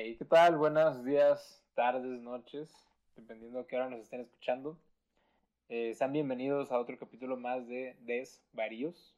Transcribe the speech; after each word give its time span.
Hey, 0.00 0.14
¿qué 0.16 0.24
tal? 0.24 0.56
Buenos 0.56 1.04
días, 1.04 1.60
tardes, 1.74 2.20
noches, 2.20 2.72
dependiendo 3.16 3.58
a 3.58 3.66
qué 3.66 3.74
hora 3.74 3.90
nos 3.90 3.98
estén 3.98 4.20
escuchando. 4.20 4.78
Eh, 5.68 5.92
sean 5.96 6.12
bienvenidos 6.12 6.70
a 6.70 6.78
otro 6.78 6.96
capítulo 6.96 7.36
más 7.36 7.66
de 7.66 7.96
Desvaríos. 8.02 9.16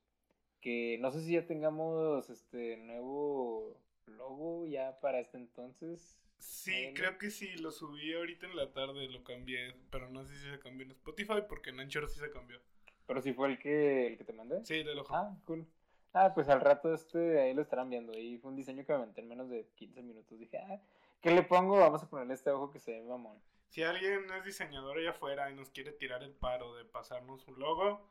Que 0.63 0.97
no 0.99 1.11
sé 1.11 1.21
si 1.21 1.33
ya 1.33 1.47
tengamos 1.47 2.31
este 2.31 2.79
nuevo 2.79 3.77
logo 4.07 4.67
ya 4.67 4.99
para 5.01 5.21
este 5.21 5.37
entonces. 5.37 6.19
Sí, 6.39 6.95
creo 6.95 7.19
que 7.19 7.29
sí, 7.29 7.59
lo 7.59 7.73
subí 7.73 8.15
ahorita 8.15 8.47
en 8.47 8.57
la 8.57 8.73
tarde, 8.73 9.07
lo 9.09 9.23
cambié, 9.23 9.75
pero 9.91 10.09
no 10.09 10.25
sé 10.25 10.35
si 10.35 10.51
se 10.51 10.61
cambió 10.61 10.87
en 10.87 10.93
Spotify 10.93 11.43
porque 11.47 11.69
en 11.69 11.81
Anchor 11.81 12.09
sí 12.09 12.21
se 12.21 12.31
cambió. 12.31 12.59
Pero 13.07 13.21
si 13.21 13.35
fue 13.35 13.49
el 13.49 13.59
que, 13.59 14.07
el 14.07 14.17
que 14.17 14.25
te 14.25 14.33
mandé. 14.33 14.65
Sí, 14.65 14.83
del 14.83 15.01
ojo. 15.01 15.15
Ah, 15.15 15.37
cool. 15.45 15.67
Ah, 16.13 16.33
pues 16.35 16.49
al 16.49 16.61
rato 16.61 16.93
este, 16.93 17.41
ahí 17.41 17.55
lo 17.55 17.63
estarán 17.63 17.89
viendo. 17.89 18.17
Y 18.19 18.39
fue 18.39 18.51
un 18.51 18.57
diseño 18.57 18.85
que 18.85 18.93
me 18.93 18.99
aventé 18.99 19.21
en 19.21 19.29
menos 19.29 19.49
de 19.49 19.69
15 19.77 20.03
minutos. 20.03 20.39
Dije, 20.39 20.59
ah, 20.59 20.81
¿qué 21.21 21.31
le 21.31 21.43
pongo? 21.43 21.79
Vamos 21.79 22.03
a 22.03 22.09
ponerle 22.09 22.35
este 22.35 22.51
ojo 22.51 22.71
que 22.71 22.81
se 22.81 22.93
ve 22.93 23.03
mamón. 23.03 23.41
Si 23.69 23.85
alguien 23.85 24.29
es 24.33 24.45
diseñador 24.45 24.99
allá 24.99 25.11
afuera 25.11 25.49
y 25.51 25.55
nos 25.55 25.71
quiere 25.71 25.93
tirar 25.93 26.25
el 26.25 26.33
paro 26.33 26.75
de 26.75 26.85
pasarnos 26.85 27.47
un 27.47 27.61
logo, 27.61 28.11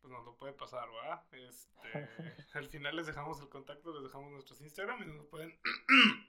pues 0.00 0.10
nos 0.10 0.24
lo 0.24 0.34
puede 0.36 0.54
pasar, 0.54 0.88
¿verdad? 0.90 1.22
Este, 1.32 2.08
al 2.54 2.68
final 2.68 2.96
les 2.96 3.06
dejamos 3.06 3.38
el 3.40 3.50
contacto, 3.50 3.92
les 3.92 4.04
dejamos 4.04 4.30
nuestros 4.30 4.60
Instagram 4.62 5.02
y 5.02 5.06
nos 5.06 5.26
pueden... 5.26 5.58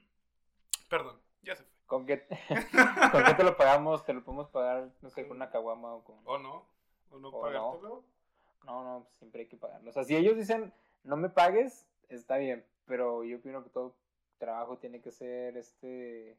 Perdón, 0.90 1.18
ya 1.40 1.56
se 1.56 1.64
fue. 1.64 1.72
¿Con 1.86 2.04
qué, 2.04 2.26
¿Con 3.12 3.24
qué 3.24 3.34
te 3.34 3.42
lo 3.42 3.56
pagamos? 3.56 4.04
¿Te 4.04 4.12
lo 4.12 4.22
podemos 4.22 4.48
pagar, 4.50 4.90
no 5.00 5.08
sé, 5.08 5.26
con 5.26 5.38
una 5.38 5.50
caguama 5.50 5.94
o 5.94 6.04
con... 6.04 6.20
O 6.24 6.38
no, 6.38 6.66
o 7.10 7.18
no 7.18 7.28
O 7.28 7.40
pagártelo. 7.40 8.04
No, 8.64 8.84
no, 8.84 9.04
pues 9.04 9.16
siempre 9.16 9.40
hay 9.42 9.48
que 9.48 9.56
pagarlo. 9.56 9.88
O 9.88 9.92
sea, 9.92 10.04
si 10.04 10.14
ellos 10.14 10.36
dicen, 10.36 10.72
no 11.04 11.16
me 11.16 11.28
pagues, 11.30 11.88
está 12.08 12.36
bien. 12.38 12.64
Pero 12.86 13.22
yo 13.24 13.38
opino 13.38 13.62
que 13.62 13.70
todo 13.70 13.96
trabajo 14.38 14.78
tiene 14.78 15.00
que 15.00 15.10
ser, 15.10 15.56
este... 15.56 16.38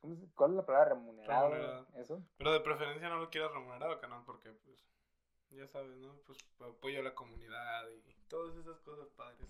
¿cómo 0.00 0.14
se- 0.16 0.26
¿Cuál 0.34 0.50
es 0.52 0.56
la 0.56 0.66
palabra? 0.66 0.88
Remunerado. 0.90 1.48
Remunerado. 1.50 1.86
¿Eso? 1.96 2.22
Pero 2.38 2.52
de 2.52 2.60
preferencia 2.60 3.08
no 3.08 3.18
lo 3.18 3.30
quieras 3.30 3.52
remunerado, 3.52 4.00
canal, 4.00 4.22
porque 4.24 4.50
pues 4.50 4.86
ya 5.50 5.66
sabes, 5.66 5.96
¿no? 5.98 6.14
Pues 6.26 6.38
apoyo 6.60 7.00
a 7.00 7.02
la 7.02 7.14
comunidad 7.14 7.88
y 7.90 8.14
todas 8.28 8.56
esas 8.56 8.78
cosas 8.80 9.08
padres. 9.10 9.48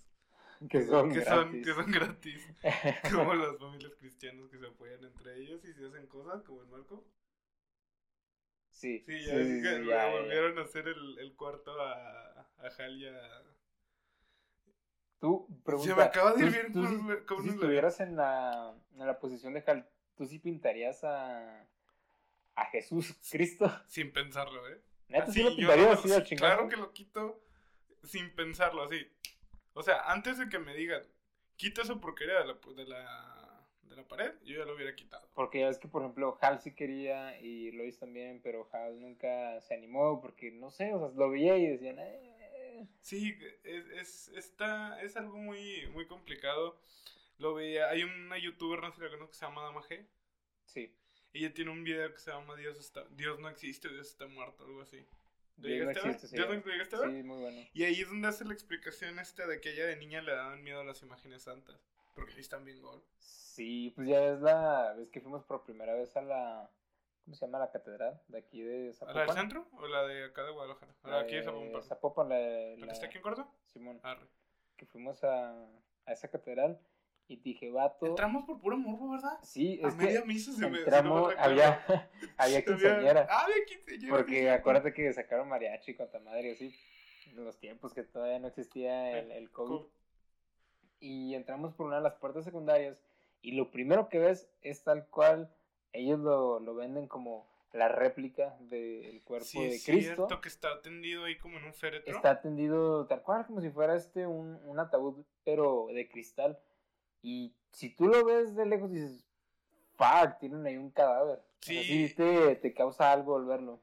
Que 0.68 0.82
son 0.82 1.12
que 1.12 1.22
son, 1.24 1.52
gratis. 1.52 1.66
que 1.66 1.72
son 1.74 1.90
gratis. 1.90 2.54
como 3.14 3.34
las 3.34 3.56
familias 3.58 3.94
cristianas 3.98 4.48
que 4.50 4.58
se 4.58 4.66
apoyan 4.66 5.04
entre 5.04 5.36
ellos 5.36 5.64
y 5.64 5.72
se 5.72 5.86
hacen 5.86 6.06
cosas, 6.06 6.42
como 6.42 6.60
el 6.62 6.68
Marco. 6.68 7.04
Sí, 8.70 8.98
Sí, 9.06 9.24
ya, 9.26 9.32
sí, 9.34 9.40
es 9.40 9.62
que 9.62 9.74
sí, 9.76 9.80
le 9.82 9.86
ya, 9.86 10.10
ya. 10.10 10.20
volvieron 10.20 10.58
a 10.58 10.62
hacer 10.62 10.88
el, 10.88 11.18
el 11.18 11.34
cuarto 11.36 11.72
a, 11.80 12.40
a. 12.58 12.70
Tú, 15.20 15.46
pregunta, 15.64 15.96
me 15.96 16.02
acaba 16.02 16.32
de 16.32 16.46
ir 16.46 16.46
tú- 16.46 16.52
bien 16.52 16.72
tú 16.72 17.26
con- 17.26 17.44
si- 17.44 17.50
estuvieras 17.50 18.00
en 18.00 18.16
la, 18.16 18.74
en 18.94 19.06
la 19.06 19.18
posición 19.18 19.52
de 19.52 19.62
Hal, 19.66 19.86
¿tú 20.16 20.26
sí 20.26 20.38
pintarías 20.38 21.04
a, 21.04 21.66
a 22.54 22.64
Jesús 22.66 23.14
Cristo? 23.30 23.70
Sin 23.86 24.12
pensarlo, 24.12 24.66
¿eh? 24.68 24.80
¿Neta 25.08 25.26
sí 25.26 25.30
Así, 25.30 25.42
lo 25.42 25.50
yo 25.50 25.56
pintarías 25.56 25.98
así 26.04 26.26
sí? 26.26 26.36
Claro 26.36 26.68
que 26.68 26.76
lo 26.76 26.92
quito 26.92 27.42
sin 28.02 28.34
pensarlo, 28.34 28.82
así. 28.82 29.06
O 29.74 29.82
sea, 29.82 30.10
antes 30.10 30.38
de 30.38 30.48
que 30.48 30.58
me 30.58 30.74
digan, 30.74 31.02
quita 31.56 31.82
esa 31.82 31.96
porquería 31.96 32.38
de 32.40 32.46
la, 32.46 32.54
de 32.74 32.84
la, 32.86 33.66
de 33.82 33.96
la 33.96 34.08
pared, 34.08 34.32
yo 34.42 34.58
ya 34.58 34.64
lo 34.64 34.74
hubiera 34.74 34.94
quitado. 34.94 35.28
Porque 35.34 35.60
ya 35.60 35.68
ves 35.68 35.78
que, 35.78 35.88
por 35.88 36.00
ejemplo, 36.02 36.38
Hal 36.40 36.60
sí 36.60 36.74
quería 36.74 37.38
y 37.40 37.72
Lois 37.72 37.98
también, 37.98 38.40
pero 38.42 38.68
Hal 38.72 39.00
nunca 39.00 39.60
se 39.60 39.74
animó 39.74 40.20
porque, 40.22 40.50
no 40.50 40.70
sé, 40.70 40.94
o 40.94 40.98
sea, 40.98 41.08
lo 41.14 41.28
veía 41.30 41.58
y 41.58 41.66
decían, 41.66 41.98
eh, 41.98 42.39
Sí, 43.00 43.36
es, 43.64 43.86
es, 43.86 44.28
está, 44.28 45.00
es 45.02 45.16
algo 45.16 45.38
muy, 45.38 45.86
muy 45.88 46.06
complicado. 46.06 46.80
Lo 47.38 47.54
veía, 47.54 47.88
hay 47.88 48.04
una 48.04 48.38
youtuber, 48.38 48.80
no 48.80 48.90
sé 48.90 48.96
si 48.96 49.02
la 49.02 49.10
conozco, 49.10 49.30
que 49.30 49.38
se 49.38 49.46
llama 49.46 49.62
Dama 49.62 49.82
G. 49.82 50.06
sí, 50.64 50.94
Ella 51.32 51.54
tiene 51.54 51.70
un 51.70 51.84
video 51.84 52.12
que 52.12 52.20
se 52.20 52.30
llama 52.30 52.56
Dios 52.56 52.78
está, 52.78 53.04
Dios 53.10 53.38
no 53.40 53.48
existe, 53.48 53.88
Dios 53.88 54.08
está 54.08 54.26
muerto, 54.26 54.64
algo 54.64 54.82
así. 54.82 55.06
¿Lo 55.56 55.68
Dios 55.68 55.86
no 55.86 55.90
llegaste 55.92 56.00
a 56.00 56.02
ver? 56.02 56.14
existe, 56.14 56.28
sí, 56.28 56.36
¿Dios 56.36 56.48
no 56.48 57.10
sí, 57.10 57.22
muy 57.22 57.40
bueno. 57.40 57.66
Y 57.72 57.84
ahí 57.84 58.00
es 58.00 58.08
donde 58.08 58.28
hace 58.28 58.44
la 58.44 58.52
explicación 58.52 59.18
esta 59.18 59.46
de 59.46 59.60
que 59.60 59.72
ella 59.72 59.86
de 59.86 59.96
niña 59.96 60.22
le 60.22 60.32
daban 60.32 60.62
miedo 60.62 60.80
a 60.80 60.84
las 60.84 61.02
imágenes 61.02 61.42
santas. 61.42 61.80
Porque 62.14 62.32
sí 62.34 62.40
están 62.40 62.64
bien 62.64 62.82
gol. 62.82 63.02
Sí, 63.18 63.92
pues 63.94 64.08
ya 64.08 64.34
es 64.34 64.40
la 64.40 64.94
vez 64.94 65.08
que 65.10 65.20
fuimos 65.20 65.44
por 65.44 65.62
primera 65.64 65.94
vez 65.94 66.16
a 66.16 66.22
la, 66.22 66.70
¿cómo 67.24 67.34
se 67.36 67.46
llama? 67.46 67.58
La 67.58 67.70
catedral 67.70 68.20
de 68.28 68.38
aquí 68.38 68.60
de 68.62 68.72
¿La 68.72 68.82
del 68.82 68.94
Zapopan. 68.94 69.34
centro 69.36 69.66
o 69.72 69.86
la 69.86 70.06
de 70.06 70.24
acá 70.24 70.44
de 70.44 70.50
Guadalajara? 70.52 70.94
La 71.04 71.10
La 71.10 71.16
de 71.18 71.22
aquí 71.24 71.36
de 71.36 71.42
Zapopan. 71.42 71.82
Zapopan, 71.82 72.28
la, 72.28 72.38
¿La 72.38 72.76
la- 72.76 72.86
que 72.86 72.92
está 72.92 73.06
aquí 73.06 73.16
en 73.18 73.22
corto? 73.22 73.48
Simón. 73.66 74.00
Arre. 74.02 74.26
que 74.76 74.86
fuimos 74.86 75.22
a, 75.24 75.50
a 76.06 76.12
esa 76.12 76.28
catedral 76.28 76.80
y 77.28 77.36
dije, 77.36 77.70
vato. 77.70 78.06
Entramos 78.06 78.44
por 78.44 78.58
puro 78.60 78.76
morbo, 78.76 79.10
¿verdad? 79.10 79.38
Sí, 79.42 79.80
A 79.84 79.88
es 79.88 79.94
media 79.96 80.22
que 80.22 80.26
misa 80.26 80.52
se 80.52 80.68
me 80.68 80.78
entramos, 80.78 81.28
me 81.28 81.34
recuerdo. 81.34 81.42
había, 81.44 82.08
había 82.38 82.64
quinceañera. 82.64 83.26
Ah, 83.30 83.44
había 83.44 83.64
quinceañera. 83.66 84.16
Porque 84.16 84.50
acuérdate 84.50 84.92
que 84.94 85.12
sacaron 85.12 85.48
mariachi 85.48 85.94
con 85.94 86.08
madre 86.24 86.48
y 86.48 86.52
así, 86.52 86.74
en 87.26 87.44
los 87.44 87.56
tiempos 87.60 87.94
que 87.94 88.02
todavía 88.02 88.38
no 88.40 88.48
existía 88.48 89.18
el, 89.20 89.30
el 89.30 89.50
COVID. 89.52 89.68
Cool. 89.68 89.90
Y 90.98 91.34
entramos 91.34 91.72
por 91.74 91.86
una 91.86 91.96
de 91.96 92.02
las 92.02 92.14
puertas 92.14 92.44
secundarias 92.44 92.98
y 93.42 93.52
lo 93.52 93.70
primero 93.70 94.08
que 94.08 94.18
ves 94.18 94.48
es 94.62 94.82
tal 94.82 95.06
cual, 95.06 95.50
ellos 95.92 96.18
lo, 96.20 96.60
lo 96.60 96.74
venden 96.74 97.06
como 97.08 97.46
la 97.72 97.88
réplica 97.88 98.56
del 98.60 99.22
cuerpo 99.24 99.46
Sí, 99.46 99.60
de 99.60 99.74
es 99.76 99.84
Cristo. 99.84 100.14
cierto 100.16 100.40
que 100.40 100.48
está 100.48 100.80
tendido 100.82 101.24
ahí 101.24 101.38
como 101.38 101.58
en 101.58 101.64
un 101.64 101.74
féretro. 101.74 102.14
Está 102.14 102.30
atendido 102.30 103.06
tal 103.06 103.22
cual, 103.22 103.46
como 103.46 103.60
si 103.60 103.70
fuera 103.70 103.94
este 103.96 104.26
un, 104.26 104.56
un 104.64 104.78
ataúd, 104.80 105.24
pero 105.44 105.86
de 105.92 106.08
cristal. 106.08 106.58
Y 107.22 107.54
si 107.72 107.90
tú 107.94 108.06
lo 108.08 108.24
ves 108.24 108.56
de 108.56 108.66
lejos 108.66 108.90
dices, 108.90 109.24
fuck, 109.96 110.38
tienen 110.40 110.66
ahí 110.66 110.76
un 110.76 110.90
cadáver. 110.90 111.38
O 111.38 111.62
sea, 111.62 111.82
Sí. 111.82 112.14
te, 112.16 112.56
te 112.56 112.74
causa 112.74 113.12
algo 113.12 113.36
al 113.36 113.44
verlo. 113.44 113.80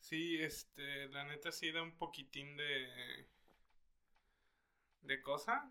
Sí, 0.00 0.38
este, 0.42 1.08
la 1.10 1.24
neta 1.24 1.52
sí 1.52 1.70
da 1.70 1.82
un 1.82 1.92
poquitín 1.92 2.56
de. 2.56 3.26
de 5.02 5.20
cosa. 5.22 5.70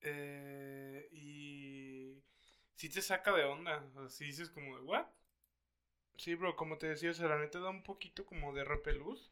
Eh, 0.00 1.08
y. 1.12 1.81
sí 2.82 2.88
te 2.88 3.00
saca 3.00 3.32
de 3.32 3.44
onda. 3.44 3.80
O 3.94 4.00
sea, 4.00 4.08
sí 4.08 4.24
dices 4.24 4.50
como 4.50 4.76
de, 4.76 4.82
¿what? 4.82 5.06
Sí, 6.16 6.34
bro, 6.34 6.56
como 6.56 6.78
te 6.78 6.88
decía, 6.88 7.12
o 7.12 7.14
sea, 7.14 7.28
la 7.28 7.38
neta 7.38 7.60
da 7.60 7.70
un 7.70 7.84
poquito 7.84 8.26
como 8.26 8.52
de 8.52 8.64
repelús. 8.64 9.30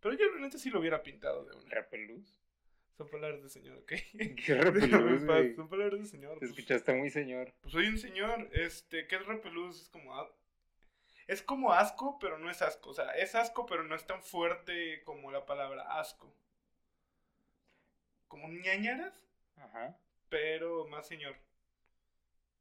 Pero 0.00 0.14
yo 0.14 0.30
la 0.34 0.42
neta 0.42 0.58
sí 0.58 0.68
lo 0.68 0.80
hubiera 0.80 1.02
pintado 1.02 1.46
de 1.46 1.56
una. 1.56 1.70
¿Repelús? 1.70 2.36
Son 2.98 3.08
palabras 3.08 3.42
de 3.42 3.48
señor, 3.48 3.78
¿ok? 3.78 3.92
¿Qué 4.44 4.54
repelús, 4.54 5.24
güey? 5.24 5.54
Son 5.54 5.66
palabras 5.70 5.98
de 5.98 6.06
señor. 6.08 6.34
Te 6.34 6.40
pues. 6.40 6.50
escuchaste 6.50 6.92
muy 6.92 7.08
señor. 7.08 7.54
Pues 7.62 7.72
soy 7.72 7.86
un 7.86 7.96
señor, 7.96 8.50
este, 8.52 9.06
¿qué 9.06 9.16
es 9.16 9.24
repelús? 9.24 9.80
Es 9.80 9.88
como, 9.88 10.14
es 11.26 11.40
como 11.40 11.72
asco, 11.72 12.18
pero 12.18 12.36
no 12.36 12.50
es 12.50 12.60
asco, 12.60 12.90
o 12.90 12.94
sea, 12.94 13.12
es 13.12 13.34
asco, 13.34 13.64
pero 13.64 13.82
no 13.82 13.94
es 13.94 14.06
tan 14.06 14.22
fuerte 14.22 15.02
como 15.04 15.30
la 15.30 15.46
palabra 15.46 15.98
asco. 15.98 16.30
Como 18.28 18.46
ñañaras, 18.48 19.26
Ajá. 19.56 19.96
pero 20.28 20.86
más 20.86 21.08
señor. 21.08 21.34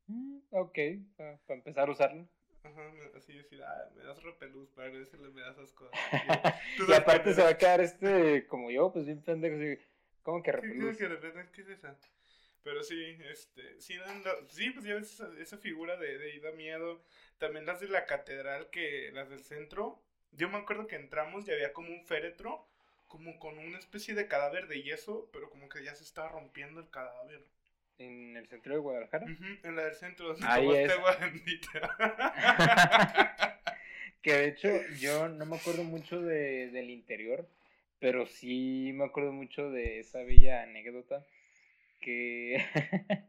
Mm, 0.09 0.39
ok, 0.51 0.77
para 1.15 1.39
empezar 1.59 1.87
a 1.87 1.91
usarlo. 1.91 2.27
Ajá, 2.63 2.91
así 3.15 3.33
decir, 3.33 3.61
ah, 3.63 3.89
me 3.95 4.03
das 4.03 4.21
repelús, 4.23 4.69
para 4.71 4.89
decirle 4.89 5.29
me 5.29 5.41
das 5.41 5.57
asco. 5.57 5.89
y 6.87 6.93
aparte 6.93 7.33
se 7.33 7.41
va 7.43 7.49
a 7.49 7.57
quedar 7.57 7.81
este, 7.81 8.47
como 8.47 8.69
yo, 8.71 8.91
pues 8.91 9.05
bien 9.05 9.21
pendejo, 9.23 9.55
así, 9.55 9.81
¿cómo 10.23 10.43
que 10.43 10.51
¿Qué, 10.61 10.77
qué, 10.77 10.91
repelús? 10.91 10.97
qué, 10.97 11.07
repente, 11.07 11.49
¿Qué 11.53 11.61
es 11.61 11.69
esa? 11.69 11.97
Pero 12.63 12.83
sí, 12.83 13.17
este, 13.31 13.79
sí, 13.81 13.95
sí, 14.49 14.69
pues 14.71 14.85
ya 14.85 14.95
ves 14.95 15.13
esa, 15.13 15.29
esa 15.39 15.57
figura 15.57 15.97
de, 15.97 16.17
de 16.17 16.31
ahí 16.31 16.39
da 16.39 16.51
miedo. 16.51 17.01
También 17.37 17.65
las 17.65 17.79
de 17.79 17.87
la 17.87 18.05
catedral, 18.05 18.69
que 18.69 19.11
las 19.13 19.29
del 19.29 19.43
centro. 19.43 20.01
Yo 20.31 20.49
me 20.49 20.57
acuerdo 20.57 20.87
que 20.87 20.95
entramos 20.97 21.47
y 21.47 21.51
había 21.51 21.73
como 21.73 21.89
un 21.89 22.05
féretro, 22.05 22.67
como 23.07 23.39
con 23.39 23.57
una 23.57 23.79
especie 23.79 24.13
de 24.13 24.27
cadáver 24.27 24.67
de 24.67 24.83
yeso, 24.83 25.29
pero 25.33 25.49
como 25.49 25.69
que 25.69 25.83
ya 25.83 25.95
se 25.95 26.03
estaba 26.03 26.29
rompiendo 26.29 26.79
el 26.81 26.89
cadáver. 26.89 27.45
En 27.99 28.35
el 28.37 28.47
centro 28.47 28.73
de 28.73 28.79
Guadalajara. 28.79 29.27
En 29.63 29.75
la 29.75 29.83
del 29.83 29.95
centro, 29.95 30.29
donde 30.29 30.47
Ahí 30.47 30.73
es. 30.73 30.91
que 34.21 34.33
de 34.33 34.47
hecho 34.47 34.69
yo 34.99 35.27
no 35.27 35.45
me 35.45 35.57
acuerdo 35.57 35.83
mucho 35.83 36.21
de, 36.21 36.69
del 36.71 36.89
interior, 36.89 37.45
pero 37.99 38.25
sí 38.25 38.93
me 38.95 39.03
acuerdo 39.05 39.33
mucho 39.33 39.69
de 39.69 39.99
esa 39.99 40.23
bella 40.23 40.63
anécdota 40.63 41.25
que, 41.99 42.63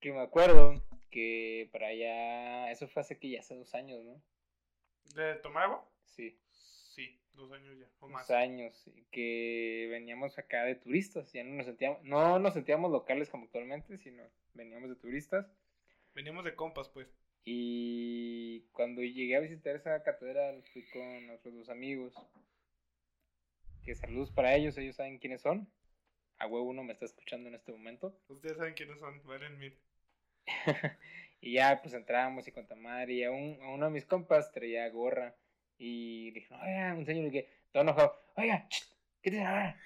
que 0.00 0.12
me 0.12 0.20
acuerdo 0.20 0.82
que 1.10 1.68
para 1.72 1.88
allá, 1.88 2.70
eso 2.70 2.86
fue 2.88 3.00
hace 3.00 3.18
que 3.18 3.30
ya 3.30 3.40
hace 3.40 3.56
dos 3.56 3.74
años, 3.74 4.04
¿no? 4.04 4.22
¿De 5.14 5.34
tomar 5.36 5.64
agua? 5.64 5.88
Sí, 6.04 6.22
Sí, 6.22 6.38
dos 7.34 7.52
años 7.52 7.78
ya, 7.78 7.88
o 8.00 8.08
más. 8.08 8.26
dos 8.26 8.36
años, 8.36 8.90
que 9.10 9.88
veníamos 9.90 10.38
acá 10.38 10.64
de 10.64 10.74
turistas, 10.74 11.32
ya 11.32 11.44
no 11.44 11.54
nos 11.54 11.66
sentíamos, 11.66 12.02
no 12.02 12.38
nos 12.38 12.54
sentíamos 12.54 12.90
locales 12.90 13.28
como 13.28 13.44
actualmente, 13.44 13.98
sino 13.98 14.22
veníamos 14.54 14.88
de 14.88 14.96
turistas. 14.96 15.46
Veníamos 16.14 16.44
de 16.44 16.54
compas, 16.54 16.88
pues. 16.88 17.08
Y 17.44 18.60
cuando 18.72 19.02
llegué 19.02 19.36
a 19.36 19.40
visitar 19.40 19.74
esa 19.74 20.02
catedral, 20.02 20.62
fui 20.72 20.84
con 20.92 21.30
otros 21.30 21.54
dos 21.54 21.68
amigos. 21.68 22.14
Que 23.82 23.94
saludos 23.94 24.30
para 24.30 24.54
ellos, 24.54 24.78
ellos 24.78 24.96
saben 24.96 25.18
quiénes 25.18 25.42
son. 25.42 25.68
a 26.38 26.46
huevo 26.46 26.68
uno 26.68 26.84
me 26.84 26.92
está 26.92 27.04
escuchando 27.04 27.48
en 27.48 27.56
este 27.56 27.72
momento. 27.72 28.16
Ustedes 28.28 28.58
saben 28.58 28.74
quiénes 28.74 29.00
son, 29.00 29.22
valen 29.24 29.58
mil. 29.58 29.76
y 31.40 31.54
ya, 31.54 31.80
pues 31.82 31.94
entrábamos 31.94 32.46
y 32.46 32.52
con 32.52 32.66
madre, 32.80 33.14
y 33.14 33.24
a, 33.24 33.30
un, 33.30 33.60
a 33.62 33.70
uno 33.70 33.86
de 33.86 33.92
mis 33.92 34.04
compas 34.04 34.52
traía 34.52 34.88
gorra. 34.90 35.36
Y 35.84 36.30
dije, 36.30 36.54
oiga, 36.54 36.94
un 36.94 37.04
señor 37.04 37.32
que 37.32 37.48
todo 37.72 37.82
enojado, 37.82 38.32
oiga, 38.36 38.68
¿qué 39.20 39.32
te 39.32 39.42
ahora? 39.42 39.76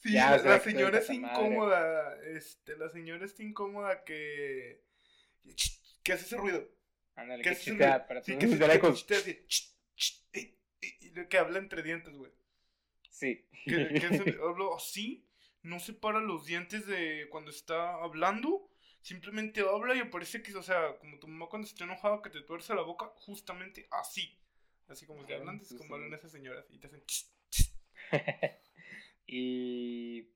Sí, 0.00 0.10
la, 0.10 0.36
la 0.38 0.58
señora 0.58 0.98
es 0.98 1.08
incómoda, 1.08 2.18
este, 2.24 2.76
la 2.76 2.88
señora 2.88 3.24
está 3.24 3.44
incómoda 3.44 4.02
que... 4.02 4.82
¿Qué 6.02 6.12
hace 6.12 6.24
ese 6.24 6.38
ruido? 6.38 6.68
Ándale, 7.14 7.44
que 7.44 7.54
chita 7.54 8.04
para 8.08 8.20
sí, 8.20 8.36
que 8.36 8.48
se 8.48 8.66
lejos. 8.66 9.06
Y 10.80 11.10
lo 11.10 11.28
que 11.28 11.38
habla 11.38 11.60
entre 11.60 11.84
dientes, 11.84 12.12
güey. 12.16 12.32
Sí. 13.08 13.46
Que, 13.64 13.94
que 13.94 14.06
habla 14.42 14.64
así, 14.76 15.24
no 15.62 15.78
separa 15.78 16.18
los 16.18 16.46
dientes 16.46 16.84
de 16.88 17.28
cuando 17.30 17.52
está 17.52 17.94
hablando 18.02 18.68
simplemente 19.02 19.60
habla 19.60 19.94
y 19.94 20.02
parece 20.04 20.42
que, 20.42 20.52
o 20.56 20.62
sea, 20.64 20.98
como 20.98 21.20
tu 21.20 21.28
mamá 21.28 21.46
cuando 21.48 21.68
está 21.68 21.84
enojada 21.84 22.22
que 22.22 22.30
te 22.30 22.40
tuerce 22.40 22.74
la 22.74 22.82
boca, 22.82 23.12
justamente 23.14 23.86
así. 23.92 24.36
Así 24.88 25.06
como 25.06 25.26
que 25.26 25.34
hablan, 25.34 25.60
es 25.60 25.74
como 25.74 25.94
hablan 25.94 26.12
esas 26.12 26.32
señoras 26.32 26.66
y 26.70 26.78
te 26.78 26.86
hacen... 26.86 27.02
y... 29.26 30.28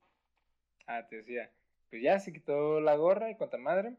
Ah, 0.87 1.07
te 1.07 1.17
decía, 1.17 1.51
pues 1.89 2.01
ya 2.01 2.19
se 2.19 2.33
quitó 2.33 2.81
la 2.81 2.95
gorra 2.95 3.29
y 3.29 3.35
cuanta 3.35 3.57
madre. 3.57 3.95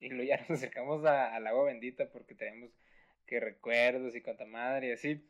Y 0.00 0.08
luego 0.08 0.24
ya 0.24 0.38
nos 0.48 0.58
acercamos 0.58 1.04
al 1.04 1.46
agua 1.46 1.64
bendita 1.64 2.10
porque 2.10 2.34
tenemos 2.34 2.70
que 3.26 3.40
recuerdos 3.40 4.16
y 4.16 4.22
cuanta 4.22 4.44
madre 4.46 4.88
y 4.88 4.92
así. 4.92 5.24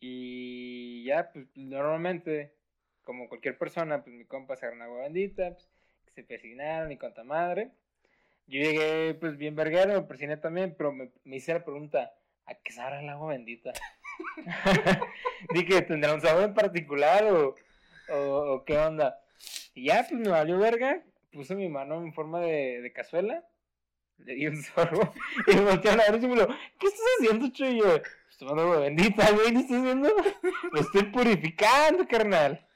Y 0.00 1.04
ya, 1.04 1.30
pues 1.32 1.46
normalmente, 1.54 2.54
como 3.02 3.28
cualquier 3.28 3.56
persona, 3.56 4.02
pues 4.04 4.14
mi 4.14 4.24
compa 4.24 4.56
se 4.56 4.66
agarra 4.66 4.84
agua 4.84 5.02
bendita, 5.02 5.52
pues 5.54 5.68
se 6.14 6.22
persignaron 6.22 6.92
y 6.92 6.98
cuanta 6.98 7.24
madre. 7.24 7.70
Yo 8.46 8.60
llegué, 8.60 9.14
pues, 9.14 9.36
bien 9.38 9.56
verguero, 9.56 9.94
me 9.94 10.06
persigné 10.06 10.36
también, 10.36 10.74
pero 10.76 10.92
me, 10.92 11.10
hice 11.24 11.54
la 11.54 11.64
pregunta, 11.64 12.14
¿a 12.46 12.54
qué 12.54 12.72
sabrá 12.72 13.00
el 13.00 13.08
agua 13.08 13.32
bendita? 13.32 13.72
Dije, 15.54 15.82
¿tendrá 15.82 16.14
un 16.14 16.20
sabor 16.20 16.44
en 16.44 16.54
particular 16.54 17.24
o, 17.24 17.54
o, 18.10 18.64
qué 18.64 18.78
onda? 18.78 19.20
Y 19.74 19.86
ya, 19.86 20.06
pues, 20.08 20.20
me 20.20 20.28
valió 20.28 20.58
verga, 20.58 21.02
puse 21.32 21.54
mi 21.54 21.68
mano 21.68 21.96
en 21.96 22.12
forma 22.12 22.40
de, 22.40 22.80
de 22.80 22.92
cazuela, 22.92 23.44
le 24.18 24.34
di 24.34 24.46
un 24.46 24.62
sorbo, 24.62 25.12
y 25.46 25.56
me 25.56 25.62
voltearon 25.62 26.00
a 26.00 26.10
ver 26.10 26.22
y 26.22 26.26
me 26.26 26.36
lo, 26.36 26.46
¿qué 26.46 26.86
estás 26.86 27.06
haciendo, 27.18 27.48
Chuy? 27.50 27.78
Estoy 27.78 28.48
tomando 28.48 28.62
agua 28.62 28.78
bendita, 28.80 29.30
güey, 29.32 29.52
¿qué 29.52 29.58
estás 29.60 29.78
haciendo? 29.78 30.10
Lo 30.72 30.80
estoy 30.80 31.02
purificando, 31.04 32.06
carnal. 32.06 32.66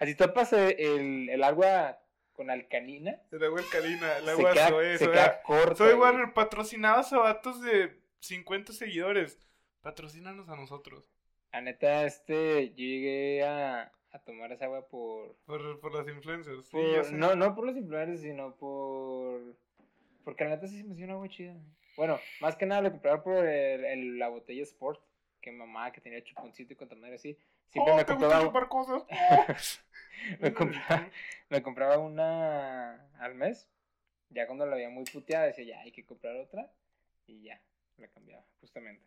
Así 0.00 0.14
topas 0.14 0.52
el, 0.54 1.28
el 1.28 1.44
agua 1.44 1.98
con 2.32 2.48
alcalina. 2.48 3.20
El 3.30 3.44
agua 3.44 3.60
alcalina, 3.60 4.16
el 4.16 4.28
agua 4.30 4.54
soe. 4.68 4.96
Se 4.96 5.10
queda 5.10 5.42
corta. 5.42 5.74
Soy 5.74 5.92
Warner, 5.92 6.32
patrocinabas 6.32 7.12
a 7.12 7.18
vatos 7.18 7.60
de 7.60 7.99
50 8.20 8.72
seguidores. 8.72 9.38
Patrocínanos 9.82 10.48
a 10.48 10.56
nosotros. 10.56 11.10
A 11.52 11.60
neta, 11.60 12.04
este, 12.04 12.70
yo 12.70 12.76
llegué 12.76 13.42
a, 13.42 13.92
a 14.12 14.18
tomar 14.20 14.52
esa 14.52 14.66
agua 14.66 14.86
por... 14.86 15.36
Por, 15.46 15.80
por 15.80 15.94
las 15.94 16.06
influencers. 16.08 16.66
sí, 16.66 16.76
no, 17.12 17.34
no 17.34 17.54
por 17.54 17.66
los 17.66 17.76
influencers, 17.76 18.20
sino 18.20 18.54
por... 18.56 19.56
Porque 20.24 20.44
la 20.44 20.50
neta 20.50 20.68
sí 20.68 20.78
se 20.78 20.84
me 20.84 20.92
hacía 20.92 21.06
una 21.06 21.14
agua 21.14 21.28
chida. 21.28 21.56
Bueno, 21.96 22.18
más 22.40 22.56
que 22.56 22.66
nada 22.66 22.82
lo 22.82 22.90
compraba 22.92 23.22
por 23.22 23.46
el, 23.46 24.18
la 24.18 24.28
botella 24.28 24.62
Sport. 24.62 25.00
Que 25.40 25.50
mamá 25.50 25.90
que 25.90 26.02
tenía 26.02 26.22
chuponcito 26.22 26.74
y 26.74 26.76
con 26.76 26.88
madre 27.00 27.14
así. 27.14 27.38
Siempre 27.70 27.92
oh, 27.92 27.96
me 27.96 28.04
compraba... 28.04 28.68
cosas. 28.68 29.04
me, 30.40 30.52
compraba, 30.52 31.08
me 31.48 31.62
compraba 31.62 31.98
una 31.98 33.08
al 33.18 33.34
mes. 33.34 33.68
Ya 34.28 34.46
cuando 34.46 34.66
la 34.66 34.76
veía 34.76 34.90
muy 34.90 35.04
puteada, 35.04 35.46
decía, 35.46 35.64
ya 35.64 35.80
hay 35.80 35.92
que 35.92 36.04
comprar 36.04 36.36
otra. 36.36 36.70
Y 37.26 37.42
ya, 37.44 37.60
la 38.00 38.08
cambiaba, 38.08 38.44
justamente. 38.60 39.04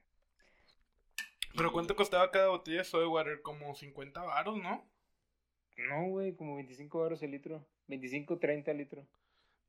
¿Pero 1.56 1.72
cuánto 1.72 1.96
costaba 1.96 2.32
cada 2.32 2.50
botella 2.50 2.80
de 2.80 2.84
soda 2.84 3.08
water? 3.08 3.42
Como 3.42 3.76
50 3.76 4.22
baros, 4.24 4.58
¿no? 4.58 4.88
No, 5.78 6.08
güey, 6.08 6.36
como 6.36 6.56
25 6.56 7.00
baros 7.00 7.22
el 7.24 7.32
litro. 7.32 7.66
25, 7.88 8.40
30 8.40 8.72
el 8.72 8.78
litro. 8.78 9.08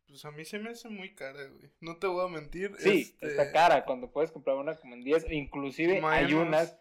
Pues 0.07 0.25
a 0.25 0.31
mí 0.31 0.45
se 0.45 0.59
me 0.59 0.71
hace 0.71 0.89
muy 0.89 1.15
cara, 1.15 1.45
güey. 1.47 1.71
No 1.81 1.97
te 1.97 2.07
voy 2.07 2.25
a 2.25 2.29
mentir. 2.29 2.75
Sí, 2.79 3.01
este... 3.01 3.27
está 3.27 3.53
cara. 3.53 3.85
Cuando 3.85 4.11
puedes 4.11 4.31
comprar 4.31 4.57
una 4.57 4.77
como 4.77 4.95
en 4.95 5.03
10, 5.03 5.31
inclusive 5.31 6.01
hay 6.05 6.35
unas. 6.35 6.79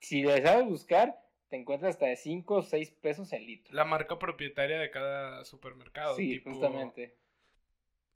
Si 0.00 0.22
le 0.22 0.42
sabes 0.42 0.66
buscar, 0.66 1.18
te 1.48 1.56
encuentras 1.56 1.94
hasta 1.94 2.06
de 2.06 2.16
5 2.16 2.54
o 2.54 2.62
6 2.62 2.90
pesos 3.00 3.32
el 3.32 3.46
litro. 3.46 3.74
La 3.74 3.84
marca 3.84 4.18
propietaria 4.18 4.78
de 4.78 4.90
cada 4.90 5.44
supermercado. 5.44 6.16
Sí, 6.16 6.40
justamente. 6.40 7.16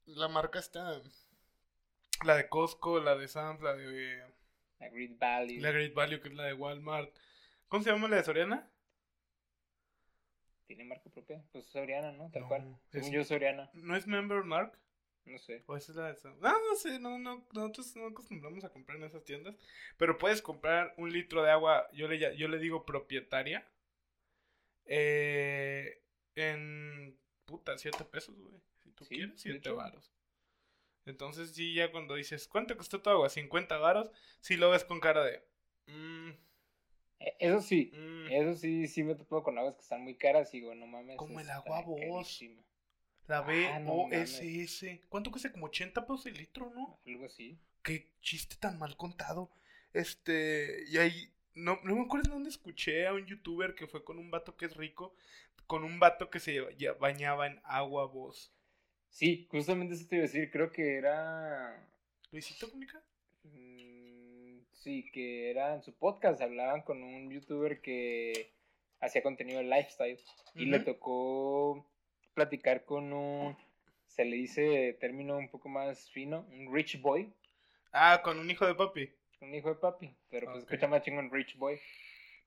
La 0.04 0.28
marca 0.28 0.58
está. 0.58 1.00
La 2.24 2.36
de 2.36 2.48
Costco, 2.48 3.00
la 3.00 3.16
de 3.16 3.28
Sam's, 3.28 3.60
la 3.62 3.74
de. 3.74 4.22
La 4.78 4.88
Great 4.88 5.18
Value. 5.18 5.60
La 5.60 5.70
Great 5.70 5.94
Value, 5.94 6.20
que 6.20 6.28
es 6.28 6.34
la 6.34 6.44
de 6.44 6.54
Walmart. 6.54 7.14
¿Cómo 7.68 7.82
se 7.82 7.90
llama 7.90 8.08
la 8.08 8.16
de 8.16 8.24
Soriana? 8.24 8.70
Tiene 10.66 10.84
marca 10.84 11.10
propia. 11.10 11.42
Pues 11.52 11.66
Soriana, 11.66 12.12
¿no? 12.12 12.30
Tal 12.30 12.46
cual. 12.46 12.76
Según 12.90 13.12
yo, 13.12 13.24
Soriana. 13.24 13.70
¿No 13.74 13.96
es 13.96 14.06
Member 14.06 14.44
Mark? 14.44 14.78
No 15.24 15.38
sé. 15.38 15.64
O 15.66 15.76
esa 15.76 15.92
es 15.92 15.96
la 15.96 16.12
de 16.12 16.18
Ah, 16.42 16.56
no 16.68 16.76
sé, 16.76 17.00
no, 17.00 17.18
no, 17.18 17.44
nosotros 17.52 17.96
no 17.96 18.06
acostumbramos 18.06 18.62
a 18.64 18.70
comprar 18.70 18.98
en 18.98 19.04
esas 19.04 19.24
tiendas. 19.24 19.56
Pero 19.96 20.18
puedes 20.18 20.40
comprar 20.40 20.94
un 20.96 21.12
litro 21.12 21.42
de 21.42 21.50
agua, 21.50 21.88
yo 21.92 22.06
le, 22.06 22.36
yo 22.36 22.48
le 22.48 22.58
digo 22.58 22.84
propietaria. 22.84 23.66
Eh, 24.84 26.00
en 26.36 27.18
puta, 27.44 27.76
7 27.76 28.04
pesos, 28.04 28.36
güey. 28.38 28.54
Si 28.82 28.90
tú 28.92 29.04
quieres, 29.04 29.40
7 29.40 29.70
varos. 29.70 30.15
Entonces, 31.06 31.54
sí, 31.54 31.74
ya 31.74 31.90
cuando 31.90 32.14
dices, 32.16 32.48
¿cuánto 32.48 32.76
costó 32.76 33.00
tu 33.00 33.10
agua? 33.10 33.28
50 33.28 33.78
varos, 33.78 34.10
sí 34.40 34.56
lo 34.56 34.70
ves 34.70 34.84
con 34.84 35.00
cara 35.00 35.24
de. 35.24 35.42
Mmm, 35.86 36.32
eso 37.38 37.60
sí, 37.60 37.90
mm. 37.94 38.32
eso 38.32 38.54
sí, 38.54 38.88
sí 38.88 39.02
me 39.02 39.14
topo 39.14 39.42
con 39.42 39.58
aguas 39.58 39.74
que 39.76 39.82
están 39.82 40.02
muy 40.02 40.16
caras 40.16 40.52
y 40.52 40.60
digo, 40.60 40.74
no 40.74 40.86
mames. 40.86 41.16
Como 41.16 41.40
el 41.40 41.50
agua 41.50 41.82
vos. 41.82 42.40
La 43.26 43.40
B 43.40 43.66
ah, 43.66 43.82
O 43.86 44.08
S 44.12 44.62
S. 44.62 45.00
¿Cuánto 45.08 45.30
cuesta? 45.30 45.50
Como 45.50 45.66
80 45.66 46.02
pesos 46.02 46.26
el 46.26 46.34
litro, 46.34 46.70
¿no? 46.74 47.00
Algo 47.06 47.26
así. 47.26 47.58
Qué 47.82 48.12
chiste 48.20 48.56
tan 48.56 48.78
mal 48.78 48.96
contado. 48.96 49.50
Este, 49.92 50.84
y 50.88 50.98
ahí, 50.98 51.32
no, 51.54 51.78
no 51.82 51.96
me 51.96 52.02
acuerdo 52.02 52.30
dónde 52.30 52.50
escuché 52.50 53.06
a 53.06 53.14
un 53.14 53.26
youtuber 53.26 53.74
que 53.74 53.86
fue 53.86 54.04
con 54.04 54.18
un 54.18 54.30
vato 54.30 54.56
que 54.56 54.66
es 54.66 54.76
rico, 54.76 55.16
con 55.66 55.82
un 55.82 55.98
vato 55.98 56.30
que 56.30 56.38
se 56.38 56.60
bañaba 57.00 57.46
en 57.46 57.60
agua 57.64 58.06
voz. 58.06 58.52
Sí, 59.16 59.48
justamente 59.50 59.94
eso 59.94 60.06
te 60.06 60.16
iba 60.16 60.24
a 60.24 60.28
decir, 60.28 60.50
creo 60.50 60.70
que 60.70 60.96
era... 60.96 61.88
¿Luisito 62.32 62.68
Comunica? 62.68 63.02
Mm, 63.44 64.58
sí, 64.72 65.10
que 65.10 65.50
era 65.50 65.74
en 65.74 65.82
su 65.82 65.94
podcast, 65.94 66.42
hablaban 66.42 66.82
con 66.82 67.02
un 67.02 67.30
youtuber 67.30 67.80
que 67.80 68.52
hacía 69.00 69.22
contenido 69.22 69.60
de 69.60 69.64
lifestyle 69.64 70.20
y 70.54 70.66
le 70.66 70.80
tocó 70.80 71.88
platicar 72.34 72.84
con 72.84 73.10
un, 73.14 73.56
se 74.06 74.26
le 74.26 74.36
dice 74.36 74.98
término 75.00 75.38
un 75.38 75.48
poco 75.48 75.70
más 75.70 76.10
fino, 76.10 76.46
un 76.50 76.74
rich 76.74 77.00
boy. 77.00 77.32
Ah, 77.92 78.20
con 78.22 78.38
un 78.38 78.50
hijo 78.50 78.66
de 78.66 78.74
papi. 78.74 79.10
Un 79.40 79.54
hijo 79.54 79.70
de 79.70 79.76
papi, 79.76 80.14
pero 80.28 80.52
pues 80.52 80.64
escucha 80.64 80.88
más 80.88 81.00
chingón 81.00 81.30
rich 81.32 81.56
boy. 81.56 81.80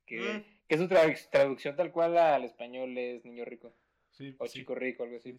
Que, 0.05 0.19
mm. 0.19 0.67
que 0.67 0.77
su 0.77 0.87
traducción 1.31 1.75
tal 1.75 1.91
cual 1.91 2.15
al 2.15 2.43
español 2.43 2.95
es 2.95 3.25
niño 3.25 3.43
rico. 3.43 3.73
Sí, 4.11 4.35
o 4.37 4.45
chico 4.45 4.75
rico, 4.75 5.01
algo 5.01 5.17
así. 5.17 5.35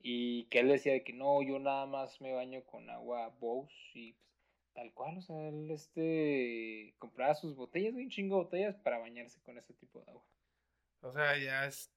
Y 0.00 0.44
que 0.44 0.60
él 0.60 0.68
decía 0.68 0.92
de 0.92 1.02
que 1.02 1.12
no, 1.12 1.42
yo 1.42 1.58
nada 1.58 1.86
más 1.86 2.20
me 2.20 2.32
baño 2.32 2.62
con 2.64 2.88
agua 2.88 3.34
Bose 3.40 3.74
y 3.94 4.12
pues, 4.12 4.28
tal 4.74 4.92
cual, 4.94 5.18
o 5.18 5.22
sea, 5.22 5.48
él 5.48 5.70
este 5.70 6.94
compraba 6.98 7.34
sus 7.34 7.56
botellas, 7.56 7.94
un 7.94 8.10
chingo 8.10 8.36
de 8.36 8.44
botellas 8.44 8.76
para 8.76 8.98
bañarse 8.98 9.40
con 9.42 9.58
ese 9.58 9.74
tipo 9.74 10.00
de 10.00 10.10
agua. 10.10 10.24
O 11.00 11.12
sea, 11.12 11.36
ya 11.36 11.66
es 11.66 11.92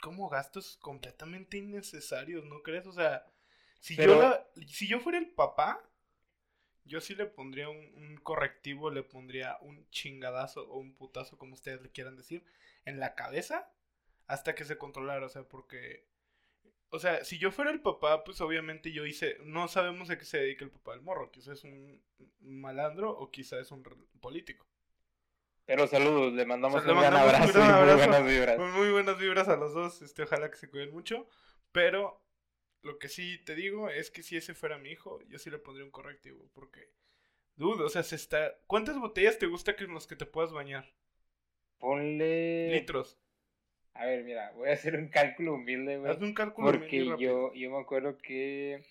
como 0.00 0.28
gastos 0.28 0.76
completamente 0.78 1.58
innecesarios, 1.58 2.44
¿no 2.44 2.62
crees? 2.62 2.86
O 2.86 2.92
sea, 2.92 3.26
si, 3.80 3.96
yo, 3.96 4.46
si 4.66 4.86
yo 4.86 5.00
fuera 5.00 5.18
el 5.18 5.30
papá, 5.30 5.82
yo 6.84 7.00
sí 7.00 7.14
le 7.14 7.26
pondría 7.26 7.68
un, 7.68 8.18
correctivo, 8.22 8.90
le 8.90 9.02
pondría 9.02 9.58
un 9.60 9.88
chingadazo 9.90 10.68
o 10.68 10.78
un 10.78 10.94
putazo, 10.94 11.38
como 11.38 11.54
ustedes 11.54 11.82
le 11.82 11.90
quieran 11.90 12.16
decir, 12.16 12.44
en 12.84 13.00
la 13.00 13.14
cabeza 13.14 13.70
hasta 14.26 14.54
que 14.54 14.64
se 14.64 14.78
controlara, 14.78 15.26
o 15.26 15.28
sea, 15.28 15.44
porque... 15.44 16.06
O 16.94 17.00
sea, 17.00 17.24
si 17.24 17.38
yo 17.38 17.50
fuera 17.50 17.72
el 17.72 17.80
papá, 17.80 18.22
pues 18.22 18.40
obviamente 18.40 18.92
yo 18.92 19.04
hice, 19.04 19.36
no 19.42 19.66
sabemos 19.66 20.10
a 20.10 20.16
qué 20.16 20.24
se 20.24 20.38
dedica 20.38 20.64
el 20.64 20.70
papá 20.70 20.92
del 20.92 21.00
morro, 21.00 21.32
quizás 21.32 21.58
es 21.58 21.64
un 21.64 22.00
malandro 22.38 23.10
o 23.10 23.32
quizás 23.32 23.62
es 23.62 23.72
un 23.72 23.82
político. 24.20 24.64
Pero 25.64 25.88
saludos, 25.88 26.32
le 26.34 26.46
mandamos, 26.46 26.84
un, 26.84 26.96
gran 26.96 27.16
abrazo, 27.16 27.58
muy 27.58 27.94
buenas 27.96 28.24
vibras. 28.24 28.58
Muy 28.60 28.92
buenas 28.92 29.18
vibras 29.18 29.48
a 29.48 29.56
los 29.56 29.74
dos, 29.74 30.02
este, 30.02 30.22
ojalá 30.22 30.48
que 30.52 30.56
se 30.56 30.70
cuiden 30.70 30.92
mucho. 30.92 31.26
Pero 31.72 32.24
lo 32.82 33.00
que 33.00 33.08
sí 33.08 33.42
te 33.44 33.56
digo 33.56 33.90
es 33.90 34.12
que 34.12 34.22
si 34.22 34.36
ese 34.36 34.54
fuera 34.54 34.78
mi 34.78 34.90
hijo, 34.90 35.20
yo 35.26 35.40
sí 35.40 35.50
le 35.50 35.58
pondría 35.58 35.84
un 35.84 35.90
correctivo, 35.90 36.48
porque, 36.52 36.92
dudo, 37.56 37.86
o 37.86 37.88
sea, 37.88 38.04
se 38.04 38.14
está... 38.14 38.56
¿Cuántas 38.68 39.00
botellas 39.00 39.40
te 39.40 39.46
gusta 39.46 39.74
que 39.74 39.88
los 39.88 40.06
que 40.06 40.14
te 40.14 40.26
puedas 40.26 40.52
bañar? 40.52 40.94
Ponle... 41.78 42.68
Litros. 42.70 43.18
A 43.94 44.06
ver, 44.06 44.24
mira, 44.24 44.52
voy 44.56 44.68
a 44.70 44.72
hacer 44.72 44.96
un 44.96 45.08
cálculo 45.08 45.54
humilde, 45.54 45.98
güey. 45.98 46.10
Haz 46.10 46.20
un 46.20 46.34
cálculo 46.34 46.66
Porque 46.70 46.86
humilde 47.02 47.10
rápido. 47.12 47.52
yo, 47.52 47.54
yo 47.54 47.70
me 47.70 47.80
acuerdo 47.80 48.18
que 48.18 48.82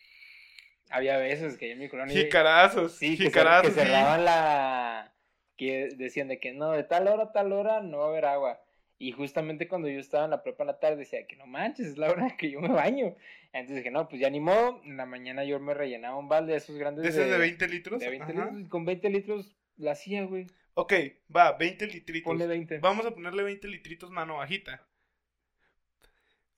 había 0.90 1.18
veces 1.18 1.58
que 1.58 1.68
yo 1.68 1.74
en 1.74 1.80
mi 1.80 1.90
colonia... 1.90 2.16
Jicarazos, 2.16 2.94
Sí, 2.98 3.18
jicarazos, 3.18 3.74
que 3.74 3.80
sí. 3.82 3.86
cerraban 3.86 4.24
la... 4.26 5.14
Que 5.58 5.90
decían 5.96 6.30
de 6.30 6.40
que 6.40 6.54
no, 6.54 6.72
de 6.72 6.84
tal 6.84 7.08
hora 7.08 7.24
a 7.26 7.32
tal 7.32 7.52
hora 7.54 7.82
no 7.82 8.00
va 8.00 8.06
a 8.06 8.10
haber 8.10 8.26
agua. 8.26 8.62
Y 8.98 9.12
justamente 9.12 9.68
cuando 9.68 9.90
yo 9.90 10.00
estaba 10.00 10.26
en 10.26 10.32
la 10.32 10.42
prepa 10.42 10.64
en 10.64 10.68
la 10.68 10.80
tarde 10.80 10.96
decía 10.98 11.28
que 11.28 11.36
no 11.36 11.46
manches, 11.46 11.88
es 11.88 11.98
la 11.98 12.10
hora 12.10 12.36
que 12.38 12.50
yo 12.50 12.60
me 12.62 12.70
baño. 12.70 13.16
Entonces 13.52 13.78
dije, 13.78 13.92
no, 13.92 14.08
pues 14.08 14.22
ya 14.22 14.30
ni 14.30 14.40
modo. 14.40 14.82
En 14.86 14.98
la 14.98 15.06
mañana 15.06 15.44
yo 15.44 15.60
me 15.60 15.74
rellenaba 15.74 16.18
un 16.18 16.30
balde 16.30 16.54
de 16.54 16.58
esos 16.60 16.78
grandes 16.78 17.04
¿De 17.04 17.10
esos 17.10 17.30
de 17.30 17.38
20 17.38 17.68
litros? 17.68 18.00
de 18.00 18.10
20 18.10 18.24
Ajá. 18.24 18.46
litros. 18.52 18.70
Con 18.70 18.86
20 18.86 19.10
litros 19.10 19.56
la 19.78 19.92
hacía, 19.92 20.24
güey. 20.24 20.48
Ok, 20.76 20.94
va, 21.36 21.52
20 21.52 21.86
litritos. 21.88 22.24
Ponle 22.32 22.48
20. 22.48 22.80
Vamos 22.80 23.06
a 23.06 23.12
ponerle 23.12 23.44
20 23.44 23.68
litritos 23.68 24.10
mano 24.10 24.38
bajita. 24.38 24.82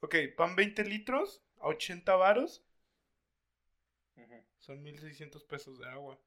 Ok, 0.05 0.15
van 0.37 0.55
20 0.55 0.83
litros 0.83 1.43
a 1.59 1.69
80 1.69 2.15
varos. 2.15 2.63
Ujú. 4.15 4.35
Son 4.59 4.83
1600 4.83 5.43
pesos 5.45 5.79
de 5.79 5.87
agua. 5.89 6.21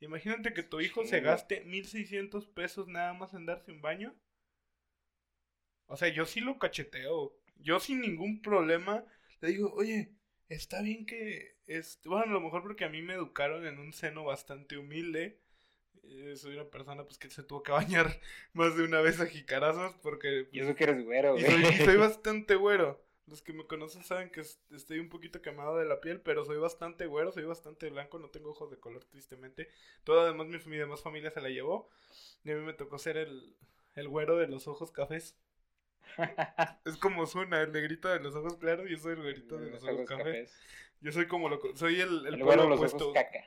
Imagínate 0.00 0.54
que 0.54 0.62
tu 0.62 0.80
hijo 0.80 1.04
se 1.04 1.20
gaste 1.20 1.60
1600 1.60 2.46
pesos 2.46 2.88
nada 2.88 3.12
más 3.12 3.34
en 3.34 3.44
darse 3.44 3.70
un 3.70 3.82
baño. 3.82 4.14
O 5.84 5.98
sea, 5.98 6.08
yo 6.08 6.24
sí 6.24 6.40
lo 6.40 6.58
cacheteo. 6.58 7.36
Yo 7.56 7.78
sin 7.80 8.00
ningún 8.00 8.40
problema 8.40 9.04
le 9.42 9.48
digo, 9.48 9.70
oye, 9.74 10.14
está 10.48 10.80
bien 10.80 11.04
que. 11.04 11.58
Este... 11.66 12.08
Bueno, 12.08 12.24
a 12.24 12.32
lo 12.32 12.40
mejor 12.40 12.62
porque 12.62 12.86
a 12.86 12.88
mí 12.88 13.02
me 13.02 13.12
educaron 13.12 13.66
en 13.66 13.78
un 13.78 13.92
seno 13.92 14.24
bastante 14.24 14.78
humilde. 14.78 15.38
Eh, 16.10 16.36
soy 16.36 16.54
una 16.54 16.64
persona 16.70 17.04
pues 17.04 17.18
que 17.18 17.30
se 17.30 17.42
tuvo 17.42 17.62
que 17.62 17.72
bañar 17.72 18.20
más 18.52 18.76
de 18.76 18.84
una 18.84 19.00
vez 19.00 19.20
a 19.20 19.26
jicarazos 19.26 19.94
porque 20.02 20.48
Y 20.52 20.60
eso 20.60 20.74
que 20.74 20.84
eres 20.84 21.04
güero, 21.04 21.36
y 21.38 21.42
güey. 21.42 21.62
soy, 21.64 21.74
y 21.74 21.84
soy 21.84 21.96
bastante 21.96 22.54
güero. 22.56 23.02
Los 23.26 23.40
que 23.40 23.54
me 23.54 23.66
conocen 23.66 24.04
saben 24.04 24.28
que 24.30 24.40
es- 24.42 24.60
estoy 24.70 24.98
un 24.98 25.08
poquito 25.08 25.40
quemado 25.40 25.78
de 25.78 25.86
la 25.86 26.00
piel, 26.02 26.20
pero 26.20 26.44
soy 26.44 26.58
bastante 26.58 27.06
güero, 27.06 27.32
soy 27.32 27.44
bastante 27.44 27.88
blanco, 27.88 28.18
no 28.18 28.28
tengo 28.28 28.50
ojos 28.50 28.70
de 28.70 28.78
color, 28.78 29.02
tristemente. 29.04 29.70
Toda 30.04 30.24
además 30.24 30.46
mi, 30.48 30.58
mi 30.70 30.76
demás 30.76 31.00
familia 31.00 31.30
se 31.30 31.40
la 31.40 31.48
llevó. 31.48 31.88
Y 32.44 32.50
a 32.50 32.54
mí 32.54 32.60
me 32.60 32.74
tocó 32.74 32.98
ser 32.98 33.16
el, 33.16 33.56
el 33.94 34.08
güero 34.08 34.36
de 34.36 34.46
los 34.48 34.68
ojos 34.68 34.90
cafés. 34.92 35.36
Es 36.84 36.96
como 36.98 37.26
Zuna, 37.26 37.62
el 37.62 37.72
negrito 37.72 38.08
de 38.08 38.20
los 38.20 38.34
ojos 38.34 38.56
claros, 38.58 38.86
y 38.86 38.90
yo 38.90 38.98
soy 38.98 39.12
el 39.14 39.22
güerito 39.22 39.56
de 39.58 39.70
los 39.70 39.82
ojos 39.82 39.94
ojos 39.94 40.06
cafés. 40.06 40.24
cafés. 40.50 40.58
Yo 41.00 41.12
soy 41.12 41.26
como 41.26 41.48
lo, 41.48 41.60
soy 41.76 42.00
el, 42.00 42.26
el, 42.26 42.34
El 42.34 42.40
polo 42.40 42.44
güero 42.44 42.62
de 42.64 42.68
los 42.68 42.78
opuesto. 42.78 43.04
ojos 43.10 43.14
caca. 43.14 43.44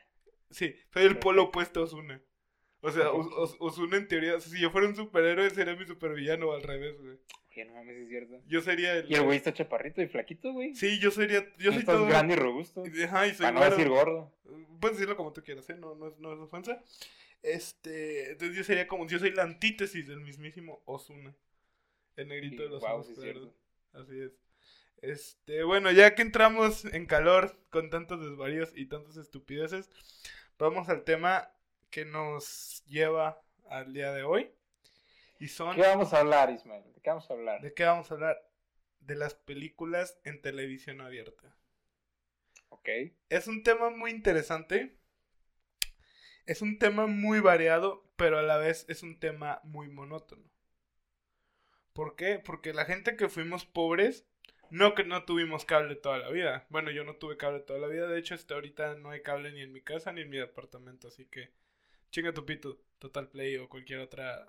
Sí, 0.50 0.76
soy 0.94 1.04
el 1.06 1.20
polo 1.20 1.44
opuesto 1.44 1.82
a 1.82 1.84
Ozuna. 1.84 2.22
O 2.88 2.92
sea, 2.92 3.12
Os- 3.12 3.32
Os- 3.34 3.56
Ozuna 3.60 3.98
en 3.98 4.08
teoría, 4.08 4.40
si 4.40 4.60
yo 4.60 4.70
fuera 4.72 4.88
un 4.88 4.96
superhéroe 4.96 5.50
sería 5.50 5.76
mi 5.76 5.86
supervillano 5.86 6.48
o 6.50 6.54
al 6.54 6.64
revés, 6.64 7.00
güey. 7.02 7.18
Oye, 7.52 7.66
no 7.66 7.74
mames, 7.74 7.98
es 7.98 8.08
cierto. 8.10 8.40
Yo 8.48 8.62
sería 8.62 8.94
el... 8.98 9.12
Y 9.12 9.16
el 9.16 9.24
güey 9.24 9.38
está 9.38 9.54
chaparrito 9.54 10.02
y 10.02 10.08
flaquito, 10.08 10.54
güey. 10.54 10.76
Sí, 10.76 11.00
yo 11.00 11.10
sería, 11.12 11.46
yo 11.58 11.72
soy 11.74 11.84
todo... 11.84 12.06
grande 12.06 12.34
y 12.36 12.38
robusto. 12.38 12.84
Ajá, 13.06 13.28
y 13.28 13.32
soy 13.34 13.46
Para 13.48 13.60
no 13.60 13.66
decir 13.76 13.90
gordo. 13.90 14.32
Puedes 14.80 14.98
decirlo 14.98 15.18
como 15.18 15.34
tú 15.34 15.42
quieras, 15.44 15.68
¿eh? 15.70 15.76
No, 15.76 15.96
no, 15.96 16.08
es, 16.08 16.20
no 16.20 16.34
es 16.34 16.40
ofensa. 16.40 16.82
Este, 17.42 18.32
entonces 18.32 18.56
yo 18.56 18.64
sería 18.64 18.88
como, 18.88 19.08
yo 19.08 19.20
soy 19.20 19.32
la 19.32 19.44
antítesis 19.44 20.08
del 20.08 20.22
mismísimo 20.22 20.82
Ozuna. 20.86 21.36
El 22.16 22.28
negrito 22.28 22.64
de 22.64 22.70
los 22.70 22.82
Wow, 22.82 23.00
ojos 23.00 23.08
sí. 23.16 23.32
Así 23.94 24.20
es. 24.20 24.32
Este, 25.02 25.64
bueno, 25.64 25.92
ya 25.92 26.16
que 26.16 26.24
entramos 26.24 26.86
en 26.86 27.06
calor 27.06 27.56
con 27.70 27.90
tantos 27.90 28.20
desvaríos 28.20 28.72
y 28.76 28.88
tantas 28.88 29.18
estupideces, 29.18 29.90
vamos 30.58 30.90
al 30.90 31.04
tema 31.04 31.50
que 31.90 32.06
nos 32.06 32.84
lleva 32.86 33.42
al 33.70 33.94
día 33.94 34.12
de 34.12 34.24
hoy. 34.24 34.52
Y 35.40 35.48
son... 35.50 35.76
¿Qué 35.76 35.82
vamos 35.82 36.14
a 36.14 36.20
hablar, 36.20 36.50
Ismael? 36.50 36.84
¿De 36.94 37.02
qué 37.02 37.10
vamos 37.10 37.30
a 37.30 37.34
hablar? 37.34 37.62
¿De 37.62 37.74
qué 37.74 37.84
vamos 37.86 38.12
a 38.12 38.14
hablar? 38.14 38.38
De 39.00 39.16
las 39.16 39.36
películas 39.36 40.20
en 40.24 40.42
televisión 40.42 41.02
abierta. 41.02 41.56
Ok. 42.70 42.90
Es 43.30 43.48
un 43.48 43.64
tema 43.64 43.90
muy 43.90 44.12
interesante. 44.12 44.98
Es 46.46 46.62
un 46.62 46.80
tema 46.80 47.08
muy 47.08 47.40
variado, 47.40 48.10
pero 48.16 48.40
a 48.40 48.42
la 48.42 48.58
vez 48.58 48.86
es 48.90 49.04
un 49.04 49.20
tema 49.20 49.60
muy 49.64 49.90
monótono. 49.90 50.50
¿Por 51.94 52.16
qué? 52.16 52.40
Porque 52.40 52.74
la 52.74 52.86
gente 52.86 53.16
que 53.16 53.28
fuimos 53.28 53.66
pobres, 53.66 54.26
no 54.70 54.96
que 54.96 55.04
no 55.04 55.26
tuvimos 55.26 55.66
cable 55.66 55.96
toda 55.96 56.18
la 56.18 56.30
vida. 56.30 56.66
Bueno, 56.70 56.92
yo 56.92 57.04
no 57.04 57.16
tuve 57.16 57.38
cable 57.38 57.62
toda 57.62 57.80
la 57.80 57.88
vida. 57.88 58.08
De 58.08 58.20
hecho, 58.20 58.36
hasta 58.36 58.54
ahorita 58.54 58.96
no 58.96 59.10
hay 59.10 59.22
cable 59.22 59.52
ni 59.52 59.62
en 59.62 59.74
mi 59.74 59.82
casa 59.82 60.12
ni 60.12 60.22
en 60.22 60.30
mi 60.30 60.38
departamento. 60.38 61.08
Así 61.08 61.26
que, 61.26 61.52
chinga 62.18 62.34
tu 62.34 62.44
pito, 62.44 62.80
Total 62.98 63.28
Play 63.30 63.58
o 63.58 63.70
cualquier 63.70 64.00
otra. 64.00 64.48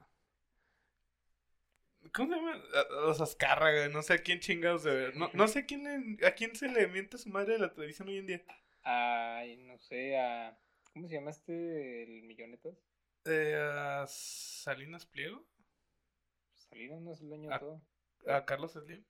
¿Cómo 2.15 2.33
se 2.33 2.41
llama? 2.41 2.63
A- 2.75 2.81
a 2.81 3.07
Los 3.07 3.21
Azcárraga, 3.21 3.89
no 3.89 4.03
sé 4.03 4.15
a 4.15 4.19
quién 4.23 4.41
chingados 4.41 4.85
de 4.85 4.95
ver. 4.95 5.17
No, 5.17 5.31
no 5.35 5.47
sé 5.49 5.61
a 5.61 5.67
quién, 5.67 5.85
le- 5.85 6.27
a 6.27 6.35
quién 6.35 6.57
se 6.57 6.69
le 6.69 6.87
miente 6.89 7.19
su 7.19 7.29
madre 7.29 7.55
de 7.55 7.59
la 7.59 7.73
televisión 7.75 8.09
hoy 8.09 8.19
en 8.19 8.27
día. 8.27 8.43
Ay, 8.83 9.57
no 9.59 9.79
sé, 9.79 10.17
a... 10.19 10.59
¿Cómo 10.93 11.07
se 11.09 11.15
llama 11.15 11.31
este, 11.31 12.03
el 12.05 12.23
millonetas? 12.23 12.75
Eh, 13.27 13.55
a 13.57 14.07
Salinas 14.09 15.05
Pliego, 15.07 15.45
Salinas 16.55 17.01
no 17.01 17.13
es 17.13 17.21
el 17.23 17.29
dueño 17.29 17.51
Ah, 17.51 17.55
de 17.55 17.59
todo. 17.61 17.81
a 18.27 18.45
Carlos 18.45 18.73
Slim. 18.73 19.05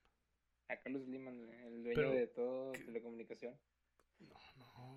A 0.69 0.77
Carlos 0.77 1.05
Liman, 1.07 1.49
el 1.65 1.83
dueño 1.83 1.95
Pero, 1.95 2.11
de 2.11 2.27
todo 2.27 2.71
¿qué? 2.73 2.79
telecomunicación. 2.85 3.59
No, 4.19 4.35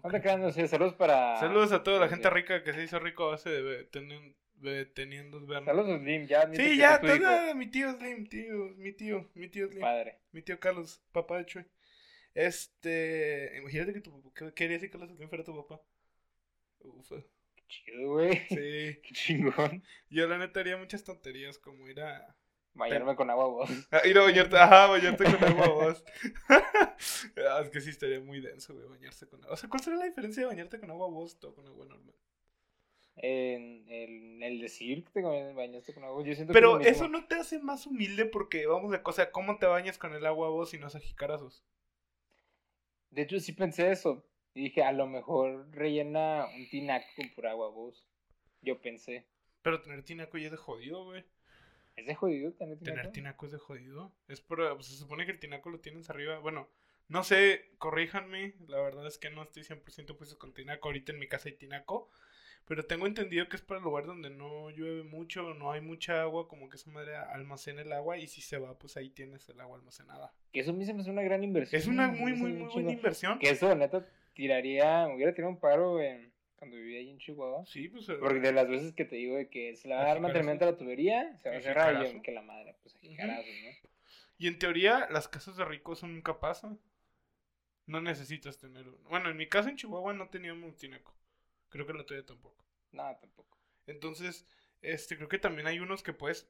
no. 0.03 0.11
Te 0.21 0.37
no 0.39 0.51
sé, 0.53 0.69
saludos 0.69 0.95
para... 0.95 1.39
Saludos 1.41 1.73
a 1.73 1.83
toda 1.83 2.01
la 2.01 2.09
Sí. 2.09 2.15
gente 2.15 2.31
rica 2.31 2.63
que 2.63 2.73
se 2.73 2.83
hizo 2.85 2.99
rico 2.99 3.25
a 3.25 3.31
base 3.33 3.51
de 3.51 4.87
teniendo 4.87 5.45
vernos. 5.47 5.67
Saludos 5.67 6.01
Slim, 6.01 6.27
ya. 6.27 6.49
Sí, 6.55 6.77
ya, 6.77 7.01
toda, 7.01 7.55
mi 7.55 7.67
tío 7.71 7.93
Slim, 7.97 8.27
tío, 8.29 8.55
mi 8.77 8.93
tío, 8.93 9.29
mi 9.35 9.49
tío 9.49 9.67
Slim, 9.69 9.81
Padre. 9.81 10.19
mi 10.33 10.43
tío 10.43 10.59
Carlos, 10.61 11.03
papá 11.13 11.39
de 11.39 11.47
Chuy. 11.47 11.67
Este, 12.35 13.57
imagínate 13.59 13.93
que 13.93 14.01
tu 14.01 14.33
que 14.33 14.53
quería 14.55 14.77
decir 14.77 14.89
que 14.91 14.99
Carlos 14.99 15.17
Slim 15.17 15.29
fuera 15.29 15.45
tu 15.45 15.55
papá. 15.67 15.83
Ufa. 16.81 17.17
Qué 17.57 17.63
chido, 17.69 18.09
güey. 18.13 18.37
Sí, 18.49 18.57
Qué 19.03 19.11
chingón. 19.13 19.83
yo 20.11 20.27
la 20.27 20.39
neta 20.39 20.61
haría 20.61 20.77
muchas 20.77 21.05
tonterías 21.05 21.59
como 21.59 21.89
ir 21.89 22.01
a 22.01 22.37
Bañarme 22.75 23.17
con 23.17 23.29
agua 23.29 23.47
vos. 23.47 23.71
Ir 24.05 24.19
a 24.19 24.23
bañarte, 24.23 24.57
ajá, 24.57 24.87
bañarte 24.87 25.25
con 25.25 25.45
agua 25.45 25.69
vos. 25.69 26.05
Ah, 27.51 27.61
es 27.63 27.71
que 27.71 27.81
sí 27.81 27.91
estaría 27.91 28.21
muy 28.21 28.41
denso, 28.41 28.75
güey, 28.75 28.87
bañarse 28.87 29.27
con 29.27 29.43
agua. 29.43 29.55
O 29.55 29.57
sea, 29.57 29.69
¿cuál 29.69 29.83
sería 29.83 29.99
la 29.99 30.05
diferencia 30.05 30.43
de 30.43 30.47
bañarte 30.47 30.79
con 30.79 30.91
agua 30.91 31.09
vos 31.09 31.37
o 31.43 31.55
con 31.55 31.67
agua 31.67 31.85
normal? 31.87 32.15
En 33.17 33.89
el, 33.89 34.43
el 34.43 34.61
decir 34.61 35.05
que 35.05 35.11
te 35.11 35.53
bañaste 35.53 35.93
con 35.93 36.05
agua, 36.05 36.25
yo 36.25 36.35
siento 36.35 36.53
Pero 36.53 36.79
que 36.79 36.89
es 36.89 36.97
eso 36.97 37.09
no 37.09 37.27
te 37.27 37.35
hace 37.35 37.59
más 37.59 37.87
humilde 37.87 38.25
porque, 38.25 38.67
vamos 38.67 38.93
de 38.93 39.03
cosa, 39.03 39.31
¿cómo 39.33 39.59
te 39.59 39.67
bañas 39.67 39.99
con 39.99 40.15
el 40.15 40.25
agua 40.25 40.49
vos 40.49 40.73
y 40.75 40.79
no 40.79 40.87
haces 40.87 41.03
jicarazos? 41.03 41.65
De 43.11 43.23
hecho, 43.23 43.39
sí 43.41 43.53
pensé 43.53 43.91
eso. 43.91 44.25
Y 44.55 44.65
dije, 44.65 44.83
a 44.83 44.93
lo 44.93 45.07
mejor 45.07 45.69
rellena 45.73 46.47
un 46.57 46.69
tinaco 46.69 47.07
con 47.17 47.29
pura 47.31 47.51
agua 47.51 47.69
vos. 47.69 48.07
Yo 48.61 48.81
pensé. 48.81 49.27
Pero 49.63 49.81
tener 49.81 50.03
tinaco 50.05 50.39
ya 50.39 50.47
es 50.47 50.53
de 50.53 50.57
jodido, 50.57 51.05
güey. 51.05 51.25
¿Es 51.97 52.07
de 52.07 52.15
jodido 52.15 52.53
tener 52.53 52.79
tinaco? 52.79 52.97
Tener 52.97 53.13
tinaco 53.13 53.47
es 53.47 53.53
de 53.53 53.59
jodido. 53.59 54.13
Es 54.29 54.41
por, 54.41 54.75
pues, 54.75 54.87
se 54.87 54.97
supone 54.97 55.27
que 55.27 55.33
el 55.33 55.39
tinaco 55.39 55.71
lo 55.71 55.81
tienes 55.81 56.09
arriba. 56.11 56.39
Bueno, 56.39 56.69
no 57.09 57.25
sé, 57.25 57.71
corríjanme. 57.79 58.55
La 58.69 58.81
verdad 58.81 59.07
es 59.07 59.19
que 59.19 59.31
no 59.31 59.43
estoy 59.43 59.63
100% 59.63 60.17
puesto 60.17 60.39
con 60.39 60.55
tinaco. 60.55 60.89
Ahorita 60.89 61.13
en 61.13 61.19
mi 61.19 61.29
casa 61.29 61.49
hay 61.49 61.57
tinaco. 61.57 62.11
Pero 62.65 62.87
tengo 62.87 63.07
entendido 63.07 63.49
que 63.49 63.57
es 63.57 63.63
para 63.63 63.79
el 63.79 63.85
lugar 63.85 64.07
donde 64.07 64.31
no 64.31 64.71
llueve 64.71 65.03
mucho, 65.03 65.53
no 65.55 65.73
hay 65.73 65.81
mucha 65.81 66.23
agua, 66.23 66.47
como 66.47 66.69
que 66.69 66.77
esa 66.77 66.91
madre 66.91 67.17
almacena 67.17 67.83
el 67.83 67.93
agua 67.93 68.19
y 68.19 68.29
si 68.29 68.41
se 68.41 68.57
va, 68.59 68.79
pues 68.79 68.97
ahí 68.97 69.11
tienes 69.11 69.49
el 69.49 69.61
agua 69.61 69.77
almacenada. 69.77 70.33
Que 70.53 70.61
eso 70.61 70.71
a 70.71 70.75
mí 70.75 70.85
se 70.85 70.95
me 70.95 71.01
hace 71.01 71.11
una 71.11 71.23
gran 71.23 71.43
inversión. 71.43 71.81
Es 71.81 71.89
una 71.89 72.09
me 72.09 72.21
muy, 72.21 72.33
muy, 72.35 72.53
muy 72.53 72.73
buena 72.73 72.93
inversión. 72.93 73.39
Que 73.41 73.51
eso, 73.51 73.75
neta, 73.75 74.07
tiraría, 74.33 75.09
hubiera 75.09 75.35
tirado 75.35 75.53
un 75.53 75.59
paro 75.59 76.01
en, 76.01 76.32
cuando 76.63 76.77
vivía 76.77 77.01
ahí 77.01 77.11
en 77.11 77.19
Chihuahua. 77.19 77.67
Sí, 77.67 77.89
pues. 77.89 78.09
eh, 78.09 78.15
Porque 78.21 78.39
de 78.39 78.53
las 78.53 78.69
veces 78.69 78.93
que 78.95 79.05
te 79.05 79.17
digo 79.17 79.35
de 79.37 79.49
que 79.51 79.75
se 79.75 79.89
le 79.89 79.95
va 79.95 80.03
a 80.03 80.05
¿A 80.05 80.07
dar 80.07 80.19
jicarazos? 80.19 80.23
mantenimiento 80.23 80.65
a 80.65 80.71
la 80.71 80.77
tubería, 80.77 81.37
se 81.43 81.49
va 81.49 81.57
a 81.57 81.59
¿A 81.59 81.61
cerrar 81.61 82.07
y 82.07 82.21
que 82.23 82.31
la 82.31 82.43
madre, 82.43 82.77
pues 82.83 82.97
jicarazos, 83.01 83.47
¿no? 83.47 83.89
Y 84.39 84.47
en 84.47 84.61
teoría, 84.61 85.09
las 85.11 85.27
casas 85.27 85.57
de 85.57 85.65
ricos 85.65 85.99
son 85.99 86.15
nunca 86.15 86.39
pasan. 86.39 86.79
No 87.87 88.01
necesitas 88.01 88.59
tener 88.59 88.87
uno. 88.87 88.97
Bueno, 89.09 89.29
en 89.31 89.37
mi 89.37 89.49
casa 89.49 89.71
en 89.71 89.77
Chihuahua 89.77 90.13
no 90.13 90.29
teníamos 90.29 90.77
tinaco. 90.77 91.13
Creo 91.69 91.85
que 91.85 91.95
la 91.95 92.07
tuya 92.07 92.25
tampoco. 92.25 92.65
No, 92.93 93.03
tampoco. 93.21 93.59
Entonces, 93.89 94.47
este, 94.83 95.17
creo 95.17 95.29
que 95.29 95.39
también 95.41 95.67
hay 95.67 95.81
unos 95.81 96.05
que 96.05 96.13
puedes. 96.13 96.49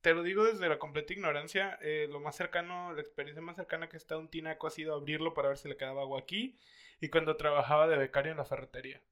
Te 0.00 0.14
lo 0.14 0.22
digo 0.22 0.44
desde 0.44 0.70
la 0.70 0.78
completa 0.78 1.12
ignorancia. 1.12 1.78
eh, 1.82 2.06
lo 2.08 2.18
más 2.20 2.34
cercano, 2.34 2.94
la 2.94 3.02
experiencia 3.02 3.42
más 3.42 3.56
cercana 3.56 3.90
que 3.90 3.98
a 4.08 4.16
un 4.16 4.28
tinaco 4.30 4.66
ha 4.66 4.70
sido 4.70 4.94
abrirlo 4.94 5.34
para 5.34 5.48
ver 5.48 5.58
si 5.58 5.68
le 5.68 5.76
quedaba 5.76 6.00
agua 6.00 6.18
aquí. 6.20 6.56
Y 6.98 7.08
cuando 7.08 7.36
trabajaba 7.36 7.86
de 7.88 7.98
becario 7.98 8.32
en 8.32 8.38
la 8.38 8.46
ferretería. 8.46 9.02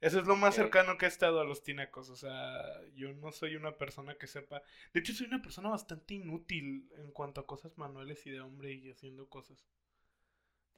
Eso 0.00 0.18
es 0.18 0.26
lo 0.26 0.34
más 0.34 0.54
cercano 0.54 0.96
que 0.96 1.04
he 1.04 1.08
estado 1.08 1.40
a 1.40 1.44
los 1.44 1.62
tinacos. 1.62 2.08
O 2.08 2.16
sea, 2.16 2.62
yo 2.94 3.12
no 3.12 3.32
soy 3.32 3.56
una 3.56 3.76
persona 3.76 4.16
que 4.16 4.26
sepa. 4.26 4.62
De 4.94 5.00
hecho, 5.00 5.12
soy 5.12 5.26
una 5.26 5.42
persona 5.42 5.68
bastante 5.68 6.14
inútil 6.14 6.90
en 6.96 7.12
cuanto 7.12 7.42
a 7.42 7.46
cosas 7.46 7.76
manuales 7.76 8.26
y 8.26 8.30
de 8.30 8.40
hombre 8.40 8.72
y 8.72 8.90
haciendo 8.90 9.28
cosas. 9.28 9.68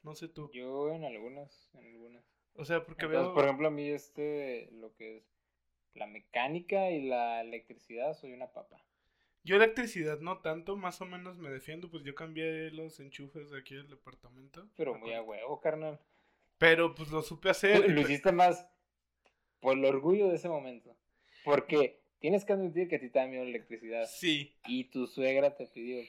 No 0.01 0.13
sé 0.15 0.27
tú. 0.27 0.51
Yo 0.53 0.93
en 0.93 1.05
algunas, 1.05 1.69
en 1.73 1.85
algunas. 1.85 2.25
O 2.55 2.65
sea, 2.65 2.83
porque 2.83 3.05
Entonces, 3.05 3.27
veo. 3.27 3.33
por 3.33 3.45
ejemplo, 3.45 3.67
a 3.69 3.71
mí 3.71 3.87
este, 3.89 4.69
lo 4.73 4.93
que 4.95 5.17
es 5.17 5.23
la 5.93 6.05
mecánica 6.05 6.91
y 6.91 7.07
la 7.07 7.41
electricidad, 7.41 8.13
soy 8.15 8.33
una 8.33 8.47
papa. 8.47 8.83
Yo 9.45 9.55
electricidad 9.55 10.19
no 10.19 10.39
tanto, 10.39 10.75
más 10.75 10.99
o 11.01 11.05
menos 11.05 11.37
me 11.37 11.49
defiendo, 11.49 11.89
pues 11.89 12.03
yo 12.03 12.15
cambié 12.15 12.71
los 12.71 12.99
enchufes 12.99 13.51
de 13.51 13.59
aquí 13.59 13.75
del 13.75 13.89
departamento. 13.89 14.67
Pero 14.75 14.95
muy 14.95 15.13
a 15.13 15.21
huevo, 15.21 15.59
carnal. 15.61 15.99
Pero 16.57 16.93
pues 16.95 17.09
lo 17.09 17.21
supe 17.21 17.49
hacer. 17.49 17.89
Lo 17.89 18.01
hiciste 18.01 18.31
más 18.31 18.65
por 19.63 19.77
el 19.77 19.85
orgullo 19.85 20.27
de 20.27 20.35
ese 20.35 20.49
momento. 20.49 20.95
Porque 21.45 22.01
tienes 22.19 22.43
que 22.43 22.53
admitir 22.53 22.89
que 22.89 22.97
a 22.97 22.99
ti 22.99 23.09
te 23.09 23.17
da 23.17 23.25
miedo 23.25 23.43
la 23.43 23.49
electricidad. 23.49 24.05
Sí. 24.07 24.53
Y 24.67 24.83
tu 24.85 25.07
suegra 25.07 25.55
te 25.55 25.65
pidió, 25.65 26.03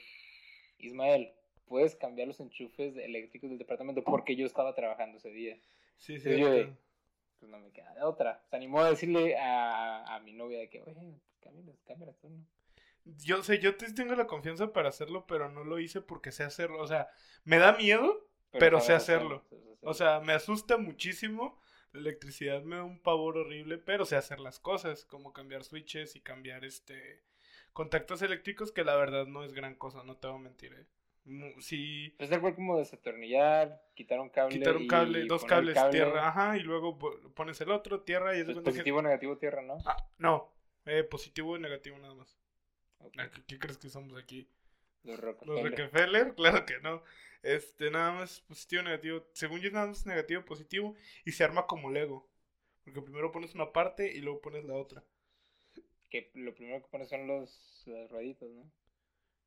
Ismael, 0.79 1.33
puedes 1.65 1.95
cambiar 1.95 2.29
los 2.29 2.41
enchufes 2.41 2.97
eléctricos 2.97 3.49
del 3.49 3.59
departamento 3.59 4.03
porque 4.03 4.37
yo 4.37 4.45
estaba 4.45 4.75
trabajando 4.75 5.19
ese 5.19 5.31
día. 5.31 5.57
Sí, 5.97 6.19
sí. 6.19 6.31
pues 7.39 7.51
no 7.51 7.59
me 7.61 7.71
queda 7.71 7.95
de 7.95 8.03
otra. 8.03 8.43
Se 8.51 8.57
animó 8.57 8.81
a 8.81 8.91
decirle 8.91 9.37
a, 9.39 10.17
a 10.17 10.21
mi 10.21 10.33
novia 10.33 10.59
de 10.59 10.69
que, 10.69 10.83
oye, 10.83 11.15
cámbialas, 11.41 11.81
cámbialas 11.87 12.19
tú, 12.19 12.29
¿no? 12.29 12.45
Yo 13.05 13.43
sé, 13.43 13.59
yo 13.61 13.77
tengo 13.77 14.15
la 14.15 14.27
confianza 14.27 14.73
para 14.73 14.89
hacerlo, 14.89 15.27
pero 15.27 15.51
no 15.51 15.63
lo 15.63 15.79
hice 15.79 16.01
porque 16.01 16.33
sé 16.33 16.43
hacerlo. 16.43 16.81
O 16.81 16.87
sea, 16.87 17.09
me 17.45 17.59
da 17.59 17.77
miedo, 17.77 18.27
pero, 18.51 18.81
sé 18.81 18.95
hacerlo. 18.95 19.45
O 19.83 19.93
sea, 19.93 20.21
me 20.21 20.33
asusta 20.33 20.79
muchísimo. 20.79 21.61
La 21.95 22.01
electricidad 22.01 22.63
me 22.63 22.77
da 22.77 22.83
un 22.83 22.99
pavor 22.99 23.39
horrible, 23.39 23.79
pero 23.79 24.05
sé 24.05 24.17
hacer 24.17 24.41
las 24.41 24.59
cosas, 24.59 25.05
como 25.05 25.33
cambiar 25.33 25.63
switches 25.63 26.17
y 26.17 26.21
cambiar 26.21 26.65
este 26.65 27.23
contactos 27.73 28.21
eléctricos, 28.23 28.73
que 28.73 28.83
la 28.83 28.97
verdad 28.97 29.27
no 29.27 29.45
es 29.45 29.53
gran 29.53 29.77
cosa, 29.77 30.03
no 30.03 30.17
te 30.17 30.27
voy 30.27 30.37
a 30.37 30.41
mentir, 30.41 30.73
¿eh? 30.73 30.87
Sí. 31.61 32.15
Es 32.19 32.31
algo 32.33 32.53
como 32.55 32.79
desatornillar, 32.79 33.81
quitar 33.95 34.19
un 34.19 34.29
cable. 34.29 34.59
Quitar 34.59 34.77
un 34.77 34.89
cable, 34.89 35.25
dos 35.25 35.45
cables, 35.45 35.79
tierra, 35.91 36.29
ajá, 36.29 36.57
y 36.57 36.61
luego 36.61 36.99
pones 37.35 37.61
el 37.61 37.71
otro, 37.71 38.01
tierra 38.03 38.37
y 38.37 38.41
es 38.41 38.47
pues 38.47 38.59
positivo, 38.59 39.01
negativo, 39.01 39.39
tierra, 39.39 39.63
¿no? 39.63 39.79
Ah, 39.87 39.97
no, 40.19 40.53
eh, 40.85 41.05
positivo 41.05 41.57
y 41.57 41.61
negativo 41.61 41.97
nada 41.99 42.15
más. 42.15 42.37
¿Qué, 43.47 43.59
crees 43.59 43.79
que 43.79 43.89
somos 43.89 44.17
aquí? 44.19 44.49
Los 45.05 45.21
Rockefeller. 45.21 45.63
Los 45.63 45.71
Rockefeller, 45.71 46.35
claro 46.37 46.67
que 46.67 46.81
no. 46.81 47.03
Este, 47.43 47.91
nada 47.91 48.13
más 48.13 48.41
positivo, 48.41 48.83
negativo. 48.83 49.27
Según 49.33 49.61
yo, 49.61 49.71
nada 49.71 49.87
más 49.87 50.07
negativo, 50.07 50.45
positivo. 50.45 50.97
Y 51.25 51.33
se 51.33 51.45
arma 51.45 51.67
como 51.67 51.91
Lego. 51.91 52.27
Porque 52.85 53.01
primero 53.03 53.33
pones 53.33 53.55
una 53.55 53.73
parte 53.73 54.13
y 54.13 54.21
luego 54.21 54.41
pones 54.41 54.65
la 54.65 54.75
otra. 54.75 55.05
Que 56.11 56.31
lo 56.35 56.55
primero 56.55 56.83
que 56.83 56.89
pones 56.89 57.09
son 57.09 57.27
los, 57.27 57.83
las 57.87 58.11
rueditas, 58.11 58.49
¿no? 58.51 58.71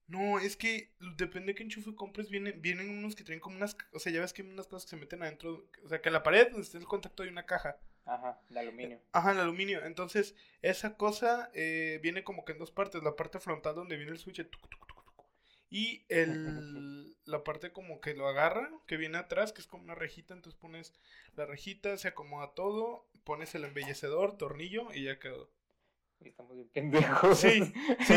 No, 0.08 0.40
es 0.40 0.56
que 0.56 0.94
depende 1.18 1.48
de 1.48 1.56
qué 1.56 1.64
enchufe 1.64 1.94
compres. 1.94 2.30
Vienen, 2.30 2.62
vienen 2.62 2.90
unos 2.90 3.16
que 3.16 3.24
traen 3.24 3.42
como 3.42 3.58
unas. 3.58 3.76
O 3.92 4.00
sea, 4.00 4.12
ya 4.12 4.22
ves 4.22 4.32
que 4.32 4.42
hay 4.42 4.50
unas 4.50 4.68
cosas 4.68 4.86
que 4.86 4.92
se 4.92 4.96
meten 4.96 5.22
adentro. 5.22 5.68
O 5.84 5.90
sea, 5.90 6.02
que 6.02 6.10
en 6.10 6.14
la 6.14 6.24
pared 6.24 6.48
donde 6.48 6.62
está 6.62 6.78
el 6.78 6.86
contacto 6.86 7.24
hay 7.24 7.30
una 7.30 7.46
caja. 7.46 7.78
Ajá, 8.06 8.40
de 8.48 8.60
aluminio. 8.60 9.02
Ajá, 9.12 9.34
el 9.34 9.40
aluminio. 9.40 9.84
Entonces, 9.86 10.34
esa 10.62 10.96
cosa 10.96 11.52
eh, 11.54 12.00
viene 12.02 12.24
como 12.24 12.46
que 12.46 12.54
en 12.54 12.60
dos 12.60 12.72
partes. 12.72 13.04
La 13.04 13.18
parte 13.18 13.40
frontal 13.40 13.76
donde 13.76 13.98
viene 13.98 14.14
el 14.14 14.18
switch. 14.18 14.48
Y 15.70 16.06
el, 16.08 17.18
la 17.26 17.44
parte 17.44 17.72
como 17.72 18.00
que 18.00 18.14
lo 18.14 18.28
agarra, 18.28 18.72
que 18.88 18.98
viene 18.98 19.18
atrás, 19.18 19.52
que 19.52 19.62
es 19.62 19.68
como 19.68 19.84
una 19.84 19.96
rejita. 19.96 20.34
Entonces 20.34 20.60
pones 20.60 20.94
la 21.36 21.46
rejita, 21.46 21.98
se 21.98 22.08
acomoda 22.08 22.54
todo. 22.54 23.08
Pones 23.24 23.54
el 23.56 23.66
embellecedor, 23.66 24.38
tornillo 24.38 24.94
y 24.94 25.04
ya 25.04 25.20
quedó. 25.20 25.50
Estamos 26.22 26.56
bien 26.56 26.70
pendejos. 26.70 27.40
Sí, 27.48 27.74
sí, 28.06 28.16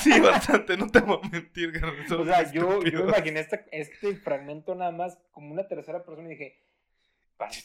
sí, 0.00 0.20
bastante, 0.20 0.76
no 0.76 0.90
te 0.90 1.00
voy 1.00 1.20
a 1.22 1.28
mentir, 1.28 1.72
O 2.18 2.24
sea, 2.24 2.50
yo, 2.50 2.82
yo 2.82 3.00
imaginé 3.00 3.40
este, 3.40 3.66
este 3.70 4.16
fragmento 4.16 4.74
nada 4.74 4.90
más 4.90 5.18
como 5.30 5.52
una 5.52 5.68
tercera 5.68 6.02
persona 6.02 6.28
y 6.28 6.32
dije, 6.32 6.58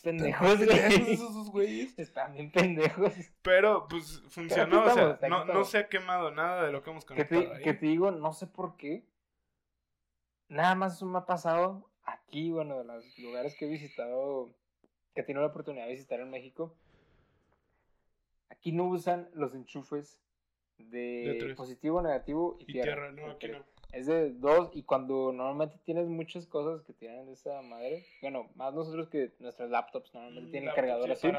pendejos, 0.03 0.58
güey. 0.65 1.13
esos 1.13 1.50
güeyes. 1.51 1.98
Están 1.98 2.34
bien 2.34 2.51
pendejos. 2.51 3.13
Pero, 3.41 3.88
pues, 3.88 4.22
funcionó, 4.29 4.86
o 4.86 4.89
sea, 4.89 5.20
no, 5.29 5.46
no, 5.46 5.63
se 5.63 5.77
ha 5.79 5.89
quemado 5.89 6.32
nada 6.32 6.65
de 6.65 6.72
lo 6.72 6.84
que 6.84 6.89
hemos 6.89 7.05
conectado 7.05 7.41
que 7.41 7.48
te, 7.48 7.63
Que 7.63 7.74
te 7.74 7.86
digo, 7.86 8.12
no 8.12 8.34
sé 8.34 8.48
por 8.48 8.77
qué. 8.77 9.05
Nada 10.48 10.75
más 10.75 10.96
eso 10.96 11.05
me 11.05 11.17
ha 11.17 11.25
pasado 11.25 11.89
aquí, 12.03 12.51
bueno, 12.51 12.77
de 12.77 12.86
los 12.86 13.17
lugares 13.20 13.55
que 13.55 13.65
he 13.65 13.70
visitado, 13.70 14.53
que 15.13 15.22
he 15.22 15.24
tenido 15.24 15.41
la 15.41 15.50
oportunidad 15.50 15.86
de 15.86 15.91
visitar 15.91 16.20
en 16.20 16.29
México. 16.29 16.75
Aquí 18.50 18.72
no 18.72 18.85
usan 18.85 19.29
los 19.33 19.55
enchufes 19.55 20.20
de, 20.77 21.53
positivo, 21.55 22.01
negativo 22.01 22.57
y, 22.59 22.66
tierra. 22.66 23.11
No, 23.11 23.31
aquí 23.31 23.48
no. 23.48 23.66
Es 23.96 24.08
de 24.08 24.31
dos 24.34 24.72
y 24.74 24.84
cuando 24.84 25.31
normalmente 25.31 25.77
tienes 25.86 26.08
muchas 26.10 26.46
cosas 26.48 26.84
que 26.86 26.92
tienen 26.92 27.29
esa 27.29 27.62
madre, 27.62 28.05
bueno, 28.22 28.50
más 28.55 28.74
nosotros 28.74 29.08
que 29.08 29.31
nuestras 29.40 29.70
laptops 29.70 30.14
normalmente 30.14 30.50
mm, 30.50 30.51
tienen 30.51 30.75
cargador 30.75 31.12
así. 31.12 31.31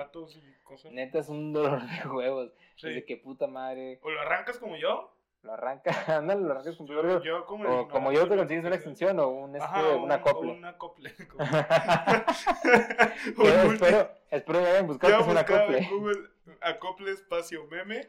Neta 0.91 1.19
es 1.19 1.29
un 1.29 1.53
dolor 1.53 1.83
de 1.83 2.09
huevos. 2.09 2.55
Sí. 2.77 2.89
de 2.89 3.05
que 3.05 3.19
puta 3.19 3.47
madre. 3.47 4.01
O 4.03 4.09
lo 4.09 4.19
arrancas 4.23 4.59
como 4.59 4.75
yo. 4.79 5.13
Lo 5.43 5.53
arranca, 5.53 5.91
ándale, 6.17 6.41
lo 6.41 6.53
arrancas 6.53 6.77
como 6.77 6.89
yo. 6.89 7.23
yo 7.23 7.45
como, 7.45 7.81
o 7.81 7.89
como 7.89 8.11
yo 8.11 8.27
te 8.27 8.39
consigues 8.39 8.65
una 8.65 8.77
extensión 8.77 9.21
o 9.21 9.29
un 9.29 9.55
este, 9.55 9.63
Ajá, 9.63 9.83
un. 9.91 10.11
O 10.11 10.55
un 10.55 10.65
acople. 10.65 11.15
espero, 13.75 14.11
espero 14.31 14.61
que 14.61 14.67
hayan 14.67 14.87
buscado 14.87 15.25
que 15.25 15.31
un 15.31 15.37
acople. 15.37 15.89
Google 15.91 16.31
acople 16.63 17.11
espacio 17.11 17.67
meme 17.67 18.09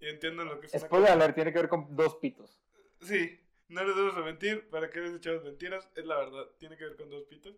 y 0.00 0.08
entiendan 0.08 0.48
lo 0.48 0.58
que 0.58 0.66
es. 0.66 0.82
Spoiler 0.82 1.12
alert, 1.12 1.36
tiene 1.36 1.52
que 1.52 1.60
ver 1.60 1.68
con 1.68 1.94
dos 1.94 2.16
pitos. 2.16 2.60
Sí, 3.00 3.38
no 3.74 3.84
les 3.84 3.96
debemos 3.96 4.24
mentir, 4.24 4.68
para 4.70 4.90
que 4.90 5.00
les 5.00 5.14
echamos 5.14 5.44
mentiras, 5.44 5.90
es 5.96 6.06
la 6.06 6.16
verdad, 6.16 6.46
tiene 6.58 6.76
que 6.76 6.84
ver 6.84 6.96
con 6.96 7.10
dos 7.10 7.24
pitos. 7.24 7.56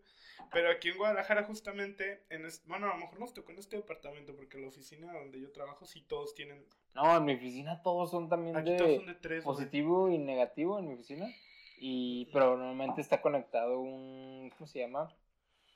Pero 0.52 0.70
aquí 0.70 0.88
en 0.88 0.96
Guadalajara 0.96 1.44
justamente, 1.44 2.24
en 2.30 2.46
bueno, 2.66 2.90
a 2.90 2.94
lo 2.94 3.00
mejor 3.00 3.20
nos 3.20 3.34
tocó 3.34 3.52
en 3.52 3.58
este 3.58 3.76
departamento, 3.76 4.34
porque 4.34 4.58
la 4.58 4.68
oficina 4.68 5.12
donde 5.12 5.40
yo 5.40 5.52
trabajo 5.52 5.84
sí 5.84 6.02
todos 6.02 6.34
tienen... 6.34 6.64
No, 6.94 7.16
en 7.16 7.24
mi 7.24 7.34
oficina 7.34 7.82
todos 7.82 8.10
son 8.10 8.28
también 8.28 8.64
de, 8.64 8.76
todos 8.76 8.96
son 8.96 9.06
de 9.06 9.14
tres, 9.14 9.44
positivo 9.44 10.10
y 10.10 10.18
negativo 10.18 10.78
en 10.78 10.88
mi 10.88 10.94
oficina. 10.94 11.28
Y, 11.78 12.26
pero 12.32 12.56
normalmente 12.56 13.02
está 13.02 13.20
conectado 13.20 13.80
un, 13.80 14.50
¿cómo 14.56 14.66
se 14.66 14.80
llama? 14.80 15.14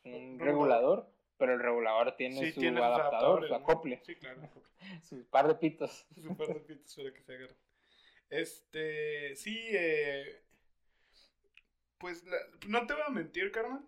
Un 0.04 0.38
regulador, 0.38 1.06
pero 1.36 1.52
el 1.52 1.60
regulador 1.60 2.16
tiene 2.16 2.52
su 2.52 2.68
adaptador, 2.68 3.46
su 3.46 3.54
acople. 3.54 4.00
Sí, 4.04 4.16
claro. 4.16 4.40
su 5.02 5.22
par 5.26 5.46
de 5.46 5.56
pitos. 5.56 6.06
Su 6.16 6.34
par 6.34 6.48
de 6.48 6.60
pitos 6.60 6.94
para 6.96 7.12
que 7.12 7.22
se 7.22 7.34
agarre. 7.34 7.54
Este, 8.30 9.36
sí, 9.36 9.58
eh, 9.72 10.42
pues 11.98 12.24
no 12.66 12.86
te 12.86 12.94
voy 12.94 13.02
a 13.06 13.10
mentir, 13.10 13.52
Carmen. 13.52 13.86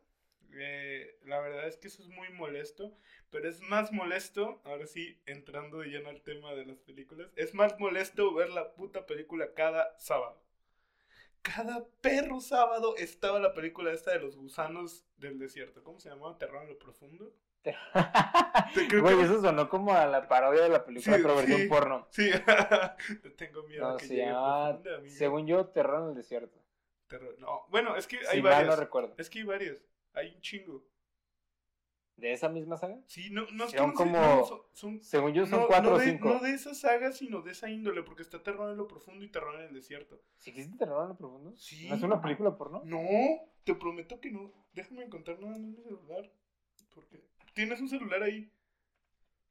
Eh, 0.55 1.19
la 1.25 1.41
verdad 1.41 1.67
es 1.67 1.79
que 1.79 1.89
eso 1.89 2.03
es 2.03 2.09
muy 2.09 2.29
molesto, 2.31 2.95
pero 3.31 3.49
es 3.49 3.61
más 3.63 3.91
molesto, 3.91 4.61
ahora 4.65 4.87
sí, 4.87 5.19
entrando 5.25 5.79
de 5.79 5.89
lleno 5.89 6.11
al 6.11 6.21
tema 6.23 6.55
de 6.55 6.67
las 6.67 6.79
películas, 6.81 7.31
es 7.37 7.55
más 7.55 7.79
molesto 7.81 8.35
ver 8.35 8.51
la 8.51 8.75
puta 8.75 9.07
película 9.07 9.55
cada 9.55 9.99
sábado. 9.99 10.43
Cada 11.43 11.87
perro 12.01 12.41
sábado 12.41 12.97
estaba 12.97 13.39
la 13.41 13.53
película 13.55 13.93
esta 13.93 14.13
de 14.13 14.21
los 14.21 14.37
gusanos 14.37 15.05
del 15.17 15.39
desierto. 15.39 15.83
¿Cómo 15.83 15.99
se 16.01 16.09
llamaba? 16.09 16.39
Terror 16.39 16.63
en 16.63 16.69
lo 16.71 16.79
profundo. 16.79 17.35
Güey, 19.01 19.20
eso 19.20 19.40
sonó 19.40 19.68
como 19.68 19.94
a 19.94 20.07
la 20.07 20.27
parodia 20.27 20.62
de 20.62 20.68
la 20.68 20.85
película, 20.85 21.16
pero 21.16 21.37
versión 21.37 21.68
porno. 21.68 22.09
Sí, 22.11 22.31
tengo 23.37 23.62
miedo 23.64 23.90
no, 23.90 23.96
que 23.96 24.09
llegue 24.09 25.11
Según 25.11 25.46
yo, 25.46 25.66
Terror 25.66 26.03
en 26.03 26.09
el 26.11 26.14
desierto. 26.14 26.59
Terror... 27.07 27.37
No, 27.38 27.66
bueno, 27.70 27.96
es 27.96 28.07
que 28.07 28.18
hay 28.29 28.40
varios. 28.40 28.75
no 28.75 28.81
recuerdo. 28.81 29.14
Es 29.18 29.31
que 29.31 29.40
hay 29.40 29.44
varios. 29.44 29.79
Hay 30.14 30.35
un 30.35 30.40
chingo. 30.40 30.85
¿De 32.16 32.33
esa 32.33 32.48
misma 32.48 32.77
saga? 32.77 33.01
Sí, 33.07 33.31
no, 33.31 33.46
no 33.53 33.68
son 33.68 33.92
como. 33.92 34.68
son, 34.72 35.03
según 35.03 35.33
yo, 35.33 35.46
son 35.46 35.66
cuatro 35.66 35.90
no 35.90 35.96
o 35.96 36.01
cinco. 36.01 36.29
no 36.29 36.40
de 36.40 36.55
esa 36.55 36.75
saga, 36.75 37.11
sino 37.11 37.40
de 37.42 37.53
esa 37.53 37.70
índole, 37.70 38.03
porque 38.03 38.22
está 38.22 38.42
Terror 38.42 38.70
en 38.70 38.77
lo 38.77 38.87
profundo 38.87 39.25
y 39.25 39.29
Terror 39.29 39.57
en 39.57 39.68
el 39.68 39.75
desierto. 39.75 40.20
¿Sí 40.37 40.51
existe 40.51 40.77
Terror 40.77 41.03
en 41.03 41.09
lo 41.11 41.16
profundo? 41.16 41.57
Sí. 41.57 41.88
¿No 41.88 41.96
es 41.96 42.03
una 42.03 42.20
película 42.20 42.57
porno? 42.57 42.83
No, 42.85 43.01
te 43.64 43.75
prometo 43.75 44.20
que 44.20 44.31
no. 44.31 44.53
Déjame 44.72 45.05
encontrar 45.05 45.40
nada 45.40 45.57
en 45.57 45.70
mi 45.70 45.77
celular. 45.83 46.31
Porque 46.94 47.25
¿Tienes 47.55 47.81
un 47.81 47.88
celular 47.88 48.23
ahí? 48.23 48.51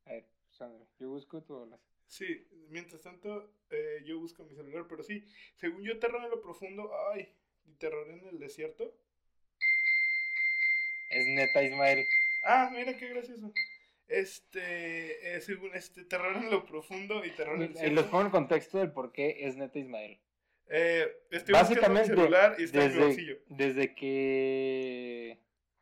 A 0.05 0.13
ver, 0.13 0.25
Sandra, 0.49 0.85
yo 0.99 1.09
busco 1.09 1.43
tu 1.43 1.69
Sí, 2.07 2.47
mientras 2.69 3.01
tanto, 3.03 3.53
eh, 3.69 4.03
yo 4.05 4.19
busco 4.19 4.43
mi 4.43 4.53
celular, 4.53 4.85
pero 4.89 5.03
sí, 5.03 5.25
según 5.55 5.83
yo, 5.83 5.97
terror 5.97 6.23
en 6.23 6.29
lo 6.29 6.41
profundo, 6.41 6.91
ay, 7.13 7.33
y 7.65 7.73
terror 7.75 8.09
en 8.09 8.27
el 8.27 8.39
desierto. 8.39 8.97
Es 11.09 11.27
neta, 11.27 11.63
Ismael. 11.63 12.05
Ah, 12.43 12.69
mira 12.73 12.97
qué 12.97 13.07
gracioso. 13.09 13.53
Este, 14.07 15.35
eh, 15.35 15.41
según 15.41 15.73
este, 15.73 16.03
terror 16.03 16.35
en 16.35 16.49
lo 16.49 16.65
profundo 16.65 17.23
y 17.23 17.31
terror 17.31 17.55
en 17.55 17.61
el 17.61 17.73
desierto. 17.73 17.93
Y 17.93 17.95
los 17.95 18.05
pongo 18.07 18.25
en 18.25 18.31
contexto 18.31 18.79
del 18.79 18.91
por 18.91 19.13
qué 19.13 19.45
es 19.45 19.55
neta, 19.55 19.79
Ismael. 19.79 20.19
Eh, 20.69 21.07
estoy 21.31 21.53
Básicamente, 21.53 21.99
buscando 21.99 22.01
mi 22.01 22.07
celular 22.07 22.55
y 22.59 22.63
está 22.63 22.79
desde, 22.79 22.93
en 22.93 22.99
mi 22.99 23.05
bolsillo. 23.05 23.37
Desde 23.47 23.95
que 23.95 25.39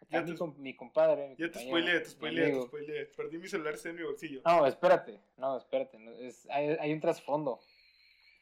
ya 0.10 0.22
mi, 0.24 0.36
mi, 0.58 0.76
compadre. 0.76 1.36
ya 1.38 1.52
te 1.52 1.60
spoileé, 1.60 2.00
te 2.00 2.10
spoileé, 2.10 2.52
te 2.52 2.62
spoileé. 2.63 3.06
Perdí 3.06 3.38
mi 3.38 3.48
celular, 3.48 3.76
está 3.76 3.89
en 3.89 3.95
mi 3.95 4.04
bolsillo. 4.04 4.41
No, 4.43 4.65
espérate, 4.65 5.22
no, 5.38 5.58
espérate. 5.58 5.98
es, 6.28 6.48
hay, 6.50 6.69
hay, 6.80 6.93
un 6.93 7.00
trasfondo. 7.00 7.60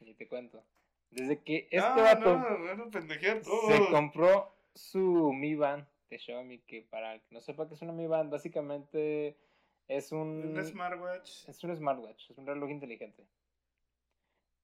Y 0.00 0.14
te 0.14 0.26
cuento. 0.26 0.64
Desde 1.10 1.42
que 1.42 1.68
este 1.70 1.78
ah, 1.78 1.94
vato 1.94 2.38
no, 2.38 2.74
no, 2.74 2.90
se 2.90 3.90
compró 3.90 4.54
su 4.74 5.32
Mi 5.32 5.54
Band 5.54 5.86
de 6.10 6.18
Xiaomi, 6.18 6.60
que 6.60 6.82
para 6.82 7.14
el 7.14 7.20
que 7.20 7.34
no 7.34 7.40
sepa 7.40 7.68
que 7.68 7.74
es 7.74 7.82
una 7.82 7.92
Mi 7.92 8.06
Band, 8.06 8.30
básicamente 8.30 9.36
es 9.88 10.12
un... 10.12 10.56
Un 10.56 10.64
smartwatch. 10.64 11.48
Es 11.48 11.64
un 11.64 11.76
smartwatch, 11.76 12.30
es 12.30 12.38
un 12.38 12.46
reloj 12.46 12.70
inteligente. 12.70 13.26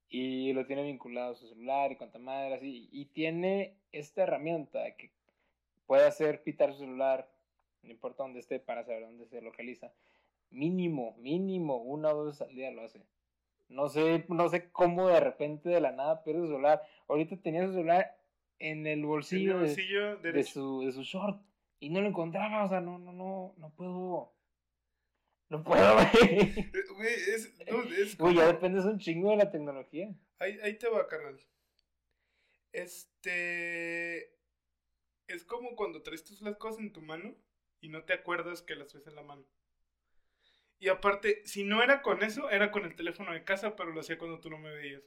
y 0.09 0.53
lo 0.53 0.65
tiene 0.67 0.85
vinculado 0.85 1.33
a 1.33 1.37
su 1.37 1.49
celular 1.49 1.93
y 1.93 1.97
cuanta 1.97 2.19
madre 2.19 2.55
así. 2.55 2.89
Y 2.93 3.07
tiene 3.07 3.77
esta 3.91 4.23
herramienta 4.23 4.97
que 4.97 5.11
puede 5.87 6.07
hacer 6.07 6.43
pitar 6.43 6.73
su 6.73 6.81
celular, 6.81 7.31
no 7.83 7.91
importa 7.91 8.23
dónde 8.23 8.41
esté, 8.41 8.61
para 8.61 8.85
saber 8.85 9.03
dónde 9.03 9.27
se 9.27 9.41
localiza. 9.41 9.93
Mínimo, 10.51 11.17
mínimo, 11.19 11.77
una 11.79 12.11
o 12.11 12.17
dos 12.17 12.27
veces 12.27 12.49
al 12.49 12.55
día 12.55 12.71
lo 12.71 12.83
hace. 12.83 13.05
No 13.69 13.89
sé, 13.89 14.25
no 14.29 14.49
sé 14.49 14.71
cómo 14.71 15.09
de 15.09 15.21
repente 15.21 15.69
de 15.69 15.81
la 15.81 15.93
nada 15.93 16.23
pierde 16.23 16.43
su 16.43 16.49
celular. 16.49 16.83
Ahorita 17.09 17.37
tenía 17.37 17.67
su 17.67 17.73
celular 17.73 18.17
en 18.59 18.87
el 18.87 19.05
bolsillo, 19.05 19.55
el 19.55 19.67
bolsillo 19.67 20.17
de, 20.19 20.33
de, 20.33 20.45
su, 20.45 20.83
de 20.83 20.93
su 20.93 21.03
short 21.03 21.41
y 21.81 21.91
no 21.91 22.01
lo 22.01 22.09
encontraba. 22.09 22.65
O 22.65 22.69
sea, 22.69 22.81
no, 22.81 22.99
no, 22.99 23.13
no, 23.13 23.55
no 23.57 23.71
puedo. 23.71 24.33
No 25.49 25.63
puedo, 25.63 25.95
güey. 25.95 26.55
Güey, 26.97 27.15
es. 27.15 27.53
es 27.97 28.17
ya 28.17 28.47
dependes 28.47 28.85
un 28.85 28.99
chingo 28.99 29.31
de 29.31 29.37
la 29.37 29.51
tecnología. 29.51 30.15
Ahí, 30.39 30.59
ahí 30.63 30.79
te 30.79 30.89
va, 30.89 31.07
carnal. 31.07 31.39
Este. 32.73 34.33
Es 35.27 35.45
como 35.45 35.77
cuando 35.77 36.03
traes 36.03 36.25
tus 36.25 36.41
las 36.43 36.57
cosas 36.57 36.81
en 36.81 36.93
tu 36.93 37.03
mano 37.03 37.35
y 37.81 37.89
no 37.89 38.05
te 38.05 38.13
acuerdas 38.13 38.63
que 38.63 38.75
las 38.77 38.89
traes 38.89 39.07
en 39.07 39.17
la 39.17 39.23
mano. 39.23 39.45
Y 40.79 40.89
aparte, 40.89 41.43
si 41.47 41.65
no 41.65 41.83
era 41.83 42.03
con 42.03 42.23
eso, 42.23 42.51
era 42.51 42.71
con 42.71 42.85
el 42.85 42.95
teléfono 42.95 43.33
de 43.33 43.45
casa, 43.45 43.77
pero 43.77 43.91
lo 43.93 44.01
hacía 44.01 44.19
cuando 44.19 44.41
tú 44.41 44.51
no 44.51 44.59
me 44.59 44.71
veías. 44.71 45.03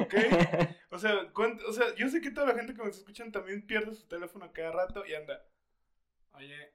Ok. 0.00 0.14
O 0.90 0.98
sea, 0.98 1.30
o 1.68 1.72
sea, 1.72 1.94
yo 1.94 2.08
sé 2.08 2.20
que 2.20 2.30
toda 2.30 2.48
la 2.48 2.54
gente 2.54 2.74
que 2.74 2.82
me 2.82 2.88
está 2.88 3.00
escuchando 3.00 3.38
también 3.38 3.66
pierde 3.66 3.94
su 3.94 4.06
teléfono 4.08 4.52
cada 4.52 4.72
rato 4.72 5.06
y 5.06 5.14
anda. 5.14 5.44
Oye, 6.32 6.72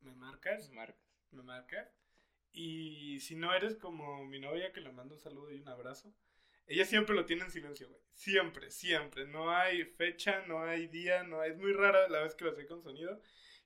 ¿me 0.00 0.14
marcas? 0.14 0.70
Marcas. 0.70 0.96
me 1.30 1.42
marca. 1.42 1.90
Y 2.52 3.20
si 3.20 3.36
no 3.36 3.52
eres 3.54 3.76
como 3.76 4.24
mi 4.24 4.40
novia, 4.40 4.72
que 4.72 4.80
le 4.80 4.92
mando 4.92 5.14
un 5.14 5.20
saludo 5.20 5.52
y 5.52 5.60
un 5.60 5.68
abrazo, 5.68 6.12
ella 6.68 6.84
siempre 6.84 7.14
lo 7.16 7.24
tiene 7.24 7.44
en 7.44 7.50
silencio, 7.50 7.88
güey. 7.88 8.00
Siempre, 8.12 8.70
siempre. 8.70 9.26
No 9.26 9.50
hay 9.50 9.84
fecha, 9.84 10.46
no 10.46 10.62
hay 10.62 10.86
día, 10.86 11.24
no 11.24 11.40
hay... 11.40 11.52
Es 11.52 11.58
muy 11.58 11.72
rara 11.72 12.08
la 12.08 12.22
vez 12.22 12.34
que 12.34 12.44
lo 12.44 12.50
hace 12.50 12.66
con 12.66 12.82
sonido. 12.82 13.20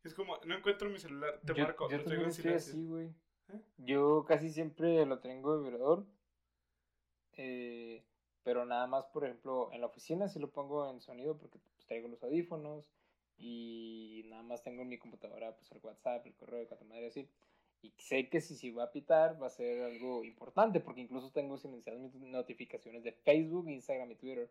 Es 0.04 0.14
como, 0.14 0.38
no 0.44 0.56
encuentro 0.56 0.88
mi 0.88 0.98
celular, 0.98 1.40
te 1.44 1.54
yo, 1.54 1.62
marco, 1.62 1.88
yo 1.90 1.98
lo 1.98 2.04
traigo 2.04 2.24
en 2.24 2.32
silencio. 2.32 2.72
así, 2.72 2.86
güey. 2.86 3.08
¿Eh? 3.48 3.60
Yo 3.76 4.24
casi 4.26 4.50
siempre 4.50 5.04
lo 5.06 5.20
tengo 5.20 5.56
de 5.56 5.64
vibrador. 5.64 6.06
eh, 7.34 8.04
pero 8.42 8.64
nada 8.64 8.86
más, 8.86 9.06
por 9.06 9.24
ejemplo, 9.24 9.70
en 9.72 9.80
la 9.80 9.86
oficina 9.86 10.28
sí 10.28 10.38
lo 10.38 10.50
pongo 10.50 10.90
en 10.90 11.00
sonido 11.00 11.38
porque 11.38 11.58
pues, 11.58 11.86
traigo 11.86 12.08
los 12.08 12.22
audífonos. 12.22 12.90
Y 13.38 14.24
nada 14.26 14.42
más 14.42 14.62
tengo 14.62 14.82
en 14.82 14.88
mi 14.88 14.98
computadora 14.98 15.56
pues 15.56 15.70
el 15.72 15.80
WhatsApp, 15.82 16.26
el 16.26 16.34
correo 16.34 16.60
de 16.60 16.66
cuanta 16.66 16.84
madre 16.84 17.06
así. 17.08 17.28
Y 17.82 17.92
sé 17.98 18.28
que 18.28 18.40
si, 18.40 18.54
si 18.54 18.70
va 18.70 18.84
a 18.84 18.92
pitar 18.92 19.42
va 19.42 19.48
a 19.48 19.50
ser 19.50 19.82
algo 19.82 20.24
importante 20.24 20.80
porque 20.80 21.00
incluso 21.00 21.32
tengo 21.32 21.58
silenciadas 21.58 22.00
mis 22.00 22.14
notificaciones 22.14 23.02
de 23.02 23.12
Facebook, 23.12 23.68
Instagram 23.68 24.12
y 24.12 24.16
Twitter. 24.16 24.50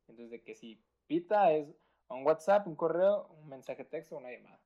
Entonces 0.00 0.30
de 0.30 0.42
que 0.42 0.54
si 0.54 0.82
pita 1.06 1.52
es 1.52 1.68
un 2.08 2.24
WhatsApp, 2.26 2.66
un 2.66 2.76
correo, 2.76 3.28
un 3.42 3.48
mensaje 3.48 3.84
texto 3.84 4.16
o 4.16 4.18
una 4.18 4.32
llamada. 4.32 4.60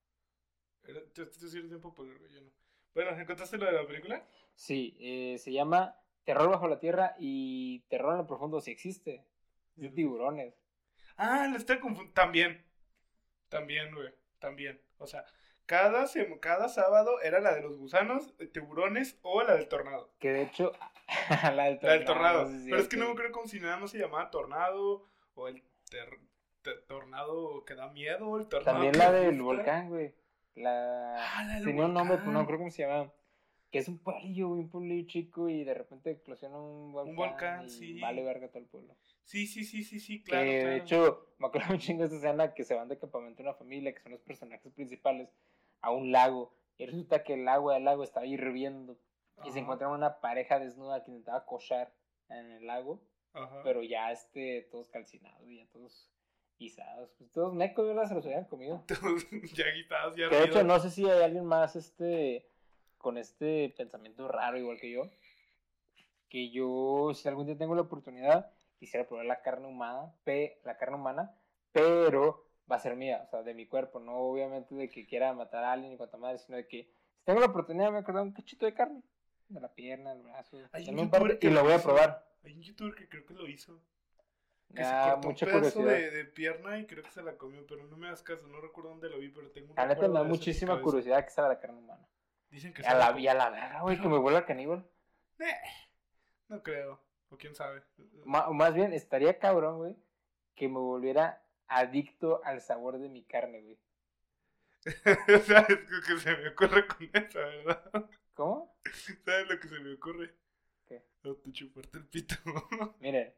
Tú 1.13 1.27
sí 1.33 1.59
eres 1.59 1.69
tiempo 1.69 1.93
güey, 1.97 2.33
yo 2.33 2.41
no. 2.41 2.51
Bueno, 2.95 3.11
¿encontraste 3.19 3.59
lo 3.59 3.67
de 3.67 3.73
la 3.73 3.87
película? 3.87 4.27
Sí, 4.55 4.97
eh, 5.01 5.37
se 5.39 5.53
llama 5.53 6.01
Terror 6.25 6.49
bajo 6.49 6.69
la 6.69 6.79
tierra 6.79 7.15
y 7.19 7.81
Terror 7.89 8.13
en 8.13 8.19
lo 8.19 8.27
profundo 8.27 8.61
si 8.61 8.71
existe. 8.71 9.25
Es 9.77 9.83
de 9.83 9.89
tiburones. 9.91 10.55
Ah, 11.17 11.49
lo 11.51 11.57
estoy 11.57 11.79
confundiendo. 11.79 12.15
También. 12.15 12.65
También, 13.49 13.95
güey. 13.95 14.15
También. 14.39 14.81
O 14.99 15.07
sea, 15.07 15.27
cada, 15.67 16.05
sem- 16.05 16.39
cada 16.41 16.69
sábado 16.69 17.21
era 17.23 17.41
la 17.41 17.55
de 17.55 17.63
los 17.63 17.77
gusanos, 17.77 18.35
eh, 18.39 18.47
tiburones 18.47 19.19
o 19.23 19.43
la 19.43 19.55
del 19.57 19.69
tornado. 19.69 20.11
Que 20.19 20.31
de 20.33 20.43
hecho, 20.43 20.73
la 21.55 21.65
del 21.65 21.79
La 21.83 21.93
del 21.93 22.05
tornado. 22.05 22.45
tornado. 22.45 22.49
sí, 22.49 22.67
Pero 22.71 22.83
es 22.83 22.89
que 22.89 22.97
sí. 22.97 23.03
no 23.03 23.15
creo 23.15 23.33
como 23.33 23.47
si 23.47 23.61
nada 23.61 23.77
más 23.77 23.91
se 23.91 23.99
llamaba 23.99 24.31
tornado 24.31 25.05
o 25.35 25.49
el 25.49 25.63
tornado 26.89 27.65
que 27.65 27.75
da 27.75 27.89
miedo, 27.91 28.37
el 28.39 28.47
tornado 28.49 28.73
También 28.77 28.99
la 28.99 29.13
del 29.13 29.41
volcán, 29.41 29.89
güey. 29.89 30.15
La... 30.55 31.17
Ah, 31.19 31.45
la 31.45 31.55
del 31.57 31.65
Tenía 31.65 31.85
un 31.85 31.95
nombre, 31.95 32.17
pero 32.19 32.33
no 32.33 32.47
creo 32.47 32.59
cómo 32.59 32.71
se 32.71 32.83
llama. 32.87 33.13
Que 33.71 33.79
es 33.79 33.89
un 33.89 33.99
pueblillo, 33.99 34.49
un 34.49 34.71
pueblillo 34.71 35.07
chico 35.09 35.49
y 35.49 35.65
de 35.65 35.75
repente 35.75 36.11
eclosiona 36.13 36.57
un 36.59 36.93
volcán. 36.93 37.17
volcán, 37.17 37.65
y 37.67 37.71
sí. 37.71 38.01
Vale 38.01 38.23
verga 38.25 38.49
todo 38.49 38.61
el 38.61 38.67
pueblo. 38.67 38.97
Sí, 39.25 39.47
sí, 39.47 39.65
sí, 39.65 39.83
sí, 39.83 39.99
sí, 40.01 40.23
claro. 40.23 40.45
que 40.45 40.65
de 40.67 40.77
hecho, 40.77 41.29
me 41.39 41.49
acuerdo 41.49 41.67
un 41.75 41.79
chingo 41.79 42.01
de 42.01 42.07
esta 42.07 42.17
escena 42.17 42.55
que 42.55 42.65
se 42.65 42.75
van 42.75 42.89
de 42.89 42.97
campamento 42.99 43.43
una 43.43 43.55
familia, 43.55 43.93
que 43.93 44.01
son 44.01 44.13
los 44.13 44.21
personajes 44.23 44.73
principales, 44.73 45.29
a 45.87 45.93
un 45.93 46.11
lago. 46.11 46.53
Y 46.79 46.87
resulta 46.87 47.23
que 47.23 47.35
el 47.35 47.49
agua 47.49 47.75
del 47.75 47.85
lago 47.85 48.03
estaba 48.03 48.27
hirviendo. 48.27 48.99
Y 49.45 49.53
se 49.53 49.61
encontraron 49.61 49.97
una 49.97 50.21
pareja 50.21 50.59
desnuda 50.59 51.05
que 51.05 51.11
intentaba 51.11 51.45
cochar 51.45 51.93
en 52.29 52.51
el 52.53 52.67
lago, 52.67 53.01
ajá. 53.35 53.61
pero 53.63 53.83
ya 53.83 54.11
este, 54.11 54.63
todos 54.71 54.89
calcinados 54.89 55.47
y 55.49 55.59
ya 55.59 55.67
todos 55.71 56.11
guisados. 56.59 57.11
Pues 57.19 57.31
todos 57.33 57.55
mecos, 57.55 57.87
¿verdad? 57.87 58.09
Se 58.09 58.15
los 58.15 58.27
habían 58.27 58.47
comido. 58.47 58.83
Ya 59.55 59.71
guitados, 59.71 60.17
ya 60.17 60.29
de 60.29 60.45
hecho, 60.45 60.65
no 60.65 60.81
sé 60.81 60.91
si 60.91 61.09
hay 61.09 61.23
alguien 61.23 61.45
más 61.45 61.77
este 61.77 62.49
con 62.99 63.19
este 63.19 63.73
pensamiento 63.77 64.27
raro, 64.27 64.59
igual 64.59 64.81
que 64.81 64.91
yo. 64.91 65.11
Que 66.29 66.51
yo, 66.51 67.13
si 67.15 67.29
algún 67.29 67.47
día 67.47 67.57
tengo 67.57 67.75
la 67.75 67.83
oportunidad, 67.83 68.51
quisiera 68.79 69.07
probar 69.07 69.27
la 69.27 69.43
carne 69.43 69.69
humana, 69.69 70.13
pe, 70.25 70.61
la 70.65 70.77
carne 70.77 70.97
humana, 70.97 71.39
pero 71.73 72.46
va 72.71 72.77
a 72.77 72.81
ser 72.81 72.97
mía, 72.97 73.23
o 73.25 73.27
sea, 73.29 73.43
de 73.43 73.55
mi 73.55 73.67
cuerpo, 73.67 74.01
no 74.01 74.17
obviamente 74.17 74.75
de 74.75 74.89
que 74.89 75.07
quiera 75.07 75.33
matar 75.33 75.65
a 75.65 75.73
alguien 75.73 75.93
y 75.93 75.97
cuanta 75.97 76.17
madre, 76.17 76.39
sino 76.39 76.57
de 76.57 76.67
que 76.67 76.85
si 77.19 77.25
tengo 77.25 77.41
la 77.41 77.47
oportunidad 77.47 77.93
me 77.93 78.03
voy 78.03 78.17
a 78.17 78.23
un 78.23 78.33
cachito 78.33 78.67
de 78.67 78.75
carne, 78.75 79.03
de 79.49 79.61
la 79.61 79.73
pierna, 79.73 80.15
del 80.15 80.23
brazo, 80.23 80.59
Hay 80.73 80.89
un 80.89 81.11
que 81.39 81.47
y 81.47 81.51
lo 81.51 81.63
voy 81.63 81.73
a 81.73 81.83
probar. 81.83 82.27
Hay 82.45 82.55
un 82.55 82.63
youtuber 82.63 82.95
que 82.95 83.09
creo 83.09 83.25
que 83.27 83.35
lo 83.35 83.47
hizo. 83.49 83.81
Que 84.75 84.83
se 84.83 84.91
da 84.91 85.13
cortó 85.13 85.29
mucha 85.29 85.47
un 85.47 85.53
pedazo 85.53 85.85
de, 85.85 86.11
de 86.11 86.25
pierna 86.25 86.79
y 86.79 86.87
creo 86.87 87.05
que 87.05 87.11
se 87.13 87.23
la 87.23 87.37
comió, 87.37 87.65
pero 87.67 87.87
no 87.87 87.97
me 87.97 88.09
das 88.09 88.23
caso, 88.23 88.49
no 88.49 88.61
recuerdo 88.61 88.91
dónde 88.91 89.09
lo 89.09 89.19
vi, 89.19 89.29
pero 89.29 89.51
tengo 89.53 89.71
un 89.71 89.77
La 89.77 89.87
neta 89.87 90.09
me 90.09 90.15
da 90.15 90.25
muchísima 90.25 90.81
curiosidad 90.83 91.25
que 91.25 91.31
sea 91.31 91.47
la 91.47 91.61
carne 91.61 91.79
humana. 91.79 92.09
Dicen 92.51 92.73
que 92.75 92.85
a 92.85 92.95
la 92.95 92.99
la, 92.99 93.07
comió. 93.09 93.23
y 93.25 93.29
a 93.29 93.35
la 93.35 93.51
verga, 93.51 93.83
güey, 93.83 94.01
que 94.01 94.09
me 94.09 94.19
vuelva 94.19 94.45
caníbal. 94.45 94.85
Eh, 95.39 95.45
no 96.49 96.63
creo, 96.63 97.01
o 97.29 97.37
quién 97.37 97.55
sabe. 97.55 97.83
Ma- 98.25 98.51
más 98.51 98.75
bien, 98.75 98.93
estaría 98.93 99.39
cabrón, 99.39 99.79
güey, 99.79 99.97
que 100.57 100.69
me 100.69 100.79
volviera 100.79 101.46
adicto 101.69 102.41
al 102.45 102.61
sabor 102.61 102.99
de 102.99 103.09
mi 103.09 103.23
carne, 103.25 103.63
güey. 103.63 103.79
¿Sabes 105.47 105.91
lo 105.91 106.01
que 106.03 106.21
se 106.21 106.37
me 106.37 106.49
ocurre 106.49 106.87
con 106.87 107.11
eso, 107.13 107.39
verdad? 107.39 108.11
¿Cómo? 108.35 108.77
¿Sabes 109.25 109.49
lo 109.49 109.59
que 109.59 109.69
se 109.69 109.81
me 109.81 109.95
ocurre? 109.95 110.35
¿Qué? 110.87 111.03
Autochuparte 111.25 111.99
el 111.99 112.07
pito. 112.07 112.37
Miren, 113.01 113.35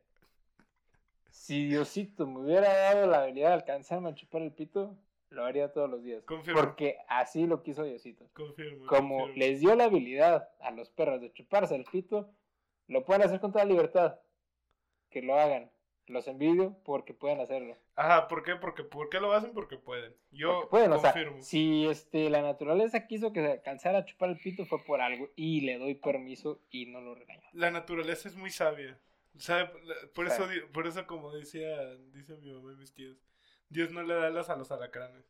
si 1.31 1.67
Diosito 1.67 2.27
me 2.27 2.41
hubiera 2.41 2.69
dado 2.69 3.07
la 3.07 3.23
habilidad 3.23 3.49
de 3.49 3.55
alcanzarme 3.55 4.11
a 4.11 4.15
chupar 4.15 4.43
el 4.43 4.53
pito, 4.53 4.99
lo 5.31 5.45
haría 5.45 5.73
todos 5.73 5.89
los 5.89 6.03
días. 6.03 6.25
Confirmo. 6.25 6.61
Porque 6.61 6.99
así 7.09 7.47
lo 7.47 7.63
quiso 7.63 7.85
Diosito. 7.85 8.29
Confirmo. 8.35 8.87
Como 8.87 9.19
confirmo. 9.21 9.39
les 9.39 9.61
dio 9.61 9.75
la 9.75 9.85
habilidad 9.85 10.51
a 10.61 10.71
los 10.71 10.91
perros 10.91 11.21
de 11.21 11.33
chuparse 11.33 11.75
el 11.77 11.85
pito, 11.85 12.31
lo 12.89 13.05
pueden 13.05 13.23
hacer 13.23 13.41
con 13.41 13.53
toda 13.53 13.65
libertad. 13.65 14.19
Que 15.11 15.23
lo 15.23 15.39
hagan. 15.39 15.71
Los 16.09 16.27
envidio 16.27 16.77
porque 16.85 17.13
pueden 17.13 17.41
hacerlo. 17.41 17.77
Ajá, 17.95 18.29
¿por 18.29 18.43
qué? 18.43 18.57
Porque, 18.57 18.83
¿Por 18.83 19.11
qué 19.11 19.21
lo 19.21 19.33
hacen? 19.33 19.53
Porque 19.53 19.77
pueden. 19.77 20.15
Yo 20.31 20.53
Porque 20.55 20.71
pueden, 20.71 20.93
o 20.93 20.99
sea, 20.99 21.13
confirmo. 21.13 21.43
si 21.43 21.87
este, 21.87 22.31
la 22.31 22.41
naturaleza 22.41 23.07
quiso 23.07 23.33
que 23.33 23.41
se 23.41 23.53
alcanzara 23.53 23.99
a 23.99 24.05
chupar 24.05 24.31
el 24.31 24.39
pito 24.39 24.65
fue 24.65 24.83
por 24.85 25.01
algo 25.01 25.29
y 25.37 25.61
le 25.63 25.79
doy 25.79 25.95
permiso 25.97 26.61
y 26.71 26.87
no 26.87 27.01
lo 27.01 27.15
regaño. 27.15 27.47
La 27.53 27.71
naturaleza 27.71 28.29
es 28.29 28.37
muy 28.37 28.51
sabia. 28.51 28.99
¿Sabe? 29.37 29.71
Por 30.15 30.27
eso, 30.27 30.47
por 30.73 30.87
eso 30.87 31.07
como 31.07 31.33
decía, 31.33 31.69
dice 32.13 32.37
mi 32.39 32.51
mamá 32.53 32.73
y 32.73 32.77
mis 32.77 32.93
tíos, 32.93 33.17
Dios 33.69 33.91
no 33.93 34.03
le 34.03 34.15
da 34.15 34.27
alas 34.29 34.49
a 34.51 34.57
los 34.57 34.73
alacranes. 34.73 35.25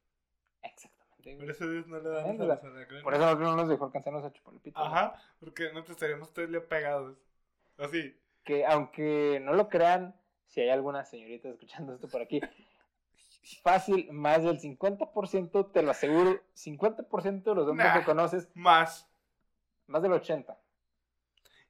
Exactamente. 0.63 1.37
Por 1.37 1.51
eso 1.51 1.69
Dios 1.69 1.87
no 1.89 1.99
le 2.01 2.09
da 2.09 2.23
alas 2.25 2.41
a 2.41 2.45
los 2.45 2.65
alacranes. 2.77 3.03
Por 3.05 3.15
eso 3.15 3.23
nosotros 3.23 3.49
no 3.51 3.57
nos 3.57 3.69
dejó 3.69 3.85
alcanzarnos 3.85 4.25
a 4.25 4.33
chupar 4.33 4.55
el 4.55 4.61
pito. 4.61 4.79
Ajá, 4.79 5.15
porque 5.41 5.73
no 5.73 5.83
te 5.85 5.93
estaríamos 5.93 6.37
el 6.39 6.51
día 6.53 6.67
pegados. 6.67 7.19
Así. 7.77 8.17
Que 8.45 8.65
aunque 8.65 9.41
no 9.43 9.53
lo 9.53 9.69
crean, 9.69 10.18
si 10.49 10.61
hay 10.61 10.71
alguna 10.71 11.05
señorita 11.05 11.49
escuchando 11.49 11.95
esto 11.95 12.09
por 12.09 12.21
aquí, 12.23 12.41
fácil, 13.63 14.11
más 14.13 14.43
del 14.43 14.59
50%, 14.61 15.73
te 15.73 15.83
lo 15.83 15.91
aseguro, 15.91 16.41
50% 16.55 17.51
de 17.51 17.55
los 17.55 17.69
hombres 17.69 17.89
Nah. 17.89 17.99
que 18.01 18.05
conoces, 18.05 18.49
Más. 18.55 19.09
más 19.87 20.03
del 20.03 20.13
80%. 20.13 20.57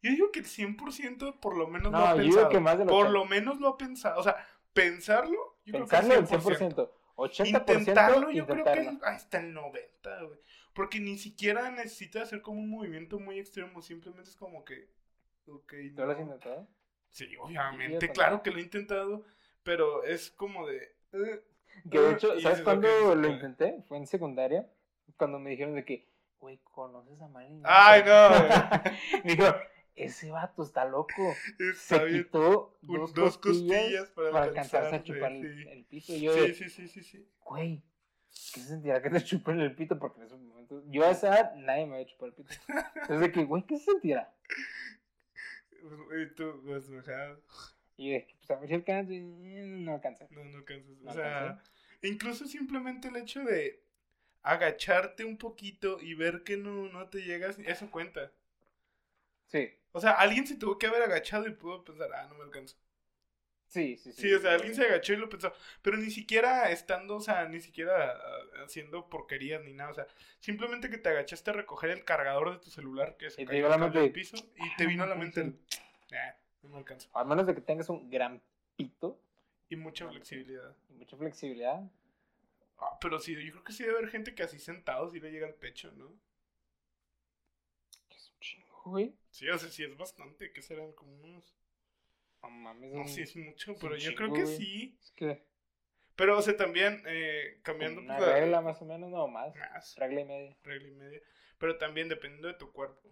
Yo 0.01 0.11
digo 0.13 0.31
que 0.33 0.39
el 0.41 0.47
100% 0.47 1.41
por 1.41 1.57
lo 1.57 1.67
menos 1.67 1.91
No, 1.93 1.99
lo 1.99 2.07
ha 2.07 2.15
yo 2.17 2.23
digo 2.23 2.35
pensado. 2.35 2.49
que 2.51 2.61
más 2.61 2.79
del 2.79 2.87
por 2.89 3.07
80. 3.07 3.13
lo 3.13 3.25
menos 3.27 3.61
lo 3.61 3.69
ha 3.69 3.77
pensado. 3.77 4.21
O 4.21 4.23
sea, 4.23 4.37
pensarlo, 4.73 5.57
yo 5.65 5.73
Pensarlo 5.73 6.09
creo 6.15 6.25
que 6.29 6.35
el 6.35 6.41
100%. 6.41 6.75
100%, 6.77 6.91
80% 7.17 7.79
Intentarlo, 7.81 8.31
yo 8.31 8.47
creo 8.47 8.65
que 8.65 8.71
intentarlo. 8.71 9.05
hasta 9.07 9.41
el 9.41 9.53
90, 9.53 10.23
güey. 10.23 10.39
Porque 10.73 11.01
ni 11.01 11.19
siquiera 11.19 11.69
necesita 11.73 12.23
hacer 12.23 12.43
como 12.43 12.61
un 12.61 12.71
movimiento 12.71 13.19
muy 13.19 13.41
extremo. 13.41 13.83
Simplemente 13.83 14.31
es 14.31 14.37
como 14.37 14.65
que. 14.65 14.89
Ok, 15.49 15.75
¿Tú 15.97 16.03
lo 16.05 16.11
has 16.13 16.19
no. 16.19 16.23
intentado? 16.25 16.69
Sí, 17.11 17.29
obviamente, 17.37 18.11
claro 18.11 18.43
que 18.43 18.51
lo 18.51 18.59
he 18.59 18.63
intentado. 18.63 19.25
Pero 19.63 20.05
es 20.05 20.31
como 20.31 20.67
de. 20.67 20.95
eh, 21.13 21.43
Que 21.91 22.01
de 22.01 22.11
eh, 22.11 22.13
hecho, 22.15 22.41
¿sabes 22.41 22.63
cuándo 22.63 23.15
lo 23.15 23.29
intenté? 23.29 23.83
Fue 23.89 23.99
en 23.99 24.07
secundaria, 24.07 24.67
cuando 25.17 25.39
me 25.39 25.51
dijeron 25.51 25.75
de 25.75 25.85
que, 25.85 26.09
güey, 26.41 26.59
¿conoces 26.65 27.21
a 27.21 27.29
Marilyn? 27.29 27.63
Ay, 27.65 28.03
Manson?" 28.03 28.49
no, 28.49 29.21
dijo, 29.25 29.45
ese 29.95 30.31
vato 30.31 30.63
está 30.63 30.85
loco. 30.85 31.13
Está 31.59 31.99
Se 31.99 32.05
bien. 32.05 32.25
quitó 32.25 32.79
dos, 32.83 33.13
dos 33.13 33.37
costillas, 33.39 33.81
costillas 33.81 34.11
para 34.11 34.31
para, 34.31 34.45
alcanzarse 34.47 34.97
a 34.97 35.03
chupar 35.03 35.33
el, 35.33 35.85
pito. 35.91 36.15
Yo 36.15 36.33
Sí, 36.33 36.55
sí, 36.55 36.69
sí, 36.71 36.89
sí, 36.89 37.03
sí. 37.03 37.29
güey, 37.45 37.83
¿qué 38.55 38.61
se 38.61 38.69
sentirá 38.69 39.03
que 39.03 39.11
te 39.11 39.23
chupen 39.23 39.61
el 39.61 39.75
pito? 39.75 39.99
Porque 39.99 40.21
en 40.21 40.27
esos 40.27 40.41
momentos, 40.41 40.85
yo 40.87 41.05
a 41.05 41.11
esa 41.11 41.29
edad 41.29 41.55
nadie 41.57 41.87
me 41.87 41.97
había 41.97 42.07
chupado 42.07 42.29
el 42.29 42.35
pito. 42.35 42.51
Entonces 42.95 43.21
de 43.21 43.33
que, 43.33 43.45
güey, 43.45 43.65
¿qué 43.65 43.77
se 43.77 43.87
sentirá? 43.87 44.33
Y 45.83 46.35
tú, 46.35 46.61
pues, 46.65 46.89
Y 47.97 48.11
de 48.13 48.27
que, 48.27 48.35
pues 48.37 48.51
a 48.51 48.57
ver 48.61 48.69
si 48.69 48.75
alcanzo 48.75 49.13
y 49.13 49.17
eh, 49.17 49.65
no 49.67 49.95
alcancé. 49.95 50.29
no, 50.31 50.45
no. 50.45 50.59
No 51.03 51.11
O 51.11 51.13
sea, 51.13 51.63
incluso 52.03 52.47
simplemente 52.47 53.09
el 53.09 53.17
hecho 53.17 53.43
de 53.45 53.83
agacharte 54.43 55.25
un 55.25 55.37
poquito 55.39 55.99
y 56.01 56.15
ver 56.15 56.45
que 56.45 56.57
no, 56.57 56.89
no 56.89 57.09
te 57.09 57.23
llegas, 57.23 57.59
eso 57.59 57.91
cuenta. 57.91 58.33
Sí, 59.47 59.69
O 59.93 60.01
sea, 60.01 60.13
alguien 60.13 60.47
se 60.47 60.57
tuvo 60.57 60.79
que 60.79 60.87
haber 60.87 61.03
agachado 61.03 61.47
y 61.47 61.53
pudo 61.53 61.85
pensar, 61.85 62.11
ah, 62.15 62.27
no 62.29 62.37
me 62.37 62.45
alcanzo. 62.45 62.77
Sí, 63.69 63.97
sí. 63.97 64.13
Sí, 64.13 64.23
Sí, 64.23 64.35
o 64.35 64.41
sea, 64.41 64.55
alguien 64.55 64.75
se 64.75 64.85
agachó 64.85 65.13
y 65.13 65.17
lo 65.17 65.29
pensó, 65.29 65.53
pero 65.83 65.97
ni 65.97 66.11
siquiera 66.11 66.71
estando, 66.71 67.17
o 67.17 67.21
sea, 67.21 67.47
ni 67.49 67.61
siquiera 67.61 68.13
ah, 68.13 68.65
haciendo 68.65 69.09
porquerías 69.09 69.63
ni 69.63 69.73
nada, 69.75 69.91
o 69.91 69.95
sea, 69.95 70.07
simplemente 70.41 70.91
que 70.91 70.99
te 70.99 71.09
agachaste 71.11 71.51
a 71.51 71.55
recoger 71.55 71.91
el 71.91 72.05
cargador 72.05 72.51
de 72.53 72.59
tu 72.59 72.71
celular 72.71 73.17
que 73.17 73.31
se 73.31 73.43
Y 73.43 73.47
cayó 73.47 73.73
al 73.73 73.81
mente, 73.81 74.11
piso 74.11 74.37
y 74.57 74.63
"Ah, 74.63 74.75
te 74.77 74.85
no 74.85 74.91
vino 74.91 75.03
a 75.05 75.07
la 75.07 75.15
mente 75.15 75.41
el, 75.41 75.47
alcanzo". 75.47 75.83
"Ah, 76.13 76.37
no 76.63 76.69
me 76.71 76.79
alcanzo. 76.79 77.09
A 77.15 77.25
menos 77.25 77.47
de 77.47 77.55
que 77.55 77.61
tengas 77.61 77.89
un 77.89 78.11
gran 78.11 78.43
pito 78.77 79.21
Y 79.69 79.77
mucha 79.77 80.09
flexibilidad. 80.09 80.75
y 80.89 80.95
mucha 80.95 81.17
flexibilidad. 81.17 81.83
Ah, 82.79 82.97
pero 83.01 83.19
sí, 83.21 83.35
yo 83.35 83.53
creo 83.53 83.65
que 83.65 83.73
sí 83.73 83.83
debe 83.85 83.99
haber 83.99 84.11
gente 84.11 84.35
que 84.35 84.43
así 84.43 84.59
sentado 84.59 85.11
sí 85.11 85.21
le 85.21 85.31
llega 85.31 85.47
al 85.47 85.55
pecho, 85.55 85.93
¿no? 85.93 86.19
que 88.09 88.17
Es 88.17 88.31
un 88.31 88.41
chingo, 88.41 88.83
güey. 88.85 89.15
Sí, 89.31 89.49
o 89.49 89.59
sea, 89.59 89.71
sí 89.71 89.85
es 89.85 89.97
bastante, 89.97 90.53
que 90.53 90.63
serán 90.63 90.93
como 90.93 91.13
unos... 91.23 91.57
No 92.43 92.51
mames, 92.51 92.93
No, 92.93 93.01
un- 93.03 93.09
sí 93.09 93.23
es 93.23 93.37
mucho, 93.37 93.75
pero 93.81 93.97
yo 93.97 94.15
creo 94.15 94.33
que 94.33 94.43
güey. 94.45 94.57
sí. 94.57 94.99
Es 95.01 95.11
que 95.13 95.45
Pero, 96.17 96.37
o 96.39 96.43
sea, 96.43 96.57
también, 96.57 97.03
eh, 97.07 97.61
cambiando... 97.63 98.01
una 98.01 98.17
pues, 98.17 98.29
la- 98.29 98.35
regla 98.41 98.61
más 98.61 98.81
o 98.83 98.85
menos, 98.85 99.11
no 99.11 99.29
más. 99.29 99.55
Más, 99.55 99.97
Regla 99.97 100.21
y 100.21 100.25
media. 100.25 100.57
regla 100.65 100.89
y 100.89 100.93
media. 100.93 101.21
Pero 101.59 101.79
también 101.79 102.09
dependiendo 102.09 102.49
de 102.49 102.55
tu 102.55 102.73
cuerpo. 102.73 103.09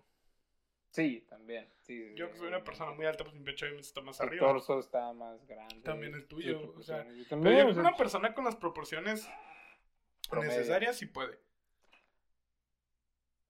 Sí, 0.91 1.27
también. 1.29 1.69
Sí, 1.83 2.15
Yo 2.15 2.31
que 2.31 2.39
soy 2.39 2.49
una 2.49 2.65
persona 2.65 2.93
muy 2.93 3.05
alta, 3.07 3.23
pues 3.25 3.37
mi 3.37 3.45
pecho 3.45 3.65
obviamente 3.67 3.87
está 3.87 4.01
más 4.01 4.19
El 4.21 4.29
arriba. 4.29 4.47
torso 4.49 4.79
está 4.79 5.13
más 5.13 5.45
grande. 5.47 5.83
También 5.83 6.15
el 6.15 6.27
tuyo, 6.27 6.59
sí, 6.59 6.71
o 6.79 6.83
sea, 6.83 7.05
Pero 7.05 7.15
yo 7.17 7.25
creo 7.29 7.75
que 7.75 7.81
una 7.81 7.97
persona 7.97 8.33
con 8.35 8.45
las 8.45 8.57
proporciones 8.57 9.29
Promedio. 10.31 10.53
necesarias 10.57 10.97
sí 10.97 11.07
puede. 11.07 11.39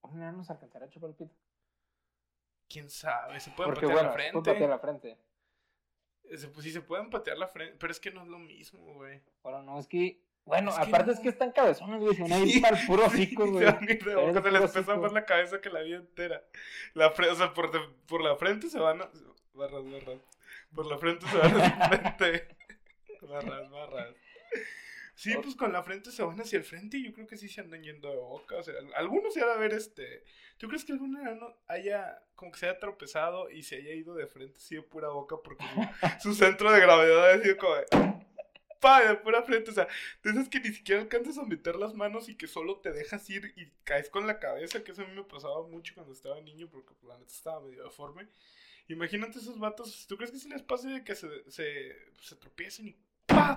un 0.01 0.17
enano 0.17 0.43
se 0.43 0.53
alcanzará 0.53 0.85
a 0.85 0.89
chupar 0.89 1.09
el 1.09 1.15
pito. 1.15 1.35
¿Quién 2.69 2.89
sabe? 2.89 3.39
Se 3.39 3.51
pueden 3.51 3.73
Porque 3.73 3.87
patear 3.87 3.93
bueno, 3.93 4.07
la 4.09 4.13
se 4.13 4.17
frente. 4.19 4.39
puede 4.39 4.53
patear 4.55 4.69
la 4.69 4.79
frente. 4.79 5.17
Se- 6.35 6.47
pues 6.47 6.63
sí, 6.65 6.71
se 6.71 6.81
pueden 6.81 7.09
patear 7.09 7.37
la 7.37 7.47
frente. 7.47 7.75
Pero 7.79 7.91
es 7.91 7.99
que 7.99 8.11
no 8.11 8.21
es 8.23 8.27
lo 8.27 8.39
mismo, 8.39 8.79
güey. 8.95 9.21
Bueno, 9.43 9.61
no, 9.63 9.79
es 9.79 9.87
que. 9.87 10.19
Bueno, 10.45 10.69
Es 10.71 10.77
que 10.77 10.81
aparte 10.83 11.07
no. 11.07 11.11
es 11.13 11.19
que 11.19 11.27
están 11.29 11.51
cabezones, 11.51 11.99
güey. 11.99 12.15
Se 12.15 12.21
van 12.21 12.31
a 12.31 12.39
ir 12.39 12.61
para 12.61 12.79
el 12.79 12.87
puro 12.87 13.05
hocico, 13.05 13.45
güey. 13.51 13.65
van 13.65 13.75
a 13.75 13.79
van 14.15 14.29
a 14.29 14.33
se 14.33 14.41
puro 14.41 14.51
les 14.51 14.71
pesa 14.71 14.95
más 14.95 15.11
la 15.11 15.25
cabeza 15.25 15.59
que 15.61 15.69
la 15.69 15.81
vida 15.81 15.97
entera. 15.97 16.41
La 16.93 17.07
o 17.07 17.35
sea, 17.35 17.53
por, 17.53 17.71
de- 17.71 17.93
por 18.07 18.21
la 18.23 18.35
frente 18.37 18.69
se 18.69 18.79
van 18.79 19.01
a... 19.01 19.09
Barras, 19.53 19.83
barras. 19.91 20.19
Por 20.73 20.85
la 20.85 20.97
frente 20.97 21.25
se 21.27 21.37
van 21.37 21.51
hacia 21.61 21.85
el 21.85 21.99
frente. 22.15 22.55
Barras, 23.21 23.69
barras. 23.71 24.15
Sí, 25.17 25.33
pues 25.41 25.55
con 25.55 25.73
la 25.73 25.81
frente 25.81 26.11
se 26.11 26.21
van 26.21 26.39
hacia 26.39 26.57
el 26.57 26.63
frente 26.63 26.97
y 26.97 27.05
yo 27.05 27.11
creo 27.11 27.25
que 27.25 27.37
sí 27.37 27.49
se 27.49 27.59
andan 27.59 27.81
yendo 27.81 28.07
de 28.07 28.17
boca. 28.17 28.55
O 28.57 28.61
sea, 28.61 28.75
algunos 28.95 29.33
se 29.33 29.41
han 29.41 29.49
de 29.49 29.57
ver 29.57 29.73
este... 29.73 30.23
¿Tú 30.59 30.67
crees 30.67 30.85
que 30.85 30.93
algún 30.93 31.17
enano 31.17 31.57
haya... 31.65 32.21
como 32.35 32.51
que 32.51 32.59
se 32.59 32.67
haya 32.67 32.77
tropezado 32.77 33.49
y 33.49 33.63
se 33.63 33.77
haya 33.77 33.93
ido 33.93 34.13
de 34.13 34.27
frente 34.27 34.57
así 34.57 34.75
de 34.75 34.83
pura 34.83 35.09
boca 35.09 35.37
porque 35.43 35.65
su, 36.21 36.29
su 36.29 36.35
centro 36.35 36.71
de 36.71 36.79
gravedad 36.81 37.31
ha 37.31 37.41
sido 37.41 37.57
como 37.57 37.75
de... 37.77 37.85
Pa, 38.79 39.07
de 39.07 39.15
pura 39.15 39.41
frente, 39.41 39.71
o 39.71 39.73
sea, 39.73 39.87
esas 40.23 40.49
que 40.49 40.59
ni 40.59 40.69
siquiera 40.69 41.01
alcanzas 41.01 41.39
a 41.39 41.45
meter 41.45 41.77
las 41.77 41.95
manos 41.95 42.29
y 42.29 42.35
que 42.35 42.45
solo 42.45 42.79
te 42.79 42.91
dejas 42.91 43.27
ir 43.31 43.51
y 43.55 43.71
caes 43.83 44.11
con 44.11 44.27
la 44.27 44.37
cabeza, 44.37 44.83
que 44.83 44.91
eso 44.91 45.01
a 45.01 45.07
mí 45.07 45.15
me 45.15 45.23
pasaba 45.23 45.65
mucho 45.67 45.95
cuando 45.95 46.13
estaba 46.13 46.39
niño 46.41 46.69
porque 46.69 46.93
pues, 46.93 47.09
la 47.09 47.17
neta 47.17 47.33
estaba 47.33 47.61
medio 47.61 47.83
deforme. 47.83 48.27
Imagínate 48.87 49.39
esos 49.39 49.57
vatos, 49.57 50.05
¿tú 50.07 50.15
crees 50.15 50.31
que 50.31 50.37
si 50.37 50.47
les 50.47 50.61
pase 50.61 50.89
de 50.89 51.03
que 51.03 51.15
se, 51.15 51.27
se, 51.49 51.95
se 52.21 52.35
tropiecen 52.35 52.89
y 52.89 52.95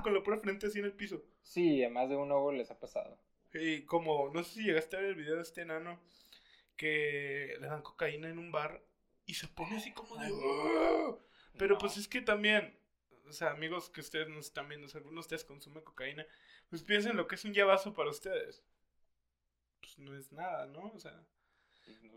con 0.02 0.14
la 0.14 0.22
pura 0.22 0.38
frente 0.38 0.66
así 0.66 0.78
en 0.78 0.84
el 0.86 0.92
piso? 0.92 1.22
Sí, 1.42 1.82
a 1.84 1.90
más 1.90 2.08
de 2.08 2.16
uno 2.16 2.40
güey, 2.42 2.58
les 2.58 2.70
ha 2.70 2.78
pasado. 2.78 3.18
Y 3.52 3.82
como, 3.84 4.30
no 4.30 4.44
sé 4.44 4.54
si 4.54 4.62
llegaste 4.64 4.96
a 4.96 5.00
ver 5.00 5.10
el 5.10 5.14
video 5.16 5.36
de 5.36 5.42
este 5.42 5.62
enano 5.62 6.00
que 6.76 7.56
le 7.60 7.66
dan 7.66 7.82
cocaína 7.82 8.28
en 8.28 8.38
un 8.38 8.52
bar 8.52 8.82
y 9.26 9.34
se 9.34 9.48
pone 9.48 9.76
así 9.76 9.92
como 9.92 10.16
de... 10.16 10.28
Pero 11.56 11.74
No. 11.74 11.78
pues 11.78 11.96
es 11.96 12.08
que 12.08 12.22
también, 12.22 12.78
o 13.28 13.32
sea, 13.32 13.50
amigos 13.50 13.90
que 13.90 14.00
ustedes 14.00 14.28
nos 14.28 14.46
están 14.46 14.68
viendo, 14.68 14.88
si 14.88 14.96
alguno 14.96 15.16
de 15.16 15.20
ustedes 15.20 15.44
consume 15.44 15.82
cocaína, 15.82 16.26
pues 16.68 16.82
piensen 16.82 17.16
lo 17.16 17.26
que 17.26 17.34
es 17.34 17.44
un 17.44 17.52
llavazo 17.54 17.92
para 17.94 18.10
ustedes. 18.10 18.62
Pues 19.80 19.98
no 19.98 20.16
es 20.16 20.32
nada, 20.32 20.66
¿no? 20.66 20.92
O 20.94 20.98
sea, 20.98 21.24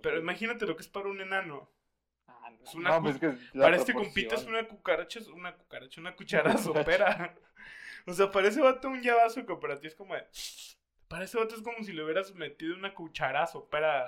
pero 0.01 0.19
imagínate 0.19 0.65
lo 0.65 0.75
que 0.75 0.83
es 0.83 0.87
para 0.89 1.09
un 1.09 1.21
enano. 1.21 1.69
Es 2.63 2.73
una 2.75 2.91
no, 2.91 3.01
pues 3.01 3.15
es 3.15 3.21
que 3.21 3.57
Para 3.57 3.75
este 3.75 3.93
compita 3.93 4.35
es 4.35 4.45
una 4.45 4.67
cucaracha, 4.67 5.19
es 5.19 5.27
una 5.27 5.55
cucaracha, 5.55 6.01
una 6.01 6.15
cuchara 6.15 6.57
sopera. 6.57 7.35
o 8.07 8.13
sea, 8.13 8.31
para 8.31 8.47
ese 8.47 8.61
vato 8.61 8.89
un 8.89 9.01
llavazo 9.01 9.45
que 9.45 9.55
para 9.55 9.79
ti 9.79 9.87
es 9.87 9.95
como 9.95 10.15
de... 10.15 10.25
Para 11.07 11.25
ese 11.25 11.37
vato 11.37 11.55
es 11.55 11.61
como 11.61 11.83
si 11.83 11.93
le 11.93 12.03
hubieras 12.03 12.33
metido 12.33 12.75
una 12.75 12.93
cuchara 12.93 13.45
sopera 13.45 14.07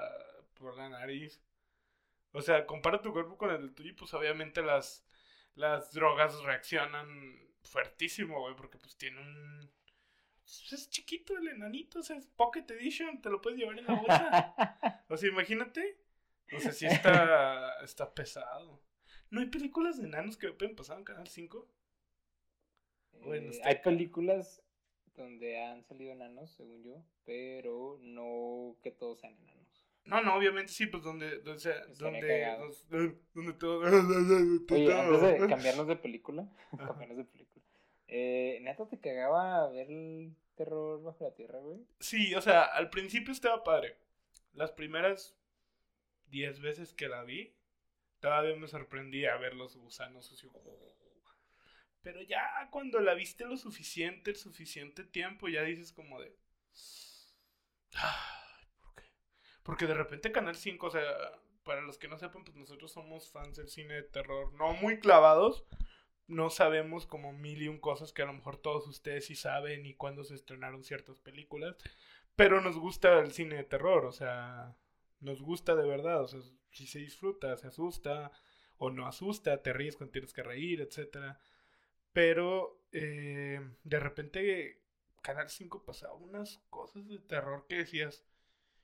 por 0.56 0.76
la 0.76 0.90
nariz. 0.90 1.42
O 2.32 2.42
sea, 2.42 2.66
compara 2.66 3.02
tu 3.02 3.14
cuerpo 3.14 3.38
con 3.38 3.52
el 3.52 3.62
del 3.62 3.74
tuyo 3.74 3.92
y 3.92 3.94
pues 3.94 4.14
obviamente 4.14 4.62
las, 4.62 5.06
las 5.56 5.94
drogas 5.94 6.42
reaccionan 6.44 7.40
fuertísimo, 7.64 8.40
güey, 8.42 8.56
porque 8.56 8.78
pues 8.78 8.98
tiene 8.98 9.22
un... 9.22 9.72
Es 10.72 10.90
chiquito 10.90 11.36
el 11.38 11.48
enanito, 11.48 12.00
o 12.00 12.04
sea, 12.04 12.18
es 12.18 12.28
Pocket 12.28 12.66
Edition, 12.70 13.22
te 13.22 13.30
lo 13.30 13.42
puedes 13.42 13.58
llevar 13.60 13.80
en 13.80 13.86
la 13.86 13.96
bolsa. 13.96 15.04
O 15.10 15.18
sea, 15.18 15.30
imagínate. 15.30 16.05
O 16.54 16.60
sea, 16.60 16.72
sí 16.72 16.86
está, 16.86 17.80
está 17.84 18.14
pesado. 18.14 18.82
¿No 19.30 19.40
hay 19.42 19.48
películas 19.48 19.98
de 19.98 20.08
enanos 20.08 20.38
que 20.38 20.52
pueden 20.52 20.76
pasar 20.76 20.98
en 21.00 21.04
Canal 21.04 21.28
5? 21.28 21.68
Bueno, 23.22 23.52
Eh, 23.52 23.62
hay 23.64 23.76
películas 23.82 24.62
donde 25.16 25.62
han 25.64 25.84
salido 25.84 26.12
enanos, 26.12 26.52
según 26.52 26.84
yo, 26.84 27.04
pero 27.26 27.98
no 28.02 28.76
que 28.84 28.92
todos 28.92 29.20
sean 29.22 29.34
enanos. 29.34 29.56
No, 30.04 30.22
no, 30.22 30.36
obviamente 30.36 30.72
sí, 30.72 30.86
pues 30.86 31.02
donde, 31.04 31.40
donde, 31.40 31.60
sea- 31.60 31.86
donde, 31.98 32.46
donde, 32.90 33.18
donde 33.34 33.54
todo... 33.54 33.80
Oye, 34.72 34.94
antes 34.94 35.22
de 35.22 35.48
cambiarnos 35.50 35.88
de 35.88 35.96
película, 35.96 36.48
cambiarnos 36.78 37.18
de 37.18 37.24
película, 37.26 37.66
eh, 38.08 38.60
¿neta 38.62 38.88
te 38.88 39.00
cagaba 39.00 39.68
ver 39.72 39.90
el 39.90 40.36
terror 40.56 41.02
bajo 41.02 41.24
la 41.24 41.34
tierra, 41.34 41.58
güey? 41.60 41.80
Sí, 42.00 42.36
o 42.36 42.42
sea, 42.42 42.64
al 42.66 42.92
principio 42.92 43.34
estaba 43.34 43.64
padre. 43.64 43.98
Las 44.54 44.72
primeras 44.72 45.36
10 46.28 46.60
veces 46.62 46.94
que 46.94 47.08
la 47.08 47.24
vi, 47.24 47.56
todavía 48.20 48.56
me 48.56 48.68
sorprendía 48.68 49.34
a 49.34 49.38
ver 49.38 49.56
los 49.56 49.76
gusanos 49.76 50.32
así. 50.32 50.50
Pero 52.02 52.22
ya 52.22 52.70
cuando 52.72 53.00
la 53.00 53.14
viste 53.16 53.46
lo 53.46 53.58
suficiente, 53.58 54.32
el 54.32 54.38
suficiente 54.38 55.04
tiempo, 55.04 55.48
ya 55.48 55.64
dices 55.64 55.92
como 55.92 56.22
de... 56.22 56.38
"Ay, 57.96 58.66
¿Por 58.80 58.96
qué? 58.96 59.04
Porque 59.64 59.88
de 59.88 59.96
repente 59.96 60.32
Canal 60.32 60.56
5, 60.56 60.88
o 60.88 60.92
sea, 60.92 61.04
para 61.64 61.82
los 61.82 61.98
que 61.98 62.08
no 62.08 62.18
sepan, 62.18 62.44
pues 62.44 62.56
nosotros 62.56 62.92
somos 62.92 63.32
fans 63.32 63.58
del 63.58 63.70
cine 63.70 63.96
de 63.96 64.04
terror, 64.04 64.54
no 64.54 64.74
muy 64.74 65.00
clavados, 65.00 65.66
no 66.28 66.50
sabemos 66.52 67.08
como 67.08 67.34
mil 67.34 67.62
y 67.62 67.68
un 67.68 67.80
cosas 67.80 68.14
que 68.14 68.22
a 68.22 68.26
lo 68.26 68.34
mejor 68.34 68.58
todos 68.58 68.88
ustedes 68.88 69.26
sí 69.26 69.36
saben 69.36 69.86
y 69.86 69.96
cuándo 69.96 70.24
se 70.24 70.36
estrenaron 70.36 70.84
ciertas 70.84 71.20
películas, 71.20 71.76
pero 72.36 72.62
nos 72.62 72.78
gusta 72.78 73.20
el 73.20 73.32
cine 73.32 73.56
de 73.58 73.64
terror, 73.64 74.06
o 74.06 74.12
sea, 74.12 74.76
nos 75.20 75.42
gusta 75.42 75.76
de 75.76 75.88
verdad, 75.88 76.22
o 76.24 76.28
sea, 76.28 76.40
si 76.72 76.88
se 76.88 77.00
disfruta, 77.00 77.56
se 77.58 77.68
asusta 77.68 78.32
o 78.78 78.90
no 78.90 79.08
asusta, 79.08 79.62
te 79.64 79.74
ríes 79.74 79.96
cuando 79.96 80.12
tienes 80.12 80.34
que 80.34 80.44
reír, 80.44 80.82
etcétera. 80.82 81.40
Pero 82.14 82.82
eh, 82.92 83.60
de 83.84 84.00
repente 84.00 84.82
Canal 85.22 85.50
5 85.50 85.84
pasaba 85.84 86.14
unas 86.16 86.60
cosas 86.70 87.08
de 87.08 87.20
terror 87.20 87.66
que 87.68 87.76
decías, 87.78 88.26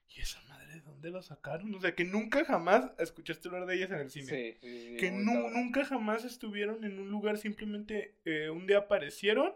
¿y 0.10 0.22
esa 0.22 0.42
madre 0.50 0.74
de 0.74 0.82
dónde 0.82 1.10
lo 1.12 1.22
sacaron? 1.22 1.74
O 1.76 1.80
sea, 1.80 1.96
que 1.96 2.04
nunca 2.04 2.44
jamás 2.46 2.92
escuchaste 2.98 3.48
hablar 3.48 3.66
de 3.68 3.76
ellas 3.76 3.92
en 3.92 4.00
el 4.00 4.10
cine 4.10 4.28
Sí, 4.28 4.58
sí, 4.62 4.88
sí. 4.92 4.98
que 4.98 5.12
muy 5.12 5.24
nu- 5.24 5.34
cabrón. 5.34 5.54
nunca 5.54 5.86
jamás 5.86 6.26
estuvieron 6.26 6.84
en 6.84 7.00
un 7.00 7.10
lugar, 7.10 7.38
simplemente 7.38 8.18
eh, 8.26 8.50
un 8.50 8.66
día 8.68 8.80
aparecieron 8.80 9.54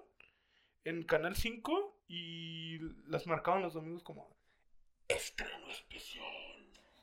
en 0.83 1.03
Canal 1.03 1.35
5 1.35 2.03
y 2.07 2.77
las 3.09 3.25
marcaban 3.27 3.61
los 3.63 3.73
domingos 3.73 4.03
como 4.03 4.29
estreno 5.07 5.69
especial. 5.71 6.23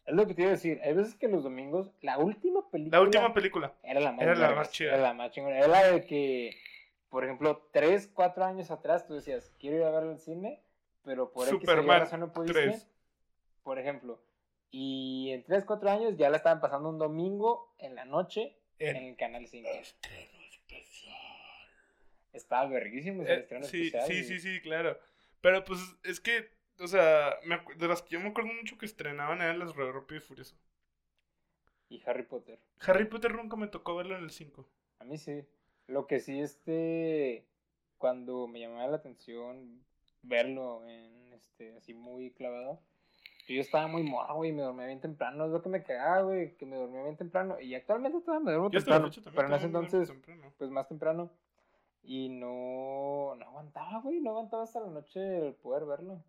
Es 0.05 0.15
lo 0.15 0.27
que 0.27 0.35
te 0.35 0.43
iba 0.43 0.51
a 0.51 0.55
decir. 0.55 0.81
Hay 0.83 0.95
veces 0.95 1.15
que 1.15 1.29
los 1.29 1.45
domingos, 1.45 1.91
la 2.01 2.19
última 2.19 2.69
película. 2.71 2.99
La 2.99 3.03
última 3.05 3.33
película. 3.35 3.73
Era 3.83 4.01
la 4.01 4.13
más, 4.13 4.23
Era 4.23 4.35
la 4.35 4.55
más 4.55 4.71
chida. 4.73 4.95
Era 4.95 5.03
la 5.03 5.15
más 5.15 5.31
chingona. 5.31 5.59
Era 5.59 5.69
la 5.69 5.83
de 5.93 6.05
que, 6.05 6.57
por 7.09 7.25
ejemplo, 7.25 7.69
3, 7.73 8.11
4 8.13 8.45
años 8.45 8.71
atrás 8.71 9.07
tú 9.07 9.15
decías, 9.15 9.55
quiero 9.61 9.77
ir 9.77 9.83
a 9.85 9.91
ver 9.91 10.05
al 10.11 10.19
cine, 10.19 10.61
pero 11.05 11.31
por 11.33 11.47
Superman 11.47 12.01
razón 12.01 12.21
no 12.21 12.33
pudiste. 12.33 12.63
3. 12.63 12.89
Por 13.63 13.79
ejemplo, 13.79 14.21
Y 14.75 15.31
en 15.33 15.45
3, 15.45 15.65
4 15.67 15.91
años 15.91 16.17
ya 16.17 16.31
la 16.31 16.39
estaban 16.39 16.61
pasando 16.61 16.89
un 16.89 16.99
domingo 16.99 17.75
en 17.79 17.95
la 17.95 18.05
noche 18.07 18.57
en, 18.79 18.97
En 18.97 19.05
el 19.05 19.17
canal 19.17 19.47
5. 19.47 19.69
estreno 19.69 20.39
especial. 20.51 21.15
Estaba 22.33 22.67
verguísimo 22.67 23.23
ese 23.23 23.35
Eh, 23.35 23.41
estreno 23.41 23.65
sí, 23.67 23.87
especial. 23.89 24.07
sí, 24.09 24.15
y- 24.21 24.25
sí, 24.25 24.39
sí, 24.41 24.61
claro. 24.63 24.99
Pero 25.43 25.63
pues 25.65 25.79
es 26.05 26.19
que, 26.21 26.49
o 26.83 26.89
sea, 26.89 27.39
me 27.45 27.61
de 27.77 27.89
las 27.89 28.03
que 28.03 28.11
yo 28.15 28.21
me 28.21 28.29
acuerdo 28.29 28.53
mucho 28.53 28.77
que 28.77 28.87
estrenaban 28.87 29.41
eran 29.41 29.59
las 29.59 29.75
de 29.75 29.93
Rápido 29.93 30.19
y 30.19 30.21
Furioso. 30.21 30.57
Y 31.89 32.03
Harry 32.07 32.25
Potter. 32.25 32.59
Harry 32.81 33.05
Potter 33.05 33.35
nunca 33.35 33.57
me 33.57 33.69
tocó 33.69 33.95
verlo 33.95 34.17
en 34.17 34.25
el 34.25 34.31
5. 34.31 34.67
A 35.01 35.05
mí 35.05 35.19
sí. 35.19 35.45
Lo 35.87 36.07
que 36.07 36.21
sí, 36.21 36.41
este, 36.41 37.47
cuando 37.99 38.47
me 38.47 38.61
llamaba 38.61 38.87
la 38.87 38.97
atención 38.97 39.85
verlo 40.23 40.85
en, 40.87 41.33
este, 41.33 41.77
así 41.77 41.93
muy 41.93 42.31
clavado, 42.33 42.81
yo 43.49 43.61
estaba 43.61 43.89
muy 43.89 44.03
morro, 44.05 44.37
güey, 44.37 44.53
me 44.53 44.63
dormía 44.63 44.87
bien 44.87 45.01
temprano, 45.01 45.45
es 45.45 45.51
lo 45.51 45.63
que 45.63 45.69
me 45.69 45.83
cagaba, 45.83 46.23
güey, 46.23 46.57
que 46.57 46.65
me 46.65 46.77
dormía 46.77 47.03
bien 47.03 47.17
temprano, 47.17 47.61
y 47.61 47.75
actualmente 47.75 48.21
todavía 48.21 48.45
me 48.45 48.53
duermo 48.53 48.71
Yo 48.71 48.79
temprano, 48.79 49.07
fecha 49.07 49.23
también 49.23 49.37
pero 49.37 49.49
en 49.49 49.55
ese 49.55 49.67
entonces, 49.67 50.09
temprano. 50.09 50.53
pues 50.57 50.71
más 50.71 50.89
temprano, 50.89 51.31
y 52.03 52.29
no, 52.29 53.35
no 53.35 53.45
aguantaba, 53.45 54.01
güey, 54.01 54.21
no 54.21 54.31
aguantaba 54.31 54.63
hasta 54.63 54.81
la 54.81 54.87
noche 54.87 55.49
el 55.49 55.55
poder 55.55 55.85
verlo. 55.85 56.23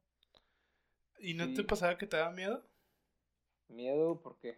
¿Y 1.20 1.34
no 1.36 1.46
sí. 1.48 1.54
te 1.56 1.64
pasaba 1.64 1.98
que 1.98 2.08
te 2.08 2.18
daba 2.18 2.32
miedo? 2.32 2.64
Miedo, 3.70 4.20
¿por 4.22 4.38
qué? 4.38 4.58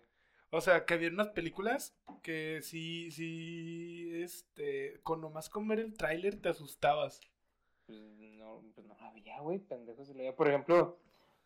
O 0.51 0.61
sea, 0.61 0.85
que 0.85 0.93
había 0.93 1.09
unas 1.09 1.29
películas 1.29 1.95
que 2.21 2.59
sí, 2.61 3.11
sí, 3.11 4.11
este, 4.23 4.99
con 5.03 5.21
nomás 5.21 5.49
con 5.49 5.67
ver 5.67 5.79
el 5.79 5.93
tráiler 5.95 6.39
te 6.41 6.49
asustabas. 6.49 7.19
Pues 7.87 7.99
no, 7.99 8.63
pues 8.73 8.87
no 8.87 8.95
había, 8.99 9.39
güey, 9.41 9.59
pendejos. 9.59 10.07
se 10.07 10.13
leía. 10.15 10.35
Por 10.35 10.47
ejemplo, 10.47 10.97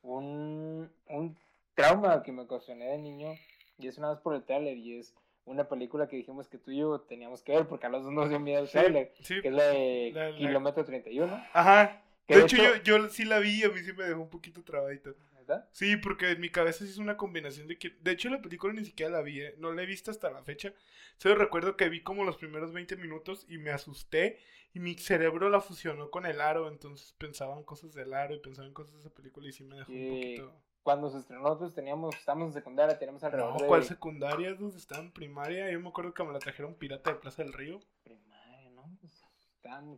un, 0.03 0.89
un 1.07 1.37
trauma 1.75 2.23
que 2.23 2.31
me 2.31 2.43
ocasioné 2.43 2.85
de 2.91 2.97
niño, 2.97 3.33
y 3.77 3.87
es 3.87 3.97
una 3.97 4.09
vez 4.11 4.19
por 4.19 4.35
el 4.35 4.43
tráiler, 4.43 4.77
y 4.77 4.99
es 4.99 5.13
una 5.45 5.67
película 5.67 6.07
que 6.07 6.17
dijimos 6.17 6.47
que 6.47 6.57
tú 6.59 6.71
y 6.71 6.77
yo 6.77 7.01
teníamos 7.01 7.41
que 7.41 7.53
ver, 7.53 7.67
porque 7.67 7.87
a 7.87 7.89
los 7.89 8.03
dos 8.03 8.13
nos 8.13 8.29
dio 8.29 8.39
miedo 8.39 8.61
el 8.63 8.69
tráiler, 8.69 9.11
Sí. 9.21 9.41
que 9.41 9.47
es 9.47 9.53
la 9.53 9.63
de 9.63 10.11
La- 10.13 10.29
la- 10.29 10.37
Kilómetro 10.37 10.85
31, 10.85 11.33
Ajá. 11.53 12.03
Que 12.29 12.35
De 12.35 12.39
de 12.41 12.45
hecho, 12.45 12.55
hecho- 12.57 12.75
yo, 12.83 12.99
yo 12.99 13.09
sí 13.09 13.25
la 13.25 13.39
vi 13.39 13.61
y 13.61 13.63
a 13.63 13.69
mí 13.69 13.79
sí 13.83 13.91
me 13.93 14.03
dejó 14.03 14.21
un 14.21 14.29
poquito 14.29 14.63
trabadito. 14.63 15.15
¿verdad? 15.33 15.67
Sí, 15.71 15.97
porque 15.97 16.29
en 16.29 16.39
mi 16.41 16.49
cabeza 16.51 16.85
sí 16.85 16.91
es 16.91 16.99
una 16.99 17.17
combinación 17.17 17.67
de 17.67 17.79
que... 17.79 17.89
De 17.89 18.11
hecho, 18.11 18.29
la 18.29 18.39
película 18.39 18.71
ni 18.71 18.85
siquiera 18.85 19.11
la 19.11 19.21
vi, 19.23 19.41
¿eh? 19.41 19.55
No 19.57 19.73
la 19.73 19.81
he 19.81 19.87
visto 19.87 20.11
hasta 20.11 20.29
la 20.29 20.43
fecha. 20.43 20.73
Solo 21.17 21.33
recuerdo 21.35 21.75
que 21.75 21.89
vi 21.89 22.03
como 22.03 22.23
los 22.23 22.37
primeros 22.37 22.71
20 22.71 22.95
minutos 22.97 23.47
y 23.49 23.57
me 23.57 23.71
asusté 23.71 24.37
y 24.75 24.79
mi 24.79 24.93
cerebro 24.95 25.49
la 25.49 25.59
fusionó 25.59 26.11
con 26.11 26.27
el 26.27 26.39
aro, 26.39 26.67
entonces 26.67 27.13
pensaba 27.17 27.57
en 27.57 27.63
cosas 27.63 27.95
del 27.95 28.13
aro 28.13 28.35
y 28.35 28.39
pensaba 28.39 28.67
en 28.67 28.75
cosas 28.75 28.93
de 28.93 28.99
esa 28.99 29.09
película 29.09 29.49
y 29.49 29.51
sí 29.51 29.63
me 29.63 29.77
dejó 29.77 29.91
un 29.91 29.97
Y 29.97 30.09
poquito... 30.37 30.53
Cuando 30.83 31.09
se 31.09 31.17
estrenó, 31.17 31.41
nosotros 31.43 31.73
teníamos, 31.73 32.15
estábamos 32.15 32.47
en 32.49 32.53
secundaria, 32.53 32.97
teníamos 32.99 33.23
alrededor 33.23 33.53
No, 33.53 33.59
de 33.59 33.67
¿cuál 33.67 33.83
secundaria? 33.83 34.53
¿Dónde 34.53 34.77
estaba 34.77 35.01
en 35.01 35.11
primaria? 35.11 35.69
Yo 35.71 35.79
me 35.79 35.89
acuerdo 35.89 36.13
que 36.13 36.23
me 36.23 36.31
la 36.31 36.39
trajeron 36.39 36.75
pirata 36.75 37.11
de 37.11 37.17
Plaza 37.17 37.43
del 37.43 37.53
Río. 37.53 37.79
primaria, 38.03 38.69
¿no? 38.71 38.97
Pues, 39.01 39.23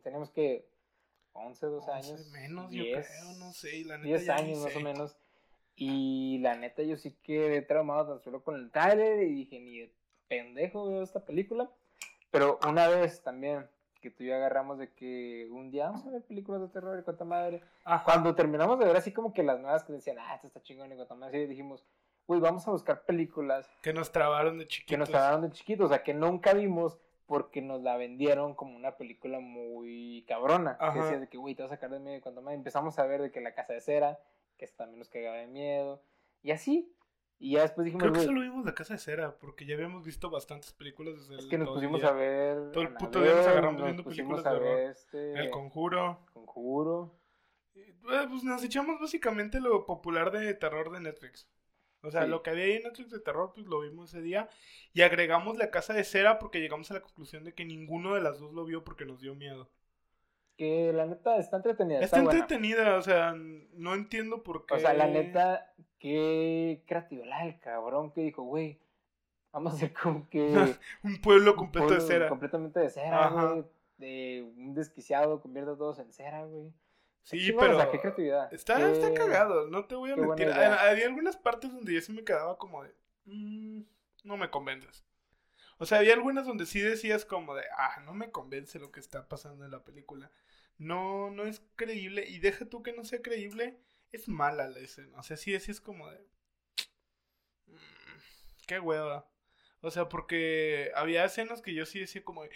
teníamos 0.02 0.32
que 0.32 0.66
11, 1.34 1.66
12 1.66 1.92
Once 1.92 2.10
años. 2.12 2.28
menos, 2.32 2.72
yo 2.72 2.84
10, 2.84 3.08
creo, 3.08 3.34
no 3.40 3.52
sé, 3.54 3.78
y 3.78 3.84
la 3.84 3.98
neta 3.98 4.08
10 4.08 4.26
ya 4.26 4.36
años 4.36 4.60
más 4.60 4.72
sé. 4.74 4.78
o 4.78 4.82
menos. 4.82 5.18
Y 5.76 6.40
la 6.40 6.56
neta, 6.56 6.84
yo 6.84 6.98
sí 6.98 7.18
quedé 7.24 7.62
traumado 7.62 8.08
tan 8.08 8.20
solo 8.22 8.44
con 8.44 8.56
el 8.56 8.72
trailer 8.72 9.24
y 9.24 9.34
dije, 9.34 9.60
ni 9.60 9.80
de 9.80 9.94
pendejo 10.28 10.88
veo 10.88 11.02
esta 11.02 11.24
película. 11.26 11.70
Pero 12.30 12.60
una 12.68 12.88
vez 12.88 13.22
también, 13.24 13.68
que 14.02 14.12
tú 14.12 14.24
y 14.24 14.28
yo 14.28 14.36
agarramos 14.36 14.78
de 14.78 14.92
que 14.94 15.48
un 15.52 15.72
día 15.72 15.86
vamos 15.88 16.06
a 16.06 16.12
ver 16.12 16.22
películas 16.24 16.62
de 16.62 16.68
terror 16.68 17.00
y 17.00 17.04
cuánta 17.04 17.24
madre. 17.26 17.62
Ajá. 17.84 18.04
Cuando 18.04 18.36
terminamos 18.36 18.78
de 18.80 18.86
ver 18.86 18.96
así 18.98 19.12
como 19.12 19.34
que 19.34 19.44
las 19.44 19.60
nuevas 19.60 19.84
que 19.84 19.94
decían, 19.94 20.18
ah, 20.20 20.36
esto 20.36 20.48
está 20.48 20.62
chingón 20.62 20.92
y 20.92 20.96
cuánta 20.96 21.16
madre, 21.16 21.40
así 21.40 21.48
dijimos, 21.48 21.86
uy, 22.28 22.40
vamos 22.40 22.68
a 22.68 22.72
buscar 22.72 23.04
películas 23.06 23.70
Que 23.82 23.94
nos 23.94 24.12
trabaron 24.12 24.58
de 24.60 24.68
chiquitos. 24.68 24.90
que 24.92 24.98
nos 24.98 25.10
trataron 25.10 25.42
de 25.42 25.52
chiquitos, 25.52 25.86
o 25.86 25.90
sea, 25.90 26.04
que 26.04 26.14
nunca 26.14 26.54
vimos 26.54 27.00
porque 27.32 27.62
nos 27.62 27.82
la 27.82 27.96
vendieron 27.96 28.56
como 28.56 28.76
una 28.76 28.98
película 28.98 29.40
muy 29.40 30.26
cabrona. 30.28 30.78
Que 30.78 31.00
decía 31.00 31.18
de 31.18 31.30
que, 31.30 31.38
güey, 31.38 31.56
te 31.56 31.64
vas 31.64 31.72
a 31.72 31.76
sacar 31.76 31.90
de 31.90 31.98
miedo 31.98 32.18
y 32.18 32.20
cuando 32.20 32.42
más 32.42 32.54
empezamos 32.54 33.00
a 33.00 33.06
ver 33.06 33.22
de 33.22 33.32
que 33.32 33.40
la 33.40 33.54
casa 33.54 33.72
de 33.72 33.80
cera, 33.80 34.20
que 34.58 34.68
también 34.68 35.00
nos 35.00 35.08
cagaba 35.08 35.38
de 35.38 35.48
miedo, 35.48 36.04
y 36.44 36.52
así. 36.52 36.94
Y 37.40 37.52
ya 37.52 37.62
después 37.62 37.86
dijimos, 37.86 38.04
Creo 38.04 38.14
que 38.14 38.20
solo 38.20 38.42
vimos 38.42 38.66
La 38.66 38.76
Casa 38.76 38.96
de 38.96 39.00
Cera, 39.00 39.38
porque 39.40 39.66
ya 39.66 39.76
habíamos 39.76 40.04
visto 40.04 40.30
bastantes 40.30 40.74
películas 40.74 41.16
desde 41.16 41.38
es 41.38 41.44
el 41.46 41.50
que 41.50 41.58
nos 41.58 41.70
el 41.70 41.74
pusimos 41.76 42.02
día. 42.02 42.10
a 42.10 42.14
ver. 42.14 42.72
Todo 42.74 42.84
el 42.84 42.94
puto 42.96 43.22
día 43.22 43.34
nos 43.34 43.48
agarramos 43.48 43.80
nos 43.80 43.86
viendo 43.86 44.04
películas 44.04 44.46
a 44.46 44.54
de 44.54 44.60
ver 44.60 44.90
este, 44.90 45.34
El 45.40 45.52
Conjuro. 45.52 46.20
Conjuro. 46.34 47.16
Eh, 47.76 47.96
Pues 48.02 48.44
nos 48.44 48.62
echamos 48.62 49.00
básicamente 49.00 49.62
lo 49.62 49.86
popular 49.86 50.32
de 50.32 50.54
terror 50.54 50.92
de 50.92 51.00
Netflix. 51.00 51.48
O 52.04 52.10
sea, 52.12 52.24
Sí. 52.24 52.30
lo 52.30 52.42
que 52.42 52.50
había 52.50 52.66
ahí 52.66 52.74
en 52.74 52.84
Netflix 52.84 53.12
de 53.12 53.20
terror, 53.20 53.52
pues 53.54 53.68
lo 53.68 53.80
vimos 53.82 54.10
ese 54.14 54.22
día. 54.22 54.50
Y 54.94 55.02
agregamos 55.02 55.58
La 55.58 55.70
Casa 55.72 55.94
de 55.94 56.04
Cera 56.04 56.40
porque 56.40 56.60
llegamos 56.60 56.90
a 56.92 56.96
la 56.96 57.02
conclusión 57.02 57.44
de 57.44 57.54
que 57.54 57.64
ninguno 57.66 58.16
de 58.16 58.22
las 58.22 58.40
dos 58.40 58.54
lo 58.54 58.66
vio 58.66 58.84
porque 58.84 59.06
nos 59.06 59.22
dio 59.22 59.36
miedo. 59.36 59.70
Que 60.58 60.92
la 60.94 61.06
neta 61.06 61.38
está 61.38 61.58
entretenida. 61.58 61.96
Está, 62.02 62.18
Está 62.18 62.22
buena. 62.24 62.40
entretenida, 62.40 62.96
o 62.98 63.02
sea, 63.02 63.34
no 63.36 63.94
entiendo 63.94 64.44
por 64.44 64.66
qué. 64.66 64.76
O 64.76 64.80
sea, 64.80 64.94
la 64.94 65.08
neta, 65.08 65.74
qué 66.00 66.84
creativo 66.88 67.26
la 67.26 67.44
del 67.46 67.60
cabrón 67.60 68.12
que 68.12 68.22
dijo, 68.22 68.44
güey, 68.44 68.80
vamos 69.52 69.74
a 69.74 69.76
hacer 69.78 69.94
como 69.94 70.28
que. 70.30 70.48
Un 71.04 71.22
pueblo 71.22 71.56
completo 71.56 71.88
de 71.90 71.96
pueblo 71.98 72.08
cera. 72.08 72.30
Completamente 72.30 72.80
de 72.80 72.90
cera, 72.90 73.30
güey. 73.30 73.64
De 73.98 74.52
un 74.58 74.74
desquiciado, 74.74 75.40
convierte 75.42 75.72
a 75.72 75.76
todos 75.78 76.00
en 76.00 76.12
cera, 76.12 76.44
güey. 76.46 76.72
Sí, 77.24 77.52
pero. 77.52 77.78
o 77.78 77.80
sea, 77.82 77.92
qué 77.92 78.00
creatividad. 78.00 78.54
Está, 78.54 78.78
Qué- 78.78 78.92
está 78.92 79.14
cagado, 79.14 79.68
no 79.70 79.86
te 79.86 79.96
voy 79.96 80.12
a 80.12 80.16
qué 80.16 80.22
mentir. 80.22 80.50
Había 80.50 81.06
algunas 81.06 81.38
partes 81.38 81.72
donde 81.72 81.94
yo 81.94 82.02
sí 82.02 82.12
me 82.12 82.24
quedaba 82.24 82.58
como 82.58 82.84
de. 82.84 82.94
"Mm, 83.26 83.82
no 84.24 84.38
me 84.38 84.50
convences. 84.50 85.06
O 85.78 85.86
sea, 85.86 86.00
había 86.00 86.14
algunas 86.14 86.46
donde 86.46 86.66
sí 86.66 86.80
decías 86.80 87.26
como 87.26 87.56
de. 87.56 87.64
Ah, 87.78 88.02
no 88.06 88.14
me 88.14 88.32
convence 88.32 88.80
lo 88.80 88.92
que 88.92 89.00
está 89.00 89.28
pasando 89.28 89.66
en 89.66 89.72
la 89.72 89.84
película. 89.84 90.32
No, 90.78 91.30
no 91.32 91.44
es 91.44 91.62
creíble. 91.76 92.28
Y 92.28 92.40
deja 92.40 92.66
tú 92.66 92.82
que 92.84 92.94
no 92.94 93.04
sea 93.04 93.22
creíble. 93.22 93.80
Es 94.12 94.28
mala 94.28 94.68
la 94.68 94.80
escena. 94.80 95.18
O 95.20 95.24
sea, 95.24 95.38
sí 95.38 95.52
decías 95.52 95.80
como 95.82 96.10
de. 96.10 96.20
"Mm, 97.68 97.76
qué 98.68 98.80
hueva. 98.80 99.28
O 99.82 99.90
sea, 99.90 100.10
porque 100.10 100.92
había 100.96 101.26
escenas 101.26 101.62
que 101.62 101.74
yo 101.74 101.86
sí 101.86 102.00
decía 102.00 102.24
como 102.24 102.44
de. 102.44 102.52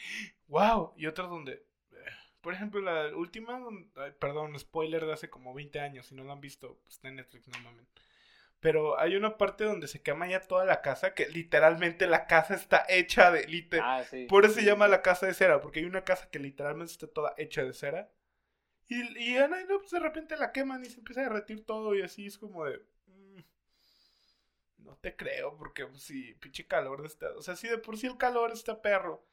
¡Wow! 0.47 0.93
Y 0.97 1.07
otras 1.07 1.29
donde. 1.29 1.65
Por 2.45 2.53
ejemplo, 2.53 2.81
la 2.81 3.15
última, 3.15 3.59
ay, 3.97 4.13
perdón, 4.19 4.57
spoiler 4.59 5.05
de 5.05 5.13
hace 5.13 5.29
como 5.31 5.53
20 5.55 5.81
años, 5.81 6.07
si 6.07 6.15
no 6.15 6.23
lo 6.23 6.31
han 6.33 6.41
visto, 6.41 6.77
pues 6.83 6.95
está 6.95 7.09
en 7.09 7.17
Netflix, 7.17 7.47
no 7.49 7.59
mamen. 7.59 7.87
Pero 8.61 8.99
hay 8.99 9.15
una 9.15 9.37
parte 9.37 9.65
donde 9.65 9.87
se 9.87 10.03
quema 10.03 10.27
ya 10.27 10.41
toda 10.41 10.65
la 10.65 10.81
casa, 10.81 11.13
que 11.15 11.29
literalmente 11.29 12.07
la 12.07 12.27
casa 12.27 12.55
está 12.55 12.85
hecha 12.89 13.31
de... 13.31 13.47
lite- 13.47 13.81
Ah, 13.81 14.03
sí. 14.09 14.27
Por 14.29 14.45
eso 14.45 14.55
sí, 14.55 14.61
se 14.61 14.67
llama 14.67 14.87
sí. 14.87 14.91
la 14.91 15.01
casa 15.03 15.27
de 15.27 15.33
cera, 15.35 15.61
porque 15.61 15.79
hay 15.81 15.85
una 15.85 16.03
casa 16.05 16.29
que 16.31 16.39
literalmente 16.39 16.93
está 16.93 17.07
toda 17.07 17.33
hecha 17.37 17.63
de 17.63 17.73
cera. 17.73 18.11
Y, 18.89 19.01
y 19.33 19.35
no, 19.69 19.79
pues 19.79 19.91
de 19.91 19.99
repente 19.99 20.37
la 20.37 20.51
queman 20.53 20.83
y 20.85 20.89
se 20.89 20.99
empieza 20.99 21.21
a 21.21 21.25
derretir 21.25 21.65
todo 21.65 21.95
y 21.95 22.03
así 22.03 22.27
es 22.27 22.37
como 22.37 22.65
de... 22.65 22.79
mm, 23.07 23.39
no 24.79 24.95
te 24.97 25.15
creo, 25.15 25.55
porque 25.57 25.85
pues, 25.85 26.03
sí, 26.03 26.35
pinche 26.39 26.67
calor 26.67 27.01
de 27.01 27.07
esta... 27.07 27.31
O 27.37 27.41
sea, 27.41 27.55
si 27.55 27.67
de 27.67 27.77
por 27.77 27.97
sí 27.97 28.07
el 28.07 28.17
calor 28.17 28.51
está 28.51 28.81
perro. 28.81 29.25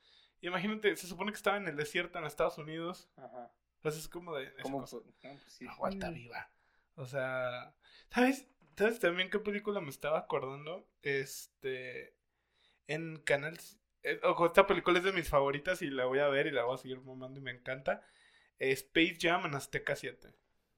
Imagínate, 0.42 0.94
se 0.96 1.06
supone 1.06 1.32
que 1.32 1.36
estaba 1.36 1.56
en 1.56 1.66
el 1.68 1.76
desierto 1.76 2.18
en 2.18 2.24
Estados 2.26 2.58
Unidos. 2.58 3.08
Ajá. 3.16 3.50
Entonces 3.76 4.02
es 4.02 4.08
como 4.08 4.34
de... 4.36 4.44
esa 4.46 4.62
¿Cómo? 4.62 4.80
cosa. 4.80 4.96
pu- 4.98 5.04
no, 5.22 5.30
pues 5.30 5.52
sí. 5.52 5.66
Aguanta 5.66 6.10
viva. 6.10 6.50
O 6.96 7.06
sea, 7.06 7.74
¿sabes? 8.10 8.46
¿Sabes 8.76 8.98
también 9.00 9.30
qué 9.30 9.38
película 9.38 9.80
me 9.80 9.90
estaba 9.90 10.18
acordando? 10.18 10.86
Este, 11.02 12.14
en 12.86 13.16
Canal... 13.18 13.58
eh, 14.02 14.20
ojo, 14.24 14.46
esta 14.46 14.66
película 14.66 14.98
es 14.98 15.04
de 15.04 15.12
mis 15.12 15.28
favoritas 15.28 15.82
y 15.82 15.90
la 15.90 16.04
voy 16.06 16.18
a 16.20 16.28
ver 16.28 16.46
y 16.46 16.50
la 16.52 16.64
voy 16.64 16.74
a 16.74 16.78
seguir 16.78 17.00
mamando 17.00 17.38
y 17.40 17.42
me 17.42 17.50
encanta. 17.50 18.02
Eh, 18.58 18.72
Space 18.72 19.16
Jam 19.20 19.46
en 19.46 19.54
Azteca 19.54 19.94
7. 19.96 20.34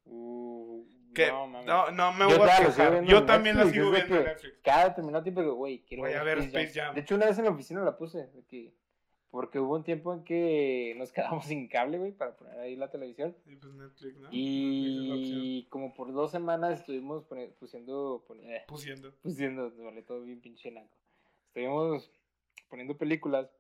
Uh, 0.07 0.87
Que, 1.15 1.29
no, 1.29 1.47
mames. 1.47 1.67
no, 1.67 1.91
no 1.91 2.13
me 2.13 2.31
Yo 2.31 2.39
voy 2.39 2.49
a 2.49 2.57
quejar. 2.59 3.05
Yo 3.05 3.25
también 3.27 3.57
la 3.57 3.67
sigo 3.67 3.91
viendo 3.91 4.17
en 4.17 4.23
que 4.25 4.29
Netflix. 4.31 4.59
Cada 4.63 4.89
determinado 4.91 5.23
tiempo 5.23 5.41
que, 5.43 5.49
güey, 5.49 5.85
quiero 5.85 6.03
Voy 6.03 6.13
ver 6.13 6.21
a 6.21 6.25
ver 6.25 6.39
Space 6.39 6.73
Jam. 6.75 6.95
De 6.95 7.01
hecho, 7.03 7.15
una 7.15 7.27
vez 7.27 7.39
en 7.39 7.45
la 7.45 7.51
oficina 7.51 7.81
la 7.83 7.97
puse. 7.97 8.29
que- 8.49 8.75
porque 9.35 9.59
hubo 9.59 9.75
un 9.75 9.83
tiempo 9.83 10.15
en 10.15 10.23
que 10.23 10.95
nos 10.97 11.11
quedamos 11.13 11.47
sin 11.47 11.67
cable, 11.67 11.99
güey, 11.99 12.13
para 12.13 12.37
poner 12.37 12.57
ahí 12.61 12.77
la 12.77 12.93
televisión. 12.93 13.37
Y 13.47 13.57
pues 13.57 13.75
Netflix, 13.75 14.15
¿no? 14.15 14.29
Netflix. 14.29 14.31
Y 14.31 15.67
como 15.71 15.93
por 15.93 16.13
dos 16.13 16.31
semanas 16.31 16.79
estuvimos 16.79 17.25
pusiendo, 17.59 18.25
eh, 18.45 18.63
Pusiendo. 18.69 19.13
pusiendo, 19.23 19.73
vale 19.83 20.03
todo 20.03 20.23
bien 20.23 20.41
pinche 20.41 20.71
naco. 20.71 20.97
Estuvimos 21.49 22.13
poniendo 22.69 22.97
películas 22.97 23.51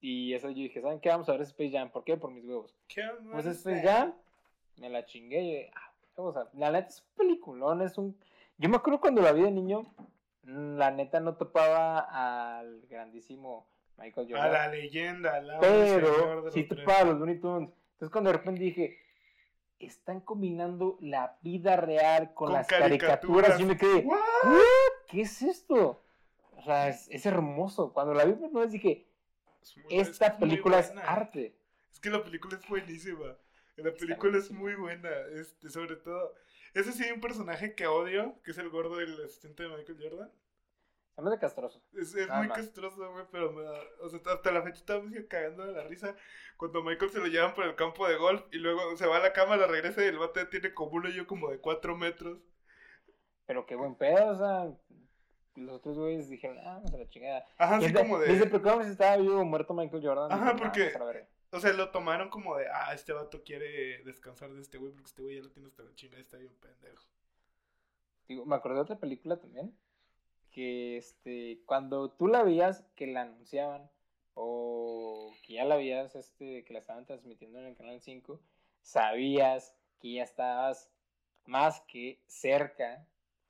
y 0.00 0.32
esa 0.32 0.50
yo 0.50 0.62
dije, 0.62 0.80
¿saben 0.80 1.00
qué? 1.00 1.08
Vamos 1.08 1.28
a 1.28 1.32
ver 1.32 1.40
Space 1.40 1.72
Jam. 1.72 1.90
¿Por 1.90 2.04
qué? 2.04 2.16
Por 2.16 2.30
mis 2.30 2.44
huevos. 2.44 2.76
¿Qué 2.86 3.02
Pues? 3.32 3.46
Space 3.46 3.82
Jam, 3.82 4.14
me 4.76 4.90
la 4.90 5.04
chingué 5.06 5.42
y 5.42 5.50
dije, 5.54 5.70
ah, 5.74 5.92
vamos 6.16 6.36
a... 6.36 6.48
La 6.52 6.70
neta 6.70 6.86
es 6.86 7.00
un 7.00 7.16
peliculón, 7.16 7.82
es 7.82 7.98
un... 7.98 8.16
Yo 8.58 8.68
me 8.68 8.76
acuerdo 8.76 9.00
cuando 9.00 9.22
la 9.22 9.32
vi 9.32 9.42
de 9.42 9.50
niño, 9.50 9.92
la 10.44 10.92
neta 10.92 11.18
no 11.18 11.34
topaba 11.34 11.98
al 11.98 12.82
grandísimo 12.82 13.73
Michael 13.96 14.26
A 14.26 14.30
Jordan. 14.30 14.52
la 14.52 14.68
leyenda, 14.68 15.42
Pero 15.60 16.42
de 16.42 16.50
sí 16.52 16.66
los 16.68 16.88
a 16.88 17.04
Looney 17.04 17.38
Tunes. 17.40 17.70
Entonces 17.92 18.10
cuando 18.10 18.30
de 18.30 18.36
repente 18.38 18.60
dije, 18.62 18.98
están 19.78 20.20
combinando 20.20 20.98
la 21.00 21.38
vida 21.42 21.76
real 21.76 22.32
con, 22.34 22.48
Con 22.48 22.52
las 22.54 22.66
caricaturas. 22.66 23.20
caricaturas. 23.20 23.60
Y 23.60 23.64
me 23.64 23.76
quedé. 23.76 24.06
¿qué 25.08 25.20
es 25.22 25.42
esto? 25.42 26.02
O 26.56 26.62
sea, 26.62 26.88
es, 26.88 27.08
es 27.10 27.26
hermoso. 27.26 27.92
Cuando 27.92 28.14
la 28.14 28.24
vi 28.24 28.32
por 28.32 28.48
primera 28.48 28.64
vez 28.64 28.72
dije, 28.72 29.08
Es 29.62 29.76
muy- 29.76 29.86
esta 29.98 30.26
es 30.26 30.32
película 30.34 30.78
es 30.78 30.92
arte. 30.96 31.56
Es 31.92 32.00
que 32.00 32.10
la 32.10 32.22
película 32.22 32.56
es 32.60 32.68
buenísima. 32.68 33.36
La 33.76 33.92
película 33.92 34.38
es 34.38 34.50
muy 34.50 34.74
buena. 34.74 35.10
Este, 35.34 35.68
sobre 35.68 35.96
todo. 35.96 36.34
Ese 36.74 36.92
sí 36.92 37.04
hay 37.04 37.12
un 37.12 37.20
personaje 37.20 37.74
que 37.74 37.86
odio, 37.86 38.40
que 38.42 38.50
es 38.52 38.58
el 38.58 38.68
gordo 38.70 38.96
del 38.96 39.22
asistente 39.24 39.62
de 39.64 39.68
Michael 39.68 39.98
Jordan. 40.00 40.32
Se 41.14 41.22
me 41.22 41.30
hace 41.30 41.38
castroso. 41.38 41.80
Es, 41.92 42.14
muy 42.14 42.48
más. 42.48 42.58
castroso, 42.58 43.12
güey, 43.12 43.24
pero 43.30 43.52
me 43.52 43.62
da. 43.62 43.72
O 44.02 44.08
sea, 44.08 44.20
hasta 44.26 44.50
la 44.50 44.62
fecha 44.62 44.78
estaba 44.78 45.04
cagando 45.28 45.64
de 45.66 45.72
la 45.72 45.84
risa 45.84 46.16
cuando 46.56 46.82
Michael 46.82 47.10
se 47.10 47.20
lo 47.20 47.26
llevan 47.26 47.54
por 47.54 47.64
el 47.64 47.76
campo 47.76 48.08
de 48.08 48.16
golf 48.16 48.42
y 48.50 48.56
luego 48.58 48.96
se 48.96 49.06
va 49.06 49.18
a 49.18 49.20
la 49.20 49.32
cámara, 49.32 49.66
regresa 49.68 50.02
y 50.04 50.08
el 50.08 50.18
bate 50.18 50.46
tiene 50.46 50.74
como 50.74 50.92
un 50.92 51.06
hoyo 51.06 51.26
como 51.26 51.50
de 51.50 51.60
4 51.60 51.96
metros. 51.96 52.38
Pero 53.46 53.64
qué 53.66 53.76
buen 53.76 53.94
pedo, 53.94 54.26
o 54.28 54.36
sea. 54.36 54.76
Los 55.56 55.76
otros 55.76 55.96
güeyes 55.96 56.28
dijeron, 56.28 56.58
ah, 56.64 56.82
a 56.84 56.96
la 56.96 57.08
chingada. 57.08 57.46
Ajá, 57.58 57.76
así 57.76 57.92
como 57.92 58.18
de. 58.18 58.50
¿cómo 58.60 58.82
si 58.82 58.90
estaba 58.90 59.16
vivo 59.18 59.38
o 59.38 59.44
muerto 59.44 59.72
Michael 59.72 60.04
Jordan? 60.04 60.32
Ajá, 60.32 60.52
"No, 60.52 60.58
porque- 60.58 60.80
vamos 60.80 60.96
a 60.96 60.98
la 60.98 61.04
verga". 61.04 61.28
O 61.52 61.60
sea, 61.60 61.72
lo 61.72 61.90
tomaron 61.92 62.28
como 62.30 62.56
de, 62.56 62.66
ah, 62.66 62.92
este 62.92 63.12
vato 63.12 63.44
quiere 63.44 64.02
descansar 64.02 64.52
de 64.52 64.60
este 64.60 64.78
güey 64.78 64.90
porque 64.90 65.06
este 65.06 65.22
güey 65.22 65.36
ya 65.36 65.42
lo 65.42 65.52
tiene 65.52 65.68
hasta 65.68 65.84
la 65.84 65.94
chingada 65.94 66.20
está 66.20 66.36
bien 66.38 66.52
pendejo. 66.56 67.04
Digo, 68.26 68.44
me 68.44 68.56
acordé 68.56 68.74
de 68.76 68.80
otra 68.80 68.98
película 68.98 69.38
también. 69.38 69.78
Que 70.54 70.96
este, 70.96 71.60
cuando 71.66 72.10
tú 72.12 72.28
la 72.28 72.44
veías 72.44 72.84
que 72.94 73.08
la 73.08 73.22
anunciaban, 73.22 73.90
o 74.34 75.32
que 75.42 75.54
ya 75.54 75.64
la 75.64 75.76
veías, 75.76 76.14
este, 76.14 76.64
que 76.64 76.72
la 76.72 76.78
estaban 76.78 77.04
transmitiendo 77.04 77.58
en 77.58 77.66
el 77.66 77.76
canal 77.76 78.00
5, 78.00 78.40
sabías 78.80 79.74
que 80.00 80.12
ya 80.12 80.22
estabas 80.22 80.90
más 81.46 81.80
que 81.88 82.20
cerca 82.26 83.04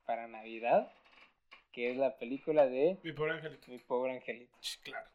para 0.05 0.27
Navidad, 0.27 0.91
que 1.71 1.91
es 1.91 1.97
la 1.97 2.17
película 2.17 2.65
de 2.67 2.97
Mi 3.03 3.11
pobre 3.11 3.33
angelito. 3.33 3.71
Mi 3.71 3.77
pobre 3.77 4.13
angelito. 4.13 4.57
Claro. 4.83 5.09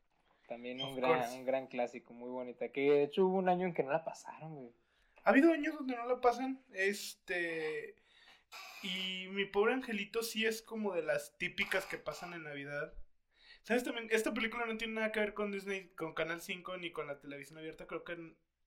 También 0.47 0.81
un 0.81 0.97
gran, 0.97 1.33
un 1.33 1.45
gran 1.45 1.67
clásico, 1.67 2.13
muy 2.13 2.29
bonita. 2.29 2.69
Que 2.71 2.91
de 2.91 3.03
hecho 3.05 3.27
hubo 3.27 3.39
un 3.39 3.49
año 3.49 3.67
en 3.67 3.75
que 3.75 3.83
no 3.83 3.93
la 3.93 4.05
pasaron, 4.05 4.55
güey. 4.57 4.73
Ha 5.23 5.31
habido 5.31 5.53
años 5.53 5.75
donde 5.75 5.97
no 5.97 6.07
la 6.07 6.21
pasan. 6.21 6.61
Este. 6.73 7.95
Y 8.83 9.29
mi 9.29 9.45
pobre 9.45 9.75
angelito 9.75 10.23
sí 10.23 10.47
es 10.47 10.63
como 10.63 10.95
de 10.95 11.03
las 11.03 11.37
típicas 11.39 11.85
que 11.87 11.99
pasan 11.99 12.33
en 12.33 12.45
Navidad. 12.45 12.95
¿Sabes 13.63 13.85
también? 13.85 14.09
Esta 14.11 14.33
película 14.33 14.65
no 14.65 14.77
tiene 14.79 14.95
nada 14.95 15.13
que 15.13 15.21
ver 15.21 15.35
con 15.35 15.53
Disney, 15.53 15.91
con 15.91 16.15
Canal 16.15 16.41
5 16.41 16.77
ni 16.79 16.91
con 16.91 17.07
la 17.07 17.19
televisión 17.21 17.59
abierta. 17.59 17.87
Creo 17.87 18.05
que 18.05 18.17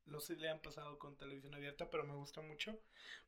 no 0.06 0.20
se 0.20 0.36
le 0.36 0.50
han 0.50 0.62
pasado 0.62 1.00
con 1.00 1.18
televisión 1.18 1.56
abierta, 1.56 1.90
pero 1.90 2.04
me 2.04 2.14
gusta 2.14 2.42
mucho. 2.42 2.80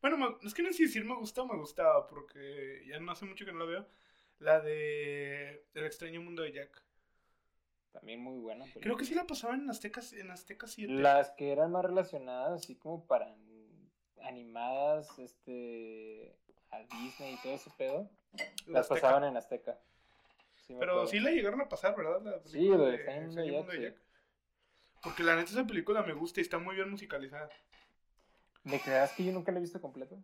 Bueno, 0.02 0.18
me- 0.18 0.48
es 0.48 0.54
que 0.54 0.62
no 0.62 0.70
sé 0.70 0.76
si 0.76 0.84
decir 0.84 1.06
me 1.06 1.16
gusta 1.16 1.42
o 1.42 1.48
me 1.48 1.58
gustaba, 1.58 2.06
porque 2.06 2.84
ya 2.88 3.00
no 3.00 3.12
hace 3.12 3.26
mucho 3.26 3.46
que 3.46 3.52
no 3.54 3.60
la 3.60 3.66
veo. 3.66 3.90
La 4.40 4.60
de 4.60 5.66
El 5.74 5.86
extraño 5.86 6.22
mundo 6.22 6.44
de 6.44 6.52
Jack. 6.52 6.84
También 7.94 8.20
muy 8.20 8.38
buena. 8.40 8.66
Creo 8.82 8.98
que 8.98 9.06
sí 9.06 9.16
la 9.16 9.26
pasaban 9.26 9.62
en 9.62 9.70
Azteca, 9.70 10.02
en 10.12 10.30
Azteca 10.30 10.68
7. 10.68 10.92
Las 10.94 11.32
que 11.32 11.52
eran 11.52 11.72
más 11.72 11.86
relacionadas, 11.86 12.62
así 12.62 12.76
como 12.76 13.08
para 13.08 13.34
animadas, 14.22 15.18
este, 15.20 16.38
a 16.76 16.80
Disney 16.98 17.34
y 17.34 17.38
todo 17.42 17.54
ese 17.54 17.70
pedo, 17.78 18.10
La 18.68 18.74
las 18.80 18.82
Azteca. 18.92 19.02
pasaban 19.02 19.24
en 19.26 19.38
Azteca. 19.38 19.80
Sí 20.68 20.76
Pero 20.80 21.06
sí 21.08 21.20
la 21.20 21.32
llegaron 21.32 21.62
a 21.62 21.70
pasar, 21.70 21.96
¿verdad? 21.96 22.22
La 22.24 22.40
Sí, 22.50 22.68
lo 22.68 22.86
de 22.86 22.98
de 22.98 23.34
de 23.34 23.82
Jack. 23.82 23.96
Porque 25.04 25.24
la 25.24 25.36
neta 25.36 25.52
esa 25.52 25.66
película 25.68 26.02
me 26.02 26.14
gusta 26.14 26.40
y 26.40 26.44
está 26.44 26.58
muy 26.58 26.76
bien 26.76 26.90
musicalizada. 26.90 27.50
¿Me 28.64 28.80
creerás 28.80 29.12
que 29.14 29.24
yo 29.24 29.32
nunca 29.32 29.52
la 29.52 29.60
he 29.60 29.62
visto 29.62 29.80
completa? 29.80 30.16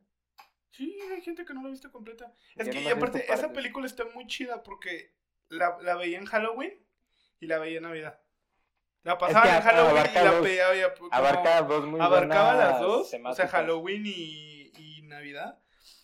Sí, 0.71 0.97
hay 1.11 1.21
gente 1.21 1.45
que 1.45 1.53
no 1.53 1.61
la 1.61 1.67
ha 1.67 1.71
visto 1.71 1.91
completa. 1.91 2.33
Es 2.55 2.65
Yo 2.65 2.71
que, 2.73 2.81
y 2.81 2.87
aparte, 2.87 3.23
esa 3.25 3.35
partes. 3.35 3.51
película 3.51 3.85
está 3.85 4.05
muy 4.05 4.25
chida 4.25 4.63
porque 4.63 5.13
la, 5.49 5.77
la 5.81 5.95
veía 5.95 6.17
en 6.17 6.25
Halloween 6.25 6.73
y 7.39 7.45
la 7.45 7.59
veía 7.59 7.77
en 7.77 7.83
Navidad. 7.83 8.19
La 9.03 9.17
pasaba 9.17 9.43
que 9.43 9.49
en 9.57 9.61
Halloween 9.61 10.05
y 10.11 10.15
la 10.15 10.39
veía, 10.39 10.69
veía 10.69 10.93
como- 10.95 11.13
Abarca 11.13 11.61
dos 11.63 11.85
muy 11.85 11.99
abarcaba 11.99 12.53
buenas 12.55 12.71
las 12.71 12.81
dos, 12.81 13.13
o 13.13 13.33
sea. 13.33 13.47
Halloween 13.47 14.03
y, 14.05 14.71
y 14.77 15.01
Navidad. 15.03 15.59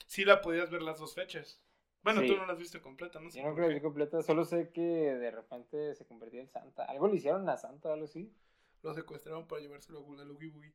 Sí 0.07 0.25
la 0.25 0.41
podías 0.41 0.71
ver 0.71 0.81
las 0.81 0.97
dos 0.99 1.13
fechas. 1.13 1.61
Bueno, 2.03 2.21
Sí. 2.21 2.27
tú 2.27 2.37
no 2.37 2.45
la 2.47 2.53
has 2.53 2.59
visto 2.59 2.81
completa, 2.81 3.19
no 3.19 3.29
sé 3.29 3.41
Yo 3.41 3.49
la 3.51 3.67
qué. 3.67 3.73
vi 3.75 3.81
completa, 3.81 4.21
solo 4.23 4.43
sé 4.45 4.71
que 4.71 4.81
de 4.81 5.29
repente 5.31 5.93
se 5.93 6.05
convertía 6.05 6.41
en 6.41 6.49
Santa. 6.49 6.85
Algo 6.85 7.07
le 7.07 7.17
hicieron 7.17 7.47
a 7.49 7.57
Santa 7.57 7.89
o 7.89 7.93
algo 7.93 8.05
así. 8.05 8.33
Lo 8.83 8.93
secuestraron 8.93 9.47
para 9.47 9.61
llevárselo 9.61 9.99
a 9.99 10.01
Oogie 10.01 10.49
Boogie. 10.49 10.73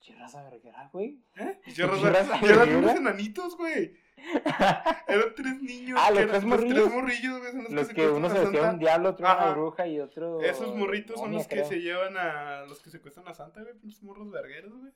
¿Qué 0.00 0.14
raza 0.14 0.42
verguera, 0.48 0.88
güey? 0.92 1.22
¿Eh? 1.36 1.60
Y 1.66 1.72
¿Qué 1.72 1.72
ya 1.72 1.84
eran, 1.84 2.02
raza 2.02 2.40
ya 2.40 2.46
eran 2.46 2.58
verguera? 2.60 2.78
unos 2.78 2.94
enanitos, 2.96 3.56
güey. 3.56 3.94
Eran 5.08 5.34
tres 5.34 5.62
niños. 5.62 5.98
Ah, 6.00 6.08
que 6.12 6.20
los 6.20 6.30
tres 6.30 6.32
los 6.32 6.44
morrillos. 6.44 6.74
tres 6.84 6.92
morrillos, 6.94 7.38
güey, 7.40 7.52
son 7.52 7.62
los, 7.64 7.72
Los 7.72 7.88
que, 7.88 7.94
que 7.94 8.08
uno 8.08 8.28
se 8.30 8.42
Santa. 8.42 8.70
un 8.70 8.78
diablo, 8.78 9.08
otro 9.10 9.24
una 9.26 9.32
Ajá. 9.34 9.52
bruja 9.54 9.86
y 9.88 10.00
otro. 10.00 10.40
Esos 10.42 10.74
morritos 10.76 11.18
son 11.18 11.32
los 11.32 11.46
que 11.46 11.56
creo. 11.56 11.68
se 11.68 11.80
llevan 11.80 12.16
a 12.16 12.64
los 12.66 12.80
que 12.82 12.90
secuestran 12.90 13.26
a 13.28 13.34
Santa, 13.34 13.62
güey, 13.62 13.74
pinches 13.74 14.02
morros 14.02 14.30
vergueros, 14.30 14.72
güey. 14.78 14.92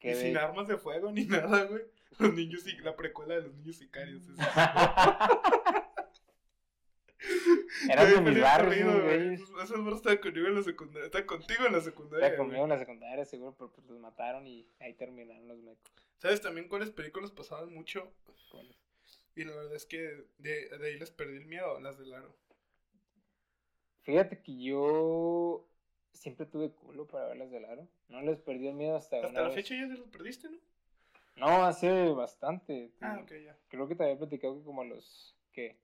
Y 0.00 0.08
de- 0.08 0.14
sin 0.14 0.36
armas 0.36 0.68
de 0.68 0.76
fuego 0.78 1.10
ni 1.12 1.24
nada, 1.26 1.64
güey. 1.64 1.82
Los 2.18 2.32
niños 2.34 2.66
y 2.66 2.76
la 2.78 2.96
precuela 2.96 3.34
de 3.34 3.42
los 3.42 3.54
niños 3.54 3.76
sicarios. 3.76 4.22
Eran 7.90 8.24
de 8.24 8.30
mis 8.30 8.40
barrios, 8.40 9.02
güey. 9.02 9.34
Esos 9.34 9.78
morros 9.78 9.98
estaban 9.98 10.18
conmigo 10.18 10.46
en 10.48 10.54
la 10.54 10.62
secundaria. 10.62 11.06
Estaban 11.06 11.26
contigo 11.26 11.66
en 11.66 11.72
la 11.72 11.80
secundaria. 11.80 12.26
Era 12.28 12.36
conmigo 12.36 12.62
en 12.64 12.68
la 12.70 12.78
secundaria, 12.78 13.24
seguro, 13.24 13.54
pero 13.56 13.72
pues 13.72 13.86
los 13.88 13.98
mataron 14.00 14.46
y 14.46 14.68
ahí 14.80 14.94
terminaron 14.94 15.48
los 15.48 15.58
mecos. 15.58 15.92
¿Sabes 16.18 16.40
también 16.40 16.68
cuáles 16.68 16.90
películas 16.90 17.30
pasaban 17.32 17.72
mucho? 17.72 18.12
¿Cuáles? 18.50 18.76
Y 19.34 19.44
la 19.44 19.54
verdad 19.54 19.74
es 19.74 19.84
que 19.86 20.26
de, 20.38 20.68
de 20.78 20.86
ahí 20.86 20.98
les 20.98 21.10
perdí 21.10 21.36
el 21.36 21.46
miedo, 21.46 21.78
las 21.80 21.98
del 21.98 22.14
aro. 22.14 22.34
Fíjate 24.02 24.40
que 24.40 24.56
yo 24.62 25.68
siempre 26.16 26.46
tuve 26.46 26.70
culo 26.70 27.06
para 27.06 27.26
verlas 27.28 27.50
del 27.50 27.64
aro. 27.64 27.86
No 28.08 28.20
les 28.22 28.38
perdí 28.40 28.66
el 28.68 28.74
miedo 28.74 28.96
hasta, 28.96 29.16
Hasta 29.18 29.40
la 29.42 29.46
vez. 29.48 29.54
fecha 29.54 29.74
ya 29.74 29.86
se 29.88 29.94
los 29.98 30.08
perdiste, 30.08 30.48
¿no? 30.50 30.58
No, 31.36 31.64
hace 31.64 32.08
bastante. 32.12 32.90
Ah, 33.00 33.20
ok, 33.22 33.32
ya. 33.44 33.56
Creo 33.68 33.86
que 33.86 33.94
te 33.94 34.04
había 34.04 34.16
platicado 34.18 34.56
que 34.58 34.64
como 34.64 34.84
los. 34.84 35.36
¿Qué? 35.52 35.76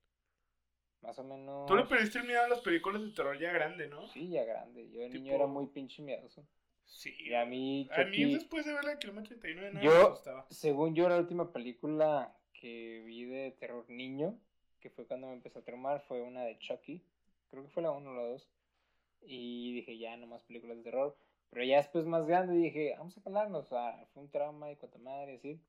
Más 1.03 1.19
o 1.19 1.25
menos. 1.25 1.67
Tú 1.67 1.77
le 1.77 1.85
perdiste 1.85 2.19
el 2.19 2.27
miedo 2.27 2.43
a 2.43 2.49
las 2.49 2.61
películas 2.61 3.03
de 3.03 3.11
terror 3.11 3.39
ya 3.39 3.53
grande, 3.53 3.89
¿no? 3.89 4.09
Sí, 4.09 4.29
ya 4.31 4.45
grande. 4.45 4.89
Yo 4.91 5.01
de 5.01 5.11
niño 5.11 5.33
era 5.35 5.47
muy 5.47 5.67
pinche 5.67 6.03
miedoso. 6.03 6.47
Sí. 6.85 7.15
Y 7.19 7.35
a 7.35 7.45
mí, 7.45 7.89
A 7.93 8.05
mí 8.05 8.33
después 8.35 8.65
de 8.67 8.73
ver 8.75 8.85
la 8.85 8.99
kilómetro 8.99 9.37
39 9.39 9.73
no 9.75 9.83
Yo- 9.83 9.91
me 9.91 10.03
asustaba. 10.13 10.47
según 10.51 10.95
yo, 10.95 11.09
la 11.09 11.17
última 11.19 11.53
película 11.53 12.37
que 12.53 13.03
vi 13.05 13.25
de 13.25 13.51
terror 13.53 13.85
niño, 13.89 14.39
que 14.81 14.91
fue 14.91 15.07
cuando 15.07 15.27
me 15.29 15.33
empezó 15.35 15.59
a 15.59 15.63
traumar, 15.65 16.01
fue 16.03 16.23
una 16.23 16.43
de 16.45 16.59
Chucky. 16.59 17.03
Creo 17.51 17.63
que 17.65 17.69
fue 17.71 17.83
la 17.83 17.91
1 17.91 18.11
o 18.11 18.15
la 18.15 18.23
2. 18.23 18.49
Y 19.25 19.75
dije, 19.75 19.99
ya, 19.99 20.17
no 20.17 20.27
más 20.27 20.43
películas 20.45 20.77
de 20.79 20.83
terror. 20.85 21.17
Pero 21.51 21.65
ya 21.65 21.77
después 21.77 22.07
más 22.07 22.27
grande 22.27 22.55
dije, 22.55 22.95
vamos 22.99 23.17
a 23.19 23.23
calarnos. 23.23 23.67
O 23.67 23.69
sea, 23.69 24.07
fue 24.13 24.23
un 24.23 24.31
trauma 24.31 24.71
y 24.71 24.77
cuanta 24.77 24.99
madre, 24.99 25.35
así. 25.37 25.61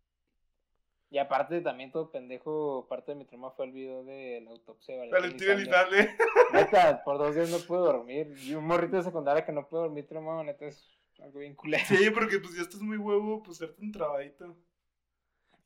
Y 1.10 1.20
aparte 1.20 1.62
también 1.62 1.92
todo 1.92 2.10
pendejo, 2.10 2.88
parte 2.90 3.12
de 3.12 3.16
mi 3.18 3.26
trauma 3.26 3.52
fue 3.52 3.66
el 3.66 3.72
video 3.72 4.04
de 4.04 4.42
la 4.42 4.50
autopsia 4.52 4.96
de 5.00 5.12
Valentín 5.12 5.50
Elizalde. 5.50 6.10
Neta, 6.54 7.04
por 7.04 7.20
dos 7.20 7.36
días 7.36 7.50
no 7.52 7.60
puedo 7.60 7.84
dormir. 7.86 8.34
Y 8.44 8.56
un 8.56 8.66
morrito 8.66 8.96
de 8.98 9.04
secundaria 9.04 9.46
que 9.46 9.52
no 9.52 9.68
puede 9.68 9.84
dormir 9.84 10.08
traumado, 10.08 10.44
neta, 10.44 10.66
es 10.66 10.90
algo 11.22 11.40
bien 11.40 11.54
culero. 11.54 11.84
Sí, 11.86 12.10
porque 12.10 12.40
pues 12.40 12.56
ya 12.56 12.64
estás 12.64 12.82
muy 12.82 12.98
huevo, 12.98 13.44
pues 13.44 13.58
hacerte 13.62 13.84
un 13.84 13.92
trabajito. 13.92 14.56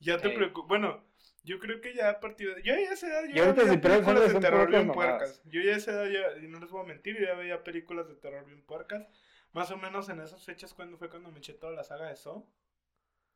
Ya 0.00 0.18
te 0.18 0.28
Sí. 0.28 0.34
preocupas. 0.36 0.68
Bueno, 0.68 1.02
yo 1.48 1.58
creo 1.58 1.80
que 1.80 1.94
ya 1.94 2.10
a 2.10 2.20
partir 2.20 2.54
de. 2.54 2.62
Yo 2.62 2.74
ya 2.74 2.90
a 2.90 2.92
esa 2.92 3.06
edad. 3.06 3.24
Yo 3.24 3.30
Y 3.30 3.34
ya 3.34 3.44
ahorita 3.46 3.62
veía 3.62 3.72
si 3.72 3.78
pierdes 3.78 4.04
películas 4.04 4.34
de 4.34 4.40
terror 4.40 4.70
bien 4.70 4.92
puercas. 4.92 5.42
Yo 5.46 5.62
ya 5.62 5.72
a 5.72 5.76
esa 5.76 5.92
edad, 5.92 6.06
ya, 6.06 6.44
y 6.44 6.48
no 6.48 6.60
les 6.60 6.70
voy 6.70 6.82
a 6.82 6.86
mentir, 6.86 7.18
yo 7.18 7.24
ya 7.24 7.34
veía 7.34 7.64
películas 7.64 8.06
de 8.06 8.16
terror 8.16 8.44
bien 8.44 8.62
puercas. 8.62 9.08
Más 9.52 9.70
o 9.70 9.78
menos 9.78 10.10
en 10.10 10.20
esas 10.20 10.44
fechas, 10.44 10.74
cuando 10.74 10.98
fue 10.98 11.08
cuando 11.08 11.30
me 11.32 11.38
eché 11.38 11.54
toda 11.54 11.72
la 11.72 11.84
saga 11.84 12.08
de 12.08 12.16
Saw. 12.16 12.46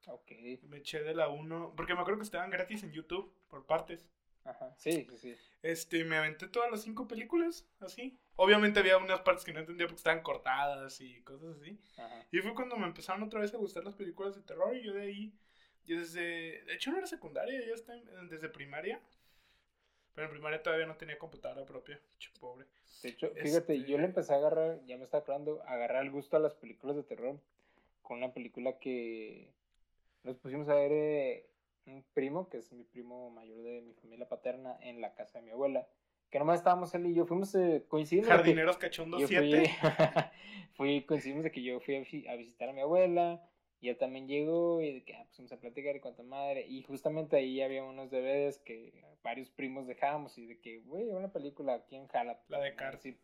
Ok, 0.08 0.32
Me 0.64 0.78
eché 0.78 1.02
de 1.02 1.14
la 1.14 1.28
1. 1.28 1.74
Porque 1.76 1.94
me 1.94 2.00
acuerdo 2.00 2.18
que 2.18 2.24
estaban 2.24 2.50
gratis 2.50 2.82
en 2.82 2.92
YouTube, 2.92 3.34
por 3.48 3.66
partes. 3.66 4.06
ajá, 4.44 4.74
sí, 4.76 5.06
sí, 5.08 5.16
sí. 5.18 5.36
Este, 5.62 6.04
me 6.04 6.16
aventé 6.16 6.48
todas 6.48 6.70
las 6.70 6.82
cinco 6.82 7.08
películas, 7.08 7.66
así. 7.80 8.18
Obviamente 8.36 8.80
había 8.80 8.98
unas 8.98 9.20
partes 9.20 9.44
que 9.44 9.52
no 9.52 9.60
entendía 9.60 9.86
porque 9.86 10.00
estaban 10.00 10.22
cortadas 10.22 11.00
y 11.00 11.22
cosas 11.22 11.56
así. 11.56 11.80
Ajá. 11.96 12.26
Y 12.30 12.40
fue 12.40 12.54
cuando 12.54 12.76
me 12.76 12.86
empezaron 12.86 13.22
otra 13.22 13.40
vez 13.40 13.54
a 13.54 13.58
gustar 13.58 13.84
las 13.84 13.94
películas 13.94 14.34
de 14.34 14.42
terror 14.42 14.76
y 14.76 14.82
yo 14.82 14.92
de 14.92 15.02
ahí, 15.02 15.28
yo 15.28 15.51
desde, 15.86 16.62
de 16.64 16.74
hecho 16.74 16.90
no 16.90 16.98
era 16.98 17.06
secundaria, 17.06 17.60
ya 17.66 17.74
está 17.74 17.94
en- 17.96 18.28
desde 18.28 18.48
primaria. 18.48 19.00
Pero 20.14 20.26
en 20.26 20.32
primaria 20.32 20.62
todavía 20.62 20.86
no 20.86 20.96
tenía 20.96 21.18
computadora 21.18 21.64
propia, 21.64 21.98
pobre. 22.38 22.66
De 23.02 23.08
hecho, 23.08 23.30
fíjate, 23.30 23.74
Este- 23.74 23.84
yo 23.90 23.96
le 23.98 24.04
empecé 24.04 24.32
a 24.34 24.36
agarrar, 24.36 24.84
ya 24.84 24.96
me 24.98 25.04
está 25.04 25.18
acordando, 25.18 25.62
a 25.66 25.72
agarrar 25.72 26.02
el 26.04 26.10
gusto 26.10 26.36
a 26.36 26.40
las 26.40 26.54
películas 26.54 26.96
de 26.96 27.02
terror 27.02 27.40
con 28.02 28.18
una 28.18 28.32
película 28.34 28.78
que 28.78 29.48
nos 30.22 30.36
pusimos 30.36 30.68
a 30.68 30.74
ver 30.74 30.92
eh, 30.92 31.46
un 31.86 32.04
primo, 32.14 32.48
que 32.50 32.58
es 32.58 32.70
mi 32.72 32.84
primo 32.84 33.30
mayor 33.30 33.62
de 33.62 33.80
mi 33.80 33.94
familia 33.94 34.28
paterna, 34.28 34.76
en 34.82 35.00
la 35.00 35.14
casa 35.14 35.38
de 35.38 35.46
mi 35.46 35.50
abuela. 35.50 35.88
Que 36.30 36.38
nomás 36.38 36.58
estábamos 36.60 36.94
él 36.94 37.06
y 37.06 37.14
yo, 37.14 37.26
fuimos 37.26 37.54
eh, 37.54 37.84
coincidimos. 37.88 38.28
Jardineros 38.28 38.76
Cachondos 38.78 39.20
yo 39.20 39.26
7. 39.28 39.46
fui, 39.50 39.66
fui, 40.74 41.04
coincidimos 41.06 41.44
de 41.44 41.50
que 41.50 41.62
yo 41.62 41.80
fui 41.80 41.96
a 41.96 42.36
visitar 42.36 42.68
a 42.68 42.72
mi 42.72 42.80
abuela 42.82 43.42
Y 43.82 43.88
yo 43.88 43.96
también 43.96 44.28
llego 44.28 44.80
y 44.80 44.92
de 44.94 45.02
que, 45.04 45.14
ah, 45.16 45.24
pues 45.26 45.38
vamos 45.38 45.52
a 45.52 45.56
platicar 45.60 45.96
y 45.96 46.00
cuánta 46.00 46.22
madre. 46.22 46.64
Y 46.68 46.82
justamente 46.84 47.36
ahí 47.36 47.60
había 47.60 47.82
unos 47.82 48.10
DVDs 48.12 48.58
que 48.58 48.92
varios 49.24 49.50
primos 49.50 49.86
dejábamos 49.88 50.38
y 50.38 50.46
de 50.46 50.60
que, 50.60 50.78
güey, 50.80 51.10
una 51.10 51.32
película 51.32 51.74
aquí 51.74 51.96
en 51.96 52.06
Jala. 52.06 52.40
La 52.48 52.60
de 52.60 52.74
Cars. 52.76 53.02
Sí. 53.02 53.18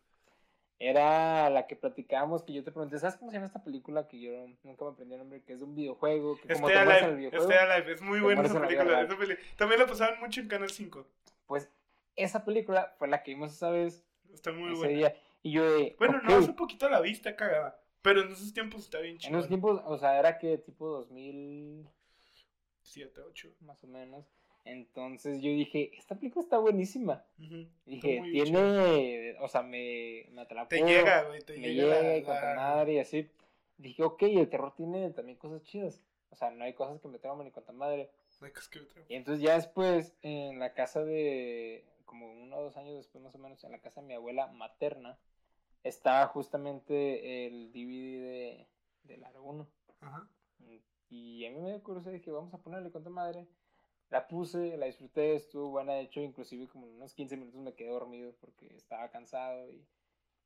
Era 0.81 1.49
la 1.49 1.67
que 1.67 1.75
platicábamos, 1.75 2.43
que 2.43 2.53
yo 2.53 2.63
te 2.63 2.71
pregunté, 2.71 2.99
¿sabes 2.99 3.15
cómo 3.17 3.31
se 3.31 3.35
llama 3.37 3.47
esta 3.47 3.63
película? 3.63 4.07
Que 4.07 4.19
yo 4.19 4.31
nunca 4.63 4.85
me 4.85 4.91
aprendí 4.91 5.13
el 5.13 5.19
nombre, 5.19 5.41
que 5.43 5.53
es 5.53 5.59
de 5.59 5.65
un 5.65 5.75
videojuego. 5.75 6.37
Que 6.39 6.53
como 6.53 6.69
Stay 6.69 6.81
el 6.83 6.89
Alive, 6.91 7.15
videojuego. 7.15 7.51
Stay 7.51 7.57
Alive, 7.69 7.91
es 7.93 8.01
muy 8.01 8.19
buena 8.21 8.41
esa 8.43 8.61
película, 8.61 9.01
esa 9.01 9.17
peli- 9.17 9.37
También 9.57 9.79
la 9.81 9.87
pasaban 9.87 10.19
mucho 10.19 10.39
en 10.41 10.47
Canal 10.47 10.69
5. 10.69 11.05
Pues 11.47 11.69
esa 12.15 12.43
película 12.45 12.95
fue 12.97 13.07
la 13.09 13.23
que 13.23 13.31
vimos 13.31 13.53
esa 13.53 13.69
vez, 13.71 14.05
Está 14.33 14.51
muy 14.51 14.71
ese 14.71 14.77
buena. 14.77 14.93
día. 14.97 15.15
Y 15.41 15.51
yo 15.51 15.69
de, 15.69 15.95
Bueno, 15.99 16.17
ok. 16.17 16.23
no, 16.23 16.35
hace 16.37 16.53
poquito 16.53 16.89
la 16.89 16.99
vista 17.01 17.35
cagada. 17.35 17.81
Pero 18.01 18.21
en 18.21 18.31
esos 18.31 18.53
tiempos 18.53 18.81
está 18.83 18.99
bien 18.99 19.13
En 19.15 19.19
chido. 19.19 19.37
esos 19.37 19.47
tiempos, 19.49 19.81
o 19.85 19.97
sea, 19.97 20.17
era 20.19 20.37
que 20.37 20.57
tipo 20.57 20.87
2000 20.87 21.87
7, 22.81 23.21
8. 23.21 23.49
más 23.61 23.83
o 23.83 23.87
menos. 23.87 24.25
Entonces 24.65 25.41
yo 25.41 25.49
dije, 25.49 25.91
esta 25.97 26.15
película 26.15 26.43
está 26.43 26.57
buenísima. 26.59 27.23
Dije, 27.85 28.21
tiene, 28.31 29.35
o 29.39 29.47
sea, 29.47 29.61
me, 29.63 30.27
me 30.31 30.41
atrapó. 30.41 30.69
Te 30.69 30.81
llega, 30.83 31.23
güey, 31.23 31.41
te 31.41 31.57
me 31.57 31.73
llega. 31.73 31.99
llega 32.01 32.17
y 32.17 32.23
con 32.23 32.35
la- 32.35 32.55
madre 32.55 32.93
y 32.93 32.99
así. 32.99 33.29
Dije, 33.77 34.03
ok, 34.03 34.21
el 34.23 34.49
terror 34.49 34.73
tiene 34.75 35.09
también 35.11 35.37
cosas 35.37 35.63
chidas. 35.63 36.01
O 36.31 36.35
sea, 36.35 36.51
no 36.51 36.63
hay 36.63 36.73
cosas 36.73 36.99
que 37.01 37.07
me 37.07 37.17
trauman 37.19 37.45
ni 37.45 37.51
con 37.51 37.63
madre. 37.77 38.09
Ay, 38.41 38.51
que 38.51 38.59
es 38.59 38.67
que 38.67 38.79
otra- 38.79 39.03
Y 39.07 39.15
entonces 39.15 39.41
ya 39.43 39.55
después, 39.55 40.13
en 40.21 40.59
la 40.59 40.73
casa 40.73 41.03
de, 41.03 41.85
como 42.05 42.31
uno 42.31 42.57
o 42.57 42.63
dos 42.63 42.77
años 42.77 42.95
después 42.97 43.23
más 43.23 43.33
o 43.35 43.39
menos, 43.39 43.63
en 43.63 43.71
la 43.71 43.79
casa 43.79 44.01
de 44.01 44.07
mi 44.07 44.13
abuela 44.13 44.47
materna, 44.47 45.17
estaba 45.83 46.27
justamente 46.27 47.45
el 47.47 47.71
DVD 47.71 48.21
de, 48.21 48.67
de 49.03 49.17
Largo 49.17 49.43
1. 49.43 49.67
Ajá. 50.01 50.29
Y 51.09 51.45
a 51.45 51.51
mí 51.51 51.59
me 51.59 51.69
dio 51.69 51.81
curiosidad, 51.81 52.13
dije, 52.13 52.31
vamos 52.31 52.53
a 52.53 52.59
ponerle 52.59 52.91
con 52.91 53.11
madre. 53.11 53.47
La 54.09 54.27
puse, 54.27 54.77
la 54.77 54.85
disfruté, 54.85 55.35
estuvo 55.35 55.69
buena. 55.69 55.93
De 55.93 56.01
hecho, 56.01 56.21
inclusive 56.21 56.67
como 56.67 56.85
en 56.85 56.93
unos 56.93 57.13
15 57.13 57.37
minutos 57.37 57.59
me 57.61 57.73
quedé 57.73 57.89
dormido 57.89 58.33
porque 58.39 58.67
estaba 58.75 59.09
cansado. 59.09 59.67
Y, 59.71 59.85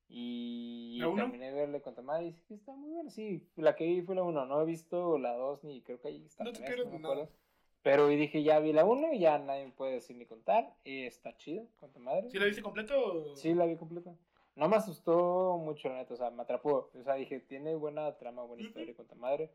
y 0.09 0.99
terminé 1.15 1.51
de 1.51 1.53
verle 1.53 1.81
con 1.81 1.95
madre 2.05 2.23
y 2.23 2.27
dije, 2.27 2.41
"Sí, 2.47 2.53
está 2.55 2.73
muy 2.73 2.91
buena. 2.91 3.09
Sí, 3.09 3.47
la 3.55 3.75
que 3.75 3.85
vi 3.85 4.01
fue 4.01 4.15
la 4.15 4.23
1. 4.23 4.45
No 4.45 4.61
he 4.61 4.65
visto 4.65 5.17
la 5.17 5.33
2 5.33 5.63
ni 5.63 5.81
creo 5.81 5.99
que 5.99 6.09
ahí 6.09 6.23
está. 6.25 6.43
No 6.43 6.51
te 6.51 6.59
me 6.59 6.75
de 6.75 6.99
nada. 6.99 7.29
Pero 7.81 8.07
dije, 8.07 8.43
ya 8.43 8.59
vi 8.59 8.71
la 8.71 8.85
1 8.85 9.13
y 9.13 9.19
ya 9.19 9.37
nadie 9.39 9.65
me 9.65 9.71
puede 9.71 9.93
decir 9.93 10.15
ni 10.15 10.25
contar. 10.25 10.73
Está 10.85 11.35
chido, 11.35 11.67
con 11.79 11.91
madre. 12.01 12.29
¿Sí 12.29 12.39
la 12.39 12.45
viste 12.45 12.61
completa 12.61 12.97
o...? 12.97 13.35
Sí, 13.35 13.53
la 13.53 13.65
vi 13.65 13.75
completa. 13.75 14.15
No 14.55 14.69
me 14.69 14.75
asustó 14.75 15.57
mucho, 15.57 15.89
la 15.89 15.95
neta, 15.95 16.13
o 16.13 16.17
sea, 16.17 16.29
me 16.29 16.43
atrapó. 16.43 16.91
O 16.93 17.03
sea, 17.03 17.15
dije, 17.15 17.39
tiene 17.39 17.75
buena 17.75 18.17
trama, 18.17 18.43
buena 18.43 18.63
historia 18.63 18.95
con 18.95 19.07
tu 19.07 19.15
madre. 19.15 19.51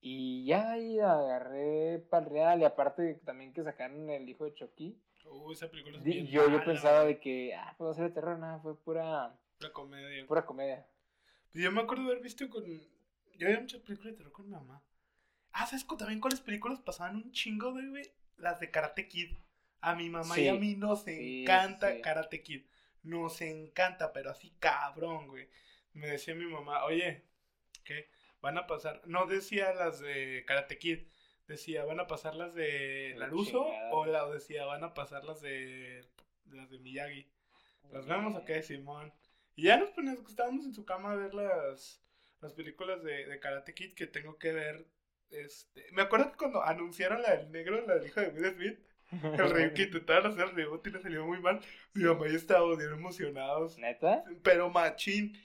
Y 0.00 0.44
ya 0.44 0.72
ahí 0.72 0.98
agarré 0.98 1.98
para 2.10 2.24
el 2.24 2.30
real. 2.30 2.60
Y 2.60 2.64
aparte 2.64 3.14
también 3.24 3.52
que 3.52 3.62
sacaron 3.62 4.10
el 4.10 4.28
hijo 4.28 4.44
de 4.44 4.54
Chucky. 4.54 5.00
Uh, 5.24 5.52
esa 5.52 5.70
película 5.70 5.98
es 5.98 6.04
bien 6.04 6.26
Yo, 6.26 6.50
yo 6.50 6.62
pensaba 6.64 7.04
de 7.04 7.20
que, 7.20 7.54
ah, 7.54 7.74
pues 7.78 7.88
va 7.88 7.92
a 7.92 7.94
ser 7.94 8.08
de 8.08 8.10
terror, 8.10 8.38
nada, 8.38 8.58
fue 8.58 8.76
pura, 8.76 9.38
La 9.60 9.72
comedia. 9.72 10.26
pura 10.26 10.44
comedia. 10.44 10.86
Yo 11.54 11.70
me 11.70 11.80
acuerdo 11.80 12.04
de 12.04 12.10
haber 12.10 12.22
visto 12.22 12.48
con... 12.50 12.64
Yo 12.66 13.46
veía 13.46 13.60
muchas 13.60 13.80
películas 13.80 14.12
de 14.12 14.18
terror 14.18 14.32
con 14.32 14.46
mi 14.46 14.52
mamá. 14.52 14.82
Ah, 15.52 15.66
¿sabes 15.66 15.86
también 15.86 16.20
cuáles 16.20 16.40
películas 16.40 16.80
pasaban 16.80 17.16
un 17.16 17.30
chingo 17.32 17.72
de, 17.72 17.88
güey? 17.88 18.12
Las 18.36 18.58
de 18.58 18.70
Karate 18.70 19.06
Kid. 19.08 19.36
A 19.80 19.94
mi 19.94 20.08
mamá 20.08 20.38
y 20.38 20.48
a 20.48 20.54
mí 20.54 20.76
nos 20.76 21.02
sí, 21.02 21.42
encanta 21.42 21.92
sí. 21.92 22.00
Karate 22.02 22.42
Kid. 22.42 22.62
Nos 23.02 23.40
encanta, 23.40 24.12
pero 24.12 24.30
así 24.30 24.54
cabrón, 24.58 25.28
güey. 25.28 25.48
Me 25.92 26.08
decía 26.08 26.34
mi 26.34 26.46
mamá, 26.46 26.84
oye, 26.84 27.24
¿qué? 27.84 28.08
Van 28.40 28.58
a 28.58 28.66
pasar... 28.66 29.02
No 29.06 29.26
decía 29.26 29.74
las 29.74 30.00
de 30.00 30.44
Karate 30.46 30.78
Kid. 30.78 31.06
Decía, 31.46 31.84
¿van 31.84 32.00
a 32.00 32.06
pasar 32.06 32.34
las 32.34 32.54
de 32.54 33.14
La 33.16 33.26
Laruso? 33.26 33.66
O 33.90 34.06
la 34.06 34.28
decía, 34.30 34.64
¿van 34.64 34.84
a 34.84 34.94
pasar 34.94 35.24
las 35.24 35.40
de... 35.40 36.08
Las 36.46 36.70
de 36.70 36.78
Miyagi? 36.78 37.28
Las 37.90 38.06
vemos 38.06 38.34
acá, 38.36 38.60
Simón. 38.62 39.12
Y 39.54 39.64
ya 39.64 39.76
nos 39.76 39.90
poníamos, 39.90 40.28
estábamos 40.30 40.64
en 40.64 40.74
su 40.74 40.84
cama 40.84 41.12
a 41.12 41.16
ver 41.16 41.34
las, 41.34 42.02
las 42.40 42.54
películas 42.54 43.02
de, 43.02 43.26
de 43.26 43.40
Karate 43.40 43.74
Kid 43.74 43.94
que 43.94 44.06
tengo 44.06 44.38
que 44.38 44.52
ver. 44.52 44.86
Este, 45.30 45.86
me 45.92 46.02
acuerdo 46.02 46.30
que 46.30 46.38
cuando 46.38 46.62
anunciaron 46.62 47.22
la 47.22 47.36
del 47.36 47.50
negro, 47.50 47.86
la 47.86 47.94
del 47.94 48.06
hijo 48.06 48.20
de 48.20 48.28
Will 48.28 48.54
Smith, 48.54 48.78
el 49.12 49.50
rey 49.50 49.74
que 49.74 49.82
intentaron 49.82 50.32
hacer 50.32 50.44
el 50.48 50.54
reboot 50.54 50.86
y 50.86 50.90
le 50.90 51.00
salió 51.00 51.24
muy 51.26 51.40
mal, 51.40 51.60
mi 51.94 52.04
mamá 52.04 52.28
y 52.28 52.34
estábamos 52.34 52.78
bien 52.78 52.92
emocionados, 52.92 53.78
¿Neta? 53.78 54.24
pero 54.42 54.70
machín. 54.70 55.36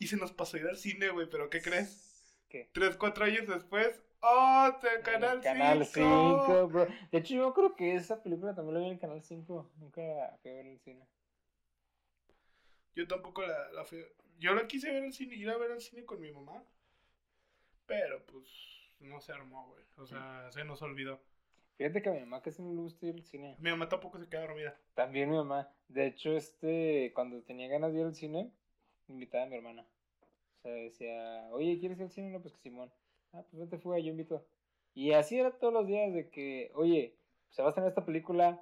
Y 0.00 0.06
se 0.06 0.16
nos 0.16 0.30
pasó 0.32 0.56
a 0.56 0.60
ir 0.60 0.66
al 0.68 0.76
cine, 0.76 1.08
güey, 1.10 1.28
pero 1.28 1.50
¿qué 1.50 1.60
crees? 1.60 2.36
¿Qué? 2.48 2.70
Tres, 2.72 2.96
cuatro 2.96 3.24
años 3.24 3.46
después, 3.48 4.00
¡oh! 4.20 4.70
te- 4.80 4.94
En 4.94 5.02
Canal 5.02 5.36
el 5.38 5.42
Canal 5.42 5.84
5. 5.84 6.44
5, 6.46 6.68
bro. 6.68 6.86
De 7.10 7.18
hecho, 7.18 7.34
yo 7.34 7.52
creo 7.52 7.74
que 7.74 7.96
esa 7.96 8.22
película 8.22 8.54
también 8.54 8.74
la 8.74 8.80
vi 8.80 8.86
en 8.86 8.92
el 8.92 8.98
Canal 9.00 9.22
5. 9.22 9.72
Nunca 9.78 10.00
la 10.00 10.38
fui 10.40 10.50
a 10.50 10.54
ver 10.54 10.66
en 10.66 10.72
el 10.72 10.78
cine. 10.80 11.04
Yo 12.94 13.06
tampoco 13.06 13.42
la, 13.42 13.72
la 13.72 13.84
fui. 13.84 14.04
Yo 14.38 14.54
la 14.54 14.66
quise 14.68 14.90
ver 14.92 15.02
al 15.04 15.12
cine, 15.12 15.34
ir 15.34 15.50
a 15.50 15.56
ver 15.56 15.72
al 15.72 15.80
cine 15.80 16.04
con 16.04 16.20
mi 16.20 16.30
mamá. 16.30 16.62
Pero 17.86 18.24
pues 18.26 18.44
no 19.00 19.20
se 19.20 19.32
armó, 19.32 19.66
güey. 19.66 19.82
O 19.96 20.06
sea, 20.06 20.50
se 20.52 20.64
nos 20.64 20.80
olvidó. 20.82 21.20
Fíjate 21.78 22.02
que 22.02 22.08
a 22.08 22.12
mi 22.12 22.20
mamá 22.20 22.42
casi 22.42 22.60
no 22.60 22.74
le 22.74 22.80
gusta 22.80 23.06
ir 23.06 23.14
al 23.14 23.22
cine. 23.22 23.56
Mi 23.60 23.70
mamá 23.70 23.88
tampoco 23.88 24.18
se 24.18 24.28
queda 24.28 24.40
dormida. 24.40 24.76
También 24.94 25.30
mi 25.30 25.36
mamá. 25.36 25.70
De 25.86 26.06
hecho, 26.06 26.36
este, 26.36 27.12
cuando 27.14 27.40
tenía 27.42 27.68
ganas 27.68 27.92
de 27.92 28.00
ir 28.00 28.06
al 28.06 28.16
cine, 28.16 28.50
invitaba 29.06 29.44
a 29.44 29.46
mi 29.46 29.54
hermana. 29.54 29.86
O 30.58 30.60
sea, 30.62 30.72
decía, 30.72 31.48
oye, 31.52 31.78
¿quieres 31.78 31.98
ir 31.98 32.04
al 32.04 32.10
cine? 32.10 32.30
No, 32.30 32.40
pues 32.40 32.52
que 32.54 32.60
Simón. 32.60 32.90
Ah, 33.32 33.44
pues 33.48 33.60
vete 33.62 33.78
fuga, 33.78 34.00
yo 34.00 34.10
invito. 34.10 34.44
Y 34.92 35.12
así 35.12 35.38
era 35.38 35.52
todos 35.52 35.72
los 35.72 35.86
días 35.86 36.12
de 36.12 36.28
que, 36.30 36.72
oye, 36.74 37.14
se 37.50 37.62
va 37.62 37.68
a 37.68 37.70
estrenar 37.70 37.90
esta 37.90 38.04
película, 38.04 38.60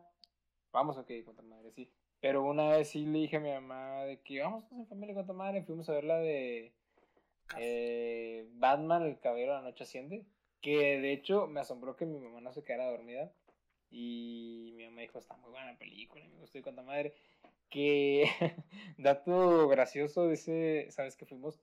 vamos, 0.71 0.99
ok, 0.99 1.11
con 1.25 1.37
tu 1.37 1.43
madre, 1.43 1.73
sí. 1.73 1.91
Pero 2.21 2.43
una 2.43 2.69
vez 2.69 2.91
sí 2.91 3.07
le 3.07 3.21
dije 3.21 3.39
a 3.39 3.41
mi 3.41 3.51
mamá 3.51 4.05
de 4.05 4.21
que 4.21 4.43
vamos 4.43 4.69
todos 4.69 4.83
en 4.83 4.89
familia 4.89 5.15
con 5.15 5.27
tu 5.27 5.33
madre, 5.33 5.63
fuimos 5.63 5.89
a 5.89 5.95
ver 5.95 6.05
la 6.05 6.19
de 6.19 6.75
eh, 7.57 8.47
Batman, 8.57 9.05
el 9.05 9.19
caballero 9.21 9.53
de 9.53 9.59
la 9.59 9.65
noche 9.65 9.85
asciende. 9.85 10.27
Que 10.61 11.01
de 11.01 11.13
hecho 11.13 11.47
me 11.47 11.61
asombró 11.61 11.97
que 11.97 12.07
mi 12.07 12.19
mamá 12.19 12.41
no 12.41 12.53
se 12.53 12.65
quedara 12.65 12.91
dormida. 12.91 13.31
Y 13.91 14.73
mi 14.77 14.85
mamá 14.87 15.03
dijo, 15.03 15.19
está 15.19 15.37
muy 15.37 15.51
buena 15.51 15.73
la 15.73 15.79
película, 15.79 16.25
me 16.27 16.41
gustó 16.41 16.59
y 16.59 16.63
cuánta 16.63 16.83
madre. 16.83 17.15
Que, 17.71 18.29
dato 18.99 19.69
gracioso, 19.69 20.29
dice, 20.29 20.87
¿sabes 20.91 21.17
que 21.17 21.27
fuimos? 21.27 21.61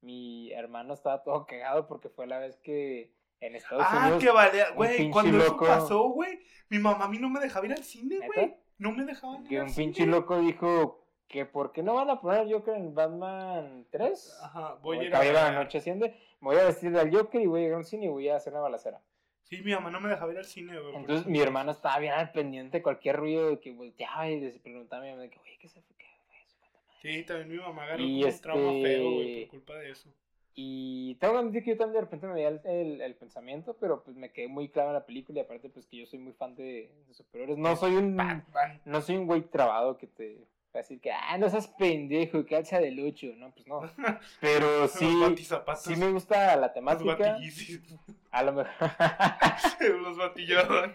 Mi 0.00 0.50
hermano 0.52 0.94
estaba 0.94 1.22
todo 1.22 1.44
cagado 1.46 1.86
porque 1.86 2.08
fue 2.08 2.26
la 2.26 2.38
vez 2.38 2.56
que 2.58 3.12
en 3.40 3.54
Estados 3.56 3.84
Ah, 3.86 4.02
Unidos... 4.04 4.22
que 4.24 4.30
vale, 4.30 4.64
güey. 4.74 5.10
Cuando 5.10 5.38
eso 5.38 5.48
loco. 5.52 5.66
pasó, 5.66 6.08
güey, 6.08 6.40
mi 6.70 6.78
mamá 6.78 7.04
a 7.04 7.08
mí 7.08 7.18
no 7.18 7.28
me 7.28 7.40
dejaba 7.40 7.66
ir 7.66 7.72
al 7.72 7.84
cine, 7.84 8.18
güey. 8.26 8.54
No 8.78 8.92
me 8.92 9.04
dejaban 9.04 9.42
ir 9.42 9.48
Que 9.48 9.58
al 9.58 9.66
un 9.66 9.74
pinche 9.74 10.06
loco 10.06 10.40
dijo 10.40 11.04
que 11.30 11.46
¿por 11.46 11.70
qué 11.72 11.82
no 11.82 11.94
van 11.94 12.10
a 12.10 12.20
poner 12.20 12.52
Joker 12.52 12.74
en 12.74 12.92
Batman 12.94 13.86
3? 13.90 14.40
Ajá, 14.42 14.74
voy 14.82 14.98
a 14.98 15.00
el 15.02 15.06
ir 15.06 15.14
a 15.14 15.22
la 15.50 15.52
noche 15.52 15.78
asciende. 15.78 16.08
Me 16.40 16.48
voy 16.48 16.56
a 16.56 16.64
vestir 16.64 16.90
del 16.90 17.14
Joker 17.16 17.40
y 17.40 17.46
voy 17.46 17.62
a 17.62 17.66
ir 17.68 17.72
a 17.72 17.76
un 17.76 17.84
cine 17.84 18.06
y 18.06 18.08
voy 18.08 18.28
a 18.28 18.36
hacer 18.36 18.52
una 18.52 18.62
balacera. 18.62 19.00
Sí, 19.44 19.62
mi 19.62 19.72
mamá 19.72 19.90
no 19.90 20.00
me 20.00 20.08
dejaba 20.08 20.32
ir 20.32 20.38
al 20.38 20.44
cine, 20.44 20.78
güey. 20.78 20.94
Entonces 20.96 21.22
porque- 21.24 21.30
mi 21.30 21.40
hermano 21.40 21.70
estaba 21.70 21.98
bien 22.00 22.12
al 22.14 22.32
pendiente 22.32 22.78
de 22.78 22.82
cualquier 22.82 23.16
ruido 23.16 23.48
de 23.50 23.60
que 23.60 23.70
volteaba 23.72 24.28
y 24.28 24.50
se 24.50 24.58
preguntaba 24.58 25.02
a 25.02 25.04
mi 25.04 25.10
mamá 25.12 25.22
de 25.22 25.30
que, 25.30 25.38
oye, 25.38 25.56
¿qué 25.60 25.68
se 25.68 25.80
fue? 25.82 25.96
¿Qué 25.96 26.06
fue 26.26 26.36
eso? 26.44 26.56
Cuánta 26.60 26.78
madre". 26.86 26.98
Sí, 27.00 27.24
también 27.24 27.48
mi 27.48 27.56
mamá 27.58 27.84
agarró 27.84 28.02
Y 28.02 28.22
un 28.22 28.28
este- 28.28 28.42
trauma 28.42 28.72
feo, 28.82 29.02
güey, 29.12 29.40
por 29.46 29.50
culpa 29.50 29.74
de 29.76 29.90
eso. 29.90 30.08
Y 30.54 31.14
tengo 31.20 31.34
que 31.34 31.38
admitir 31.38 31.62
que 31.64 31.70
yo 31.70 31.76
también 31.78 31.94
de 31.94 32.00
repente 32.00 32.26
me 32.26 32.34
veía 32.34 32.48
el, 32.48 32.60
el- 32.64 33.00
el 33.00 33.14
pensamiento, 33.14 33.76
pero 33.78 34.02
pues 34.02 34.16
me 34.16 34.32
quedé 34.32 34.48
muy 34.48 34.68
claro 34.68 34.88
en 34.90 34.94
la 34.94 35.06
película 35.06 35.38
y 35.38 35.42
aparte 35.42 35.68
pues 35.70 35.86
que 35.86 35.98
yo 35.98 36.06
soy 36.06 36.18
muy 36.18 36.32
fan 36.32 36.54
de, 36.56 36.90
de 37.06 37.14
superhéroes. 37.14 37.56
No 37.56 37.76
soy 37.76 37.94
un 37.94 38.16
Batman. 38.16 38.80
no 38.84 39.00
soy 39.00 39.16
un 39.16 39.26
güey 39.26 39.42
trabado 39.42 39.96
que 39.96 40.06
te 40.08 40.44
decir 40.78 41.00
que, 41.00 41.10
ah, 41.12 41.36
no 41.38 41.48
seas 41.50 41.68
pendejo, 41.68 42.46
calza 42.46 42.78
de 42.78 42.90
lucho. 42.92 43.26
No, 43.36 43.52
pues 43.52 43.66
no. 43.66 43.80
Pero 44.40 44.86
sí, 44.88 45.06
Los 45.10 45.80
sí 45.82 45.96
me 45.96 46.10
gusta 46.12 46.54
la 46.56 46.66
Los 46.66 46.72
temática. 46.72 47.16
batillizis. 47.16 47.82
A 48.30 48.42
lo 48.42 48.52
mejor... 48.52 48.72
los 50.02 50.16
batillaban. 50.16 50.92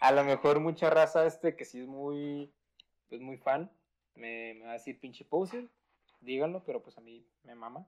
a 0.00 0.12
lo 0.12 0.24
mejor 0.24 0.60
mucha 0.60 0.90
raza 0.90 1.24
este 1.26 1.56
que 1.56 1.64
sí 1.64 1.80
es 1.80 1.86
muy 1.86 2.52
pues 3.08 3.20
muy 3.20 3.38
fan 3.38 3.70
me, 4.14 4.54
me 4.54 4.64
va 4.64 4.70
a 4.70 4.74
decir 4.74 4.98
pinche 5.00 5.24
poser 5.24 5.68
díganlo 6.20 6.62
pero 6.64 6.82
pues 6.82 6.98
a 6.98 7.00
mí 7.00 7.24
me 7.44 7.54
mama 7.54 7.86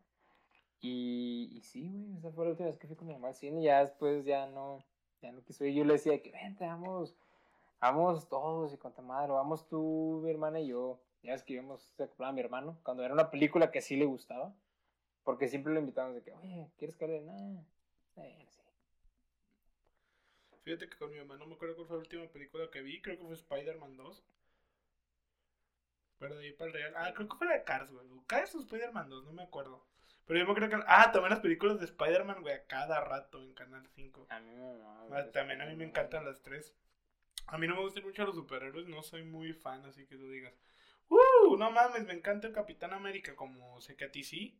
y, 0.80 1.50
y 1.52 1.60
sí 1.62 1.88
güey 1.88 2.16
esa 2.16 2.30
fue 2.30 2.44
la 2.44 2.52
última 2.52 2.68
vez 2.68 2.78
que 2.78 2.86
fui 2.86 2.96
con 2.96 3.08
mi 3.08 3.12
mamá 3.14 3.28
al 3.28 3.34
cine 3.34 3.62
ya 3.62 3.80
después 3.80 4.24
ya 4.24 4.46
no 4.46 4.84
ya 5.20 5.32
no 5.32 5.42
quiso 5.42 5.64
ir 5.66 5.74
yo 5.74 5.84
le 5.84 5.94
decía 5.94 6.22
que 6.22 6.30
vente 6.30 6.64
vamos 6.64 7.14
vamos 7.80 8.28
todos 8.28 8.72
y 8.72 8.78
con 8.78 8.94
tu 8.94 9.02
madre 9.02 9.32
vamos 9.32 9.68
tú 9.68 10.20
mi 10.24 10.30
hermana 10.30 10.60
y 10.60 10.68
yo 10.68 11.00
ya 11.22 11.32
ves 11.32 11.42
que 11.42 11.54
íbamos 11.54 11.82
se 11.96 12.04
acoplaba 12.04 12.30
a 12.30 12.34
mi 12.34 12.40
hermano 12.40 12.78
cuando 12.82 13.04
era 13.04 13.14
una 13.14 13.30
película 13.30 13.70
que 13.70 13.80
sí 13.82 13.96
le 13.96 14.04
gustaba 14.04 14.54
porque 15.24 15.48
siempre 15.48 15.72
lo 15.72 15.80
invitábamos 15.80 16.16
de 16.16 16.22
que 16.22 16.32
oye 16.32 16.70
quieres 16.78 16.96
que 16.96 17.04
hable 17.04 17.20
nada 17.20 17.64
eh, 18.16 18.46
sí. 18.48 18.62
Fíjate 20.68 20.88
que 20.88 20.98
con 20.98 21.10
mi 21.10 21.16
mamá 21.16 21.36
no 21.36 21.46
me 21.46 21.54
acuerdo 21.54 21.76
cuál 21.76 21.88
fue 21.88 21.96
la 21.96 22.02
última 22.02 22.26
película 22.26 22.70
que 22.70 22.82
vi. 22.82 23.00
Creo 23.00 23.16
que 23.16 23.24
fue 23.24 23.34
Spider-Man 23.34 23.96
2. 23.96 24.22
Pero 26.18 26.36
de 26.36 26.44
ahí 26.44 26.52
para 26.52 26.66
el 26.66 26.72
real. 26.74 26.94
Ah, 26.96 27.12
creo 27.14 27.28
que 27.28 27.36
fue 27.36 27.46
la 27.46 27.54
de 27.54 27.64
Cars, 27.64 27.90
güey. 27.90 28.06
Cars 28.26 28.54
o 28.54 28.58
Spider-Man 28.58 29.08
2, 29.08 29.24
no 29.24 29.32
me 29.32 29.44
acuerdo. 29.44 29.86
Pero 30.26 30.40
yo 30.40 30.46
me 30.46 30.54
creo 30.54 30.68
que. 30.68 30.76
Ah, 30.86 31.10
también 31.10 31.30
las 31.30 31.40
películas 31.40 31.78
de 31.78 31.86
Spider-Man, 31.86 32.42
güey, 32.42 32.54
a 32.54 32.66
cada 32.66 33.00
rato 33.00 33.42
en 33.42 33.54
Canal 33.54 33.86
5. 33.94 34.26
A 34.28 34.40
mí 34.40 34.50
me 34.50 35.16
Ah, 35.16 35.30
También 35.32 35.62
a 35.62 35.66
mí 35.66 35.74
me 35.74 35.84
encantan 35.84 36.26
las 36.26 36.42
tres. 36.42 36.74
A 37.46 37.56
mí 37.56 37.66
no 37.66 37.76
me 37.76 37.80
gustan 37.80 38.04
mucho 38.04 38.26
los 38.26 38.34
superhéroes, 38.34 38.88
no 38.88 39.02
soy 39.02 39.22
muy 39.22 39.54
fan, 39.54 39.82
así 39.86 40.04
que 40.04 40.16
tú 40.16 40.28
digas. 40.28 40.52
¡Uh! 41.08 41.56
No 41.56 41.70
mames, 41.70 42.04
me 42.06 42.14
encanta 42.14 42.46
el 42.46 42.52
Capitán 42.52 42.92
América, 42.92 43.34
como 43.36 43.80
sé 43.80 43.96
que 43.96 44.04
a 44.04 44.10
ti 44.10 44.24
sí. 44.24 44.58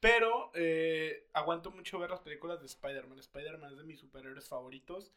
Pero 0.00 0.50
eh, 0.54 1.28
aguanto 1.32 1.70
mucho 1.70 1.98
ver 1.98 2.10
las 2.10 2.20
películas 2.20 2.60
de 2.60 2.66
Spider-Man. 2.66 3.18
Spider-Man 3.18 3.72
es 3.72 3.78
de 3.78 3.84
mis 3.84 4.00
superhéroes 4.00 4.48
favoritos. 4.48 5.14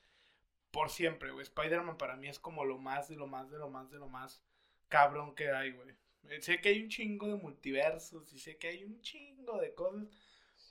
Por 0.72 0.90
siempre, 0.90 1.32
güey. 1.32 1.44
Spider-Man 1.44 1.98
para 1.98 2.16
mí 2.16 2.28
es 2.30 2.40
como 2.40 2.64
lo 2.66 2.78
más 2.78 3.10
de 3.10 3.16
lo 3.16 3.28
más 3.28 3.50
de 3.50 3.58
lo 3.58 3.70
más 3.70 3.90
de 3.92 4.00
lo 4.00 4.08
más 4.08 4.44
cabrón 4.88 5.36
que 5.36 5.50
hay, 5.50 5.72
güey. 5.72 5.90
Eh, 6.30 6.42
sé 6.42 6.62
que 6.62 6.70
hay 6.70 6.82
un 6.82 6.90
chingo 6.90 7.28
de 7.28 7.36
multiversos 7.36 8.32
y 8.34 8.40
sé 8.40 8.58
que 8.58 8.68
hay 8.68 8.84
un 8.84 9.02
chingo 9.02 9.60
de 9.60 9.74
cosas. 9.74 10.08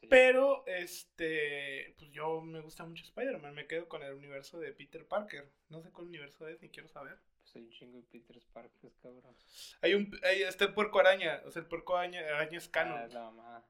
Pero, 0.08 0.64
este, 0.66 1.94
pues 1.98 2.10
yo 2.10 2.40
me 2.40 2.60
gusta 2.60 2.84
mucho 2.84 3.04
Spider-Man. 3.04 3.54
Me 3.54 3.66
quedo 3.66 3.88
con 3.88 4.02
el 4.02 4.14
universo 4.14 4.58
de 4.58 4.72
Peter 4.72 5.06
Parker. 5.06 5.50
No 5.68 5.80
sé 5.82 5.90
cuál 5.90 6.08
universo 6.08 6.46
es, 6.48 6.60
ni 6.62 6.68
quiero 6.68 6.88
saber. 6.88 7.18
Pues 7.46 7.56
hay 7.56 7.62
un 7.62 7.70
chingo 7.70 7.96
de 7.98 8.02
Peter 8.02 8.36
Parker, 8.52 8.90
cabrón. 9.00 9.36
Hay 9.80 9.94
un, 9.94 10.10
hay, 10.24 10.42
está 10.42 10.64
el 10.64 10.74
puerco 10.74 10.98
araña. 10.98 11.42
O 11.46 11.50
sea, 11.52 11.62
el 11.62 11.68
puerco 11.68 11.96
araña, 11.96 12.20
araña 12.20 12.58
es 12.58 12.68
canon. 12.68 12.98
Ah, 12.98 13.06
la, 13.06 13.20
mamá. 13.20 13.64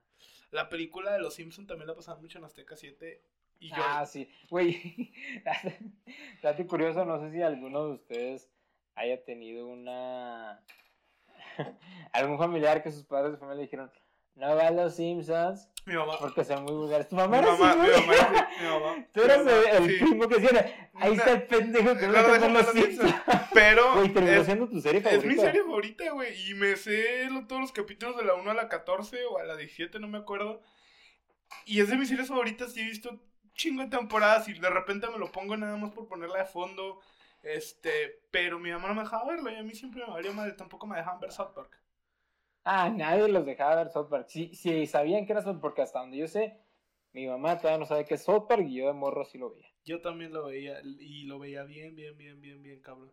la 0.50 0.70
película 0.70 1.12
de 1.12 1.18
los 1.18 1.34
Simpsons 1.34 1.68
también 1.68 1.86
la 1.86 1.94
pasaban 1.94 2.22
mucho 2.22 2.38
en 2.38 2.44
Azteca 2.44 2.74
7. 2.74 3.22
Y 3.60 3.68
yo, 3.68 3.76
Ah, 3.78 4.06
sí. 4.06 4.30
Güey, 4.48 5.12
dato 6.42 6.66
curioso, 6.66 7.04
no 7.04 7.20
sé 7.20 7.30
si 7.32 7.42
alguno 7.42 7.86
de 7.86 7.92
ustedes 7.92 8.50
haya 8.94 9.22
tenido 9.24 9.66
una... 9.66 10.64
algún 12.12 12.38
familiar 12.38 12.82
que 12.82 12.90
sus 12.90 13.04
padres 13.04 13.32
de 13.32 13.38
familia 13.38 13.62
dijeron, 13.62 13.92
no 14.36 14.54
va 14.56 14.68
a 14.68 14.70
los 14.70 14.94
Simpsons 14.94 15.68
mi 15.84 15.94
mamá. 15.94 16.18
porque 16.18 16.44
son 16.44 16.64
muy 16.64 16.72
vulgares. 16.74 17.08
Tu 17.08 17.14
mamá 17.16 17.40
Mi 17.40 17.46
era 17.46 17.56
mamá, 17.56 17.70
así, 17.70 17.80
mi 17.80 18.06
mamá, 18.06 18.48
mi 18.60 18.66
mamá. 18.68 19.06
Tú 19.12 19.20
mi 19.20 19.24
eras 19.24 19.38
mamá, 19.44 19.50
el, 19.50 19.84
el 19.84 19.90
sí. 19.98 20.04
primo 20.04 20.28
que 20.28 20.38
decía, 20.38 20.90
ahí 20.94 21.12
está 21.14 21.32
el 21.32 21.42
pendejo 21.46 21.96
que 21.96 22.06
No, 22.08 22.38
no 22.38 22.48
los 22.48 22.66
Simpsons. 22.72 23.14
Pero 23.54 23.92
Güey, 23.94 24.12
terminó 24.12 24.40
es, 24.40 24.46
siendo 24.46 24.68
tu 24.68 24.80
serie 24.80 24.98
es 25.00 25.04
favorita. 25.04 25.28
mi 25.28 25.34
serie 25.40 25.62
favorita, 25.62 26.10
güey. 26.10 26.50
Y 26.50 26.54
me 26.54 26.76
sé 26.76 27.28
todos 27.48 27.60
los 27.60 27.72
capítulos 27.72 28.16
de 28.16 28.24
la 28.24 28.34
1 28.34 28.50
a 28.50 28.54
la 28.54 28.68
14 28.68 29.24
o 29.26 29.38
a 29.38 29.44
la 29.44 29.56
17, 29.56 29.98
no 30.00 30.08
me 30.08 30.18
acuerdo. 30.18 30.60
Y 31.64 31.80
es 31.80 31.88
de 31.88 31.96
mis 31.96 32.08
series 32.08 32.28
favoritas 32.28 32.76
y 32.76 32.80
he 32.80 32.84
visto 32.84 33.20
chingo 33.54 33.82
de 33.82 33.88
temporadas 33.88 34.48
y 34.48 34.54
de 34.54 34.68
repente 34.68 35.08
me 35.08 35.18
lo 35.18 35.30
pongo 35.32 35.56
nada 35.56 35.76
más 35.76 35.92
por 35.92 36.08
ponerla 36.08 36.38
de 36.40 36.46
fondo. 36.46 37.00
Este, 37.42 38.22
pero 38.32 38.58
mi 38.58 38.70
mamá 38.72 38.88
no 38.88 38.94
me 38.94 39.02
dejaba 39.02 39.24
verlo 39.30 39.50
y 39.50 39.54
a 39.54 39.62
mí 39.62 39.72
siempre 39.74 40.04
me 40.04 40.12
valía 40.12 40.32
madre, 40.32 40.52
tampoco 40.52 40.86
me 40.88 40.96
dejaban 40.96 41.20
ver 41.20 41.30
South 41.30 41.52
Park. 41.54 41.78
Ah, 42.68 42.90
nadie 42.90 43.28
los 43.28 43.46
dejaba 43.46 43.76
ver 43.76 43.90
South 43.90 44.08
Park. 44.10 44.26
Sí, 44.28 44.52
sí, 44.54 44.86
sabían 44.88 45.24
que 45.24 45.32
era 45.32 45.40
South 45.40 45.60
Park, 45.60 45.78
hasta 45.78 46.00
donde 46.00 46.16
yo 46.16 46.26
sé, 46.26 46.58
mi 47.12 47.26
mamá 47.28 47.58
todavía 47.58 47.78
no 47.78 47.86
sabe 47.86 48.04
qué 48.04 48.14
es 48.14 48.24
South 48.24 48.46
Park 48.48 48.64
y 48.66 48.74
yo 48.74 48.88
de 48.88 48.92
morro 48.92 49.24
sí 49.24 49.38
lo 49.38 49.50
veía. 49.50 49.68
Yo 49.84 50.00
también 50.00 50.32
lo 50.32 50.46
veía 50.46 50.80
y 50.82 51.26
lo 51.26 51.38
veía 51.38 51.62
bien, 51.62 51.94
bien, 51.94 52.18
bien, 52.18 52.40
bien, 52.40 52.60
bien, 52.64 52.80
cabrón. 52.80 53.12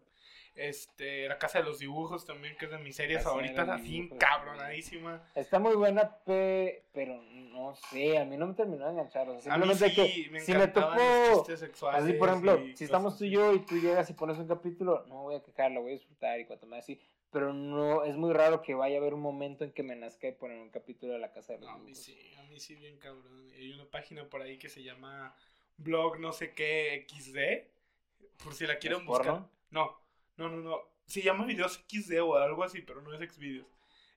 Este, 0.55 1.27
La 1.27 1.37
Casa 1.37 1.59
de 1.59 1.65
los 1.65 1.77
Dibujos 1.77 2.25
también, 2.25 2.55
que 2.57 2.65
es 2.65 2.71
de 2.71 2.79
mis 2.79 2.95
series 2.95 3.23
favoritas, 3.23 3.69
así 3.69 4.09
cabronadísima. 4.17 5.23
Está 5.35 5.59
muy 5.59 5.75
buena, 5.75 6.17
pe- 6.25 6.85
pero 6.91 7.21
no 7.21 7.75
sé, 7.75 8.17
a 8.17 8.25
mí 8.25 8.37
no 8.37 8.47
me 8.47 8.53
terminó 8.55 8.85
de 8.85 8.91
enganchar. 8.91 9.29
O 9.29 9.39
sea, 9.39 9.53
A 9.53 9.57
mí 9.57 9.65
simplemente 9.73 9.89
sí, 9.89 10.23
que 10.25 10.31
me 10.31 10.39
si 10.39 10.53
me 10.53 10.67
tocó, 10.67 11.45
así 11.91 12.13
por 12.13 12.29
ejemplo, 12.29 12.57
si 12.75 12.83
estamos 12.85 13.17
tú 13.17 13.25
y 13.25 13.31
yo 13.31 13.53
y 13.53 13.59
tú 13.65 13.75
llegas 13.77 14.09
y 14.09 14.13
pones 14.13 14.37
un 14.37 14.47
capítulo, 14.47 15.05
no 15.07 15.23
voy 15.23 15.35
a 15.35 15.43
quejar, 15.43 15.71
lo 15.71 15.81
voy 15.81 15.91
a 15.91 15.93
disfrutar 15.93 16.39
y 16.39 16.45
cuanto 16.45 16.65
más 16.67 16.79
así. 16.79 16.99
Pero 17.33 17.51
no, 17.51 18.03
es 18.03 18.15
muy 18.15 18.31
raro 18.31 18.61
que 18.61 18.75
vaya 18.75 18.97
a 18.97 18.99
haber 18.99 19.15
un 19.15 19.21
momento 19.21 19.63
en 19.63 19.73
que 19.73 19.81
me 19.81 19.95
nazca 19.95 20.27
de 20.27 20.33
poner 20.33 20.59
un 20.59 20.69
capítulo 20.69 21.13
de 21.13 21.19
la 21.19 21.31
casa 21.31 21.53
de 21.53 21.59
los 21.59 21.67
No, 21.67 21.75
a 21.75 21.79
mí 21.79 21.95
sí, 21.95 22.15
a 22.37 22.43
mí 22.43 22.59
sí, 22.59 22.75
bien 22.75 22.99
cabrón. 22.99 23.49
Hay 23.55 23.71
una 23.73 23.85
página 23.85 24.29
por 24.29 24.43
ahí 24.43 24.59
que 24.59 24.69
se 24.69 24.83
llama 24.83 25.35
blog 25.77 26.19
no 26.19 26.31
sé 26.31 26.53
qué 26.53 27.07
XD. 27.09 28.43
Por 28.43 28.53
si 28.53 28.67
la 28.67 28.77
quieren 28.77 28.99
¿Es 28.99 29.05
buscar. 29.05 29.25
porno? 29.25 29.49
No, 29.71 29.99
no, 30.37 30.49
no, 30.49 30.57
no. 30.57 30.81
Se 31.07 31.23
llama 31.23 31.45
videos 31.45 31.83
XD 31.89 32.21
o 32.21 32.35
algo 32.35 32.63
así, 32.63 32.81
pero 32.81 33.01
no 33.01 33.11
es 33.13 33.33
Xvideos. 33.33 33.67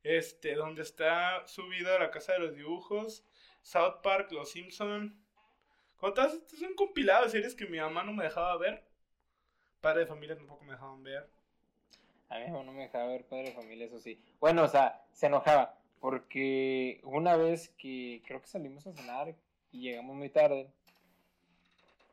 Este, 0.02 0.54
donde 0.54 0.82
está 0.82 1.46
subida 1.46 1.98
la 1.98 2.10
casa 2.10 2.34
de 2.34 2.40
los 2.40 2.54
dibujos, 2.54 3.24
South 3.62 4.02
Park, 4.02 4.30
Los 4.30 4.50
Simpson. 4.50 5.18
Como 5.96 6.12
todas 6.12 6.34
estas 6.34 6.58
son 6.58 6.74
compilados 6.74 7.32
de 7.32 7.38
series 7.38 7.54
que 7.54 7.66
mi 7.66 7.78
mamá 7.78 8.04
no 8.04 8.12
me 8.12 8.24
dejaba 8.24 8.56
ver. 8.58 8.84
Padre 9.80 10.00
de 10.00 10.06
familia 10.06 10.36
tampoco 10.36 10.64
me 10.64 10.72
dejaban 10.72 11.02
ver. 11.02 11.28
A 12.28 12.38
mí 12.38 12.46
no 12.48 12.64
me 12.72 12.82
dejaba 12.82 13.06
ver 13.06 13.24
Padre 13.26 13.44
de 13.44 13.52
Familia, 13.52 13.86
eso 13.86 14.00
sí. 14.00 14.20
Bueno, 14.40 14.64
o 14.64 14.68
sea, 14.68 15.04
se 15.12 15.26
enojaba. 15.26 15.78
Porque 16.00 17.00
una 17.04 17.36
vez 17.36 17.70
que 17.78 18.22
creo 18.26 18.40
que 18.40 18.48
salimos 18.48 18.86
a 18.86 18.92
cenar 18.92 19.34
y 19.72 19.80
llegamos 19.80 20.16
muy 20.16 20.28
tarde. 20.28 20.70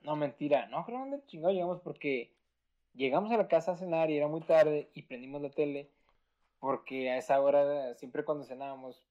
No, 0.04 0.16
mentira. 0.16 0.68
No, 0.68 0.86
creo 0.86 1.00
dónde 1.00 1.26
chingado 1.26 1.54
llegamos 1.54 1.82
porque 1.82 2.32
llegamos 2.94 3.32
a 3.32 3.38
la 3.38 3.48
casa 3.48 3.74
a 3.74 3.78
cenar 3.78 4.10
y 4.10 4.18
era 4.18 4.28
muy 4.28 4.42
tarde 4.42 4.90
y 4.94 5.04
prendimos 5.04 5.42
la 5.42 5.50
tele. 5.50 5.90
Porque 6.60 7.12
a 7.12 7.18
esa 7.18 7.42
hora, 7.42 7.94
siempre 7.96 8.24
cuando 8.24 8.46
cenábamos, 8.46 9.06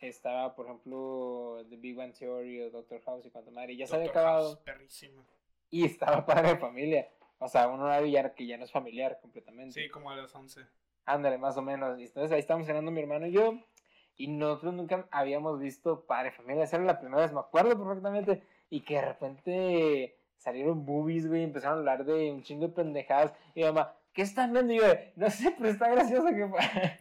estaba, 0.00 0.54
por 0.54 0.66
ejemplo, 0.66 1.64
The 1.70 1.76
Big 1.76 1.96
Bang 1.96 2.12
Theory 2.12 2.62
o 2.62 2.70
Doctor 2.70 3.00
House 3.02 3.24
y 3.24 3.30
cuanto 3.30 3.50
madre. 3.50 3.72
Y 3.72 3.78
ya 3.78 3.86
se 3.86 3.96
había 3.96 4.08
Doctor 4.08 4.22
House, 4.22 4.58
acabado. 4.60 4.94
Y 5.70 5.84
estaba 5.84 6.26
Padre 6.26 6.50
de 6.50 6.56
Familia. 6.56 7.08
O 7.38 7.48
sea, 7.48 7.68
un 7.68 7.80
horario 7.80 8.08
ya 8.08 8.34
que 8.34 8.46
ya 8.46 8.56
no 8.56 8.64
es 8.64 8.72
familiar 8.72 9.18
completamente. 9.20 9.80
Sí, 9.80 9.88
como 9.88 10.10
a 10.10 10.16
las 10.16 10.34
11. 10.34 10.66
Ándale, 11.06 11.38
más 11.38 11.56
o 11.56 11.62
menos. 11.62 11.98
Y 11.98 12.04
entonces 12.04 12.32
ahí 12.32 12.40
estamos 12.40 12.66
cenando 12.66 12.90
mi 12.90 13.00
hermano 13.00 13.26
y 13.26 13.32
yo. 13.32 13.58
Y 14.16 14.28
nosotros 14.28 14.74
nunca 14.74 15.06
habíamos 15.10 15.58
visto 15.60 16.06
Padre 16.06 16.30
Familia. 16.30 16.64
Esa 16.64 16.76
era 16.76 16.84
la 16.84 17.00
primera 17.00 17.22
vez, 17.22 17.32
me 17.32 17.40
acuerdo 17.40 17.76
perfectamente. 17.76 18.42
Y 18.70 18.80
que 18.80 18.94
de 18.94 19.02
repente 19.02 20.18
salieron 20.36 20.86
boobies, 20.86 21.26
güey. 21.26 21.42
Empezaron 21.42 21.78
a 21.78 21.80
hablar 21.80 22.04
de 22.04 22.30
un 22.30 22.42
chingo 22.42 22.68
de 22.68 22.72
pendejadas. 22.72 23.34
Y 23.54 23.60
mi 23.60 23.66
mamá, 23.66 23.94
¿qué 24.12 24.22
están 24.22 24.52
viendo? 24.52 24.72
Y 24.72 24.78
yo, 24.78 24.84
no 25.16 25.28
sé, 25.30 25.54
pero 25.58 25.68
está 25.68 25.90
gracioso 25.90 26.28
que 26.28 26.48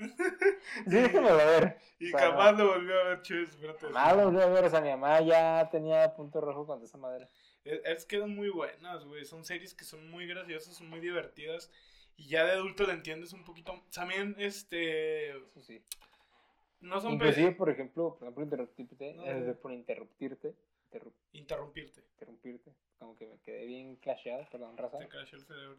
Sí, 0.87 0.95
déjamelo 0.95 1.37
ver. 1.37 1.77
Y 1.99 2.13
O 2.13 2.17
sea, 2.17 2.31
jamás 2.31 2.57
lo 2.57 2.67
volvió 2.67 2.99
a 2.99 3.03
ver, 3.03 3.21
espérate. 3.21 3.87
Mamá 3.87 4.13
lo 4.13 4.23
volvió 4.25 4.41
a 4.41 4.47
ver. 4.47 4.65
O 4.65 4.69
sea, 4.69 4.81
mi 4.81 4.89
mamá 4.89 5.21
ya 5.21 5.69
tenía 5.71 6.13
punto 6.15 6.41
rojo 6.41 6.65
con 6.65 6.83
esa 6.83 6.97
madre. 6.97 7.29
Es, 7.65 8.05
que 8.05 8.17
eran 8.17 8.35
muy 8.35 8.49
buenas, 8.49 9.05
güey. 9.05 9.23
Son 9.25 9.43
series 9.45 9.73
que 9.73 9.85
son 9.85 10.09
muy 10.11 10.27
graciosas, 10.27 10.75
son 10.75 10.89
muy 10.89 10.99
divertidas. 10.99 11.71
Y 12.17 12.27
ya 12.27 12.43
de 12.45 12.51
adulto 12.51 12.85
le 12.85 12.93
entiendes 12.93 13.33
un 13.33 13.43
poquito. 13.43 13.81
También, 13.93 14.35
este. 14.37 15.29
Eso 15.29 15.61
sí. 15.61 15.81
No 16.81 16.99
son. 16.99 17.17
pe- 17.17 17.25
Inclusive, 17.27 17.51
por 17.53 17.69
ejemplo, 17.69 18.15
por 18.15 18.23
ejemplo, 18.23 18.43
interrumpirte. 18.43 19.13
No, 19.13 19.25
eh, 19.25 19.53
por 19.61 19.71
interrumpirte. 19.71 20.53
interru- 20.91 21.13
Interrumpirte. 21.31 22.01
interrumpirte. 22.11 22.71
Como 22.99 23.15
que 23.15 23.25
me 23.27 23.37
quedé 23.39 23.65
bien 23.65 23.95
clasheado, 23.95 24.45
perdón, 24.51 24.77
raza. 24.77 24.99
Te 24.99 25.05
el 25.17 25.27
cerebro. 25.45 25.77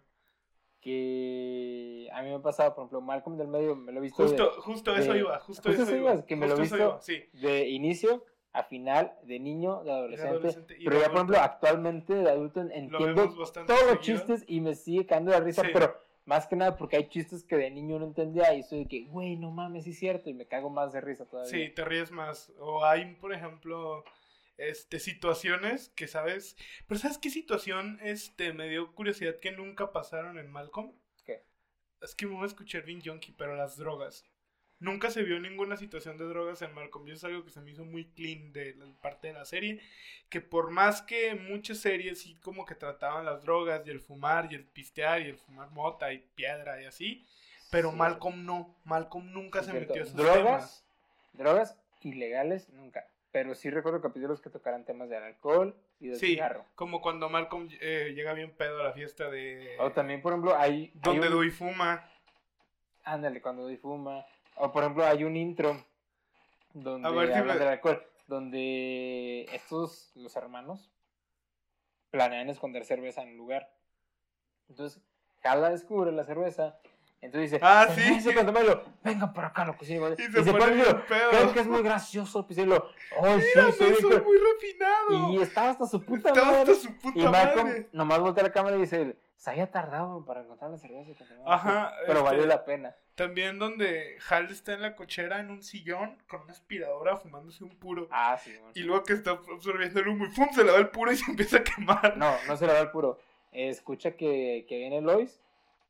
que 0.81 2.09
a 2.13 2.23
mí 2.23 2.29
me 2.29 2.35
ha 2.35 2.43
pasado, 2.43 2.75
por 2.75 2.83
ejemplo, 2.83 3.01
Malcolm 3.01 3.39
del 3.39 3.49
medio, 3.49 3.75
me 3.75 3.91
lo 3.93 3.99
he 4.01 4.03
visto 4.03 4.23
de- 4.23 4.29
Justo, 4.29 4.61
justo 4.61 4.93
de- 4.93 5.01
eso 5.01 5.17
iba. 5.17 5.39
Justo, 5.41 5.63
justo 5.69 5.71
eso 5.71 5.83
eso 5.83 5.97
iba. 5.97 6.13
ibas, 6.13 6.25
que 6.27 6.37
me 6.37 6.47
lo 6.47 6.57
he 6.57 6.61
visto 6.61 6.77
iba, 6.77 7.01
Sí. 7.01 7.25
de, 7.33 7.69
inicio 7.69 8.25
a 8.55 8.63
final, 8.63 9.13
de 9.25 9.41
niño, 9.41 9.83
de 9.83 9.91
adolescente, 9.93 10.77
pero 10.85 11.01
ya, 11.01 11.09
por 11.09 11.17
ejemplo, 11.17 11.39
actualmente 11.41 12.15
de 12.15 12.31
adulto 12.31 12.63
Lo 12.63 12.71
entiendo 12.71 13.35
bastante 13.37 13.73
todos 13.73 13.91
los 13.91 14.01
chistes 14.01 14.45
y 14.47 14.61
me 14.61 14.77
sigue 14.77 15.07
cayendo 15.07 15.33
de 15.33 15.41
risa, 15.41 15.63
Sí. 15.63 15.71
pero 15.73 15.99
más 16.25 16.47
que 16.47 16.55
nada 16.55 16.77
porque 16.77 16.97
hay 16.97 17.09
chistes 17.09 17.43
que 17.43 17.57
de 17.57 17.69
niño 17.73 17.99
no 17.99 18.07
entendía 18.07 18.55
y 18.55 18.63
soy 18.63 18.85
de 18.85 18.89
que, 18.89 19.05
güey, 19.07 19.37
no 19.37 19.51
mames, 19.51 19.85
sí 19.85 19.91
es 19.91 19.99
cierto, 19.99 20.31
y 20.31 20.35
me 20.35 20.47
cago 20.47 20.71
más 20.71 20.93
de 20.93 21.01
risa 21.01 21.27
todavía. 21.27 21.51
Sí, 21.51 21.69
te 21.69 21.85
ríes 21.85 22.13
más. 22.13 22.53
O 22.61 22.85
hay, 22.85 23.17
por 23.17 23.35
ejemplo, 23.35 24.05
este, 24.57 25.01
situaciones 25.01 25.89
que 25.91 26.07
sabes. 26.07 26.57
Pero 26.87 27.01
¿sabes 27.01 27.19
qué 27.19 27.31
situación 27.31 27.99
este, 28.03 28.53
me 28.53 28.69
dio 28.69 28.95
curiosidad 28.95 29.35
que 29.41 29.51
nunca 29.51 29.91
pasaron 29.91 30.39
en 30.39 30.49
Malcolm? 30.49 30.93
¿Qué? 31.25 31.43
Es 32.01 32.15
que 32.15 32.27
me 32.27 32.35
voy 32.35 32.45
a 32.45 32.47
escuchar 32.47 32.85
bien 32.85 33.03
junkie, 33.05 33.35
pero 33.37 33.57
las 33.57 33.77
drogas. 33.77 34.25
Nunca 34.81 35.11
se 35.11 35.23
vio 35.23 35.39
ninguna 35.41 35.77
situación 35.77 36.19
de 36.19 36.25
drogas 36.27 36.61
en 36.63 36.75
Malcolm. 36.75 37.07
Y 37.09 37.13
es 37.13 37.25
algo 37.25 37.45
que 37.45 37.51
se 37.51 37.61
me 37.61 37.71
hizo 37.71 37.85
muy 37.85 38.05
clean 38.07 38.53
de 38.53 38.75
la 38.75 38.87
parte 39.01 39.29
de 39.29 39.33
la 39.35 39.45
serie. 39.45 39.81
Que 40.29 40.41
por 40.41 40.71
más 40.71 41.01
que 41.01 41.35
muchas 41.35 41.79
series 41.79 42.21
sí 42.21 42.35
como 42.43 42.65
que 42.67 42.75
trataban 42.75 43.25
las 43.25 43.43
drogas 43.43 43.87
y 43.87 43.91
el 43.91 44.01
fumar 44.01 44.49
y 44.53 44.57
el 44.57 44.65
pistear 44.65 45.23
y 45.23 45.29
el 45.29 45.37
fumar 45.39 45.71
mota 45.71 46.13
y 46.13 46.19
piedra 46.35 46.83
y 46.83 46.87
así. 46.87 47.25
Pero 47.71 47.91
Sí. 47.93 47.97
Malcolm 47.97 48.45
no. 48.45 48.75
Malcolm 48.85 49.33
nunca 49.33 49.61
Sí, 49.61 49.67
se 49.67 49.71
cierto. 49.73 49.89
metió 49.95 50.03
a 50.03 50.07
esos 50.07 50.17
drogas, 50.17 50.43
temas. 50.45 50.87
drogas 51.33 51.79
ilegales, 52.03 52.69
nunca. 52.71 53.07
Pero 53.33 53.55
sí 53.55 53.71
recuerdo 53.71 54.01
capítulos 54.01 54.41
que 54.41 54.51
tocaran 54.51 54.85
temas 54.85 55.09
del 55.09 55.23
alcohol 55.23 55.75
y 55.99 56.09
del 56.09 56.19
Sí, 56.19 56.27
cigarro. 56.29 56.67
como 56.75 57.01
cuando 57.01 57.29
Malcolm 57.31 57.69
eh, 57.81 58.13
llega 58.15 58.33
bien 58.33 58.53
pedo 58.55 58.81
a 58.81 58.85
la 58.85 58.93
fiesta 58.93 59.29
de... 59.31 59.77
O 59.81 59.91
también, 59.93 60.21
por 60.23 60.33
ejemplo, 60.33 60.57
hay... 60.57 60.73
hay 60.73 60.93
donde 60.95 61.27
un- 61.29 61.33
Dewey 61.35 61.51
fuma. 61.51 62.09
Ándale, 63.03 63.41
cuando 63.43 63.67
difuma. 63.67 64.25
O 64.57 64.73
por 64.73 64.83
ejemplo, 64.83 65.05
hay 65.05 65.25
un 65.25 65.37
intro 65.37 65.77
donde 66.73 67.27
del 67.59 67.69
alcohol, 67.69 68.03
estos, 69.53 70.13
los 70.15 70.35
hermanos, 70.37 70.91
planean 72.11 72.49
esconder 72.49 72.85
cerveza 72.85 73.23
en 73.23 73.31
un 73.31 73.37
lugar. 73.37 73.73
Entonces, 74.69 75.03
Hala 75.43 75.71
descubre 75.71 76.11
la 76.13 76.25
cerveza, 76.25 76.79
Entonces 77.25 77.51
dice, 77.53 77.61
Ah, 77.65 77.87
"Se 77.95 78.21
sí. 78.21 78.33
cuando 78.35 78.53
Milo, 78.53 78.85
venga 79.03 79.33
por 79.33 79.45
acá, 79.45 79.65
loco. 79.65 79.85
Sí, 79.85 79.97
güey". 79.99 80.13
Y 80.19 80.23
y 80.23 80.27
se 80.27 80.45
se 80.45 80.53
pone 80.53 80.75
Milo, 80.77 81.05
pedo. 81.07 81.31
creo 81.31 81.53
que 81.53 81.61
es 81.61 81.67
muy 81.67 81.83
gracioso, 81.83 82.47
pues 82.47 82.59
y 82.59 82.67
lo, 82.67 82.91
ay, 83.23 83.41
sí, 83.41 83.47
Mira, 83.55 83.73
soy 83.73 83.81
no 83.81 83.87
bien 83.89 84.01
soy 84.01 84.11
cur-". 84.13 84.25
muy 84.25 84.37
refinado. 84.39 85.33
Y 85.33 85.43
estaba 85.43 85.71
hasta 85.71 85.87
su 85.87 86.03
puta 86.05 86.29
Estaba 86.29 86.47
madre. 86.53 86.73
hasta 86.73 86.75
su 86.75 86.99
puta 86.99 87.19
y 87.19 87.23
Malcolm 87.29 87.69
madre. 87.69 87.89
nomás 87.93 88.19
voltea 88.21 88.45
la 88.45 88.53
cámara 88.53 88.77
y 88.77 88.81
dice, 88.81 89.17
se 89.37 89.51
había 89.51 89.71
tardado 89.71 90.25
para 90.25 90.41
encontrar 90.43 90.71
la 90.71 90.79
cerveza. 90.79 91.13
Ajá, 91.47 91.93
Pero 92.07 92.19
este- 92.21 92.25
valió 92.25 92.47
la 92.47 92.65
pena. 92.65 92.95
También 93.15 93.59
donde 93.61 94.17
Hal 94.29 94.51
está 94.51 94.73
en 94.73 94.83
la 94.83 94.97
cochera 94.97 95.39
en 95.39 95.51
un 95.51 95.63
sillón 95.63 96.19
con 96.29 96.41
una 96.43 96.53
aspiradora 96.53 97.17
fumándose 97.17 97.63
un 97.63 97.71
puro. 97.79 98.09
Ah, 98.11 98.37
sí. 98.43 98.53
Y 98.75 98.81
luego 98.81 99.05
que 99.05 99.13
está 99.13 99.31
absorbiendo 99.33 100.01
el 100.01 100.09
humo 100.09 100.25
y 100.27 100.31
¡pum! 100.31 100.49
se 100.53 100.65
le 100.65 100.73
va 100.73 100.79
el 100.79 100.89
puro 100.89 101.13
y 101.13 101.17
se 101.17 101.31
empieza 101.31 101.59
a 101.59 101.63
quemar. 101.65 102.17
No, 102.17 102.35
no 102.49 102.57
se 102.57 102.67
le 102.67 102.73
va 102.73 102.81
el 102.81 102.91
puro. 102.91 103.21
Escucha 103.53 104.13
que, 104.17 104.67
que 104.69 104.79
viene 104.79 105.01
Lois 105.01 105.41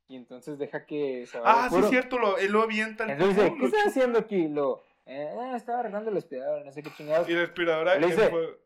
y 0.07 0.15
entonces 0.15 0.57
deja 0.59 0.85
que 0.85 1.25
se 1.25 1.39
vaya 1.39 1.65
Ah, 1.65 1.69
sí, 1.69 1.77
es 1.79 1.89
cierto, 1.89 2.17
lo, 2.19 2.37
él 2.37 2.51
lo 2.51 2.61
avienta 2.61 3.03
Entonces 3.11 3.35
dice, 3.37 3.55
¿qué 3.59 3.65
estás 3.65 3.87
haciendo 3.87 4.19
aquí? 4.19 4.47
Lo, 4.47 4.83
eh, 5.05 5.51
estaba 5.55 5.79
arreglando 5.79 6.11
el 6.11 6.17
aspirador, 6.17 6.65
no 6.65 6.71
sé 6.71 6.83
qué 6.83 6.89
chingados. 6.95 7.27
Y 7.29 7.33
la 7.33 7.43
aspiradora 7.43 7.95
Le 7.95 8.07
dice- 8.07 8.29
fue- 8.29 8.59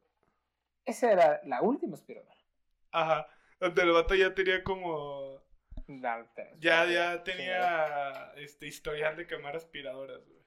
Esa 0.86 1.12
era 1.12 1.42
la 1.46 1.62
última 1.62 1.96
aspiradora. 1.96 2.36
Ajá. 2.92 3.28
Donde 3.60 3.82
el 3.82 3.92
vato 3.92 4.16
ya 4.16 4.34
tenía 4.34 4.64
como. 4.64 5.40
Ya, 6.60 6.86
ya 6.86 7.24
tenía 7.24 8.32
este 8.38 8.68
historial 8.68 9.16
de 9.18 9.26
quemar 9.28 9.56
aspiradoras, 9.56 10.24
güey. 10.28 10.40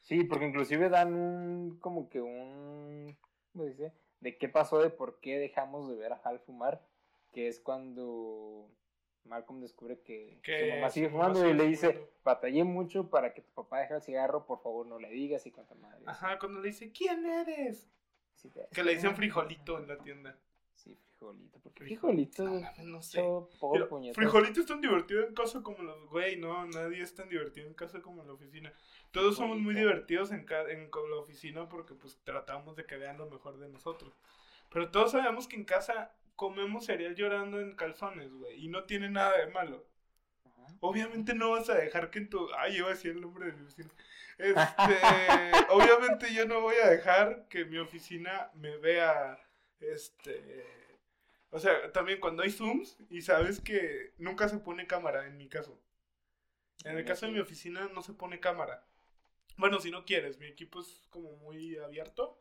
Sí, 0.00 0.24
porque 0.24 0.46
inclusive 0.46 0.88
dan 0.88 1.14
un, 1.14 1.78
como 1.78 2.08
que 2.08 2.20
un, 2.20 3.16
¿cómo 3.52 3.64
dice? 3.66 3.92
De 4.20 4.36
qué 4.36 4.48
pasó, 4.48 4.80
de 4.82 4.90
por 4.90 5.20
qué 5.20 5.38
dejamos 5.38 5.88
de 5.88 5.94
ver 5.96 6.12
a 6.12 6.16
Hal 6.24 6.40
fumar, 6.40 6.84
que 7.32 7.46
es 7.46 7.60
cuando 7.60 8.68
Malcolm 9.24 9.60
descubre 9.60 10.00
que 10.00 10.40
su 10.44 10.74
mamá 10.74 10.90
sigue 10.90 11.08
fumando 11.08 11.48
y 11.48 11.54
le 11.54 11.64
dice, 11.68 11.92
fumando. 11.92 12.12
batallé 12.24 12.64
mucho 12.64 13.08
para 13.10 13.32
que 13.32 13.42
tu 13.42 13.50
papá 13.52 13.80
deje 13.80 13.94
el 13.94 14.02
cigarro, 14.02 14.46
por 14.46 14.60
favor 14.62 14.86
no 14.86 14.98
le 14.98 15.10
digas 15.10 15.46
y 15.46 15.50
cuánta 15.52 15.74
madre. 15.76 16.02
Ajá, 16.06 16.38
cuando 16.38 16.60
le 16.60 16.68
dice, 16.68 16.90
¿quién 16.92 17.24
eres? 17.26 17.88
Sí, 18.34 18.50
te- 18.50 18.68
Que 18.72 18.82
le 18.82 18.94
dicen 18.94 19.14
frijolito 19.16 19.78
en 19.78 19.86
la 19.88 19.98
tienda. 19.98 20.36
Sí, 20.74 20.96
frijolito, 20.96 21.60
porque 21.60 21.84
frijolito, 21.84 22.44
mames, 22.44 22.78
no 22.86 23.02
sé. 23.02 23.20
poco 23.22 23.52
Pero, 23.72 24.14
frijolito 24.14 24.60
es 24.60 24.66
tan 24.66 24.80
divertido 24.80 25.22
en 25.24 25.34
casa 25.34 25.62
como 25.62 25.82
los. 25.84 26.08
Güey, 26.10 26.36
no, 26.38 26.66
nadie 26.66 27.02
es 27.02 27.14
tan 27.14 27.28
divertido 27.28 27.68
en 27.68 27.74
casa 27.74 28.02
como 28.02 28.22
en 28.22 28.26
la 28.28 28.34
oficina. 28.34 28.72
Todos 29.12 29.36
somos 29.36 29.58
muy 29.58 29.74
Frijolito. 29.74 29.88
divertidos 29.94 30.32
en, 30.32 30.44
ca- 30.44 30.68
en 30.68 30.90
la 30.90 31.16
oficina 31.16 31.68
porque, 31.68 31.94
pues, 31.94 32.18
tratamos 32.24 32.74
de 32.74 32.84
que 32.86 32.96
vean 32.96 33.18
lo 33.18 33.30
mejor 33.30 33.58
de 33.58 33.68
nosotros. 33.68 34.18
Pero 34.70 34.90
todos 34.90 35.12
sabemos 35.12 35.46
que 35.46 35.54
en 35.56 35.64
casa 35.64 36.12
comemos 36.36 36.86
cereal 36.86 37.14
llorando 37.14 37.60
en 37.60 37.76
calzones, 37.76 38.32
güey. 38.32 38.64
Y 38.64 38.68
no 38.68 38.84
tiene 38.84 39.10
nada 39.10 39.38
de 39.38 39.46
malo. 39.48 39.86
Ajá. 40.44 40.66
Obviamente 40.80 41.34
no 41.34 41.50
vas 41.50 41.68
a 41.70 41.74
dejar 41.74 42.10
que 42.10 42.18
en 42.20 42.28
tu. 42.28 42.48
Ay, 42.56 42.76
iba 42.76 42.88
a 42.88 42.94
decir 42.94 43.12
el 43.12 43.20
nombre 43.20 43.46
de 43.46 43.52
mi 43.52 43.62
oficina. 43.64 43.90
Este. 44.38 44.56
obviamente 45.70 46.32
yo 46.34 46.46
no 46.46 46.60
voy 46.60 46.76
a 46.76 46.88
dejar 46.88 47.46
que 47.48 47.64
mi 47.64 47.78
oficina 47.78 48.50
me 48.54 48.76
vea. 48.76 49.38
Este. 49.80 50.66
O 51.50 51.58
sea, 51.58 51.92
también 51.92 52.18
cuando 52.18 52.42
hay 52.42 52.50
Zooms 52.50 52.96
y 53.10 53.20
sabes 53.20 53.60
que 53.60 54.14
nunca 54.16 54.48
se 54.48 54.58
pone 54.58 54.86
cámara 54.86 55.26
en 55.26 55.36
mi 55.36 55.48
caso. 55.48 55.78
En 56.84 56.96
el 56.96 57.04
caso 57.04 57.26
de 57.26 57.32
mi 57.32 57.40
oficina 57.40 57.88
no 57.92 58.02
se 58.02 58.14
pone 58.14 58.40
cámara. 58.40 58.84
Bueno, 59.56 59.78
si 59.78 59.90
no 59.90 60.04
quieres, 60.04 60.38
mi 60.38 60.46
equipo 60.46 60.80
es 60.80 61.06
como 61.10 61.36
muy 61.36 61.76
abierto. 61.76 62.40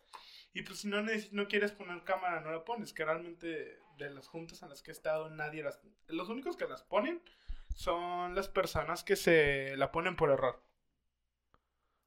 Y 0.53 0.63
pues 0.63 0.79
si 0.79 0.87
no, 0.87 1.01
no 1.31 1.47
quieres 1.47 1.71
poner 1.71 2.03
cámara, 2.03 2.41
no 2.41 2.51
la 2.51 2.65
pones. 2.65 2.93
Que 2.93 3.05
realmente 3.05 3.79
de 3.97 4.09
las 4.09 4.27
juntas 4.27 4.61
en 4.61 4.69
las 4.69 4.81
que 4.81 4.91
he 4.91 4.93
estado, 4.93 5.29
nadie 5.29 5.63
las... 5.63 5.79
Los 6.07 6.29
únicos 6.29 6.57
que 6.57 6.67
las 6.67 6.83
ponen 6.83 7.21
son 7.75 8.35
las 8.35 8.49
personas 8.49 9.03
que 9.03 9.15
se 9.15 9.75
la 9.77 9.91
ponen 9.91 10.15
por 10.15 10.29
error. 10.29 10.61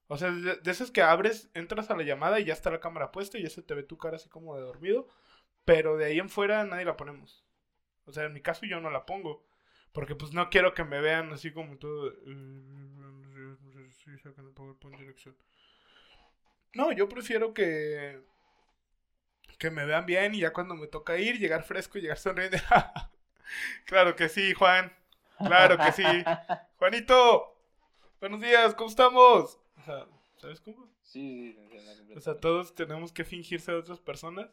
O 0.07 0.17
sea, 0.17 0.31
de, 0.31 0.57
de 0.57 0.71
esas 0.71 0.91
que 0.91 1.01
abres, 1.01 1.49
entras 1.55 1.89
a 1.89 1.95
la 1.95 2.03
llamada 2.03 2.39
y 2.39 2.45
ya 2.45 2.53
está 2.53 2.69
la 2.69 2.79
cámara 2.79 3.11
puesta 3.11 3.39
y 3.39 3.43
ya 3.43 3.49
se 3.49 3.63
te 3.63 3.73
ve 3.73 3.81
tu 3.81 3.97
cara 3.97 4.17
así 4.17 4.29
como 4.29 4.55
de 4.55 4.61
dormido. 4.61 5.07
Pero 5.65 5.97
de 5.97 6.05
ahí 6.05 6.19
en 6.19 6.29
fuera 6.29 6.63
nadie 6.63 6.85
la 6.85 6.97
ponemos. 6.97 7.43
O 8.05 8.11
sea, 8.11 8.25
en 8.25 8.33
mi 8.33 8.41
caso 8.41 8.67
yo 8.67 8.79
no 8.79 8.91
la 8.91 9.05
pongo. 9.05 9.47
Porque 9.91 10.13
pues 10.13 10.33
no 10.33 10.49
quiero 10.49 10.73
que 10.73 10.83
me 10.83 11.01
vean 11.01 11.31
así 11.33 11.51
como 11.51 11.77
todo... 11.77 12.11
eh. 12.11 12.75
No, 16.73 16.91
yo 16.91 17.07
prefiero 17.07 17.53
que... 17.53 18.21
Que 19.57 19.71
me 19.71 19.85
vean 19.85 20.05
bien 20.05 20.35
y 20.35 20.39
ya 20.39 20.53
cuando 20.53 20.75
me 20.75 20.87
toca 20.87 21.17
ir, 21.17 21.39
llegar 21.39 21.63
fresco, 21.63 21.97
llegar 21.97 22.17
sonriendo. 22.17 22.57
claro 23.85 24.15
que 24.15 24.29
sí, 24.29 24.53
Juan. 24.53 24.91
Claro 25.37 25.77
que 25.77 25.91
sí. 25.91 26.03
Juanito, 26.77 27.57
buenos 28.19 28.41
días, 28.41 28.75
¿cómo 28.75 28.89
estamos? 28.89 29.59
O 29.77 29.83
sea, 29.83 30.07
¿sabes 30.37 30.59
cómo? 30.61 30.89
Sí, 31.01 31.53
sí, 31.71 31.79
sí, 32.07 32.13
O 32.15 32.19
sea, 32.21 32.39
todos 32.39 32.75
tenemos 32.75 33.11
que 33.13 33.23
fingir 33.23 33.61
ser 33.61 33.75
otras 33.75 33.99
personas. 33.99 34.49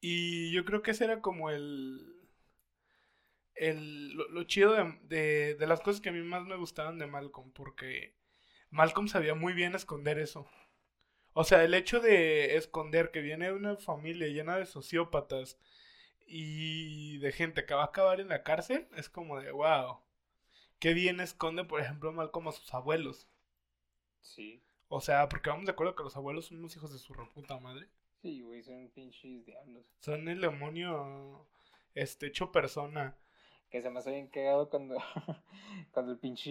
Y 0.00 0.52
yo 0.52 0.64
creo 0.64 0.82
que 0.82 0.92
ese 0.92 1.04
era 1.04 1.20
como 1.20 1.50
el. 1.50 2.28
el 3.54 4.12
lo, 4.14 4.28
lo 4.28 4.44
chido 4.44 4.72
de, 4.72 4.98
de, 5.02 5.54
de 5.54 5.66
las 5.66 5.80
cosas 5.80 6.00
que 6.00 6.08
a 6.08 6.12
mí 6.12 6.22
más 6.22 6.44
me 6.44 6.56
gustaban 6.56 6.98
de 6.98 7.06
Malcolm. 7.06 7.52
Porque 7.52 8.14
Malcolm 8.70 9.08
sabía 9.08 9.34
muy 9.34 9.52
bien 9.52 9.74
esconder 9.74 10.18
eso. 10.18 10.48
O 11.34 11.44
sea, 11.44 11.64
el 11.64 11.74
hecho 11.74 12.00
de 12.00 12.56
esconder 12.56 13.10
que 13.10 13.20
viene 13.20 13.46
de 13.46 13.52
una 13.52 13.76
familia 13.76 14.28
llena 14.28 14.56
de 14.58 14.66
sociópatas 14.66 15.58
y 16.26 17.18
de 17.18 17.32
gente 17.32 17.66
que 17.66 17.74
va 17.74 17.82
a 17.82 17.86
acabar 17.86 18.20
en 18.20 18.28
la 18.28 18.42
cárcel 18.42 18.88
es 18.96 19.08
como 19.10 19.40
de 19.40 19.50
wow. 19.52 20.00
Qué 20.78 20.94
bien 20.94 21.20
esconde, 21.20 21.64
por 21.64 21.80
ejemplo, 21.80 22.12
Malcolm 22.12 22.48
a 22.48 22.52
sus 22.52 22.72
abuelos. 22.74 23.28
Sí, 24.22 24.62
O 24.88 25.00
sea, 25.00 25.28
porque 25.28 25.50
vamos 25.50 25.66
de 25.66 25.72
acuerdo 25.72 25.94
que 25.94 26.02
los 26.04 26.16
abuelos 26.16 26.46
son 26.46 26.58
unos 26.58 26.74
hijos 26.76 26.92
de 26.92 26.98
su 26.98 27.14
reputa 27.14 27.58
madre. 27.60 27.88
sí, 28.22 28.40
güey, 28.40 28.62
son 28.62 28.88
pinches 28.90 29.44
diablos. 29.44 29.84
Son 30.00 30.28
el 30.28 30.40
demonio 30.40 31.46
este 31.94 32.26
hecho 32.26 32.52
persona. 32.52 33.16
Que 33.70 33.82
se 33.82 33.90
me 33.90 33.98
hace 33.98 34.10
bien 34.12 34.28
cagado 34.28 34.68
cuando, 34.70 34.96
cuando 35.92 36.12
el 36.12 36.18
pinche 36.18 36.50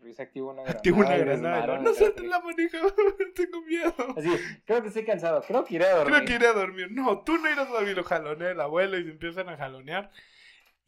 Ruiz 0.00 0.20
activa 0.20 0.52
una 0.52 0.62
granada. 0.62 0.78
Activo 0.78 0.98
una 0.98 1.16
granada. 1.16 1.78
No 1.78 1.90
el 1.90 1.96
suelten 1.96 2.28
la 2.28 2.40
manija, 2.40 2.78
tengo 3.34 3.62
miedo. 3.62 3.94
Así, 4.16 4.30
creo 4.64 4.82
que 4.82 4.88
estoy 4.88 5.04
cansado, 5.04 5.42
creo 5.42 5.64
que 5.64 5.76
iré 5.76 5.86
a 5.86 5.96
dormir. 5.96 6.14
Creo 6.14 6.26
que 6.26 6.34
iré 6.34 6.46
a 6.46 6.52
dormir. 6.52 6.88
No, 6.90 7.22
tú 7.22 7.38
no 7.38 7.50
irás 7.50 7.68
a 7.68 7.72
dormir, 7.72 7.96
lo 7.96 8.04
jalonea 8.04 8.50
el 8.50 8.60
abuelo 8.60 8.98
y 8.98 9.04
se 9.04 9.10
empiezan 9.10 9.48
a 9.48 9.56
jalonear. 9.56 10.10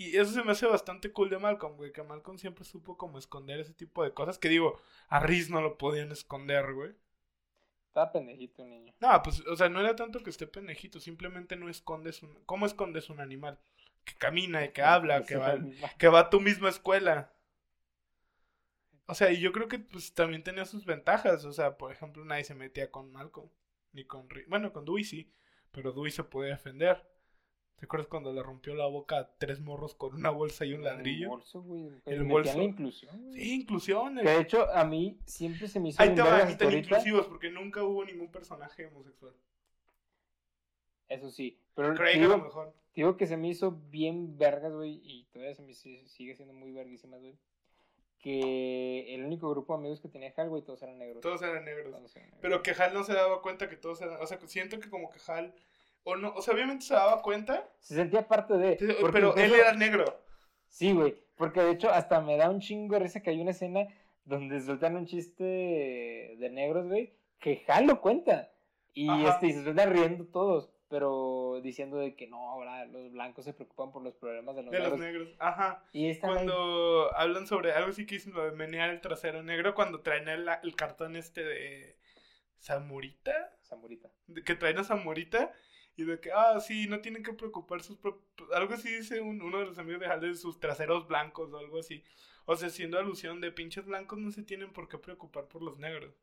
Y 0.00 0.16
eso 0.16 0.32
se 0.32 0.44
me 0.44 0.52
hace 0.52 0.64
bastante 0.64 1.12
cool 1.12 1.28
de 1.28 1.38
Malcolm, 1.38 1.76
güey. 1.76 1.92
Que 1.92 2.04
Malcolm 2.04 2.38
siempre 2.38 2.64
supo 2.64 2.96
como 2.96 3.18
esconder 3.18 3.58
ese 3.58 3.74
tipo 3.74 4.04
de 4.04 4.14
cosas. 4.14 4.38
Que 4.38 4.48
digo, 4.48 4.80
a 5.08 5.18
Riz 5.18 5.50
no 5.50 5.60
lo 5.60 5.76
podían 5.76 6.12
esconder, 6.12 6.72
güey. 6.72 6.92
Estaba 7.88 8.12
pendejito, 8.12 8.64
niño. 8.64 8.94
No, 9.00 9.20
pues, 9.24 9.44
o 9.46 9.56
sea, 9.56 9.68
no 9.68 9.80
era 9.80 9.96
tanto 9.96 10.22
que 10.22 10.30
esté 10.30 10.46
pendejito. 10.46 11.00
Simplemente 11.00 11.56
no 11.56 11.68
escondes 11.68 12.22
un. 12.22 12.32
¿Cómo 12.46 12.64
escondes 12.64 13.10
un 13.10 13.18
animal? 13.18 13.58
Que 14.08 14.14
camina 14.14 14.64
y 14.64 14.70
que 14.70 14.80
habla, 14.80 15.26
que 15.26 15.36
va, 15.36 15.58
que 15.98 16.08
va 16.08 16.20
a 16.20 16.30
tu 16.30 16.40
misma 16.40 16.70
escuela. 16.70 17.30
O 19.04 19.14
sea, 19.14 19.30
y 19.30 19.38
yo 19.38 19.52
creo 19.52 19.68
que 19.68 19.78
pues 19.78 20.14
también 20.14 20.42
tenía 20.42 20.64
sus 20.64 20.86
ventajas. 20.86 21.44
O 21.44 21.52
sea, 21.52 21.76
por 21.76 21.92
ejemplo, 21.92 22.24
nadie 22.24 22.44
se 22.44 22.54
metía 22.54 22.90
con 22.90 23.12
Malcolm. 23.12 23.50
Ni 23.92 24.04
con 24.06 24.26
Bueno, 24.48 24.72
con 24.72 24.86
Dewey 24.86 25.04
sí. 25.04 25.30
Pero 25.72 25.92
Dewey 25.92 26.10
se 26.10 26.24
podía 26.24 26.52
defender. 26.52 27.06
¿Te 27.76 27.84
acuerdas 27.84 28.08
cuando 28.08 28.32
le 28.32 28.42
rompió 28.42 28.74
la 28.74 28.86
boca 28.86 29.18
a 29.18 29.36
tres 29.36 29.60
morros 29.60 29.94
con 29.94 30.14
una 30.14 30.30
bolsa 30.30 30.64
y 30.64 30.72
un 30.72 30.80
El 30.80 30.84
ladrillo? 30.86 31.28
bolso, 31.28 31.62
güey. 31.62 31.90
El 32.06 32.24
bolso. 32.24 32.56
la 32.56 32.64
inclusión, 32.64 33.22
güey. 33.24 33.34
Sí, 33.34 33.54
inclusiones. 33.60 34.24
Que 34.24 34.30
de 34.30 34.40
hecho, 34.40 34.70
a 34.72 34.84
mí 34.84 35.20
siempre 35.26 35.68
se 35.68 35.80
me 35.80 35.90
hizo 35.90 36.02
Ahí 36.02 36.14
te 36.14 36.22
van 36.22 36.40
ahorita. 36.40 36.64
inclusivos 36.74 37.26
porque 37.26 37.50
nunca 37.50 37.84
hubo 37.84 38.04
ningún 38.06 38.32
personaje 38.32 38.86
homosexual. 38.86 39.34
Eso 41.08 41.30
sí. 41.30 41.58
Pero 41.74 41.94
Craig 41.94 42.16
a 42.16 42.20
digo, 42.20 42.36
lo 42.36 42.44
mejor. 42.44 42.72
te 42.92 43.00
digo 43.00 43.16
que 43.16 43.26
se 43.26 43.36
me 43.36 43.48
hizo 43.48 43.72
bien 43.90 44.36
vergas, 44.38 44.72
güey. 44.72 45.00
Y 45.04 45.24
todavía 45.32 45.54
se 45.54 45.62
me 45.62 45.72
si- 45.74 46.06
sigue 46.08 46.34
siendo 46.34 46.52
muy 46.54 46.72
verguísimas, 46.72 47.20
güey. 47.20 47.36
Que 48.20 49.14
el 49.14 49.24
único 49.24 49.48
grupo 49.50 49.72
de 49.74 49.78
amigos 49.80 50.00
que 50.00 50.08
tenía 50.08 50.32
Hal, 50.36 50.48
güey, 50.48 50.62
todos 50.62 50.82
eran 50.82 50.98
negros. 50.98 51.20
Todos 51.20 51.40
eran 51.42 51.64
negros. 51.64 51.92
Todos 51.94 52.16
eran 52.16 52.26
negros. 52.30 52.40
Pero 52.42 52.62
que 52.62 52.72
Hal 52.72 52.92
no 52.92 53.04
se 53.04 53.12
daba 53.14 53.40
cuenta 53.42 53.68
que 53.68 53.76
todos 53.76 54.00
eran. 54.02 54.20
O 54.20 54.26
sea, 54.26 54.38
siento 54.46 54.80
que 54.80 54.90
como 54.90 55.10
que 55.10 55.20
Hal. 55.28 55.54
O 56.04 56.16
no, 56.16 56.32
o 56.34 56.42
sea, 56.42 56.54
obviamente 56.54 56.84
se 56.84 56.94
daba 56.94 57.22
cuenta. 57.22 57.68
Se 57.78 57.94
sentía 57.94 58.26
parte 58.26 58.54
de. 58.54 58.76
Pero 59.12 59.36
él 59.36 59.54
era 59.54 59.72
negro. 59.74 60.04
Sí, 60.66 60.92
güey. 60.92 61.16
Porque 61.36 61.60
de 61.60 61.70
hecho, 61.70 61.90
hasta 61.90 62.20
me 62.20 62.36
da 62.36 62.50
un 62.50 62.60
chingo 62.60 62.94
de 62.94 63.00
risa 63.00 63.20
que 63.22 63.30
hay 63.30 63.40
una 63.40 63.52
escena 63.52 63.86
donde 64.24 64.60
sueltan 64.60 64.96
un 64.96 65.06
chiste 65.06 65.44
de 65.44 66.50
negros, 66.52 66.88
güey. 66.88 67.14
Que 67.38 67.62
Hal 67.68 67.86
lo 67.86 68.00
cuenta. 68.00 68.50
Y, 68.94 69.08
Ajá. 69.08 69.34
este, 69.34 69.46
y 69.46 69.52
se 69.52 69.62
sueltan 69.62 69.92
riendo 69.92 70.24
todos. 70.26 70.70
Pero 70.88 71.60
diciendo 71.62 71.98
de 71.98 72.16
que 72.16 72.26
no, 72.26 72.48
ahora 72.48 72.86
los 72.86 73.12
blancos 73.12 73.44
se 73.44 73.52
preocupan 73.52 73.92
por 73.92 74.02
los 74.02 74.14
problemas 74.14 74.56
de 74.56 74.62
los 74.62 74.72
De 74.72 74.78
los 74.78 74.98
negros. 74.98 75.00
negros. 75.28 75.36
Ajá. 75.38 75.84
Y 75.92 76.08
esta 76.08 76.28
Cuando 76.28 77.14
hablan 77.14 77.46
sobre 77.46 77.72
algo 77.72 77.90
así 77.90 78.06
que 78.06 78.14
dicen 78.14 78.32
lo 78.32 78.44
de 78.44 78.52
menear 78.52 78.88
el 78.90 79.00
trasero 79.02 79.42
negro. 79.42 79.74
Cuando 79.74 80.00
traen 80.00 80.28
el, 80.28 80.48
el 80.62 80.74
cartón 80.76 81.16
este 81.16 81.44
de. 81.44 81.98
Samurita. 82.58 83.54
Samurita. 83.62 84.10
de- 84.26 84.42
Que 84.42 84.54
traen 84.54 84.78
a 84.78 84.84
Samurita. 84.84 85.52
Y 85.96 86.04
de 86.04 86.20
que, 86.20 86.30
ah, 86.32 86.60
sí, 86.60 86.86
no 86.86 87.00
tienen 87.00 87.24
que 87.24 87.32
preocupar 87.32 87.82
sus... 87.82 87.98
Algo 88.54 88.72
así 88.74 88.88
dice 88.88 89.20
uno 89.20 89.58
de 89.58 89.66
los 89.66 89.78
amigos 89.78 90.00
de 90.00 90.06
Hal 90.06 90.36
sus 90.36 90.60
traseros 90.60 91.08
blancos 91.08 91.52
o 91.52 91.58
algo 91.58 91.80
así. 91.80 92.04
O 92.46 92.54
sea, 92.54 92.70
siendo 92.70 92.98
alusión 93.00 93.40
de 93.40 93.50
pinches 93.50 93.84
blancos 93.84 94.16
no 94.20 94.30
se 94.30 94.44
tienen 94.44 94.72
por 94.72 94.88
qué 94.88 94.96
preocupar 94.96 95.48
por 95.48 95.60
los 95.60 95.76
negros. 95.78 96.14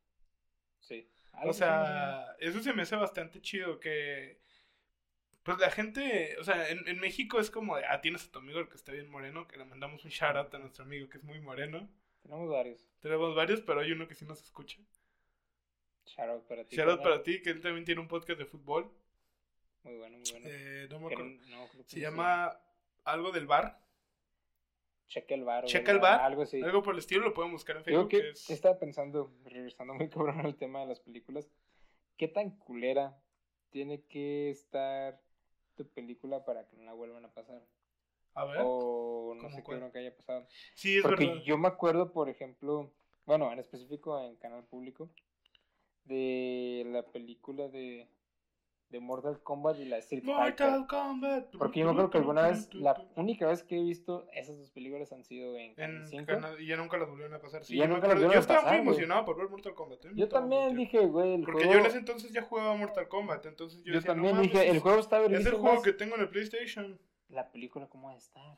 Sí. 0.80 1.09
O 1.43 1.51
sea, 1.51 2.26
eso 2.39 2.61
se 2.61 2.72
me 2.72 2.84
hace 2.84 2.95
bastante 2.95 3.41
chido 3.41 3.80
que... 3.82 4.39
Pues 5.46 5.60
la 5.60 5.70
gente, 5.70 6.36
o 6.39 6.43
sea, 6.43 6.70
en, 6.70 6.88
en 6.88 7.00
México 7.00 7.39
es 7.39 7.52
como 7.52 7.78
de, 7.78 7.86
ah, 7.86 8.02
tienes 8.02 8.26
a 8.26 8.32
tu 8.32 8.39
amigo 8.39 8.60
el 8.60 8.68
que 8.68 8.78
está 8.78 8.91
bien 8.91 9.08
moreno, 9.08 9.48
que 9.48 9.58
le 9.58 9.66
mandamos 9.66 10.04
un 10.04 10.10
shout 10.10 10.36
out 10.36 10.52
a 10.56 10.58
nuestro 10.58 10.84
amigo 10.84 11.08
que 11.08 11.20
es 11.20 11.24
muy 11.24 11.39
moreno. 11.39 11.88
Tenemos 12.24 12.50
varios. 12.50 12.89
Tenemos 13.00 13.36
varios, 13.36 13.62
pero 13.62 13.82
hay 13.82 13.91
uno 13.91 14.08
que 14.08 14.16
sí 14.16 14.26
nos 14.26 14.41
escucha. 14.41 14.82
Shout 16.08 16.30
out 16.30 16.48
para 16.48 16.66
ti. 16.66 16.76
Shout 16.76 16.89
out 16.89 17.04
para 17.04 17.22
ti, 17.22 17.43
que 17.43 17.52
él 17.52 17.62
también 17.62 17.86
tiene 17.86 18.02
un 18.02 18.08
podcast 18.08 18.39
de 18.39 18.48
fútbol. 18.48 18.91
Muy 19.84 19.96
bueno, 19.98 20.18
muy 20.18 20.32
bueno. 20.32 20.48
Eh, 20.50 20.88
no 20.89 21.00
me 21.00 21.14
acuerdo. 21.14 21.84
se 21.86 22.00
llama 22.00 22.60
algo 23.04 23.32
del 23.32 23.46
bar. 23.46 23.80
Checa 25.06 25.36
el 25.36 25.43
bar. 25.43 25.66
Checa 25.66 25.91
el 25.91 26.00
bar. 26.00 26.22
Algo 26.22 26.41
así. 26.41 26.60
Algo 26.60 26.82
por 26.82 26.96
el 26.96 27.00
estilo, 27.02 27.24
lo 27.24 27.36
pueden 27.36 27.52
buscar 27.52 27.78
en 27.78 27.84
Facebook. 27.84 28.10
que 28.10 28.32
estaba 28.50 28.80
pensando, 28.80 29.32
regresando 29.43 29.93
muy 29.93 30.10
cabrón 30.10 30.39
al 30.39 30.56
tema 30.56 30.80
de 30.80 30.88
las 30.88 31.02
películas, 31.02 31.48
¿qué 32.18 32.28
tan 32.28 32.50
culera 32.58 33.16
tiene 33.70 34.02
que 34.06 34.50
estar 34.50 35.22
tu 35.76 35.88
película 35.88 36.44
para 36.46 36.68
que 36.68 36.76
no 36.78 36.84
la 36.84 36.94
vuelvan 36.94 37.26
a 37.26 37.34
pasar? 37.34 37.62
A 38.34 38.46
ver. 38.46 38.62
O 38.64 39.34
no 39.36 39.50
sé 39.50 39.64
qué 39.64 39.92
que 39.92 40.00
haya 40.00 40.16
pasado. 40.16 40.48
Sí, 40.74 40.98
es 40.98 41.04
Porque 41.04 41.44
yo 41.46 41.58
me 41.58 41.68
acuerdo, 41.68 42.12
por 42.12 42.30
ejemplo, 42.30 42.92
bueno, 43.26 43.52
en 43.52 43.60
específico 43.60 44.20
en 44.20 44.36
Canal 44.36 44.66
Público, 44.66 45.10
de 46.04 46.84
la 46.88 47.04
película 47.04 47.68
de 47.68 48.08
de 48.90 49.00
Mortal 49.00 49.42
Kombat 49.42 49.80
y 49.80 49.86
la 49.86 49.98
Street 49.98 50.24
Mortal 50.24 50.88
Kombat. 50.88 51.56
Porque 51.58 51.80
yo 51.80 51.86
me 51.86 51.92
acuerdo 51.92 52.10
que 52.10 52.18
alguna 52.20 52.48
vez, 52.48 52.74
la 52.74 52.96
única 53.16 53.48
vez 53.48 53.64
que 53.64 53.78
he 53.78 53.84
visto 53.84 54.28
esas 54.34 54.58
dos 54.58 54.72
películas 54.72 55.12
han 55.12 55.24
sido 55.24 55.58
en, 55.58 55.74
en 55.78 56.06
5. 56.06 56.32
Y 56.60 56.68
ya 56.68 56.78
nunca 56.78 56.98
las 56.98 57.10
volvieron 57.10 57.34
a 57.34 57.40
pasar. 57.40 57.64
Sí, 57.66 57.78
ya 57.78 57.88
nunca 57.88 58.08
las 58.08 58.20
yo 58.20 58.28
pasar. 58.28 58.34
Yo 58.34 58.40
estaba 58.40 58.72
muy 58.72 58.82
emocionado 58.82 59.26
por 59.26 59.38
ver 59.38 59.50
Mortal 59.50 59.74
Kombat. 59.74 60.06
¿eh? 60.06 60.10
Yo 60.16 60.30
también 60.30 60.76
dije, 60.76 61.00
güey. 61.00 61.42
Porque 61.42 61.66
yo 61.66 61.80
en 61.80 61.86
ese 61.86 61.98
entonces 61.98 62.32
ya 62.32 62.44
jugaba 62.44 62.76
Mortal 62.76 63.08
Kombat. 63.08 63.46
Entonces 63.46 63.84
yo, 63.84 63.94
yo 63.94 64.02
también 64.02 64.42
dije, 64.42 64.70
el 64.70 64.80
juego 64.80 65.00
está 65.00 65.24
Es 65.26 65.46
el 65.46 65.56
juego 65.56 65.82
que 65.82 65.94
tengo 65.94 66.16
en 66.16 66.22
el 66.22 66.30
PlayStation. 66.30 67.00
La 67.30 67.52
película, 67.52 67.88
¿cómo 67.88 68.08
va 68.08 68.14
a 68.14 68.18
estar? 68.18 68.58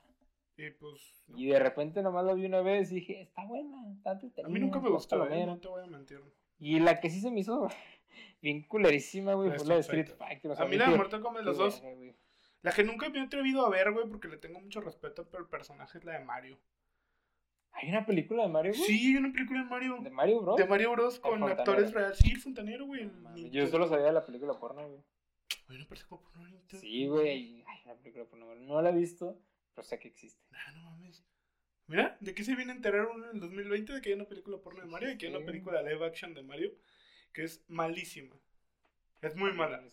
Y 0.58 0.72
pues. 0.72 1.24
Y 1.36 1.48
de 1.48 1.60
repente 1.60 2.02
nomás 2.02 2.26
la 2.26 2.34
vi 2.34 2.46
una 2.46 2.62
vez 2.62 2.92
y 2.92 2.96
dije, 2.96 3.22
está 3.22 3.46
buena, 3.46 3.78
está 3.94 4.20
A 4.44 4.50
mí 4.50 4.60
nunca 4.60 4.80
me 4.80 4.90
gustó, 4.90 5.28
¿eh? 5.28 5.46
no 5.46 5.60
te 5.60 5.68
voy 5.68 5.84
a 5.84 5.88
mentir. 5.88 6.20
Y 6.60 6.80
la 6.80 7.00
que 7.00 7.10
sí 7.12 7.22
se 7.22 7.30
me 7.30 7.42
hizo 7.42 7.70
bien 8.42 8.64
culerísima, 8.64 9.34
güey, 9.34 9.52
fue 9.52 9.66
la 9.66 9.76
de 9.76 9.82
Street 9.82 10.10
Fighter. 10.18 10.52
a 10.58 10.66
mí 10.66 10.78
la 10.78 10.90
de 10.90 10.98
Mortal 10.98 11.22
Kombat, 11.22 11.44
los 11.44 11.58
dos. 11.58 11.84
la 12.62 12.72
que 12.72 12.84
nunca 12.84 13.10
me 13.10 13.20
he 13.20 13.22
atrevido 13.22 13.66
a 13.66 13.70
ver, 13.70 13.92
güey, 13.92 14.08
porque 14.08 14.28
le 14.28 14.38
tengo 14.38 14.60
mucho 14.60 14.82
respeto, 14.82 15.28
pero 15.30 15.44
el 15.44 15.50
personaje 15.50 15.98
es 15.98 16.06
la 16.06 16.14
de 16.14 16.26
Mario. 16.26 16.60
¿Hay 17.80 17.90
una 17.90 18.06
película 18.06 18.44
de 18.44 18.50
Mario, 18.50 18.74
güey? 18.76 18.84
Sí, 18.84 19.08
hay 19.08 19.18
una 19.18 19.32
película 19.32 19.60
de 19.62 19.70
Mario. 19.70 19.98
¿De 20.02 20.10
Mario 20.10 20.42
Bros? 20.42 20.58
De 20.58 20.66
Mario 20.66 20.92
Bros 20.94 21.20
con 21.20 21.44
actores 21.44 21.94
reales. 21.94 22.18
Sí, 22.18 22.32
el 22.32 22.40
fontanero, 22.40 22.86
güey. 22.86 23.10
Yo 23.52 23.68
solo 23.68 23.88
sabía 23.88 24.08
de 24.08 24.14
la 24.14 24.26
película 24.26 24.58
porno, 24.60 24.88
güey. 24.88 25.04
Oye, 25.70 25.80
no 25.80 25.88
parece 25.88 26.08
como 26.08 26.22
porno 26.22 26.42
ahorita. 26.42 26.78
Sí, 26.78 27.08
güey, 27.08 27.64
hay 27.68 27.84
una 27.86 27.96
película 27.96 28.26
porno. 28.26 28.56
No 28.56 28.82
la 28.82 28.90
he 28.90 28.96
visto, 28.96 29.40
pero 29.76 29.86
sé 29.88 30.00
que 30.00 30.08
existe. 30.08 30.44
Ah, 30.52 30.72
no 30.72 30.82
mames. 30.82 31.24
Mira, 31.86 32.18
¿de 32.20 32.34
qué 32.34 32.44
se 32.44 32.56
viene 32.56 32.72
a 32.72 32.76
enterar 32.76 33.06
uno 33.08 33.30
en 33.30 33.36
el 33.36 33.40
2020? 33.42 33.94
De 33.94 34.02
que 34.02 34.10
hay 34.10 34.16
una 34.16 34.26
película 34.26 34.58
porno 34.58 34.82
de 34.82 34.88
Mario 34.88 35.12
y 35.12 35.18
que 35.18 35.28
hay 35.28 35.36
una 35.36 35.46
película 35.46 35.82
live 35.84 36.06
action 36.06 36.34
de 36.34 36.44
Mario 36.44 36.72
que 37.34 37.44
es 37.44 37.64
malísima. 37.68 38.36
Es 39.22 39.36
muy 39.36 39.52
mala. 39.54 39.84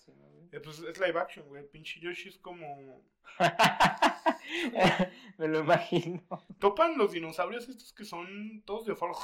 Eh, 0.52 0.60
pues 0.60 0.80
es 0.80 1.00
live 1.00 1.18
action, 1.18 1.48
güey. 1.48 1.66
Pinche 1.68 2.00
Yoshi 2.00 2.28
es 2.28 2.38
como. 2.38 3.02
Me 5.38 5.48
lo 5.48 5.60
imagino. 5.60 6.22
Topan 6.58 6.98
los 6.98 7.12
dinosaurios 7.12 7.68
estos 7.68 7.92
que 7.92 8.04
son 8.04 8.62
todos 8.64 8.86
deformes. 8.86 9.18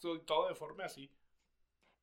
Todo 0.00 0.48
deforme 0.48 0.84
así. 0.84 1.10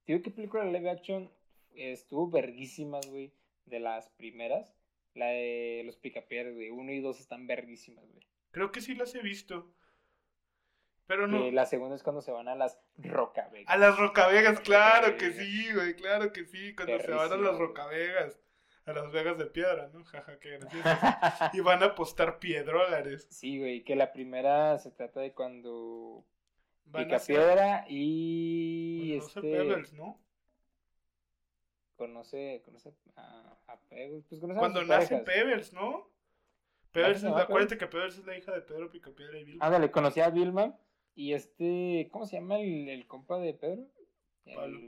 Tío, 0.05 0.21
¿qué 0.21 0.31
película 0.31 0.65
live 0.65 0.89
action 0.89 1.31
estuvo 1.75 2.29
verguísimas, 2.29 3.07
güey? 3.07 3.33
De 3.65 3.79
las 3.79 4.09
primeras. 4.09 4.75
La 5.13 5.27
de 5.27 5.83
los 5.85 5.97
picapiedras, 5.97 6.53
güey. 6.53 6.69
Uno 6.69 6.91
y 6.91 7.01
dos 7.01 7.19
están 7.19 7.47
verguísimas, 7.47 8.07
güey. 8.09 8.25
Creo 8.51 8.71
que 8.71 8.81
sí 8.81 8.95
las 8.95 9.13
he 9.15 9.21
visto. 9.21 9.73
Pero 11.11 11.27
no. 11.27 11.51
la 11.51 11.65
segunda 11.65 11.97
es 11.97 12.03
cuando 12.03 12.21
se 12.21 12.31
van 12.31 12.47
a 12.47 12.55
las 12.55 12.79
Rocavegas. 12.97 13.67
A 13.67 13.77
las 13.77 13.99
Rocavegas, 13.99 14.61
claro 14.61 15.17
que 15.17 15.33
sí, 15.33 15.73
güey, 15.73 15.93
claro 15.93 16.31
que 16.31 16.45
sí. 16.45 16.73
Cuando 16.73 16.99
se 16.99 17.11
van 17.11 17.33
a 17.33 17.35
las 17.35 17.57
Rocavegas. 17.57 18.39
A 18.85 18.93
las 18.93 19.11
Vegas 19.11 19.37
de 19.37 19.45
piedra, 19.47 19.89
¿no? 19.93 20.05
Jaja, 20.05 20.39
qué 20.39 20.51
gracioso. 20.51 20.87
y 21.53 21.59
van 21.59 21.83
a 21.83 21.87
apostar 21.87 22.39
piedrólares. 22.39 23.27
Sí, 23.29 23.59
güey, 23.59 23.83
que 23.83 23.97
la 23.97 24.13
primera 24.13 24.79
se 24.79 24.89
trata 24.89 25.19
de 25.19 25.33
cuando 25.33 26.23
pica 26.93 27.19
piedra 27.19 27.83
y 27.89 29.17
conoce 29.17 29.27
este 29.27 29.41
Pebbles, 29.41 29.91
¿no? 29.91 30.17
Conoce, 31.97 32.61
conoce 32.63 32.93
a, 33.17 33.57
a 33.67 33.79
Pebbles. 33.89 34.23
Pues 34.29 34.39
conoce 34.39 34.59
cuando 34.59 34.85
nace 34.85 35.17
Pebbles, 35.17 35.73
¿no? 35.73 36.09
Pebbles, 36.93 37.25
acuérdate 37.25 37.77
que 37.77 37.87
Pebbles 37.87 38.17
es 38.17 38.25
la 38.25 38.37
hija 38.37 38.53
de 38.53 38.61
Pedro 38.61 38.89
Picapiedra 38.89 39.37
y 39.37 39.43
Vilma. 39.43 39.65
Ándale, 39.65 39.91
conocí 39.91 40.21
a 40.21 40.29
Vilma 40.29 40.79
y 41.15 41.33
este, 41.33 42.09
¿cómo 42.11 42.25
se 42.25 42.37
llama 42.37 42.59
el, 42.59 42.89
el 42.89 43.07
compa 43.07 43.37
de 43.39 43.53
Pedro? 43.53 43.87
Pablo. 44.55 44.79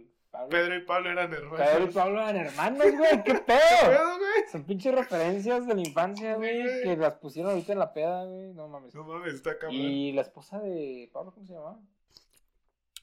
Pedro 0.49 0.76
y 0.76 0.82
Pablo 0.82 1.11
eran 1.11 1.32
hermanos. 1.32 1.59
Pedro 1.59 1.86
y 1.86 1.93
Pablo 1.93 2.21
eran 2.21 2.36
hermanos, 2.38 2.91
güey. 2.97 3.24
¿Qué 3.24 3.36
pedo? 3.36 4.17
güey? 4.17 4.49
Son 4.51 4.63
pinches 4.63 4.95
referencias 4.95 5.67
de 5.67 5.76
la 5.76 5.82
infancia, 5.82 6.36
güey. 6.36 6.82
Que 6.82 6.97
las 6.97 7.15
pusieron 7.15 7.51
ahorita 7.51 7.74
en 7.74 7.80
la 7.80 7.93
peda, 7.93 8.26
güey. 8.26 8.53
No 8.53 8.67
mames. 8.67 8.95
No 8.95 9.03
mames, 9.03 9.36
está 9.36 9.57
cabrón. 9.59 9.80
Y 9.80 10.11
la 10.11 10.21
esposa 10.21 10.59
de 10.59 11.09
Pablo, 11.13 11.34
¿cómo 11.34 11.45
se 11.45 11.53
llamaba? 11.53 11.80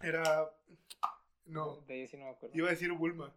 Era. 0.02 0.50
No. 1.46 1.76
De 1.86 2.06
sí 2.08 2.16
no 2.16 2.24
me 2.24 2.30
acuerdo. 2.30 2.56
Iba 2.56 2.68
a 2.68 2.70
decir 2.70 2.92
Bulma. 2.92 3.32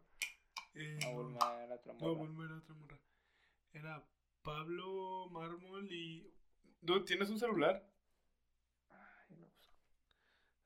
Eh, 0.73 0.97
no, 1.03 1.13
Bulma 1.13 1.63
era 1.63 1.75
otra 1.75 1.93
morra. 1.93 2.07
No, 2.07 2.15
Bulma 2.15 2.45
era 2.45 2.57
otra 2.57 2.73
morra. 2.73 2.99
Era 3.73 4.03
Pablo 4.41 5.27
Mármol 5.29 5.91
y. 5.91 6.33
¿Tienes 7.05 7.29
un 7.29 7.39
celular? 7.39 7.85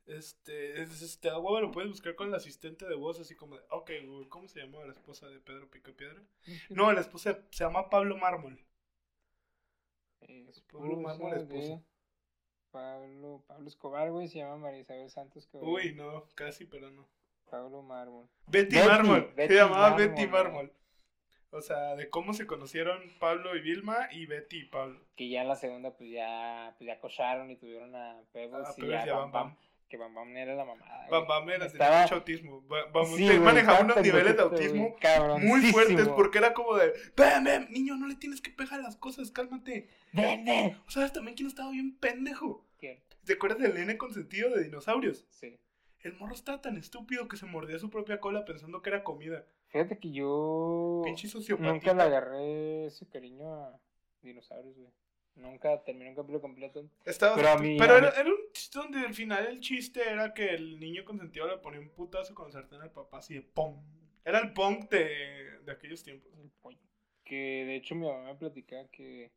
Este, 0.07 0.81
es, 0.81 1.01
este, 1.01 1.29
agua 1.29 1.59
lo 1.59 1.71
puedes 1.71 1.89
buscar 1.89 2.15
con 2.15 2.29
el 2.29 2.35
asistente 2.35 2.87
de 2.87 2.95
voz, 2.95 3.19
así 3.19 3.35
como 3.35 3.57
de, 3.57 3.63
ok, 3.69 3.91
¿cómo 4.29 4.47
se 4.47 4.61
llamaba 4.61 4.85
la 4.85 4.93
esposa 4.93 5.27
de 5.27 5.39
Pedro 5.39 5.69
Picapiedra? 5.69 6.21
No, 6.69 6.91
la 6.93 7.01
esposa 7.01 7.43
se 7.51 7.63
llama 7.65 7.89
Pablo 7.89 8.17
Mármol. 8.17 8.57
Pablo 10.71 10.97
Mármol, 10.97 11.33
esposa. 11.33 11.83
Pablo, 12.71 13.43
Pablo 13.47 13.67
Escobar, 13.67 14.09
güey, 14.11 14.29
se 14.29 14.39
llama 14.39 14.57
María 14.57 14.79
Isabel 14.79 15.09
Santos. 15.09 15.49
Uy, 15.51 15.93
no, 15.93 16.25
casi, 16.35 16.65
pero 16.65 16.89
no. 16.89 17.05
Pablo 17.49 17.81
Mármol. 17.81 18.29
Betty, 18.47 18.77
Mármol, 18.77 19.33
se 19.35 19.53
llamaba 19.53 19.95
Betty 19.95 20.25
Mármol. 20.27 20.71
O 21.49 21.61
sea, 21.61 21.95
de 21.95 22.09
cómo 22.09 22.33
se 22.33 22.45
conocieron 22.45 23.01
Pablo 23.19 23.55
y 23.55 23.61
Vilma 23.61 24.09
y 24.11 24.25
Betty 24.25 24.59
y 24.59 24.65
Pablo. 24.65 24.99
Que 25.15 25.29
ya 25.29 25.41
en 25.41 25.47
la 25.47 25.55
segunda, 25.55 25.91
pues 25.91 26.11
ya, 26.11 26.75
pues 26.77 26.87
ya 26.87 26.99
cocharon 26.99 27.49
y 27.49 27.55
tuvieron 27.55 27.95
a 27.95 28.21
Pebbles. 28.31 28.67
Ah, 28.67 28.73
y 28.77 28.87
ya, 28.87 29.15
Bam, 29.15 29.31
Bam, 29.31 29.57
Que 29.89 29.95
Bam 29.95 30.13
Bam 30.13 30.35
era 30.35 30.53
la 30.53 30.65
mamada. 30.65 31.07
Bam 31.09 31.27
Bam 31.27 31.49
era, 31.49 31.65
Estaba... 31.65 32.01
mucho 32.01 32.15
autismo. 32.15 32.61
Bam, 32.61 33.05
sí, 33.15 33.39
manejaba 33.39 33.81
unos 33.81 34.01
niveles 34.01 34.35
de 34.35 34.41
autismo 34.41 34.95
muy 35.39 35.61
fuertes 35.71 36.09
porque 36.09 36.39
era 36.39 36.53
como 36.53 36.75
de, 36.75 36.93
ven, 37.15 37.43
ven, 37.43 37.67
niño, 37.71 37.95
no 37.95 38.07
le 38.07 38.15
tienes 38.15 38.41
que 38.41 38.51
pegar 38.51 38.81
las 38.81 38.97
cosas, 38.97 39.31
cálmate. 39.31 39.87
Ven, 40.11 40.43
ven. 40.43 40.77
O 40.87 40.91
sea, 40.91 41.11
también 41.11 41.35
quién 41.35 41.47
estaba 41.47 41.71
bien 41.71 41.97
pendejo. 41.97 42.65
¿Quién? 42.77 43.01
¿Te 43.23 43.33
acuerdas 43.33 43.59
del 43.59 43.75
nene 43.75 43.97
consentido 43.97 44.49
de 44.49 44.63
dinosaurios? 44.63 45.25
Sí. 45.29 45.57
El 45.99 46.13
morro 46.13 46.33
estaba 46.33 46.61
tan 46.61 46.77
estúpido 46.77 47.27
que 47.27 47.37
se 47.37 47.45
mordía 47.45 47.79
su 47.79 47.89
propia 47.89 48.19
cola 48.19 48.45
pensando 48.45 48.81
que 48.81 48.89
era 48.89 49.03
comida. 49.03 49.45
Fíjate 49.67 49.99
que 49.99 50.11
yo 50.11 51.03
nunca 51.59 51.93
le 51.93 52.03
agarré 52.03 52.85
ese 52.85 53.07
cariño 53.07 53.53
a 53.53 53.79
dinosaurios, 54.21 54.77
güey. 54.77 54.91
Nunca 55.37 55.83
terminé 55.83 56.09
un 56.09 56.15
capítulo 56.15 56.41
completo. 56.41 56.89
Estaba 57.05 57.35
pero 57.35 57.49
a 57.49 57.57
mí, 57.57 57.77
pero 57.77 57.97
era, 57.97 58.23
un 58.23 58.51
chiste 58.51 58.79
donde 58.79 58.99
al 58.99 59.13
final 59.13 59.45
el 59.45 59.59
chiste 59.59 60.01
era 60.01 60.33
que 60.33 60.49
el 60.49 60.79
niño 60.79 61.05
consentido 61.05 61.47
le 61.47 61.57
ponía 61.57 61.79
un 61.79 61.89
putazo 61.89 62.33
con 62.33 62.47
el 62.47 62.53
sartén 62.53 62.81
al 62.81 62.91
papá 62.91 63.19
así 63.19 63.35
de 63.35 63.41
pong. 63.41 63.77
Era 64.25 64.39
el 64.39 64.51
pong 64.53 64.89
de, 64.89 65.59
de 65.63 65.71
aquellos 65.71 66.03
tiempos. 66.03 66.31
El 66.39 66.77
Que 67.23 67.65
de 67.65 67.75
hecho 67.75 67.93
mi 67.93 68.07
mamá 68.07 68.23
me 68.23 68.35
platicaba 68.35 68.87
que 68.89 69.31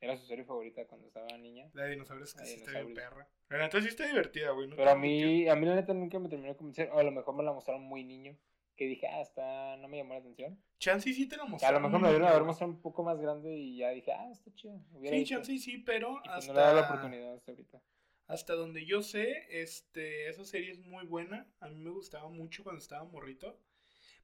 era 0.00 0.16
su 0.16 0.26
serie 0.26 0.44
favorita 0.44 0.86
cuando 0.86 1.08
estaba 1.08 1.26
niña. 1.38 1.68
La 1.74 1.84
de 1.84 1.90
dinosaurios 1.90 2.34
que 2.34 2.46
sí 2.46 2.54
está 2.54 2.80
bien 2.80 2.94
perra. 2.94 3.28
La 3.48 3.58
neta 3.58 3.80
sí 3.80 3.88
está 3.88 4.06
divertida, 4.06 4.50
güey. 4.50 4.70
pero 4.70 4.90
a 4.90 4.96
mí, 4.96 5.48
a 5.48 5.56
mí 5.56 5.66
la 5.66 5.74
neta 5.74 5.92
nunca 5.92 6.20
me 6.20 6.28
terminó 6.28 6.50
de 6.52 6.56
convencer. 6.56 6.88
O 6.92 6.98
a 6.98 7.02
lo 7.02 7.10
mejor 7.10 7.34
me 7.34 7.42
la 7.42 7.52
mostraron 7.52 7.82
muy 7.82 8.04
niño 8.04 8.36
que 8.76 8.86
dije, 8.86 9.06
ah, 9.06 9.20
está, 9.20 9.76
no 9.76 9.88
me 9.88 9.98
llamó 9.98 10.14
la 10.14 10.20
atención. 10.20 10.58
Chansey 10.78 11.12
sí 11.14 11.28
te 11.28 11.36
la 11.36 11.44
mostró. 11.44 11.68
A 11.68 11.72
lo 11.72 11.80
mejor 11.80 12.00
me 12.00 12.08
dieron 12.08 12.26
a 12.28 12.32
ver 12.32 12.42
mostrado 12.42 12.72
un 12.72 12.80
poco 12.80 13.02
más 13.02 13.20
grande 13.20 13.54
y 13.56 13.76
ya 13.78 13.90
dije, 13.90 14.12
ah, 14.12 14.30
está 14.32 14.52
chido. 14.54 14.80
Sí, 15.04 15.24
Chansey 15.24 15.58
sí, 15.58 15.78
pero 15.78 16.18
hasta... 16.18 16.34
Pues 16.34 16.46
no 16.48 16.54
le 16.54 16.60
da 16.60 16.74
la 16.74 16.82
oportunidad 16.82 17.34
hasta 17.34 17.52
ahorita. 17.52 17.82
Hasta 18.26 18.54
donde 18.54 18.86
yo 18.86 19.02
sé, 19.02 19.46
este, 19.50 20.28
esa 20.28 20.44
serie 20.44 20.70
es 20.72 20.78
muy 20.80 21.04
buena. 21.06 21.46
A 21.60 21.68
mí 21.68 21.76
me 21.76 21.90
gustaba 21.90 22.28
mucho 22.28 22.62
cuando 22.64 22.80
estaba 22.80 23.04
morrito. 23.04 23.60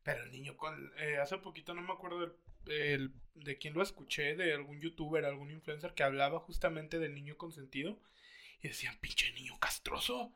Pero 0.03 0.24
el 0.24 0.32
niño 0.32 0.57
con... 0.57 0.92
eh, 0.99 1.18
hace 1.18 1.36
poquito 1.38 1.74
no 1.74 1.82
me 1.82 1.92
acuerdo 1.92 2.20
del- 2.20 2.32
del- 2.64 3.12
de 3.34 3.59
quién 3.59 3.74
lo 3.74 3.82
escuché, 3.82 4.34
de 4.34 4.53
algún 4.55 4.80
youtuber, 4.80 5.24
algún 5.24 5.51
influencer 5.51 5.94
que 5.94 6.03
hablaba 6.03 6.40
justamente 6.40 6.99
del 6.99 7.14
niño 7.14 7.36
consentido. 7.36 8.01
Y 8.62 8.68
decían, 8.68 8.99
pinche 9.01 9.30
niño 9.34 9.59
castroso. 9.61 10.32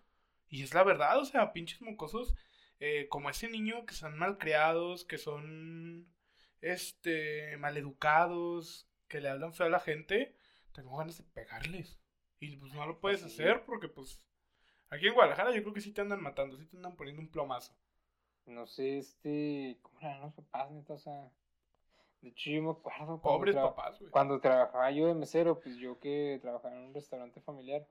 Y 0.48 0.62
es 0.62 0.74
la 0.74 0.84
verdad, 0.84 1.18
o 1.18 1.24
sea, 1.24 1.52
pinches 1.52 1.80
mocosos. 1.80 2.34
Eh, 2.84 3.06
como 3.08 3.30
ese 3.30 3.48
niño 3.48 3.86
que 3.86 3.94
son 3.94 4.18
malcriados, 4.18 5.04
que 5.04 5.16
son 5.16 6.08
este 6.60 7.56
maleducados, 7.58 8.88
que 9.08 9.20
le 9.20 9.28
hablan 9.28 9.54
feo 9.54 9.66
a 9.66 9.70
la 9.70 9.78
gente, 9.78 10.34
tengo 10.72 10.96
ganas 10.96 11.18
de 11.18 11.24
pegarles. 11.24 12.00
Y 12.40 12.56
pues 12.56 12.74
no 12.74 12.84
lo 12.86 12.98
puedes 12.98 13.20
Sí. 13.20 13.26
hacer 13.26 13.64
porque 13.64 13.88
pues 13.88 14.20
aquí 14.90 15.06
en 15.06 15.14
Guadalajara 15.14 15.54
yo 15.54 15.62
creo 15.62 15.74
que 15.74 15.80
sí 15.80 15.92
te 15.92 16.00
andan 16.00 16.22
matando, 16.22 16.56
sí 16.56 16.66
te 16.66 16.76
andan 16.76 16.96
poniendo 16.96 17.22
un 17.22 17.30
plomazo. 17.30 17.72
No 18.46 18.66
sé, 18.66 18.98
este. 18.98 19.78
¿Cómo 19.82 20.00
eran 20.00 20.20
los 20.22 20.34
papás, 20.34 20.70
neta? 20.72 20.94
O 20.94 20.98
sea. 20.98 21.30
De 22.20 22.30
hecho, 22.30 22.50
yo 22.50 22.62
me 22.62 22.70
acuerdo. 22.70 22.98
cuando 23.20 23.20
Pobres 23.22 23.54
papás, 23.54 23.98
güey. 24.00 24.10
Cuando 24.10 24.40
trabajaba 24.40 24.90
yo 24.90 25.06
de 25.06 25.14
mesero, 25.14 25.60
pues 25.60 25.76
yo 25.76 26.00
que 26.00 26.40
trabajaba 26.42 26.74
en 26.74 26.86
un 26.86 26.94
restaurante 26.94 27.40
familiar, 27.40 27.86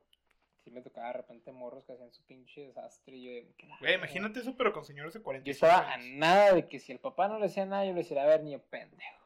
sí 0.63 0.71
me 0.71 0.81
tocaba 0.81 1.07
de 1.07 1.13
repente 1.13 1.51
morros 1.51 1.85
que 1.85 1.93
hacían 1.93 2.11
su 2.11 2.23
pinche 2.25 2.67
desastre. 2.67 3.15
Y 3.15 3.23
yo, 3.23 3.31
de, 3.31 3.53
¿qué 3.57 3.67
la 3.67 3.77
Güey, 3.79 3.95
imagínate 3.95 4.39
eso, 4.39 4.55
pero 4.55 4.73
con 4.73 4.85
señores 4.85 5.13
de 5.13 5.19
Yo 5.19 5.23
45 5.23 5.65
estaba 5.65 5.93
a 5.93 5.97
nada 5.97 6.53
de 6.53 6.67
que 6.67 6.79
si 6.79 6.91
el 6.91 6.99
papá 6.99 7.27
no 7.27 7.39
le 7.39 7.47
decía 7.47 7.65
nada, 7.65 7.85
yo 7.85 7.91
le 7.91 7.99
decía, 7.99 8.23
a 8.23 8.27
ver, 8.27 8.43
niño 8.43 8.61
pendejo. 8.69 9.21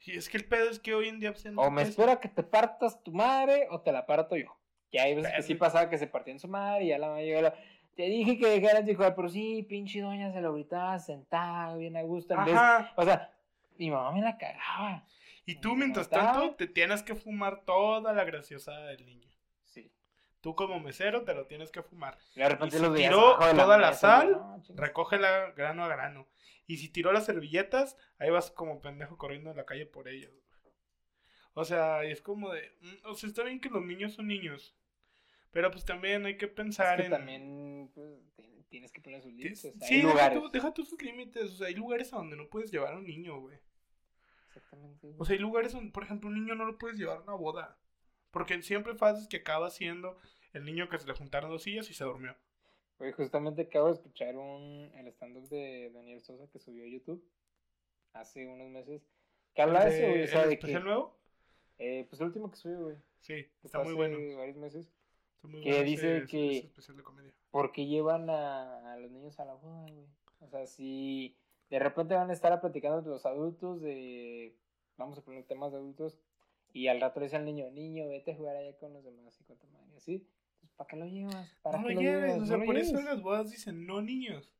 Y 0.00 0.16
es 0.16 0.28
que 0.28 0.38
el 0.38 0.44
pedo 0.44 0.70
es 0.70 0.78
que 0.78 0.94
hoy 0.94 1.08
en 1.08 1.20
día 1.20 1.32
pues, 1.32 1.44
no 1.46 1.60
O 1.62 1.70
me 1.70 1.82
espera 1.82 2.20
que 2.20 2.28
te 2.28 2.42
partas 2.42 3.02
tu 3.02 3.12
madre 3.12 3.66
o 3.70 3.80
te 3.80 3.92
la 3.92 4.06
parto 4.06 4.36
yo. 4.36 4.56
Ya 4.90 5.02
hay 5.02 5.14
veces 5.14 5.32
que 5.34 5.42
sí 5.42 5.54
pasaba 5.54 5.90
que 5.90 5.98
se 5.98 6.06
partían 6.06 6.38
su 6.38 6.48
madre 6.48 6.84
y 6.84 6.88
ya 6.88 6.98
la 6.98 7.20
llegaba. 7.20 7.54
Te 7.94 8.04
dije 8.04 8.38
que 8.38 8.46
dejaras 8.46 8.86
de 8.86 8.94
jugar, 8.94 9.14
pero 9.14 9.28
sí, 9.28 9.66
pinche 9.68 10.00
doña 10.00 10.32
se 10.32 10.40
lo 10.40 10.54
gritaba 10.54 10.98
sentada, 10.98 11.76
bien 11.76 11.96
a 11.96 12.02
gusto. 12.02 12.32
En 12.32 12.44
vez, 12.44 12.54
Ajá. 12.54 12.92
o 12.96 13.02
sea, 13.02 13.34
mi 13.76 13.90
mamá 13.90 14.12
me 14.12 14.22
la 14.22 14.38
cagaba. 14.38 15.04
Y 15.44 15.56
tú, 15.56 15.74
mientras 15.74 16.08
tanto, 16.08 16.54
te 16.54 16.66
tienes 16.66 17.02
que 17.02 17.14
fumar 17.14 17.64
toda 17.64 18.12
la 18.12 18.24
graciosada 18.24 18.86
del 18.86 19.04
niño. 19.04 19.28
Tú 20.40 20.54
como 20.54 20.78
mesero 20.80 21.24
te 21.24 21.34
lo 21.34 21.46
tienes 21.46 21.70
que 21.72 21.82
fumar. 21.82 22.16
Y 22.36 22.40
de 22.40 22.48
repente 22.48 22.76
Y 22.76 22.80
si 22.80 22.94
tiró 22.94 23.36
toda 23.38 23.78
la 23.78 23.92
sal, 23.92 24.32
no. 24.32 24.62
Recógela 24.76 25.50
grano 25.52 25.84
a 25.84 25.88
grano. 25.88 26.28
Y 26.66 26.76
si 26.76 26.88
tiró 26.90 27.12
las 27.12 27.24
servilletas, 27.26 27.96
ahí 28.18 28.30
vas 28.30 28.50
como 28.50 28.80
pendejo 28.80 29.16
corriendo 29.18 29.50
en 29.50 29.56
la 29.56 29.64
calle 29.66 29.86
por 29.86 30.08
ellas. 30.08 30.30
O 31.54 31.64
sea, 31.64 32.04
es 32.04 32.20
como 32.22 32.52
de... 32.52 32.76
mm, 32.80 33.06
O 33.06 33.14
sea, 33.14 33.28
está 33.28 33.42
bien 33.42 33.60
que 33.60 33.68
los 33.68 33.82
niños 33.84 34.14
son 34.14 34.28
niños. 34.28 34.76
Pero 35.50 35.70
pues 35.72 35.84
también 35.84 36.24
hay 36.26 36.36
que 36.36 36.44
Es 36.46 36.52
pensar 36.52 36.98
que 36.98 37.06
en... 37.06 37.10
también 37.10 37.90
pues, 37.94 38.20
ti- 38.36 38.64
tienes 38.68 38.92
que 38.92 39.00
poner 39.00 39.22
sus 39.22 39.32
límites. 39.32 39.72
Sí, 39.80 40.02
deja 40.02 40.32
tú, 40.32 40.48
deja 40.50 40.72
tú 40.74 40.84
sus 40.84 41.02
límites. 41.02 41.50
O 41.50 41.56
sea, 41.56 41.66
hay 41.68 41.74
lugares 41.74 42.12
a 42.12 42.16
donde 42.16 42.36
no 42.36 42.48
puedes 42.48 42.70
llevar 42.70 42.92
a 42.94 42.98
un 42.98 43.06
niño, 43.06 43.40
güey. 43.40 43.58
Exactamente. 44.46 45.14
O 45.18 45.24
sea, 45.24 45.34
hay 45.34 45.40
lugares 45.40 45.72
donde, 45.72 45.90
por 45.90 46.04
ejemplo, 46.04 46.28
un 46.28 46.34
niño 46.36 46.54
no 46.54 46.64
lo 46.64 46.78
puedes 46.78 46.96
llevar 46.98 47.16
a 47.18 47.22
una 47.22 47.34
boda. 47.34 47.76
Porque 48.30 48.60
siempre 48.62 48.94
haces 49.00 49.28
que 49.28 49.38
acaba 49.38 49.70
siendo 49.70 50.16
el 50.52 50.64
niño 50.64 50.88
que 50.88 50.98
se 50.98 51.06
le 51.06 51.14
juntaron 51.14 51.50
dos 51.50 51.62
sillas 51.62 51.88
y 51.90 51.94
se 51.94 52.04
durmió. 52.04 52.36
Güey, 52.98 53.12
justamente 53.12 53.62
acabo 53.62 53.86
de 53.86 53.92
escuchar 53.94 54.36
un, 54.36 54.90
el 54.94 55.06
stand-up 55.08 55.48
de 55.48 55.90
Daniel 55.94 56.20
Sosa 56.20 56.48
que 56.50 56.58
subió 56.58 56.84
a 56.84 56.88
YouTube 56.88 57.22
hace 58.12 58.46
unos 58.46 58.68
meses. 58.70 59.02
Que 59.54 59.62
habla 59.62 59.84
de 59.84 59.90
¿El 59.90 59.94
eso, 59.94 60.06
güey. 60.08 60.18
de- 60.18 60.24
O 60.24 60.26
sea, 60.28 60.42
el 60.42 60.48
de 60.50 60.54
que. 60.58 60.60
especial 60.60 60.84
nuevo? 60.84 61.16
Eh, 61.78 62.06
pues 62.08 62.20
el 62.20 62.26
último 62.26 62.50
que 62.50 62.56
subió, 62.56 62.80
güey. 62.82 62.96
Sí, 63.20 63.46
está 63.62 63.78
muy 63.78 63.88
hace 63.88 63.94
bueno. 63.96 64.36
varios 64.36 64.56
meses. 64.56 64.90
Está 65.36 65.48
muy 65.48 65.60
que 65.62 65.70
bueno 65.70 65.84
dice 65.84 66.16
ese- 66.18 66.26
que- 66.26 66.56
ese 66.58 66.66
especial 66.66 66.96
de 66.96 67.02
comedia. 67.04 67.32
¿Por 67.50 67.72
qué 67.72 67.86
llevan 67.86 68.28
a, 68.30 68.92
a 68.92 68.96
los 68.98 69.10
niños 69.10 69.38
a 69.38 69.44
la 69.44 69.54
boda, 69.54 69.86
güey? 69.92 70.06
O 70.40 70.48
sea, 70.48 70.66
si 70.66 71.36
de 71.70 71.78
repente 71.78 72.14
van 72.14 72.30
a 72.30 72.32
estar 72.32 72.60
platicando 72.60 73.00
de 73.02 73.10
los 73.10 73.24
adultos, 73.26 73.80
de. 73.80 74.56
Vamos 74.96 75.16
a 75.18 75.22
poner 75.22 75.44
temas 75.44 75.70
de 75.70 75.78
adultos. 75.78 76.18
Y 76.72 76.88
al 76.88 77.00
rato 77.00 77.20
le 77.20 77.26
dice 77.26 77.36
al 77.36 77.44
niño, 77.44 77.70
niño, 77.70 78.08
vete 78.08 78.32
a 78.32 78.36
jugar 78.36 78.56
allá 78.56 78.76
con 78.76 78.92
los 78.92 79.04
demás 79.04 79.38
y 79.40 79.44
con 79.44 79.56
tu 79.58 79.66
madre. 79.68 79.96
Así. 79.96 80.26
Pues, 80.60 80.72
¿para 80.72 80.88
qué 80.88 80.96
lo 80.96 81.06
llevas? 81.06 81.48
¿Para 81.62 81.78
No 81.78 81.88
qué 81.88 81.94
lo 81.94 82.00
lleves, 82.00 82.42
o 82.42 82.46
sea, 82.46 82.58
por 82.64 82.76
eso 82.76 82.98
en 82.98 83.04
las 83.06 83.20
bodas 83.22 83.50
dicen 83.50 83.86
no 83.86 84.00
niños. 84.02 84.52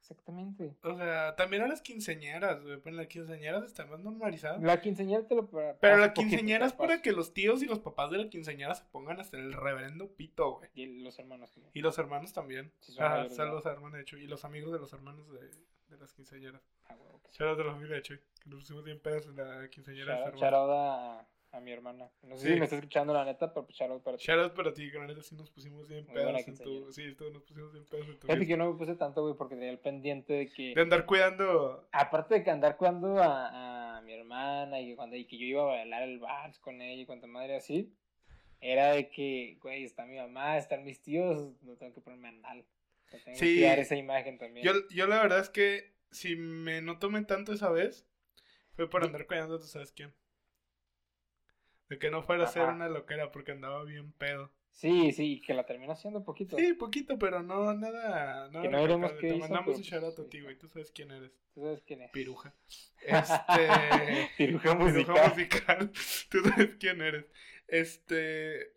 Exactamente. 0.00 0.74
O 0.84 0.96
sea, 0.96 1.36
también 1.36 1.62
a 1.62 1.68
las 1.68 1.82
quinceañeras, 1.82 2.62
güey. 2.62 2.78
Pues 2.80 2.94
las 2.94 3.08
quinceañeras 3.08 3.64
está 3.64 3.84
más 3.84 4.00
normalizada. 4.00 4.56
La 4.58 4.80
quinceañera 4.80 5.26
te 5.26 5.34
lo 5.34 5.50
para- 5.50 5.76
Pero 5.78 5.98
la 5.98 6.14
quinceañera 6.14 6.64
es 6.66 6.72
para 6.72 7.02
que 7.02 7.12
los 7.12 7.34
tíos 7.34 7.62
y 7.62 7.66
los 7.66 7.80
papás 7.80 8.10
de 8.10 8.16
la 8.18 8.30
quinceañera 8.30 8.74
se 8.74 8.84
pongan 8.86 9.20
hasta 9.20 9.36
el 9.36 9.52
reverendo 9.52 10.08
pito, 10.16 10.56
güey. 10.58 10.70
Y 10.74 10.86
los 11.02 11.18
hermanos 11.18 11.52
también. 11.52 11.70
Y 11.74 11.80
los 11.82 11.98
hermanos 11.98 12.32
también. 12.32 12.72
Sí, 12.80 12.92
son 12.92 13.04
Ajá, 13.04 13.28
son 13.28 13.48
¿no? 13.48 13.54
los 13.56 13.66
hermanos, 13.66 13.92
de 13.92 14.00
hecho. 14.00 14.16
Y 14.16 14.26
los 14.26 14.44
amigos 14.46 14.72
de 14.72 14.78
los 14.78 14.92
hermanos 14.94 15.30
de, 15.30 15.50
de 15.88 15.96
las 15.98 16.12
quinceañeras. 16.12 16.62
Ah, 16.88 16.96
que 17.22 17.30
sí. 17.30 17.38
Shout 17.38 17.50
out 17.50 17.58
de 17.58 17.64
la 17.64 17.72
familia 17.72 17.96
de 17.96 18.02
Chuy. 18.02 18.18
Que 18.42 18.50
nos 18.50 18.60
pusimos 18.60 18.84
bien 18.84 19.00
pedos 19.00 19.26
en 19.26 19.36
la 19.36 19.68
quinceañera 19.68 20.14
Shout 20.14 20.18
out- 20.26 20.34
hermano. 20.34 20.40
shout 20.40 20.54
out 20.54 20.70
a, 20.70 21.56
a 21.56 21.60
mi 21.60 21.72
hermana. 21.72 22.10
No 22.22 22.36
sé 22.36 22.46
Sí. 22.46 22.52
si 22.54 22.58
me 22.58 22.64
está 22.64 22.76
escuchando 22.76 23.12
la 23.14 23.24
neta, 23.24 23.52
pero 23.52 23.66
shout 23.70 23.90
out 23.90 24.02
para 24.02 24.16
ti. 24.16 24.24
Shout 24.26 24.40
out 24.40 24.54
para 24.54 24.72
ti, 24.72 24.90
que 24.90 24.98
la 24.98 25.06
neta 25.06 25.22
sí 25.22 25.34
nos 25.34 25.50
pusimos 25.50 25.88
bien 25.88 26.06
pedos 26.06 26.46
en 26.46 26.58
tu. 26.58 26.92
Sí, 26.92 27.14
todos 27.14 27.32
nos 27.32 27.42
pusimos 27.42 27.72
bien 27.72 27.84
pedos 27.86 28.06
en 28.08 28.18
tu. 28.18 28.26
Fíjate 28.26 28.44
que 28.44 28.50
yo 28.50 28.56
no 28.56 28.70
me 28.72 28.78
puse 28.78 28.94
tanto, 28.96 29.22
güey, 29.22 29.34
porque 29.34 29.54
tenía 29.56 29.70
el 29.70 29.78
pendiente 29.78 30.32
de 30.34 30.48
que. 30.50 30.74
De 30.74 30.80
andar 30.82 31.06
cuidando. 31.06 31.88
Aparte 31.92 32.34
de 32.36 32.44
que 32.44 32.50
andar 32.50 32.76
cuidando 32.76 33.16
a, 33.22 33.96
a 33.96 34.00
mi 34.02 34.12
hermana 34.12 34.80
y 34.80 34.88
que, 34.90 34.96
cuando, 34.96 35.16
y 35.16 35.24
que 35.26 35.38
yo 35.38 35.46
iba 35.46 35.62
a 35.62 35.76
bailar 35.76 36.02
el 36.02 36.18
vals 36.18 36.58
con 36.58 36.80
ella 36.80 37.02
y 37.02 37.06
cuanta 37.06 37.26
madre 37.26 37.56
así, 37.56 37.92
era 38.60 38.92
de 38.92 39.08
que, 39.08 39.58
güey, 39.62 39.84
está 39.84 40.04
mi 40.04 40.16
mamá, 40.16 40.58
están 40.58 40.84
mis 40.84 41.00
tíos, 41.00 41.52
no 41.62 41.76
tengo 41.76 41.92
que 41.94 42.00
ponerme 42.00 42.28
andal. 42.28 42.64
Tengo 43.10 43.38
Sí. 43.38 43.56
que 43.56 43.80
esa 43.80 43.96
imagen 43.96 44.38
también. 44.38 44.64
Yo, 44.66 44.72
yo 44.90 45.06
la 45.06 45.20
verdad 45.22 45.40
es 45.40 45.48
que 45.50 45.94
si 46.10 46.36
me 46.36 46.80
no 46.82 46.98
tomé 46.98 47.24
tanto 47.24 47.52
esa 47.52 47.70
vez, 47.70 48.06
fue 48.72 48.88
por 48.88 49.04
andar 49.04 49.26
cuidando, 49.26 49.58
tú 49.58 49.66
sabes 49.66 49.92
quién. 49.92 50.14
De 51.88 51.98
que 51.98 52.10
no 52.10 52.22
fuera 52.22 52.44
a 52.44 52.48
ser 52.48 52.64
una 52.68 52.88
loquera 52.88 53.30
porque 53.32 53.52
andaba 53.52 53.82
bien 53.84 54.12
pedo. 54.12 54.52
Sí, 54.70 55.10
sí, 55.12 55.40
que 55.40 55.54
la 55.54 55.64
termino 55.66 55.92
haciendo 55.94 56.22
poquito. 56.22 56.56
Sí, 56.56 56.72
poquito, 56.74 57.18
pero 57.18 57.42
no, 57.42 57.72
nada. 57.74 58.48
nada 58.50 58.62
Que 58.62 58.68
no 58.68 58.86
recalcable. 58.86 59.14
qué 59.20 59.28
Te 59.28 59.36
hizo, 59.36 59.38
mandamos 59.38 59.68
un 59.68 59.74
pues, 59.74 59.86
shout 59.86 60.04
out 60.04 60.18
a 60.18 60.22
sí. 60.22 60.28
ti, 60.28 60.40
güey. 60.42 60.56
Tú 60.58 60.68
sabes 60.68 60.92
quién 60.92 61.10
eres. 61.10 61.32
¿Tú 61.54 61.62
sabes 61.62 61.82
quién 61.82 62.02
es? 62.02 62.10
Piruja. 62.12 62.54
Este. 63.02 64.28
Piruja 64.36 64.36
Piruja 64.36 64.74
musical. 64.74 65.28
musical. 65.30 65.90
Tú 66.30 66.38
sabes 66.44 66.76
quién 66.78 67.00
eres. 67.00 67.24
Este. 67.66 68.74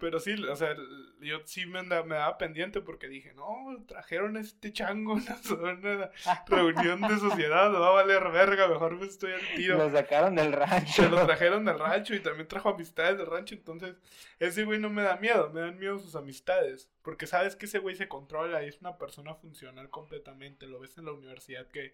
Pero 0.00 0.18
sí, 0.18 0.32
o 0.44 0.56
sea, 0.56 0.74
yo 1.20 1.40
sí 1.44 1.66
me, 1.66 1.78
anda- 1.80 2.02
me 2.02 2.14
daba 2.14 2.38
pendiente 2.38 2.80
porque 2.80 3.06
dije, 3.06 3.34
no, 3.34 3.84
trajeron 3.86 4.36
a 4.36 4.40
este 4.40 4.72
chango 4.72 5.12
a 5.50 5.54
una 5.54 6.10
reunión 6.48 7.02
de 7.02 7.18
sociedad, 7.18 7.70
no 7.70 7.80
va 7.80 7.88
a 7.88 7.92
valer 7.92 8.30
verga, 8.30 8.66
mejor 8.66 8.96
me 8.96 9.04
estoy 9.06 9.32
al 9.32 9.40
tiro. 9.56 9.76
Lo 9.76 9.90
sacaron 9.90 10.34
del 10.36 10.52
rancho. 10.52 11.02
Se 11.02 11.08
lo 11.10 11.26
trajeron 11.26 11.64
del 11.66 11.78
rancho 11.78 12.14
y 12.14 12.20
también 12.20 12.48
trajo 12.48 12.70
amistades 12.70 13.18
del 13.18 13.26
rancho, 13.26 13.54
entonces 13.54 13.94
ese 14.38 14.64
güey 14.64 14.78
no 14.78 14.88
me 14.88 15.02
da 15.02 15.16
miedo, 15.16 15.50
me 15.50 15.60
dan 15.60 15.78
miedo 15.78 15.98
sus 15.98 16.16
amistades, 16.16 16.90
porque 17.02 17.26
sabes 17.26 17.54
que 17.54 17.66
ese 17.66 17.78
güey 17.78 17.94
se 17.94 18.08
controla 18.08 18.64
y 18.64 18.68
es 18.68 18.80
una 18.80 18.96
persona 18.96 19.34
funcional 19.34 19.90
completamente, 19.90 20.66
lo 20.66 20.80
ves 20.80 20.96
en 20.96 21.04
la 21.04 21.12
universidad 21.12 21.66
que, 21.68 21.92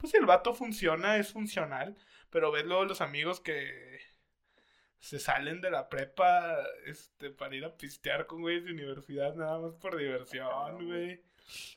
pues 0.00 0.12
el 0.14 0.26
vato 0.26 0.52
funciona, 0.52 1.16
es 1.16 1.32
funcional, 1.32 1.96
pero 2.30 2.50
ves 2.50 2.64
luego 2.64 2.84
los 2.86 3.00
amigos 3.00 3.40
que 3.40 4.00
se 5.00 5.18
salen 5.18 5.60
de 5.60 5.70
la 5.70 5.88
prepa 5.88 6.58
este, 6.86 7.30
para 7.30 7.56
ir 7.56 7.64
a 7.64 7.76
pistear 7.76 8.26
con 8.26 8.42
güeyes 8.42 8.64
de 8.64 8.72
universidad 8.72 9.34
nada 9.34 9.58
más 9.58 9.74
por 9.74 9.96
diversión, 9.96 10.86
güey. 10.86 11.22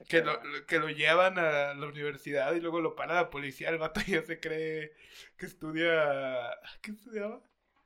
Que 0.07 0.21
lo, 0.21 0.39
que 0.67 0.77
lo 0.77 0.89
llevan 0.89 1.39
a 1.39 1.73
la 1.73 1.87
universidad 1.87 2.53
y 2.53 2.59
luego 2.61 2.79
lo 2.79 2.95
para 2.95 3.15
la 3.15 3.29
policía. 3.31 3.69
El 3.69 3.79
vato 3.79 4.01
ya 4.07 4.21
se 4.23 4.39
cree 4.39 4.93
que 5.37 5.45
estudia. 5.47 6.51
¿Qué 6.81 6.91
estudiaba? 6.91 7.41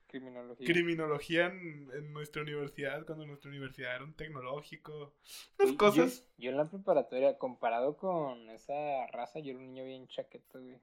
Criminología. 0.07 0.65
Criminología 0.65 1.45
en, 1.47 1.89
en 1.93 2.13
nuestra 2.13 2.41
universidad, 2.41 3.05
cuando 3.05 3.25
nuestra 3.25 3.49
universidad 3.49 3.95
era 3.95 4.03
un 4.05 4.13
tecnológico. 4.13 5.13
Yo- 5.59 5.77
cosas. 5.77 6.27
Yo, 6.37 6.43
yo 6.45 6.51
en 6.51 6.57
la 6.57 6.69
preparatoria, 6.69 7.37
comparado 7.37 7.95
con 7.97 8.49
esa 8.49 9.05
raza, 9.07 9.39
yo 9.39 9.51
era 9.51 9.59
un 9.59 9.65
niño 9.67 9.85
bien 9.85 10.07
chaqueto, 10.07 10.59
güey. 10.61 10.79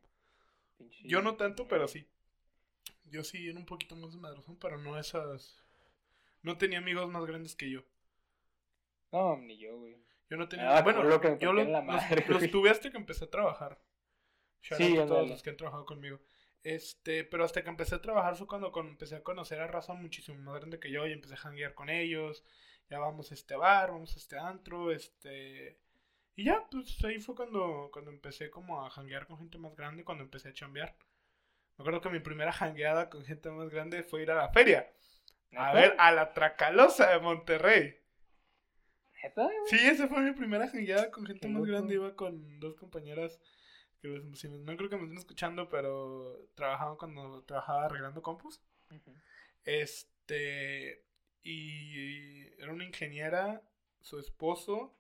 Pinche- 0.79 1.07
Yo 1.09 1.23
no 1.23 1.37
tanto, 1.37 1.67
pero 1.69 1.89
sí. 1.89 2.07
Yo 3.05 3.25
sí 3.25 3.49
era 3.49 3.59
un 3.59 3.67
poquito 3.67 3.97
más 3.97 4.15
madrozón, 4.17 4.57
pero 4.59 4.79
no 4.79 4.99
esas. 4.99 5.63
No 6.43 6.59
tenía 6.59 6.79
amigos 6.79 7.11
más 7.11 7.25
grandes 7.27 7.57
que 7.57 7.71
yo. 7.71 7.83
No, 9.13 9.37
ni 9.37 9.59
yo, 9.59 9.79
güey. 9.79 9.97
Yo 10.29 10.37
no 10.37 10.49
tenía. 10.49 10.77
Ah, 10.77 10.83
bueno, 10.83 11.05
lo 11.05 11.21
que 11.21 11.37
yo 11.41 11.53
lo- 11.53 11.65
los, 11.65 11.85
madre, 11.85 12.25
los 12.29 12.39
güey. 12.39 12.51
tuve 12.51 12.71
hasta 12.71 12.91
que 12.91 12.97
empecé 12.97 13.25
a 13.25 13.31
trabajar. 13.31 13.79
Shout 14.63 14.79
Sí, 14.81 14.99
a 14.99 15.07
todos 15.07 15.29
los 15.29 15.43
que 15.43 15.51
han 15.51 15.57
trabajado 15.57 15.87
conmigo. 15.87 16.21
Este, 16.63 17.25
pero 17.25 17.45
hasta 17.45 17.63
que 17.63 17.71
empecé 17.71 17.95
a 17.97 18.03
trabajar 18.03 18.37
fue 18.37 18.47
cuando 18.47 18.73
empecé 18.81 19.17
a 19.17 19.23
conocer 19.23 19.61
a 19.61 19.67
raza 19.69 19.95
muchísimo 19.95 20.39
más 20.43 20.57
grande 20.61 20.81
que 20.81 20.91
yo 20.91 21.07
y 21.07 21.13
empecé 21.13 21.35
a 21.35 21.39
janguear 21.39 21.75
con 21.75 21.91
ellos. 21.91 22.45
Ya 22.91 22.99
vamos 22.99 23.31
a 23.31 23.35
este 23.35 23.57
bar, 23.57 23.91
vamos 23.93 24.15
a 24.15 24.19
este 24.19 24.39
antro, 24.39 24.91
este. 24.93 25.79
Y 26.37 26.45
ya, 26.45 26.67
pues 26.71 27.03
ahí 27.05 27.21
fue 27.21 27.35
cuando, 27.37 27.91
cuando 27.93 28.11
empecé 28.13 28.51
como 28.51 28.85
a 28.85 28.91
janguear 28.91 29.27
con 29.27 29.39
gente 29.39 29.59
más 29.59 29.77
grande, 29.77 30.05
cuando 30.05 30.25
empecé 30.25 30.51
a 30.51 30.55
chambear. 30.55 30.97
Me 31.77 31.83
acuerdo 31.83 32.01
que 32.01 32.09
mi 32.11 32.21
primera 32.21 32.53
jangueada 32.53 33.11
con 33.11 33.25
gente 33.25 33.51
más 33.51 33.69
grande 33.71 34.03
fue 34.03 34.23
ir 34.23 34.31
a 34.31 34.37
la 34.37 34.49
feria. 34.51 34.91
A 35.53 35.69
¿Neta? 35.69 35.73
ver, 35.73 35.95
a 35.99 36.13
la 36.13 36.33
Tracalosa 36.33 37.11
de 37.11 37.19
Monterrey. 37.21 37.97
Sí, 39.67 39.79
esa 39.87 40.07
fue 40.07 40.21
mi 40.21 40.33
primera 40.33 40.69
jangueada 40.69 41.11
con 41.11 41.25
gente 41.27 41.49
más 41.49 41.65
grande. 41.65 41.95
Iba 41.95 42.15
con 42.15 42.61
dos 42.61 42.75
compañeras 42.77 43.41
Que 44.03 44.09
los- 44.09 44.45
no 44.45 44.77
creo 44.77 44.91
que 44.91 44.97
me 44.97 45.05
estén 45.05 45.17
escuchando, 45.19 45.71
pero 45.71 46.47
trabajaba 46.55 46.99
cuando 46.99 47.43
trabajaba 47.45 47.87
arreglando 47.87 48.21
compus. 48.21 48.61
Este. 49.65 51.03
Y 51.43 52.43
era 52.61 52.73
una 52.73 52.85
ingeniera, 52.85 53.63
su 54.03 54.19
esposo 54.19 54.95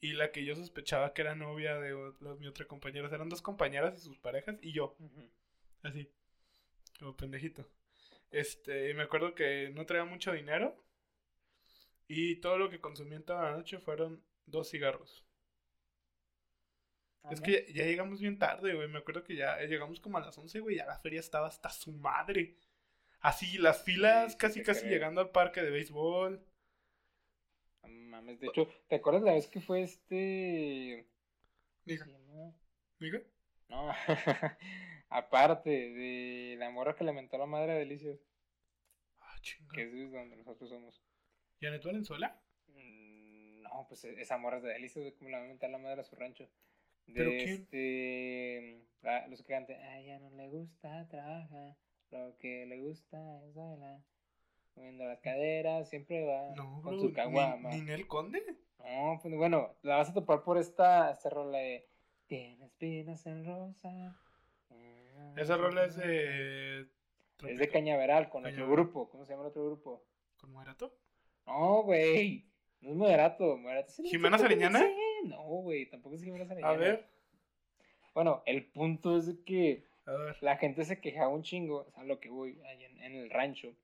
y 0.00 0.12
la 0.12 0.30
que 0.30 0.44
yo 0.44 0.54
sospechaba 0.54 1.12
que 1.14 1.22
era 1.22 1.34
novia 1.34 1.80
de 1.80 1.94
mi 2.38 2.46
otra 2.46 2.66
compañera. 2.66 3.08
Eran 3.08 3.28
dos 3.28 3.42
compañeras 3.42 3.96
y 3.96 4.00
sus 4.00 4.18
parejas 4.18 4.56
y 4.62 4.72
yo, 4.72 4.94
Ujú. 5.00 5.28
Así, 5.82 6.10
como 6.98 7.16
pendejito. 7.16 7.66
Este, 8.30 8.90
y 8.90 8.94
me 8.94 9.04
acuerdo 9.04 9.34
que 9.34 9.70
no 9.74 9.86
traía 9.86 10.04
mucho 10.04 10.32
dinero 10.32 10.76
y 12.08 12.36
todo 12.40 12.58
lo 12.58 12.70
que 12.70 12.80
consumí 12.80 13.14
en 13.14 13.24
toda 13.24 13.50
la 13.50 13.56
noche 13.56 13.78
fueron 13.78 14.22
dos 14.46 14.68
cigarros. 14.70 15.24
Ah, 17.22 17.30
Es 17.32 17.40
que 17.40 17.66
ya, 17.68 17.74
ya 17.74 17.84
llegamos 17.84 18.20
bien 18.20 18.38
tarde, 18.38 18.74
güey. 18.74 18.88
Me 18.88 18.98
acuerdo 18.98 19.22
que 19.24 19.36
ya 19.36 19.58
llegamos 19.62 20.00
como 20.00 20.18
a 20.18 20.20
las 20.20 20.36
11, 20.38 20.60
güey. 20.60 20.76
Ya 20.76 20.86
la 20.86 20.98
feria 20.98 21.20
estaba 21.20 21.46
hasta 21.48 21.70
su 21.70 21.92
madre. 21.92 22.56
Así, 23.20 23.58
las 23.58 23.82
filas 23.84 24.32
sí 24.32 24.38
casi, 24.38 24.62
casi 24.62 24.86
llegando 24.86 25.20
al 25.20 25.30
parque 25.30 25.62
de 25.62 25.70
béisbol. 25.70 26.44
No 27.82 27.88
mames, 27.88 28.38
de 28.40 28.46
hecho, 28.48 28.68
¿te 28.88 28.96
acuerdas 28.96 29.22
la 29.22 29.32
vez 29.32 29.48
que 29.48 29.60
fue 29.60 29.82
este. 29.82 31.06
¿Cómo 31.82 31.84
Diga, 31.84 32.06
diga. 33.00 33.22
No, 33.68 33.92
aparte 35.10 35.70
de 35.70 36.56
la 36.58 36.70
morra 36.70 36.94
que 36.94 37.04
le 37.04 37.12
mentó 37.12 37.38
la 37.38 37.46
madre 37.46 37.72
a 37.72 37.76
Delicias, 37.76 38.18
Ah, 39.20 39.36
chinga. 39.40 39.72
que 39.74 39.82
es 39.82 40.12
donde 40.12 40.36
nosotros 40.36 40.68
somos. 40.70 41.02
¿Janet 41.60 41.84
Valenzuela? 41.84 42.40
Mm, 42.68 43.62
No, 43.62 43.86
pues 43.88 44.04
e- 44.04 44.20
esa 44.20 44.38
morra 44.38 44.56
es 44.58 44.62
de 44.62 44.70
Delicias, 44.72 45.02
güey, 45.02 45.14
como 45.14 45.30
le 45.30 45.36
va 45.36 45.66
a 45.66 45.68
la 45.68 45.78
madre 45.78 46.00
a 46.00 46.04
su 46.04 46.16
rancho. 46.16 46.48
De 47.06 47.14
¿Pero 47.14 47.30
quién? 47.30 47.48
este. 47.48 48.82
ah, 49.04 49.26
los 49.28 49.42
que 49.42 49.48
cantan, 49.52 49.76
a 49.80 49.98
ella 49.98 50.18
no 50.18 50.30
le 50.30 50.48
gusta, 50.48 51.06
trabaja. 51.08 51.76
Lo 52.10 52.36
que 52.38 52.66
le 52.66 52.80
gusta 52.80 53.42
es 53.44 53.54
bailar. 53.54 54.00
Moviendo 54.74 55.04
las 55.04 55.18
caderas, 55.20 55.88
siempre 55.90 56.24
va 56.24 56.54
No, 56.54 56.80
con 56.82 56.96
bro. 56.96 57.00
su 57.08 57.12
caguama. 57.12 57.70
¿Ni, 57.70 57.80
¿Ninel 57.80 58.06
Conde? 58.06 58.42
No, 58.78 59.18
pues 59.20 59.34
bueno, 59.34 59.74
la 59.82 59.96
vas 59.96 60.10
a 60.10 60.14
topar 60.14 60.42
por 60.44 60.56
esta, 60.58 61.10
esta 61.10 61.28
rola 61.30 61.58
de 61.58 61.88
Tiene 62.26 62.64
espinas 62.66 63.26
en 63.26 63.44
rosa. 63.44 64.16
Esa 65.36 65.56
rola 65.56 65.84
es 65.84 65.96
de. 65.96 66.86
Es 67.46 67.58
de 67.58 67.68
Cañaveral 67.68 68.28
con 68.30 68.44
otro 68.44 68.70
grupo. 68.70 69.08
¿Cómo 69.08 69.24
se 69.24 69.32
llama 69.32 69.44
el 69.44 69.50
otro 69.50 69.64
grupo? 69.66 70.04
¿Con 70.36 70.52
Moderato? 70.52 70.92
No, 71.46 71.82
güey. 71.82 72.46
No 72.80 72.90
es 72.90 72.96
moderato. 72.96 73.56
moderato 73.56 73.90
es 73.90 73.98
el 73.98 74.06
¿Jimena 74.06 74.38
Sariñana? 74.38 74.84
No, 75.24 75.42
güey. 75.42 75.86
Tampoco 75.86 76.14
es 76.16 76.22
Jimena 76.22 76.46
Sariñana. 76.46 76.72
A 76.72 76.76
ver. 76.76 77.06
Bueno, 78.14 78.42
el 78.46 78.64
punto 78.66 79.16
es 79.16 79.26
de 79.26 79.42
que 79.44 79.84
la 80.40 80.56
gente 80.56 80.84
se 80.84 81.00
quejaba 81.00 81.28
un 81.28 81.42
chingo. 81.42 81.86
O 81.86 81.90
sea, 81.90 82.04
lo 82.04 82.20
que 82.20 82.30
voy 82.30 82.60
ahí 82.66 82.84
en, 82.84 83.00
en 83.02 83.14
el 83.14 83.30
rancho. 83.30 83.74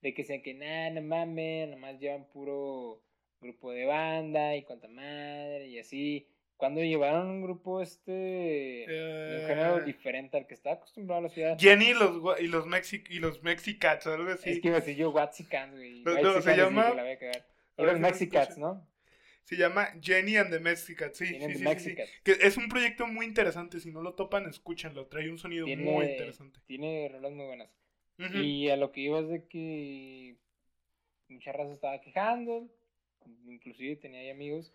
De 0.00 0.14
que 0.14 0.22
decían 0.22 0.42
que 0.42 0.54
nada, 0.54 0.90
no 0.90 1.02
mames. 1.02 1.68
Nomás 1.68 1.98
llevan 1.98 2.24
puro 2.26 3.00
grupo 3.40 3.72
de 3.72 3.84
banda 3.84 4.56
y 4.56 4.62
cuanta 4.62 4.88
madre 4.88 5.68
y 5.68 5.78
así. 5.78 6.26
Cuando 6.56 6.80
llevaron 6.82 7.28
un 7.28 7.42
grupo 7.42 7.80
este. 7.82 8.12
de 8.12 9.38
un 9.42 9.46
género 9.48 9.78
Eh, 9.80 9.84
diferente 9.84 10.36
al 10.36 10.46
que 10.46 10.54
estaba 10.54 10.76
acostumbrado 10.76 11.20
a 11.20 11.22
la 11.24 11.28
ciudad. 11.28 11.58
Jenny 11.58 11.86
y 11.90 11.94
los, 11.94 12.40
y 12.40 12.46
los, 12.46 12.66
Mexi 12.66 13.02
y 13.10 13.18
los 13.18 13.42
Mexicats, 13.42 14.06
algo 14.06 14.30
así. 14.30 14.50
Es 14.50 14.60
que 14.60 14.68
iba 14.68 14.76
a 14.76 14.80
decir 14.80 14.96
yo 14.96 15.10
Watsicans, 15.10 15.74
güey. 15.74 16.02
No, 16.02 16.20
no, 16.22 16.40
se 16.40 16.56
llama- 16.56 16.94
la 16.94 17.02
voy 17.02 17.12
a 17.12 17.18
cagar. 17.18 17.46
Los 17.76 17.98
Mexicats. 17.98 18.56
¿no? 18.56 18.86
Se 19.42 19.56
llama 19.56 19.88
Jenny 20.00 20.36
and 20.36 20.50
the 20.50 20.58
Mexicats, 20.60 21.18
sí, 21.18 21.28
Tienen 21.28 21.58
sí, 21.58 21.64
The 21.64 21.78
sí. 21.78 21.96
Que 22.22 22.32
es 22.40 22.56
un 22.56 22.68
proyecto 22.68 23.06
muy 23.06 23.26
interesante, 23.26 23.78
si 23.78 23.90
no 23.90 24.00
lo 24.00 24.14
topan, 24.14 24.48
escúchenlo, 24.48 25.06
trae 25.08 25.28
un 25.28 25.36
sonido 25.38 25.66
Tiene, 25.66 25.82
muy 25.84 26.06
interesante. 26.06 26.60
tiene 26.66 27.10
rolas 27.12 27.32
muy 27.32 27.44
buenas. 27.46 27.68
Y 28.42 28.70
a 28.70 28.76
lo 28.76 28.90
que 28.92 29.00
iba 29.02 29.18
es 29.18 29.28
de 29.28 29.46
que 29.46 30.36
mucha 31.28 31.52
raza 31.52 31.72
estaba 31.74 32.00
quejando, 32.00 32.70
inclusive 33.46 33.96
tenía 33.96 34.20
ahí 34.20 34.30
amigos 34.30 34.72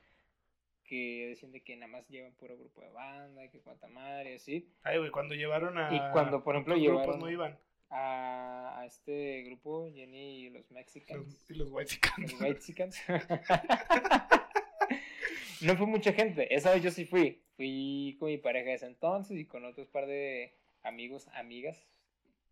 que 0.90 1.28
decían 1.30 1.52
de 1.52 1.62
que 1.62 1.76
nada 1.76 1.92
más 1.92 2.08
llevan 2.10 2.34
puro 2.34 2.58
grupo 2.58 2.82
de 2.82 2.90
banda, 2.90 3.46
y 3.46 3.50
que 3.50 3.60
cuanta 3.60 3.88
madre, 3.88 4.36
así. 4.36 4.68
Ay, 4.82 4.98
güey, 4.98 5.12
cuando 5.12 5.36
llevaron 5.36 5.78
a... 5.78 5.94
Y 5.94 6.00
cuando, 6.12 6.44
por 6.44 6.56
ejemplo, 6.56 6.74
otros 6.74 6.88
grupos 6.88 7.06
llevaron 7.06 7.20
no 7.20 7.30
iban, 7.30 7.60
a, 7.92 8.80
a 8.80 8.86
este 8.88 9.44
grupo, 9.44 9.88
Jenny 9.94 10.46
y 10.46 10.50
los 10.50 10.70
Mexicans, 10.72 11.24
los, 11.24 11.52
y 11.52 11.54
los 11.54 11.70
Whitexicans. 11.70 12.32
los 12.32 12.42
Whitexicans, 12.42 13.00
no 15.62 15.78
fue 15.78 15.86
mucha 15.86 16.12
gente, 16.14 16.54
esa 16.54 16.72
vez 16.72 16.82
yo 16.82 16.90
sí 16.90 17.06
fui, 17.06 17.44
fui 17.56 18.16
con 18.20 18.30
mi 18.30 18.40
pareja 18.40 18.70
de 18.70 18.76
ese 18.76 18.88
entonces 18.88 19.38
y 19.38 19.46
con 19.46 19.66
otros 19.66 19.88
par 19.88 20.08
de 20.08 20.56
amigos, 20.82 21.28
amigas, 21.34 21.88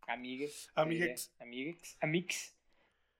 amigues, 0.07 0.69
Amiguex. 0.75 1.33
amiguex, 1.39 1.97
amix, 2.01 2.55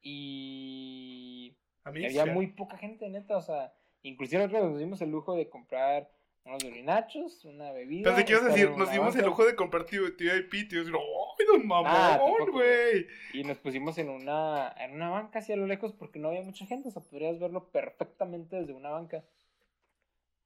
y 0.01 1.57
A 1.83 1.91
mí, 1.91 2.05
había 2.05 2.27
muy 2.27 2.47
poca 2.47 2.77
gente, 2.77 3.09
neta, 3.09 3.35
o 3.35 3.41
sea, 3.41 3.73
inclusive 4.07 4.43
nosotros 4.43 4.71
nos 4.71 4.79
dimos 4.79 5.01
el 5.01 5.09
lujo 5.09 5.35
de 5.35 5.49
comprar 5.49 6.09
unos 6.45 6.63
dorinachos, 6.63 7.43
una 7.45 7.71
bebida. 7.71 8.09
Pensé 8.09 8.25
que 8.25 8.31
ibas 8.31 8.45
a 8.45 8.47
decir, 8.47 8.69
nos 8.71 8.91
dimos 8.91 9.15
el 9.15 9.21
banca, 9.21 9.27
lujo 9.27 9.45
de 9.45 9.55
comprar 9.55 9.85
tío, 9.85 10.15
tío 10.15 10.35
IP, 10.37 10.69
tío, 10.69 10.81
¡ay, 10.81 11.45
don 11.45 11.61
Ah, 11.85 12.17
mamón, 12.17 12.51
güey! 12.51 13.05
Y 13.33 13.43
nos 13.43 13.57
pusimos 13.57 13.97
en 13.97 14.09
una, 14.09 14.73
en 14.79 14.93
una 14.93 15.09
banca 15.09 15.39
así 15.39 15.51
a 15.51 15.57
lo 15.57 15.67
lejos 15.67 15.93
porque 15.93 16.19
no 16.19 16.29
había 16.29 16.41
mucha 16.41 16.65
gente, 16.65 16.87
o 16.87 16.91
sea, 16.91 17.01
podrías 17.01 17.37
verlo 17.39 17.69
perfectamente 17.69 18.55
desde 18.55 18.73
una 18.73 18.89
banca. 18.89 19.23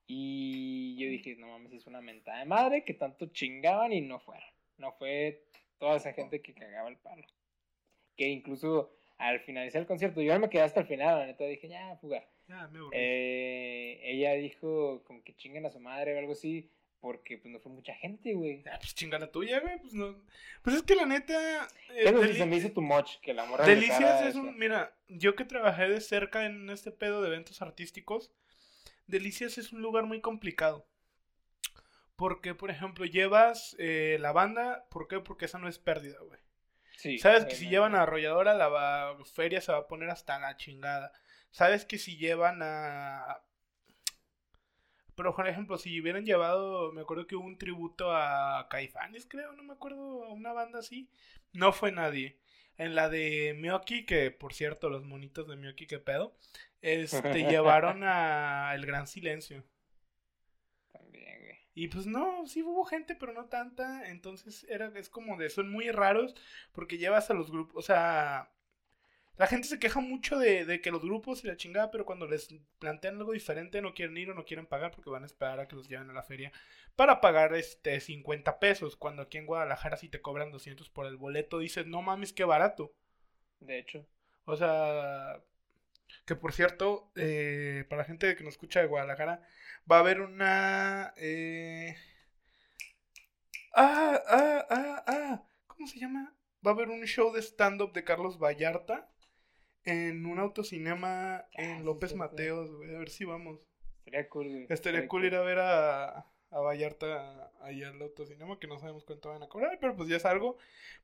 Y 0.07 0.97
yo 0.97 1.09
dije, 1.09 1.35
no 1.37 1.47
mames, 1.47 1.71
es 1.73 1.87
una 1.87 2.01
mentada 2.01 2.39
de 2.39 2.45
madre 2.45 2.83
que 2.83 2.93
tanto 2.93 3.27
chingaban 3.27 3.93
y 3.93 4.01
no 4.01 4.19
fueron. 4.19 4.43
No 4.77 4.91
fue 4.93 5.45
toda 5.77 5.97
esa 5.97 6.13
gente 6.13 6.41
que 6.41 6.53
cagaba 6.53 6.89
el 6.89 6.97
palo. 6.97 7.23
Que 8.17 8.27
incluso 8.27 8.91
al 9.17 9.39
finalizar 9.41 9.81
el 9.81 9.87
concierto, 9.87 10.21
yo 10.21 10.37
me 10.39 10.49
quedé 10.49 10.63
hasta 10.63 10.81
el 10.81 10.87
final, 10.87 11.19
la 11.19 11.25
neta 11.27 11.45
dije, 11.45 11.69
ya, 11.69 11.95
fuga. 11.97 12.25
Me 12.69 12.79
aburrí. 12.79 12.97
Eh, 12.99 13.99
ella 14.03 14.33
dijo 14.33 15.03
como 15.05 15.23
que 15.23 15.35
chingan 15.35 15.65
a 15.65 15.71
su 15.71 15.79
madre 15.79 16.15
o 16.15 16.19
algo 16.19 16.33
así, 16.33 16.69
porque 16.99 17.37
pues 17.37 17.51
no 17.51 17.59
fue 17.59 17.71
mucha 17.71 17.93
gente, 17.95 18.33
güey. 18.33 18.61
Ya, 18.63 18.77
pues 18.79 18.93
chinga 18.93 19.17
la 19.19 19.31
tuya, 19.31 19.59
güey, 19.59 19.79
pues 19.79 19.93
no... 19.93 20.15
Pues 20.61 20.75
es 20.75 20.83
que 20.83 20.95
la 20.95 21.05
neta... 21.05 21.67
eh, 21.95 22.11
Deli- 22.11 22.33
se 22.37 22.45
me 22.45 22.57
hizo 22.57 22.71
too 22.71 22.81
much, 22.81 23.17
que 23.21 23.33
la 23.33 23.45
morra 23.45 23.65
Delicias 23.65 24.25
es 24.25 24.35
un... 24.35 24.57
Mira, 24.57 24.95
yo 25.07 25.35
que 25.35 25.45
trabajé 25.45 25.87
de 25.89 26.01
cerca 26.01 26.45
en 26.45 26.69
este 26.69 26.91
pedo 26.91 27.21
de 27.21 27.27
eventos 27.29 27.61
artísticos, 27.61 28.31
Delicias 29.07 29.57
es 29.57 29.73
un 29.73 29.81
lugar 29.81 30.05
muy 30.05 30.21
complicado. 30.21 30.85
Porque, 32.15 32.53
por 32.53 32.69
ejemplo, 32.69 33.05
llevas 33.05 33.75
eh, 33.79 34.17
la 34.19 34.31
banda, 34.31 34.85
¿por 34.91 35.07
qué? 35.07 35.19
Porque 35.19 35.45
esa 35.45 35.57
no 35.57 35.67
es 35.67 35.79
pérdida, 35.79 36.19
güey. 36.19 36.39
Sí, 36.97 37.17
Sabes 37.17 37.45
que 37.45 37.55
si 37.55 37.67
llevan 37.67 37.95
a 37.95 38.03
Arrolladora, 38.03 38.53
la 38.53 38.67
va- 38.67 39.17
feria 39.25 39.59
se 39.59 39.71
va 39.71 39.79
a 39.79 39.87
poner 39.87 40.11
hasta 40.11 40.37
la 40.37 40.55
chingada. 40.55 41.11
Sabes 41.51 41.85
que 41.85 41.97
si 41.97 42.17
llevan 42.17 42.59
a... 42.63 43.43
Pero, 45.15 45.35
por 45.35 45.47
ejemplo, 45.47 45.77
si 45.77 45.99
hubieran 45.99 46.25
llevado, 46.25 46.91
me 46.93 47.01
acuerdo 47.01 47.27
que 47.27 47.35
hubo 47.35 47.45
un 47.45 47.57
tributo 47.57 48.11
a 48.15 48.67
Caifanes, 48.69 49.27
creo, 49.27 49.51
no 49.53 49.63
me 49.63 49.73
acuerdo, 49.73 50.23
a 50.23 50.33
una 50.33 50.53
banda 50.53 50.79
así. 50.79 51.09
No 51.53 51.73
fue 51.73 51.91
nadie. 51.91 52.39
En 52.77 52.95
la 52.95 53.09
de 53.09 53.53
Miyoki, 53.59 54.05
que 54.05 54.31
por 54.31 54.53
cierto, 54.53 54.89
los 54.89 55.03
monitos 55.03 55.47
de 55.47 55.57
Miyoki, 55.57 55.85
qué 55.85 55.99
pedo, 55.99 56.35
este, 56.81 57.43
llevaron 57.49 58.03
a 58.03 58.73
El 58.73 58.85
Gran 58.85 59.05
Silencio. 59.05 59.63
También, 60.91 61.39
güey. 61.41 61.59
Y 61.75 61.89
pues 61.89 62.07
no, 62.07 62.47
sí 62.47 62.63
hubo 62.63 62.85
gente, 62.85 63.15
pero 63.15 63.33
no 63.33 63.45
tanta. 63.45 64.09
Entonces 64.09 64.65
era, 64.69 64.91
es 64.95 65.09
como 65.09 65.37
de, 65.37 65.49
son 65.49 65.69
muy 65.69 65.91
raros 65.91 66.33
porque 66.71 66.97
llevas 66.97 67.29
a 67.29 67.33
los 67.33 67.51
grupos, 67.51 67.75
o 67.75 67.81
sea, 67.85 68.51
la 69.37 69.47
gente 69.47 69.67
se 69.67 69.79
queja 69.79 69.99
mucho 69.99 70.37
de, 70.37 70.65
de 70.65 70.81
que 70.81 70.91
los 70.91 71.01
grupos 71.01 71.43
y 71.43 71.47
la 71.47 71.57
chingada, 71.57 71.91
pero 71.91 72.05
cuando 72.05 72.27
les 72.27 72.49
plantean 72.79 73.17
algo 73.17 73.31
diferente 73.33 73.81
no 73.81 73.93
quieren 73.93 74.17
ir 74.17 74.29
o 74.29 74.35
no 74.35 74.45
quieren 74.45 74.67
pagar 74.67 74.91
porque 74.91 75.09
van 75.09 75.23
a 75.23 75.25
esperar 75.25 75.59
a 75.59 75.67
que 75.67 75.75
los 75.75 75.87
lleven 75.89 76.09
a 76.09 76.13
la 76.13 76.23
feria 76.23 76.51
para 76.95 77.21
pagar 77.21 77.53
este 77.55 77.99
50 77.99 78.59
pesos. 78.59 78.95
Cuando 78.95 79.23
aquí 79.23 79.37
en 79.37 79.45
Guadalajara 79.47 79.97
si 79.97 80.09
te 80.09 80.21
cobran 80.21 80.51
200 80.51 80.89
por 80.89 81.05
el 81.07 81.17
boleto, 81.17 81.59
dices, 81.59 81.87
no 81.87 82.01
mames, 82.01 82.33
qué 82.33 82.43
barato. 82.43 82.93
De 83.59 83.79
hecho. 83.79 84.05
O 84.45 84.55
sea, 84.57 85.41
que 86.25 86.35
por 86.35 86.53
cierto, 86.53 87.11
eh, 87.15 87.85
para 87.89 88.01
la 88.03 88.05
gente 88.07 88.35
que 88.35 88.43
nos 88.43 88.53
escucha 88.55 88.81
de 88.81 88.87
Guadalajara, 88.87 89.43
va 89.91 89.97
a 89.97 89.99
haber 90.01 90.21
una... 90.21 91.13
eh, 91.17 91.95
Ah, 93.73 94.21
ah, 94.27 94.65
ah, 94.69 95.03
ah, 95.07 95.43
¿cómo 95.67 95.85
se 95.87 95.99
llama? 95.99 96.33
Va 96.65 96.71
a 96.71 96.73
haber 96.73 96.89
un 96.89 97.03
show 97.05 97.33
de 97.33 97.41
stand-up 97.41 97.91
de 97.93 98.03
Carlos 98.05 98.37
Vallarta 98.39 99.09
en 99.85 100.25
un 100.25 100.39
autocinema 100.39 101.45
en 101.53 101.85
López. 101.85 102.15
Mateos, 102.15 102.71
güey, 102.71 102.95
a 102.95 102.99
ver 102.99 103.09
si 103.09 103.25
vamos. 103.25 103.59
Estaría 103.99 104.29
cool, 104.29 104.47
güey. 104.47 104.65
Estaría 104.69 105.07
cool 105.07 105.25
ir 105.25 105.35
a 105.35 105.41
ver 105.41 105.59
a, 105.59 106.19
a 106.49 106.59
Vallarta 106.59 107.51
ahí 107.61 107.83
al 107.83 108.01
autocinema, 108.01 108.59
que 108.59 108.67
no 108.67 108.79
sabemos 108.79 109.05
cuánto 109.05 109.29
van 109.29 109.43
a 109.43 109.47
cobrar, 109.49 109.77
pero 109.79 109.95
pues 109.95 110.09
ya 110.09 110.17
es 110.17 110.25
algo. 110.25 110.57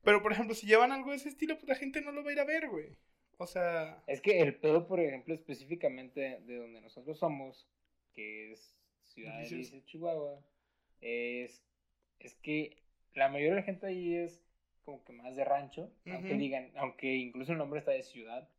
Pero 0.04 0.22
por 0.22 0.32
ejemplo, 0.32 0.56
si 0.56 0.68
llevan 0.68 0.92
algo 0.92 1.12
de 1.12 1.18
ese 1.18 1.30
estilo, 1.30 1.56
pues 1.56 1.68
la 1.68 1.76
gente 1.76 2.02
no 2.02 2.12
lo 2.12 2.24
va 2.24 2.32
a 2.32 2.34
ir 2.34 2.40
a 2.40 2.46
ver, 2.46 2.70
güey. 2.70 2.98
O 3.38 3.46
sea... 3.46 4.04
Es 4.08 4.22
que 4.22 4.40
el 4.40 4.56
pedo, 4.56 4.88
por 4.88 5.00
ejemplo, 5.00 5.34
específicamente 5.34 6.42
de 6.42 6.58
donde 6.58 6.82
nosotros 6.82 7.20
somos, 7.20 7.68
que 8.14 8.52
es 8.52 8.76
Ciudad 9.04 9.40
de 9.42 9.84
Chihuahua, 9.86 10.44
es 11.02 11.64
es 12.20 12.36
que 12.36 12.84
la 13.14 13.30
mayoría 13.30 13.52
de 13.52 13.62
la 13.62 13.66
gente 13.66 13.88
ahí 13.88 14.16
es 14.16 14.42
como 14.84 15.04
que 15.04 15.14
más 15.14 15.36
de 15.36 15.44
rancho, 15.44 15.92
aunque 16.06 16.36
digan, 16.36 16.72
aunque 16.76 17.14
incluso 17.14 17.52
el 17.52 17.58
nombre 17.58 17.80
está 17.80 17.92
de 17.92 18.04
ciudad, 18.04 18.50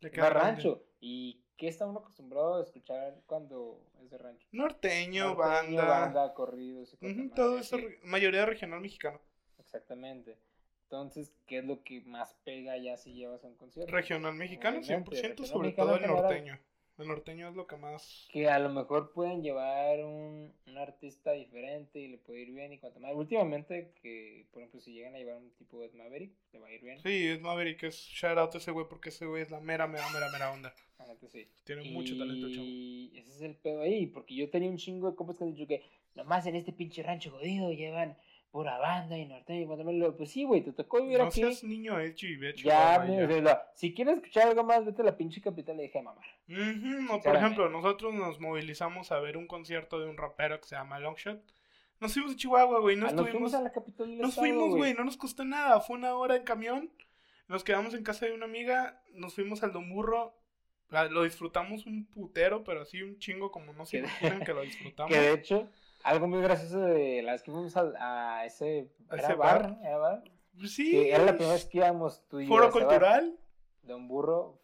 Le 0.00 0.10
grande. 0.10 0.40
rancho. 0.40 0.82
¿Y 1.00 1.42
qué 1.56 1.68
está 1.68 1.86
uno 1.86 2.00
acostumbrado 2.00 2.56
a 2.56 2.62
escuchar 2.62 3.20
cuando 3.26 3.80
es 4.02 4.10
de 4.10 4.18
rancho? 4.18 4.46
Norteño, 4.52 5.28
Norteño, 5.28 5.36
banda. 5.36 5.84
banda, 5.84 6.34
corridos 6.34 6.92
y 6.94 6.96
cuanta 6.96 7.34
todo 7.34 7.58
eso, 7.58 7.76
sí, 7.78 7.86
mayoría 8.02 8.46
regional 8.46 8.80
mexicano. 8.80 9.20
Exactamente. 9.58 10.38
Entonces, 10.84 11.32
¿qué 11.46 11.58
es 11.58 11.64
lo 11.64 11.82
que 11.82 12.00
más 12.02 12.34
pega 12.44 12.76
ya 12.76 12.96
si 12.96 13.12
llevas 13.12 13.42
a 13.42 13.48
un 13.48 13.56
concierto? 13.56 13.92
Regional 13.92 14.34
mexicano, 14.34 14.78
Obviamente, 14.78 15.10
100%, 15.10 15.20
regional 15.20 15.46
sobre 15.46 15.68
mexicano 15.68 15.88
todo 15.88 15.98
el 15.98 16.06
norteño. 16.06 16.60
El 16.98 17.08
norteño 17.08 17.48
es 17.48 17.54
lo 17.54 17.66
que 17.66 17.76
más... 17.76 18.26
que 18.32 18.48
a 18.48 18.58
lo 18.58 18.70
mejor 18.70 19.12
pueden 19.12 19.42
llevar 19.42 20.02
un, 20.02 20.52
un 20.66 20.78
artista 20.78 21.32
diferente 21.32 22.00
y 22.00 22.08
le 22.08 22.18
puede 22.18 22.40
ir 22.40 22.52
bien 22.52 22.72
y 22.72 22.78
cuanto 22.78 23.00
más. 23.00 23.12
Últimamente, 23.14 23.92
que 24.00 24.46
por 24.50 24.62
ejemplo, 24.62 24.80
si 24.80 24.92
llegan 24.94 25.14
a 25.14 25.18
llevar 25.18 25.36
un 25.36 25.50
tipo 25.52 25.80
de 25.80 25.90
Maverick, 25.90 26.32
le 26.52 26.58
va 26.58 26.68
a 26.68 26.72
ir 26.72 26.82
bien. 26.82 26.98
Sí, 27.02 27.28
es 27.28 27.40
Maverick, 27.40 27.82
es 27.82 27.96
shout 27.96 28.38
out 28.38 28.54
a 28.54 28.58
ese 28.58 28.70
güey 28.70 28.86
porque 28.88 29.10
ese 29.10 29.26
güey 29.26 29.42
es 29.42 29.50
la 29.50 29.60
mera, 29.60 29.86
mera, 29.86 30.08
mera, 30.10 30.30
mera 30.30 30.52
onda. 30.52 30.74
Neta, 31.06 31.28
sí. 31.28 31.46
Tiene 31.64 31.90
mucho 31.90 32.16
talento, 32.16 32.48
chavo. 32.48 32.64
Y 32.64 33.12
ese 33.14 33.30
es 33.30 33.42
el 33.42 33.54
pedo 33.56 33.82
ahí, 33.82 34.06
porque 34.06 34.34
yo 34.34 34.48
tenía 34.50 34.70
un 34.70 34.76
chingo 34.76 35.10
de 35.10 35.16
compas 35.16 35.36
que 35.38 35.44
han 35.44 35.54
dicho 35.54 35.66
que 35.66 35.82
nomás 36.14 36.46
en 36.46 36.56
este 36.56 36.72
pinche 36.72 37.02
rancho 37.02 37.30
jodido 37.30 37.70
llevan 37.72 38.16
pura 38.56 38.78
banda 38.78 39.18
y 39.18 39.26
norteño 39.26 39.90
y. 39.92 39.98
Lo- 39.98 40.16
Pues 40.16 40.30
sí, 40.30 40.44
güey, 40.44 40.62
te 40.62 40.72
tocó 40.72 41.02
vivir 41.02 41.18
No 41.18 41.24
aquí. 41.24 41.40
seas 41.42 41.62
niño 41.62 42.00
hecho 42.00 42.26
y 42.26 42.38
hecho. 42.46 42.64
ya, 42.64 42.98
me- 43.06 43.26
si 43.74 43.92
quieres 43.92 44.16
escuchar 44.16 44.48
algo 44.48 44.64
más, 44.64 44.82
vete 44.86 45.02
a 45.02 45.04
la 45.04 45.16
pinche 45.16 45.42
capital 45.42 45.76
y 45.78 45.82
deja 45.82 45.98
de 45.98 46.04
mamar. 46.06 46.24
No, 46.46 47.20
por 47.20 47.36
ejemplo, 47.36 47.68
nosotros 47.68 48.14
nos 48.14 48.40
movilizamos 48.40 49.12
a 49.12 49.20
ver 49.20 49.36
un 49.36 49.46
concierto 49.46 50.00
de 50.00 50.08
un 50.08 50.16
rapero 50.16 50.58
que 50.58 50.66
se 50.68 50.74
llama 50.76 50.98
Longshot. 50.98 51.42
Nos 52.00 52.14
fuimos 52.14 52.32
a 52.32 52.36
Chihuahua, 52.36 52.80
güey, 52.80 52.96
no 52.96 53.08
Ah, 53.08 53.12
nos 53.12 53.28
fuimos 53.30 53.52
a 53.52 53.60
la 53.60 53.72
capital 53.72 54.06
del 54.08 54.18
Nos 54.18 54.30
estado, 54.30 54.46
fuimos, 54.46 54.74
güey, 54.74 54.94
no 54.94 55.04
nos 55.04 55.16
costó 55.18 55.44
nada. 55.44 55.80
Fue 55.80 55.96
una 55.96 56.14
hora 56.14 56.36
en 56.36 56.44
camión. 56.44 56.90
Nos 57.48 57.62
quedamos 57.62 57.92
en 57.94 58.04
casa 58.04 58.24
de 58.26 58.32
una 58.32 58.46
amiga. 58.46 59.02
Nos 59.12 59.34
fuimos 59.34 59.62
al 59.62 59.72
Don 59.72 59.88
Burro. 59.90 60.34
la- 60.88 61.06
Lo 61.08 61.24
disfrutamos 61.24 61.84
un 61.84 62.06
putero, 62.06 62.62
pero 62.64 62.82
así 62.82 63.02
un 63.02 63.18
chingo 63.18 63.50
como 63.50 63.72
no 63.72 63.84
se 63.86 63.98
imaginan 63.98 64.40
que 64.44 64.54
lo 64.54 64.62
disfrutamos. 64.62 65.10
Que 65.16 65.20
de 65.20 65.32
hecho, 65.32 65.68
algo 66.06 66.28
muy 66.28 66.40
gracioso 66.42 66.78
de 66.80 67.22
la 67.22 67.32
vez 67.32 67.42
que 67.42 67.50
fuimos 67.50 67.76
a, 67.76 68.44
ese, 68.44 68.90
¿A 69.08 69.14
era 69.16 69.22
ese 69.28 69.34
bar, 69.34 69.62
bar? 69.62 69.78
era 69.82 69.96
bar, 69.98 70.24
Pues 70.58 70.74
sí. 70.74 70.90
que 70.90 71.10
era 71.12 71.24
la 71.24 71.32
primera 71.32 71.52
vez 71.54 71.66
que 71.66 71.78
íbamos 71.78 72.26
tú 72.28 72.40
y 72.40 72.44
yo 72.44 72.48
Foro 72.48 72.68
ese 72.68 72.78
bar. 72.78 72.88
cultural. 72.88 73.38
Don 73.82 74.08
Burro, 74.08 74.60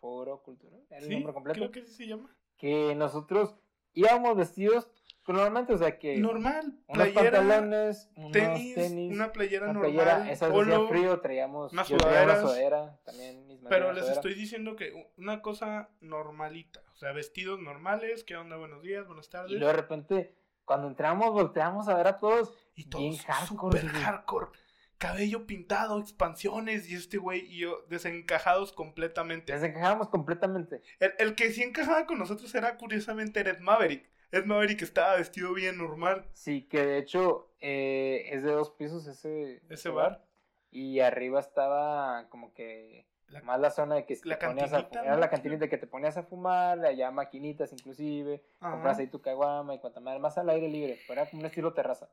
Foro 0.00 0.42
Cultural, 0.42 0.80
era 0.90 0.98
el 1.04 1.10
nombre 1.10 1.32
completo. 1.34 1.58
creo 1.58 1.70
que 1.70 1.82
sí 1.82 1.92
se 1.94 2.06
llama. 2.06 2.34
Que 2.56 2.94
nosotros 2.94 3.54
íbamos 3.92 4.36
vestidos 4.36 4.88
normalmente, 5.28 5.72
o 5.74 5.78
sea 5.78 5.98
que 5.98 6.16
Normal. 6.18 6.64
unos 6.88 7.08
Playera, 7.08 7.38
pantalones, 7.38 8.10
unos 8.16 8.32
tenis, 8.32 8.74
tenis, 8.74 9.12
una 9.12 9.30
playera 9.30 9.64
una 9.66 9.74
normal. 9.74 9.92
playera, 9.92 10.32
esa 10.32 10.50
polo, 10.50 10.88
frío, 10.88 11.20
traíamos 11.20 11.72
una 11.72 11.84
sudadera, 11.84 12.98
también 13.04 13.46
mis 13.46 13.60
Pero 13.68 13.92
les 13.92 14.00
sudadera. 14.04 14.12
estoy 14.14 14.34
diciendo 14.34 14.74
que 14.76 15.12
una 15.18 15.40
cosa 15.42 15.90
normalita. 16.00 16.82
O 16.94 16.96
sea, 16.96 17.12
vestidos 17.12 17.60
normales. 17.60 18.24
¿Qué 18.24 18.36
onda? 18.36 18.56
Buenos 18.56 18.82
días, 18.82 19.06
buenas 19.06 19.28
tardes. 19.30 19.52
Y 19.52 19.54
luego 19.54 19.68
de 19.68 19.80
repente, 19.80 20.34
cuando 20.70 20.86
entramos, 20.86 21.32
volteamos 21.32 21.88
a 21.88 21.96
ver 21.96 22.06
a 22.06 22.16
todos. 22.16 22.56
Y 22.76 22.84
Bien 22.84 23.16
todos 23.16 23.26
hardcore, 23.26 23.80
super 23.80 24.00
hardcore. 24.00 24.46
Cabello 24.98 25.44
pintado, 25.44 25.98
expansiones 25.98 26.88
y 26.88 26.94
este 26.94 27.18
güey 27.18 27.40
y 27.52 27.58
yo 27.62 27.84
desencajados 27.88 28.72
completamente. 28.72 29.52
Desencajamos 29.52 30.10
completamente. 30.10 30.80
El, 31.00 31.12
el 31.18 31.34
que 31.34 31.50
sí 31.50 31.64
encajaba 31.64 32.06
con 32.06 32.20
nosotros 32.20 32.54
era 32.54 32.76
curiosamente 32.76 33.40
Ed 33.40 33.58
Maverick. 33.58 34.08
Ed 34.30 34.44
Maverick 34.44 34.82
estaba 34.82 35.16
vestido 35.16 35.52
bien 35.54 35.76
normal. 35.76 36.24
Sí, 36.34 36.68
que 36.68 36.86
de 36.86 36.98
hecho 36.98 37.52
eh, 37.58 38.28
es 38.30 38.44
de 38.44 38.52
dos 38.52 38.70
pisos 38.70 39.08
ese, 39.08 39.62
Ese 39.70 39.88
bar. 39.88 40.24
Y 40.70 41.00
arriba 41.00 41.40
estaba 41.40 42.28
como 42.28 42.54
que 42.54 43.08
La- 43.30 43.40
más 43.42 43.60
la 43.60 43.70
zona 43.70 43.94
de 43.94 44.04
que 44.06 44.18
la 44.24 44.38
te 44.38 44.46
ponías 44.46 44.72
a, 44.72 44.88
¿no? 44.92 45.16
la 45.16 45.30
cantinita 45.30 45.68
que 45.68 45.78
te 45.78 45.86
ponías 45.86 46.16
a 46.16 46.22
fumar, 46.24 46.84
allá 46.84 47.10
maquinitas 47.10 47.72
inclusive, 47.72 48.42
Ajá. 48.60 48.72
compras 48.72 48.98
ahí 48.98 49.06
tu 49.06 49.20
caguama 49.22 49.74
y 49.74 49.78
cuanta 49.78 50.00
madre, 50.00 50.18
más 50.18 50.36
al 50.36 50.50
aire 50.50 50.68
libre, 50.68 50.98
era 51.08 51.26
como 51.30 51.40
un 51.40 51.46
estilo 51.46 51.72
terraza. 51.72 52.08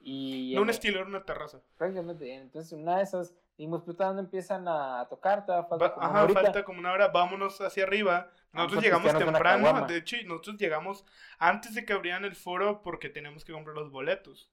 Y 0.00 0.52
No 0.54 0.62
un 0.62 0.70
estilo, 0.70 0.98
era 1.00 1.08
una 1.08 1.24
terraza. 1.24 1.60
prácticamente, 1.76 2.32
entonces 2.34 2.72
una 2.72 2.98
de 2.98 3.02
esas, 3.04 3.34
dijimos, 3.56 3.82
puta, 3.82 4.04
¿dónde 4.06 4.22
empiezan 4.22 4.66
a 4.68 5.06
tocar? 5.08 5.44
Todavía 5.46 5.68
falta 5.68 5.84
Va- 5.86 5.94
como 5.94 6.06
una 6.06 6.14
Ajá, 6.14 6.24
horita. 6.24 6.42
falta 6.42 6.64
como 6.64 6.78
una 6.78 6.92
hora. 6.92 7.08
Vámonos 7.08 7.60
hacia 7.60 7.84
arriba. 7.84 8.30
Vamos 8.52 8.72
Nosotros 8.72 8.84
llegamos 8.84 9.10
una 9.14 9.18
temprano. 9.24 9.86
De 9.86 9.96
hecho, 9.96 10.16
nosotros 10.26 10.56
llegamos 10.58 11.04
antes 11.38 11.74
de 11.74 11.84
que 11.84 11.92
abrieran 11.92 12.24
el 12.24 12.36
foro 12.36 12.82
porque 12.82 13.08
teníamos 13.08 13.44
que 13.44 13.52
comprar 13.52 13.74
los 13.74 13.90
boletos. 13.90 14.48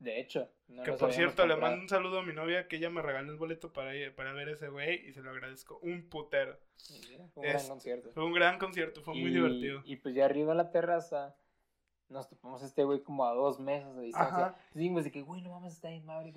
De 0.00 0.18
hecho. 0.18 0.50
no 0.68 0.82
que 0.82 0.92
por 0.94 1.12
cierto, 1.12 1.46
le 1.46 1.56
mando 1.56 1.82
un 1.82 1.88
saludo 1.88 2.18
a 2.18 2.22
mi 2.22 2.32
novia 2.32 2.66
que 2.66 2.76
ella 2.76 2.90
me 2.90 3.02
regaló 3.02 3.30
el 3.30 3.38
boleto 3.38 3.72
para, 3.72 3.94
ir- 3.94 4.14
para 4.14 4.32
ver 4.32 4.48
ese 4.48 4.68
güey 4.68 5.06
y 5.06 5.12
se 5.12 5.20
lo 5.22 5.30
agradezco 5.30 5.78
un 5.82 6.08
putero. 6.08 6.58
Sí, 6.76 7.00
fue 7.34 7.42
un 7.44 7.48
gran 7.52 7.68
concierto. 7.68 8.10
Fue 8.12 8.24
un 8.24 8.32
gran 8.32 8.58
concierto, 8.58 9.02
fue 9.02 9.14
muy 9.14 9.30
divertido. 9.30 9.82
Y 9.84 9.96
pues 9.96 10.14
ya 10.14 10.24
arriba 10.24 10.52
en 10.52 10.58
la 10.58 10.70
terraza 10.70 11.36
nos 12.10 12.28
topamos 12.28 12.62
a 12.62 12.66
este 12.66 12.84
güey 12.84 13.02
como 13.02 13.24
a 13.24 13.32
dos 13.32 13.60
meses 13.60 13.94
de 13.94 14.02
distancia. 14.02 14.54
Dijimos 14.74 15.04
de 15.04 15.10
que, 15.10 15.22
güey, 15.22 15.42
no 15.42 15.50
mames, 15.50 15.74
está 15.74 15.88
ahí 15.88 16.00
Maverick. 16.00 16.36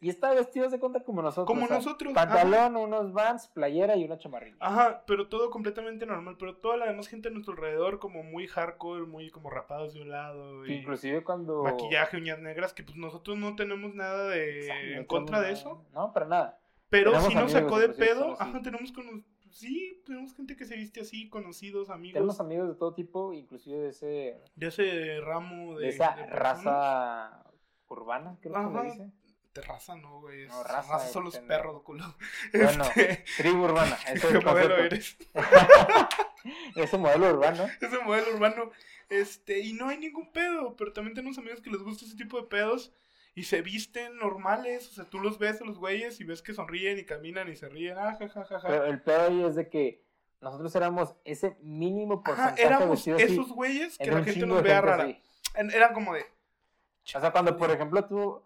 Y 0.00 0.08
estaba 0.08 0.34
vestido 0.34 0.68
de 0.68 0.78
cuenta 0.78 1.00
como 1.00 1.22
nosotros. 1.22 1.46
Como 1.46 1.64
o 1.64 1.68
sea, 1.68 1.76
nosotros. 1.76 2.12
ajá. 2.16 2.26
Pantalón, 2.26 2.76
unos 2.76 3.12
vans, 3.12 3.48
playera 3.48 3.96
y 3.96 4.04
una 4.04 4.18
chamarrilla. 4.18 4.56
Ajá, 4.58 5.04
pero 5.06 5.28
todo 5.28 5.50
completamente 5.50 6.04
normal. 6.04 6.36
Pero 6.38 6.56
toda 6.56 6.76
la 6.76 6.86
demás 6.86 7.06
gente 7.06 7.28
a 7.28 7.30
nuestro 7.30 7.54
alrededor, 7.54 7.98
como 8.00 8.22
muy 8.22 8.46
hardcore, 8.48 9.06
muy 9.06 9.30
como 9.30 9.50
rapados 9.50 9.94
de 9.94 10.02
un 10.02 10.10
lado. 10.10 10.66
Y 10.66 10.74
inclusive 10.74 11.22
cuando... 11.22 11.62
maquillaje, 11.62 12.16
uñas 12.16 12.40
negras, 12.40 12.72
que 12.72 12.82
pues 12.82 12.96
nosotros 12.96 13.38
no 13.38 13.54
tenemos 13.56 13.94
nada 13.94 14.28
de 14.28 14.60
Exacto, 14.60 14.86
en 14.86 15.04
contra 15.04 15.40
de 15.40 15.52
eso. 15.52 15.84
No, 15.92 16.12
para 16.12 16.26
nada. 16.26 16.58
Pero 16.90 17.18
sí 17.20 17.34
nos 17.34 17.52
sacó 17.52 17.78
de 17.78 17.88
pedo. 17.88 18.36
Ajá, 18.38 18.60
tenemos 18.62 18.92
con... 18.92 19.24
Sí, 19.54 20.02
tenemos 20.04 20.34
gente 20.34 20.56
que 20.56 20.64
se 20.64 20.74
viste 20.76 21.00
así, 21.02 21.28
conocidos, 21.28 21.88
amigos. 21.88 22.14
Tenemos 22.14 22.40
amigos 22.40 22.68
de 22.68 22.74
todo 22.74 22.92
tipo, 22.92 23.32
inclusive 23.32 23.78
de 23.78 23.88
ese... 23.90 24.42
De 24.56 24.66
ese 24.66 25.20
ramo 25.20 25.78
de... 25.78 25.84
De 25.86 25.88
esa 25.90 26.16
de 26.16 26.26
raza 26.26 27.44
urbana, 27.88 28.36
creo 28.40 28.52
que 28.54 28.58
Ajá. 28.58 28.82
le 28.82 28.90
dice. 28.90 29.10
De 29.54 29.62
raza, 29.62 29.94
no, 29.94 30.20
güey. 30.22 30.48
No, 30.48 30.64
raza, 30.64 30.94
raza, 30.94 31.06
son 31.06 31.24
los 31.24 31.36
pendejo. 31.36 31.62
perros, 31.62 31.82
culo. 31.82 32.16
Bueno, 32.52 32.84
Este, 32.84 33.24
tribu 33.36 33.62
urbana. 33.62 33.96
Ese 34.08 34.14
es 34.14 34.24
¿Qué 34.24 34.38
el 34.38 34.44
modelo 34.44 34.76
eres? 34.76 35.16
Ese 36.74 36.98
modelo 36.98 37.30
urbano. 37.30 37.66
Ese 37.80 37.98
modelo 38.00 38.34
urbano. 38.34 38.70
Este, 39.08 39.60
y 39.60 39.72
no 39.74 39.88
hay 39.88 39.98
ningún 39.98 40.32
pedo, 40.32 40.74
pero 40.76 40.92
también 40.92 41.14
tenemos 41.14 41.38
amigos 41.38 41.60
que 41.60 41.70
les 41.70 41.82
gusta 41.82 42.04
ese 42.04 42.16
tipo 42.16 42.40
de 42.40 42.48
pedos 42.48 42.92
y 43.34 43.44
se 43.44 43.62
visten 43.62 44.16
normales. 44.16 44.88
O 44.88 44.92
sea, 44.92 45.04
tú 45.04 45.18
los 45.20 45.38
ves 45.38 45.60
a 45.60 45.64
los 45.64 45.78
güeyes 45.78 46.20
y 46.20 46.24
ves 46.24 46.42
que 46.42 46.54
sonríen 46.54 46.98
y 46.98 47.04
caminan 47.04 47.48
y 47.50 47.56
se 47.56 47.68
ríen. 47.68 47.96
Ah, 47.98 48.16
ja, 48.18 48.28
ja, 48.28 48.44
ja, 48.44 48.60
ja. 48.60 48.68
Pero 48.68 48.84
el 48.86 49.02
pedo 49.02 49.22
ahí 49.22 49.44
es 49.44 49.54
de 49.56 49.68
que 49.68 50.04
nosotros 50.40 50.74
éramos 50.76 51.14
ese 51.24 51.56
mínimo 51.60 52.22
Ajá, 52.24 52.24
porcentaje 52.24 52.62
éramos 52.62 52.90
vestidos 52.90 53.22
así, 53.22 53.32
esos 53.32 53.52
güeyes 53.52 53.98
que 53.98 54.10
la 54.10 54.22
gente 54.22 54.46
nos 54.46 54.62
vea 54.62 54.80
rara. 54.80 55.08
Eran 55.54 55.94
como 55.94 56.14
de. 56.14 56.20
O 56.20 57.06
sea, 57.20 57.30
cuando 57.32 57.56
por 57.56 57.70
ejemplo 57.70 58.04
tú, 58.06 58.42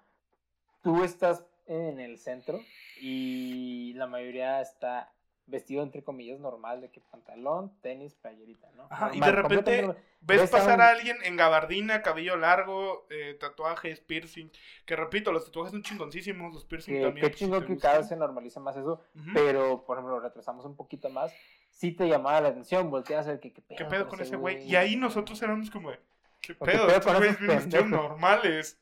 tú 0.82 1.04
estás 1.04 1.44
en 1.66 2.00
el 2.00 2.18
centro 2.18 2.60
y 3.00 3.92
la 3.94 4.06
mayoría 4.06 4.60
está 4.60 5.12
vestido 5.48 5.82
entre 5.82 6.02
comillas 6.02 6.38
normal, 6.38 6.80
de 6.80 6.90
que 6.90 7.00
pantalón, 7.00 7.72
tenis, 7.80 8.14
playerita, 8.14 8.70
¿no? 8.76 8.86
Ajá, 8.90 9.10
y 9.12 9.20
de 9.20 9.32
repente. 9.32 9.94
Ves 10.20 10.50
pasar 10.50 10.80
a 10.80 10.88
alguien 10.88 11.16
en 11.22 11.36
gabardina, 11.36 12.02
cabello 12.02 12.36
largo, 12.36 13.06
eh, 13.08 13.36
tatuajes, 13.38 14.00
piercing. 14.00 14.50
Que 14.84 14.96
repito, 14.96 15.32
los 15.32 15.44
tatuajes 15.44 15.72
son 15.72 15.82
chingoncísimos, 15.82 16.52
los 16.52 16.64
piercing 16.64 16.94
que, 16.94 17.02
también. 17.02 17.24
qué 17.24 17.30
pues, 17.30 17.38
si 17.38 17.44
chingón 17.44 17.60
te 17.60 17.74
que 17.74 17.78
cada 17.78 17.98
vez 17.98 18.08
se 18.08 18.16
normaliza 18.16 18.60
más 18.60 18.76
eso, 18.76 19.00
pero 19.32 19.84
por 19.84 19.96
ejemplo 19.96 20.20
retrasamos 20.20 20.64
un 20.64 20.76
poquito 20.76 21.08
más, 21.08 21.32
sí 21.70 21.92
te 21.92 22.08
llamaba 22.08 22.40
la 22.40 22.48
atención, 22.48 22.90
volteas 22.90 23.26
a 23.26 23.30
ver 23.30 23.40
que 23.40 23.52
qué 23.52 23.62
pedo, 23.62 23.78
¿Qué 23.78 23.84
pedo 23.84 24.08
con 24.08 24.20
ese 24.20 24.36
güey? 24.36 24.62
Y 24.64 24.76
ahí 24.76 24.96
nosotros 24.96 25.40
éramos 25.42 25.70
como, 25.70 25.90
de, 25.90 26.00
¿qué 26.40 26.52
¿O 26.58 26.64
qué 26.64 26.72
pedo? 26.72 26.86
pedo 26.86 26.96
Estos 26.96 27.16
güeyes 27.16 27.86
normales. 27.86 28.80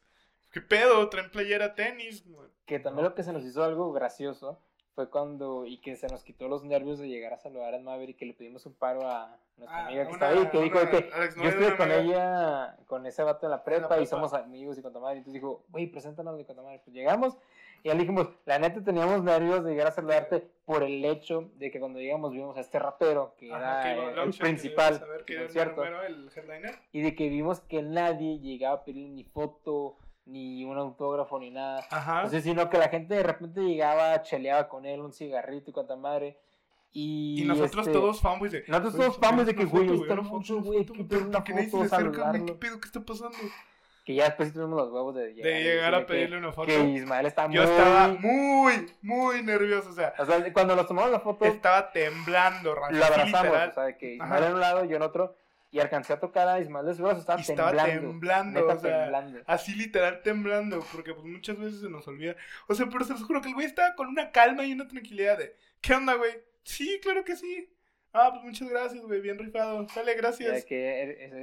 ¿Qué 0.50 0.62
pedo? 0.62 1.06
Traen 1.10 1.30
playera, 1.30 1.74
tenis. 1.74 2.26
güey. 2.26 2.48
Que 2.64 2.78
también 2.78 3.04
lo 3.04 3.14
que 3.14 3.22
se 3.22 3.32
nos 3.32 3.44
hizo 3.44 3.62
algo 3.62 3.92
gracioso 3.92 4.58
fue 4.96 5.10
cuando, 5.10 5.66
y 5.66 5.76
que 5.76 5.94
se 5.94 6.08
nos 6.08 6.24
quitó 6.24 6.48
los 6.48 6.64
nervios 6.64 6.98
de 6.98 7.06
llegar 7.06 7.34
a 7.34 7.36
saludar 7.36 7.74
a 7.74 7.78
Maverick, 7.78 8.16
que 8.16 8.24
le 8.24 8.32
pedimos 8.32 8.64
un 8.64 8.72
paro 8.72 9.06
a 9.06 9.36
nuestra 9.58 9.78
Ah, 9.78 9.86
amiga 9.88 10.02
que 10.04 10.08
una- 10.08 10.16
estaba 10.16 10.32
ahí, 10.40 10.48
que 10.48 10.60
dijo 10.62 10.78
que 10.90 11.10
yo 11.36 11.48
estuve 11.50 11.76
con 11.76 11.92
amiga. 11.92 12.00
ella, 12.00 12.76
con 12.86 13.04
ese 13.06 13.22
vato 13.22 13.44
en 13.46 13.50
la 13.50 13.62
prepa, 13.62 13.88
prepa. 13.88 14.02
y 14.02 14.06
somos 14.06 14.32
amigos 14.32 14.78
y 14.78 14.82
con 14.82 14.94
madre, 14.94 15.16
y 15.16 15.18
entonces 15.18 15.34
dijo, 15.34 15.62
güey, 15.68 15.86
preséntanos 15.86 16.38
de 16.38 16.46
con 16.46 16.56
madre. 16.56 16.80
Pues 16.82 16.94
llegamos, 16.96 17.36
y 17.82 17.88
ya 17.88 17.94
le 17.94 18.00
dijimos, 18.00 18.30
la 18.46 18.58
neta 18.58 18.82
teníamos 18.82 19.22
nervios 19.22 19.62
de 19.64 19.72
llegar 19.72 19.88
a 19.88 19.92
saludarte 19.92 20.48
por 20.64 20.82
el 20.82 21.04
hecho 21.04 21.50
de 21.56 21.70
que 21.70 21.78
cuando 21.78 21.98
llegamos 22.00 22.32
vimos 22.32 22.56
a 22.56 22.60
este 22.60 22.78
rapero, 22.78 23.34
que 23.36 23.52
Ajá, 23.52 23.92
era 23.92 24.02
el, 24.02 24.08
el 24.08 24.16
Longshot, 24.16 24.38
que 24.40 24.44
principal 24.44 24.98
que 24.98 25.04
del 25.04 25.10
era 25.10 25.40
el 25.42 25.46
concierto, 25.46 25.84
número, 25.84 26.02
el 26.04 26.30
headliner. 26.34 26.74
y 26.92 27.02
de 27.02 27.14
que 27.14 27.28
vimos 27.28 27.60
que 27.60 27.82
nadie 27.82 28.38
llegaba 28.38 28.76
a 28.76 28.84
pedir 28.84 29.10
ni 29.10 29.24
foto, 29.24 29.98
ni 30.26 30.64
un 30.64 30.76
autógrafo, 30.76 31.38
ni 31.38 31.50
nada. 31.50 31.86
Ajá. 31.90 32.28
Sea, 32.28 32.40
sino 32.40 32.68
que 32.68 32.78
la 32.78 32.88
gente 32.88 33.14
de 33.14 33.22
repente 33.22 33.60
llegaba, 33.62 34.22
cheleaba 34.22 34.68
con 34.68 34.84
él 34.84 35.00
un 35.00 35.12
cigarrito 35.12 35.70
y 35.70 35.72
cuanta 35.72 35.96
madre. 35.96 36.38
Y, 36.92 37.42
y 37.42 37.44
nosotros 37.44 37.86
este, 37.86 37.98
todos 37.98 38.20
fanboys 38.20 38.52
de. 38.52 38.64
Nosotros 38.68 38.94
"Güey, 38.96 39.06
todos 39.08 39.20
fanboys 39.20 39.46
de 39.46 39.54
que, 39.54 39.64
güey, 39.64 39.84
está 39.86 40.14
una 40.14 40.22
güey, 40.60 40.84
que 40.84 41.52
una 41.52 41.62
foto, 41.64 42.12
¿Qué 42.46 42.52
pedo? 42.54 42.80
¿Qué 42.80 42.86
está 42.86 43.00
pasando? 43.00 43.36
Que 44.04 44.14
ya 44.14 44.26
después 44.26 44.52
tuvimos 44.52 44.76
los 44.76 44.92
huevos 44.92 45.14
de 45.16 45.34
llegar, 45.34 45.52
de 45.52 45.62
llegar 45.64 45.94
a 45.94 46.06
pedirle 46.06 46.38
una 46.38 46.52
foto. 46.52 46.68
que, 46.68 46.76
que 46.76 46.88
Ismael 46.90 47.32
muy... 47.48 47.54
Yo 47.56 47.64
estaba 47.64 48.08
muy, 48.20 48.86
muy 49.02 49.42
nervioso, 49.42 49.90
o 49.90 49.92
sea, 49.92 50.14
O 50.18 50.24
sea, 50.24 50.52
cuando 50.52 50.76
nos 50.76 50.86
tomamos 50.86 51.10
la 51.10 51.18
foto, 51.18 51.44
estaba 51.44 51.90
temblando, 51.90 52.72
Rafa, 52.74 52.92
lo 52.92 53.04
abrazamos, 53.04 53.42
literal. 53.46 53.70
o 53.70 53.74
sea, 53.74 53.96
que 53.98 54.14
Ismael 54.14 54.32
Ajá. 54.32 54.46
en 54.46 54.54
un 54.54 54.60
lado, 54.60 54.84
yo 54.84 54.96
en 54.96 55.02
otro, 55.02 55.34
y 55.76 55.80
alcancé 55.80 56.12
a 56.14 56.20
tocar 56.20 56.48
a 56.48 56.58
Ismael 56.60 56.86
de 56.86 56.94
su 56.94 57.02
brazo, 57.02 57.20
estaba 57.20 57.38
Y 57.38 57.42
estaba 57.42 57.70
temblando. 57.70 58.08
temblando, 58.08 58.60
neta 58.60 58.74
o 58.74 58.80
sea, 58.80 59.02
temblando. 59.02 59.40
Así 59.46 59.74
literal 59.74 60.22
temblando, 60.22 60.84
porque 60.92 61.12
pues 61.14 61.26
muchas 61.26 61.58
veces 61.58 61.80
se 61.80 61.90
nos 61.90 62.08
olvida. 62.08 62.34
O 62.66 62.74
sea, 62.74 62.86
pero 62.86 63.04
se 63.04 63.12
los 63.12 63.22
juro 63.24 63.40
que 63.42 63.48
el 63.48 63.54
güey 63.54 63.66
estaba 63.66 63.94
con 63.94 64.08
una 64.08 64.30
calma 64.30 64.64
y 64.64 64.72
una 64.72 64.88
tranquilidad 64.88 65.38
de, 65.38 65.54
¿qué 65.80 65.94
onda, 65.94 66.14
güey? 66.14 66.32
Sí, 66.62 66.98
claro 67.02 67.24
que 67.24 67.36
sí. 67.36 67.70
Ah, 68.18 68.30
pues 68.32 68.44
muchas 68.44 68.68
gracias, 68.70 69.04
güey, 69.04 69.20
bien 69.20 69.38
rifado. 69.38 69.86
Sale, 69.90 70.12
Ya 70.12 70.16
gracias. 70.16 70.64
que 70.64 71.02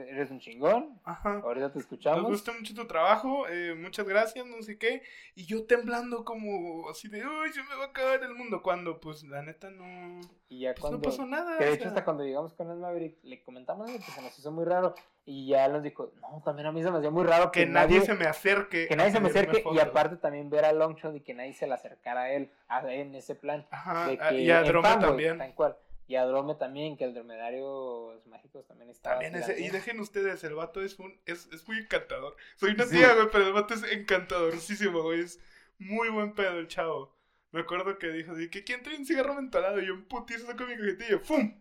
eres, 0.10 0.32
un 0.32 0.40
chingón, 0.40 1.00
Ajá. 1.04 1.40
ahorita 1.44 1.70
te 1.70 1.76
Nos 1.76 1.84
escuchamos. 1.84 2.24
gusta 2.32 2.52
mucho 2.52 2.74
tu 2.74 2.88
trabajo, 2.88 3.48
eh, 3.48 3.76
muchas 3.76 4.08
gracias, 4.08 4.44
no 4.48 4.60
sé 4.64 4.80
qué. 4.80 5.04
Y 5.36 5.46
yo 5.46 5.66
temblando 5.66 6.26
como 6.26 6.90
así 6.90 7.08
de, 7.10 7.24
uy, 7.26 7.52
se 7.54 7.62
me 7.62 7.76
va 7.76 7.84
a 7.84 7.88
acabar 7.90 8.24
el 8.24 8.34
mundo. 8.34 8.62
Cuando, 8.64 9.00
pues, 9.00 9.24
la 9.24 9.44
neta 9.44 9.70
no, 9.70 10.20
Y 10.50 10.62
ya 10.62 10.72
pues, 10.74 10.82
cuando... 10.82 10.98
no 10.98 11.04
pasó 11.04 11.26
nada. 11.28 11.58
Que 11.60 11.66
de 11.66 11.72
hecho 11.74 11.82
sea. 11.82 11.90
hasta 11.90 12.04
cuando 12.06 12.24
llegamos 12.24 12.54
con 12.54 12.72
el 12.72 12.78
Maverick 12.78 13.20
le 13.24 13.44
comentamos 13.44 13.92
que 13.92 14.00
se 14.02 14.22
nos 14.24 14.38
hizo 14.40 14.52
muy 14.52 14.66
raro 14.66 14.96
y 15.26 15.48
ya 15.48 15.68
nos 15.68 15.84
dijo, 15.84 16.12
no, 16.22 16.42
también 16.44 16.68
a 16.68 16.72
mí 16.72 16.82
se 16.82 16.90
me 16.92 16.98
hacía 16.98 17.12
muy 17.12 17.24
raro 17.24 17.52
que, 17.52 17.62
que 17.62 17.66
nadie 17.68 18.02
se 18.02 18.14
me 18.16 18.26
acerque. 18.26 18.88
que 18.88 18.96
nadie 18.96 19.12
se 19.12 19.20
me 19.20 19.30
acerque 19.30 19.64
y 19.72 19.80
aparte 19.80 20.18
también 20.18 20.50
ver 20.50 20.66
a 20.66 20.74
Longshot 20.74 21.16
y 21.16 21.22
que 21.22 21.34
nadie 21.34 21.54
se 21.54 21.68
le 21.68 21.74
acercara 21.76 22.24
a 22.24 22.32
él, 22.34 22.50
a 22.68 22.80
él 22.92 23.02
en 23.10 23.16
ese 23.16 23.36
plan. 23.36 23.66
Ajá, 23.70 24.08
de 24.08 24.18
que 24.18 24.42
y 24.42 24.52
a 24.52 24.66
Fanboy, 24.66 25.00
también. 25.00 25.38
tal 25.38 25.54
cual. 25.54 25.78
Y 26.14 26.16
a 26.16 26.26
Drome 26.26 26.54
también, 26.54 26.96
que 26.96 27.06
el 27.06 27.14
dromedarios 27.16 28.24
mágicos 28.28 28.68
también 28.68 28.92
estaba. 28.92 29.16
También 29.20 29.36
ese, 29.36 29.60
y 29.60 29.70
dejen 29.70 30.00
ustedes, 30.00 30.44
el 30.44 30.54
vato 30.54 30.80
es 30.84 31.00
un, 31.00 31.20
es, 31.26 31.48
es 31.52 31.68
muy 31.68 31.80
encantador. 31.80 32.36
Soy 32.56 32.72
una 32.74 32.86
Sí. 32.86 32.98
tía, 32.98 33.16
güey, 33.16 33.30
pero 33.32 33.48
el 33.48 33.54
vato 33.54 33.74
es 33.74 33.82
encantadorcísimo, 33.84 35.02
güey. 35.02 35.22
Es 35.22 35.40
muy 35.80 36.10
buen 36.10 36.34
pedo 36.36 36.60
el 36.60 36.68
chavo. 36.68 37.16
Me 37.52 37.62
acuerdo 37.62 37.98
que 37.98 38.10
dijo, 38.10 38.36
de 38.36 38.48
que 38.52 38.64
¿quién 38.64 38.84
trae 38.84 38.96
un 38.96 39.08
cigarro 39.08 39.34
mentolado? 39.34 39.82
Y 39.82 39.88
yo 39.88 39.96
un 39.96 40.06
putizo 40.06 40.46
saco 40.46 40.66
mi 40.66 40.76
cajetilla, 40.78 41.18
¡fum! 41.18 41.60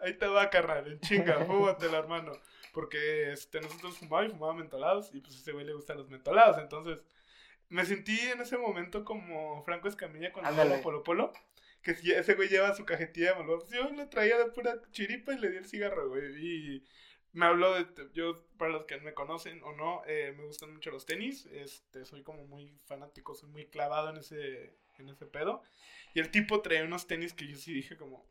Ahí 0.00 0.12
te 0.18 0.26
va, 0.26 0.50
carnal, 0.50 0.86
en 0.86 1.00
chinga, 1.00 1.38
fúmatela, 1.46 1.96
hermano. 1.96 2.32
Porque 2.74 3.32
este, 3.32 3.62
nosotros 3.62 3.96
fumábamos 3.96 4.32
y 4.32 4.34
fumábamos 4.34 4.60
mentolados, 4.60 5.14
y 5.14 5.20
pues 5.20 5.34
a 5.36 5.38
ese 5.38 5.52
güey 5.52 5.64
le 5.64 5.72
gustan 5.72 5.96
los 5.96 6.10
mentolados. 6.10 6.58
Entonces, 6.58 6.98
me 7.70 7.86
sentí 7.86 8.18
en 8.20 8.42
ese 8.42 8.58
momento 8.58 9.02
como 9.02 9.62
Franco 9.64 9.88
Escamilla 9.88 10.30
cuando 10.30 10.50
Ándale. 10.50 10.68
jugaba 10.82 10.82
Polo 10.82 11.02
Polo. 11.02 11.32
Que 11.84 11.92
ese 11.92 12.34
güey 12.34 12.48
lleva 12.48 12.74
su 12.74 12.86
cajetilla 12.86 13.30
de 13.30 13.34
Malboro. 13.36 13.66
Yo 13.68 13.90
le 13.90 14.06
traía 14.06 14.38
de 14.38 14.46
pura 14.46 14.80
chiripa 14.90 15.34
y 15.34 15.38
le 15.38 15.50
di 15.50 15.58
el 15.58 15.66
cigarro, 15.66 16.08
güey. 16.08 16.34
Y 16.44 16.84
me 17.32 17.44
habló 17.44 17.74
de. 17.74 17.86
Yo, 18.14 18.46
para 18.56 18.72
los 18.72 18.84
que 18.86 18.98
me 19.00 19.12
conocen 19.12 19.62
o 19.62 19.72
no, 19.72 20.02
eh, 20.06 20.32
me 20.36 20.46
gustan 20.46 20.72
mucho 20.72 20.90
los 20.90 21.04
tenis. 21.04 21.46
Este, 21.52 22.06
soy 22.06 22.22
como 22.22 22.46
muy 22.46 22.80
fanático, 22.86 23.34
soy 23.34 23.50
muy 23.50 23.66
clavado 23.66 24.08
en 24.08 24.16
ese, 24.16 24.78
en 24.98 25.10
ese 25.10 25.26
pedo. 25.26 25.62
Y 26.14 26.20
el 26.20 26.30
tipo 26.30 26.62
traía 26.62 26.84
unos 26.84 27.06
tenis 27.06 27.34
que 27.34 27.46
yo 27.46 27.56
sí 27.56 27.74
dije, 27.74 27.96
como. 27.96 28.26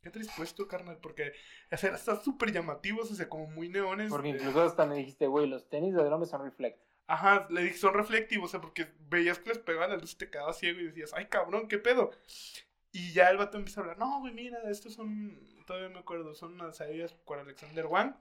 ¿Qué 0.00 0.10
traes 0.10 0.30
puesto, 0.36 0.68
carnal? 0.68 0.98
Porque, 1.02 1.32
o 1.72 1.76
sea, 1.76 1.92
están 1.96 2.22
súper 2.22 2.52
llamativos, 2.52 3.10
o 3.10 3.14
sea, 3.14 3.28
como 3.28 3.48
muy 3.48 3.68
neones. 3.68 4.08
Porque 4.08 4.28
eh, 4.28 4.36
incluso 4.36 4.62
hasta 4.62 4.86
me 4.86 4.94
dijiste, 4.94 5.26
güey, 5.26 5.48
los 5.48 5.68
tenis 5.68 5.94
de 5.94 6.04
Drome 6.04 6.26
son 6.26 6.44
reflect. 6.44 6.80
Ajá, 7.08 7.46
le 7.50 7.62
dije, 7.62 7.76
son 7.76 7.94
reflectivos, 7.94 8.46
o 8.46 8.50
sea, 8.52 8.60
porque 8.60 8.88
veías 9.08 9.38
que 9.38 9.50
les 9.50 9.58
pegaba 9.58 9.88
la 9.88 9.96
luz 9.96 10.14
y 10.14 10.18
te 10.18 10.30
quedabas 10.30 10.58
ciego 10.58 10.80
y 10.80 10.86
decías, 10.86 11.12
ay, 11.14 11.26
cabrón, 11.26 11.68
¿qué 11.68 11.78
pedo? 11.78 12.10
Y 12.96 13.12
ya 13.12 13.28
el 13.28 13.36
vato 13.36 13.58
empieza 13.58 13.80
a 13.80 13.82
hablar, 13.82 13.98
no, 13.98 14.20
güey, 14.20 14.32
mira, 14.32 14.58
estos 14.70 14.94
son, 14.94 15.38
todavía 15.66 15.90
me 15.90 15.98
acuerdo, 15.98 16.34
son 16.34 16.54
unas 16.54 16.80
Adidas 16.80 17.12
por 17.12 17.38
Alexander 17.38 17.84
One. 17.84 18.14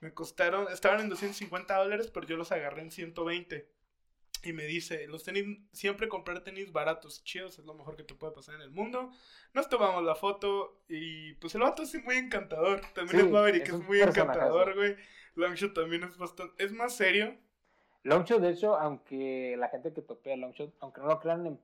Me 0.00 0.14
costaron, 0.14 0.72
estaban 0.72 1.00
en 1.00 1.10
250 1.10 1.76
dólares, 1.76 2.10
pero 2.10 2.26
yo 2.26 2.38
los 2.38 2.50
agarré 2.50 2.80
en 2.80 2.90
120. 2.90 3.68
Y 4.42 4.52
me 4.54 4.64
dice, 4.64 5.06
los 5.06 5.22
tenis, 5.22 5.58
siempre 5.72 6.08
comprar 6.08 6.40
tenis 6.40 6.72
baratos, 6.72 7.24
chidos, 7.24 7.58
es 7.58 7.66
lo 7.66 7.74
mejor 7.74 7.94
que 7.94 8.04
te 8.04 8.14
puede 8.14 8.32
pasar 8.32 8.54
en 8.54 8.62
el 8.62 8.70
mundo. 8.70 9.10
Nos 9.52 9.68
tomamos 9.68 10.02
la 10.02 10.14
foto 10.14 10.80
y 10.88 11.34
pues 11.34 11.54
el 11.54 11.60
vato 11.60 11.82
es 11.82 12.02
muy 12.02 12.16
encantador. 12.16 12.80
También 12.94 13.20
Sí, 13.20 13.26
es 13.26 13.32
Maverick, 13.32 13.68
es 13.68 13.74
es, 13.74 13.80
muy 13.82 14.00
encantador, 14.00 14.74
güey. 14.74 14.96
Longshot 15.34 15.74
también 15.74 16.04
es 16.04 16.16
bastante, 16.16 16.64
es 16.64 16.72
más 16.72 16.96
serio. 16.96 17.36
Longshot, 18.02 18.40
de 18.40 18.48
hecho, 18.52 18.78
aunque 18.78 19.56
la 19.58 19.68
gente 19.68 19.92
que 19.92 20.00
topea 20.00 20.36
Longshot, 20.36 20.74
aunque 20.80 21.02
no 21.02 21.08
lo 21.08 21.20
crean, 21.20 21.46
en- 21.46 21.60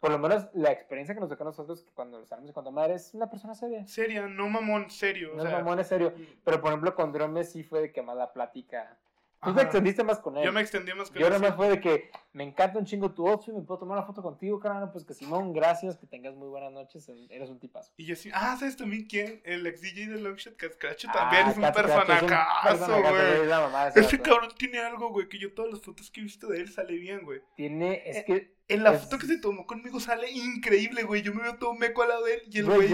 por 0.00 0.10
lo 0.10 0.18
menos 0.18 0.46
la 0.54 0.70
experiencia 0.72 1.14
que 1.14 1.20
nos 1.20 1.28
tocó 1.28 1.42
a 1.44 1.46
nosotros, 1.46 1.82
que 1.82 1.92
cuando 1.92 2.18
lo 2.20 2.26
salimos 2.26 2.48
de 2.48 2.52
cuanta 2.54 2.70
madre, 2.70 2.94
es 2.94 3.14
una 3.14 3.28
persona 3.30 3.54
seria. 3.54 3.86
Seria, 3.86 4.26
no 4.28 4.48
mamón, 4.48 4.90
serio. 4.90 5.32
No 5.34 5.42
o 5.42 5.46
sea, 5.46 5.58
mamón, 5.58 5.78
es 5.80 5.86
serio. 5.88 6.12
Pero 6.44 6.60
por 6.60 6.70
ejemplo, 6.70 6.94
con 6.94 7.12
Drome 7.12 7.44
sí 7.44 7.62
fue 7.62 7.80
de 7.80 7.92
que 7.92 8.02
más 8.02 8.16
la 8.16 8.32
plática. 8.32 8.98
Tú 9.42 9.52
te 9.52 9.60
ajá. 9.60 9.62
extendiste 9.68 10.02
más 10.02 10.18
con 10.18 10.36
él. 10.38 10.44
Yo 10.44 10.50
me 10.52 10.62
extendí 10.62 10.92
más 10.94 11.12
Yo 11.12 11.26
él, 11.26 11.32
nomás 11.34 11.50
sí. 11.50 11.56
fue 11.56 11.68
de 11.68 11.78
que 11.80 12.10
me 12.32 12.42
encanta 12.42 12.78
un 12.78 12.86
chingo 12.86 13.12
tu 13.12 13.28
outfit, 13.28 13.54
me 13.54 13.60
puedo 13.60 13.78
tomar 13.80 13.98
una 13.98 14.06
foto 14.06 14.22
contigo, 14.22 14.58
carnal. 14.58 14.90
Pues 14.90 15.04
que 15.04 15.12
Simón, 15.12 15.52
gracias, 15.52 15.98
que 15.98 16.06
tengas 16.06 16.34
muy 16.34 16.48
buenas 16.48 16.72
noches, 16.72 17.06
eres 17.28 17.50
un 17.50 17.60
tipazo. 17.60 17.92
Y 17.98 18.06
yo 18.06 18.16
sí, 18.16 18.30
ah, 18.32 18.56
¿sabes 18.58 18.76
también 18.76 19.06
quién? 19.06 19.42
El 19.44 19.66
ex 19.66 19.82
DJ 19.82 20.08
de 20.08 20.20
Longshot, 20.22 20.56
Cascracho, 20.56 21.08
Ah, 21.10 21.12
también 21.12 21.48
es 21.48 21.56
un 21.58 21.64
es 21.64 21.68
un 21.68 21.74
personajazo, 21.74 23.02
güey. 23.02 24.04
ese 24.04 24.20
cabrón 24.20 24.50
tiene 24.56 24.78
algo, 24.78 25.10
güey, 25.10 25.28
que 25.28 25.38
yo 25.38 25.52
todas 25.52 25.70
las 25.70 25.82
fotos 25.82 26.10
que 26.10 26.20
he 26.20 26.24
visto 26.24 26.48
de 26.48 26.60
él 26.62 26.72
sale 26.72 26.96
bien, 26.96 27.22
güey. 27.22 27.40
Tiene, 27.56 28.02
es 28.08 28.16
Eh, 28.16 28.24
que, 28.24 28.55
En 28.68 28.82
la 28.82 28.92
Es- 28.94 29.02
foto 29.02 29.18
que 29.18 29.26
se 29.26 29.38
tomó 29.38 29.64
conmigo 29.66 30.00
sale 30.00 30.28
increíble, 30.30 31.04
güey. 31.04 31.22
Yo 31.22 31.32
me 31.32 31.42
veo 31.42 31.54
todo 31.56 31.74
meco 31.74 32.02
al 32.02 32.08
lado 32.08 32.24
de 32.24 32.34
él 32.34 32.42
y 32.50 32.58
el 32.58 32.64
güey, 32.64 32.88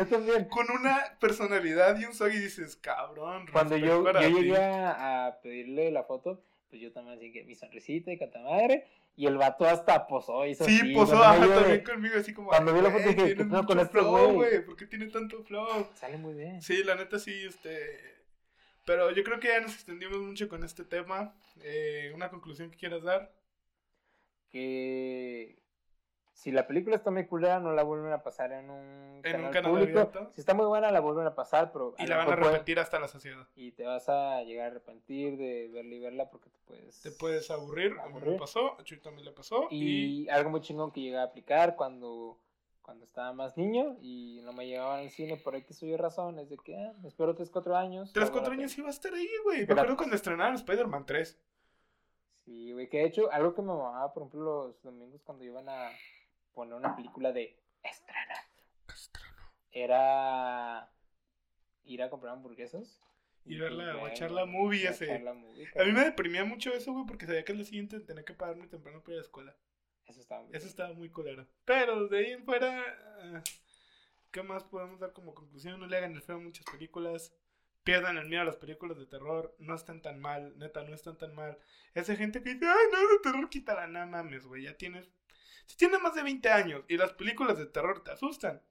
con 0.51 0.71
una 0.71 1.17
personalidad 1.19 1.99
y 1.99 2.05
un 2.05 2.13
swag 2.15 2.35
y 2.35 2.39
dices, 2.41 2.77
cabrón, 2.77 3.47
Cuando 3.51 3.77
yo, 3.79 4.05
yo 4.05 4.13
ti". 4.29 4.35
llegué 4.35 4.57
a, 4.59 5.39
pedirle 5.43 5.91
la 5.91 6.05
foto, 6.05 6.43
pues 6.69 6.83
yo 6.83 6.93
también 6.93 7.17
así 7.17 7.33
que 7.33 7.45
mi 7.45 7.55
sonrisita 7.55 8.13
y 8.13 8.19
canta 8.19 8.41
madre. 8.41 8.87
Y 9.17 9.27
el 9.27 9.37
vato 9.37 9.67
hasta 9.67 10.07
posó, 10.07 10.47
hizo 10.47 10.65
Sí, 10.65 10.79
así, 10.83 10.95
posó 10.95 11.23
ajá, 11.23 11.39
de- 11.47 11.55
también 11.55 11.85
conmigo, 11.85 12.15
así 12.19 12.33
como. 12.33 12.49
cuando 12.49 12.73
vi 12.75 12.81
la 12.81 12.89
"Güey, 12.91 13.03
foto 13.03 13.15
dije, 13.15 13.35
¿qué 13.37 13.49
con 13.67 13.79
este 13.79 13.93
flow, 13.99 14.33
güey?" 14.35 14.65
¿Por 14.65 14.77
qué 14.77 14.87
tiene 14.87 15.07
tanto 15.09 15.43
flow? 15.45 15.87
Sale 15.95 16.17
muy 16.19 16.35
bien. 16.35 16.63
Sí, 16.63 16.83
la 16.85 16.95
neta 16.95 17.19
sí, 17.19 17.45
este. 17.47 18.01
Pero 18.85 19.11
yo 19.11 19.23
creo 19.23 19.39
que 19.39 19.49
ya 19.49 19.61
nos 19.61 19.75
extendimos 19.75 20.19
mucho 20.19 20.49
con 20.49 20.65
este 20.65 20.85
tema. 20.85 21.35
Eh, 21.63 22.11
¿Una 22.15 22.31
conclusión 22.31 22.71
que 22.71 22.77
quieras 22.79 23.03
dar? 23.03 23.31
Que 24.53 25.59
si 26.33 26.51
la 26.51 26.67
película 26.67 26.97
está 26.97 27.11
muy 27.11 27.27
culera, 27.27 27.61
no 27.61 27.73
la 27.73 27.83
vuelven 27.85 28.13
a 28.13 28.23
pasar 28.23 28.53
en 28.53 28.69
un, 28.71 29.21
En 29.23 29.37
un 29.37 29.51
canal, 29.51 29.51
canal 29.53 29.71
público. 29.71 29.99
abierto. 30.01 30.31
Si 30.35 30.41
está 30.41 30.55
muy 30.55 30.67
buena, 30.67 30.91
la 30.91 31.01
vuelven 31.01 31.27
a 31.27 31.35
pasar, 31.35 31.71
pero 31.73 31.95
Y 31.99 32.03
a 32.03 32.07
la 32.07 32.17
van 32.19 32.33
a 32.33 32.37
repetir 32.37 32.79
hasta 32.81 32.99
la 32.99 33.09
saciedad. 33.09 33.47
y 33.55 33.73
te 33.73 33.85
vas 33.85 34.09
a 34.09 34.43
llegar 34.43 34.67
a 34.67 34.71
arrepentir 34.73 35.37
de 35.37 35.69
verla 35.73 35.95
y 35.95 35.99
verla 36.01 36.31
porque 36.31 36.51
te 36.51 36.59
puedes... 36.67 37.01
Te 37.01 37.11
puedes 37.13 37.51
aburrir. 37.51 37.93
A 37.93 38.07
mí 38.07 38.13
me 38.15 38.19
Aburrir. 38.19 38.39
pasó, 38.39 38.79
a 38.79 38.83
Chuy 38.85 39.01
también 39.01 39.25
le 39.25 39.33
pasó. 39.33 39.69
Y, 39.71 40.25
Y 40.25 40.29
algo 40.31 40.51
muy 40.51 40.61
chingón 40.61 40.91
que 40.91 41.01
llegué 41.01 41.19
a 41.19 41.23
aplicar 41.25 41.77
cuando, 41.77 42.39
cuando 42.81 43.05
estaba 43.05 43.33
más 43.33 43.57
niño 43.57 43.97
y 44.01 44.41
no 44.43 44.53
me 44.53 44.67
llevaban 44.67 45.01
al 45.01 45.11
cine 45.11 45.37
por 45.37 45.55
X 45.55 45.83
o 45.83 45.87
Y 45.87 45.97
razón, 45.97 46.39
es 46.41 46.49
de 46.51 46.57
que 46.59 46.77
ah, 46.77 46.93
me 47.03 47.09
espero 47.09 47.35
3, 47.37 47.51
4 47.51 47.77
años. 47.77 48.13
tres, 48.13 48.27
salgo 48.27 48.39
a 48.39 48.43
la 48.43 48.49
cuatro 48.49 48.53
años 48.61 48.71
tele. 48.73 48.81
iba 48.83 48.89
a 48.89 48.93
estar 48.93 49.15
ahí, 49.15 49.29
güey. 49.45 49.67
Me 49.67 49.73
acuerdo 49.75 49.97
cuando 49.97 50.17
estrenaron 50.17 50.55
Spider-Man 50.57 51.07
3. 51.07 51.41
Sí, 52.45 52.73
güey, 52.73 52.89
que 52.89 52.99
de 52.99 53.05
hecho, 53.05 53.31
algo 53.31 53.55
que 53.55 53.63
me 53.63 53.69
mamaba, 53.69 54.13
por 54.13 54.23
ejemplo, 54.23 54.67
los 54.69 54.83
domingos 54.83 55.23
cuando 55.23 55.45
iban 55.45 55.69
a 55.69 55.91
poner 56.55 56.75
una 56.75 56.97
película 56.97 57.33
de 57.33 57.57
estrena, 57.83 58.35
era 59.71 60.91
ir 61.85 62.03
a 62.03 62.11
comprar 62.11 62.35
hamburguesas. 62.35 63.01
Y 63.45 63.59
verla, 63.59 63.87
ver, 63.87 63.97
guachar 63.97 64.31
la 64.31 64.47
movie 64.47 64.89
ese. 64.89 65.19
la 65.19 65.35
movie, 65.35 65.69
A 65.77 65.85
mí 65.85 65.93
me 65.93 66.05
deprimía 66.05 66.45
mucho 66.45 66.73
eso, 66.73 66.93
güey, 66.93 67.07
porque 67.07 67.27
sabía 67.27 67.45
que 67.45 67.53
al 67.53 67.59
día 67.59 67.67
siguiente 67.67 68.01
tenía 68.01 68.25
que 68.25 68.35
pararme 68.35 68.69
temprano 68.69 69.01
para 69.01 69.15
ir 69.15 69.19
a 69.19 69.23
la 69.23 69.27
escuela. 69.27 69.57
Eso 70.07 70.21
estaba 70.21 70.43
muy 70.43 70.57
Eso 70.57 70.67
estaba 70.67 70.95
muy 70.95 71.11
culero. 71.11 71.47
Pero 71.65 72.09
de 72.09 72.19
ahí 72.19 72.33
en 72.33 72.45
fuera, 72.45 72.85
ah, 73.23 73.43
¿qué 74.31 74.43
más 74.43 74.65
podemos 74.65 75.01
dar 75.01 75.13
como 75.13 75.35
conclusión? 75.35 75.81
No 75.81 75.87
le 75.87 75.97
hagan 75.97 76.13
el 76.13 76.23
feo 76.23 76.37
a 76.37 76.41
muchas 76.41 76.65
películas. 76.67 77.33
Pierdan 77.85 78.17
el 78.17 78.29
miedo 78.29 78.43
a 78.43 78.47
las 78.47 78.57
películas 78.57 78.99
de 78.99 79.07
terror. 79.07 79.55
No 79.59 79.75
están 79.75 80.03
tan 80.03 80.21
mal, 80.21 80.57
neta, 80.59 80.83
no 80.85 80.95
están 80.95 81.19
tan 81.19 81.35
mal. 81.35 81.59
Esa 81.95 82.15
gente 82.17 82.43
que 82.43 82.55
dice, 82.55 82.67
ay, 82.67 82.87
no, 82.93 82.99
de 82.99 83.19
terror, 83.23 83.49
quítala. 83.49 83.87
No 83.87 84.07
mames, 84.07 84.47
güey, 84.47 84.65
ya 84.65 84.77
tienes. 84.77 85.11
Si 85.67 85.77
tienes 85.77 86.01
más 86.01 86.15
de 86.15 86.23
20 86.23 86.49
años 86.51 86.85
y 86.89 86.97
las 86.97 87.13
películas 87.13 87.59
de 87.59 87.67
terror 87.67 88.03
te 88.05 88.11
asustan, 88.11 88.63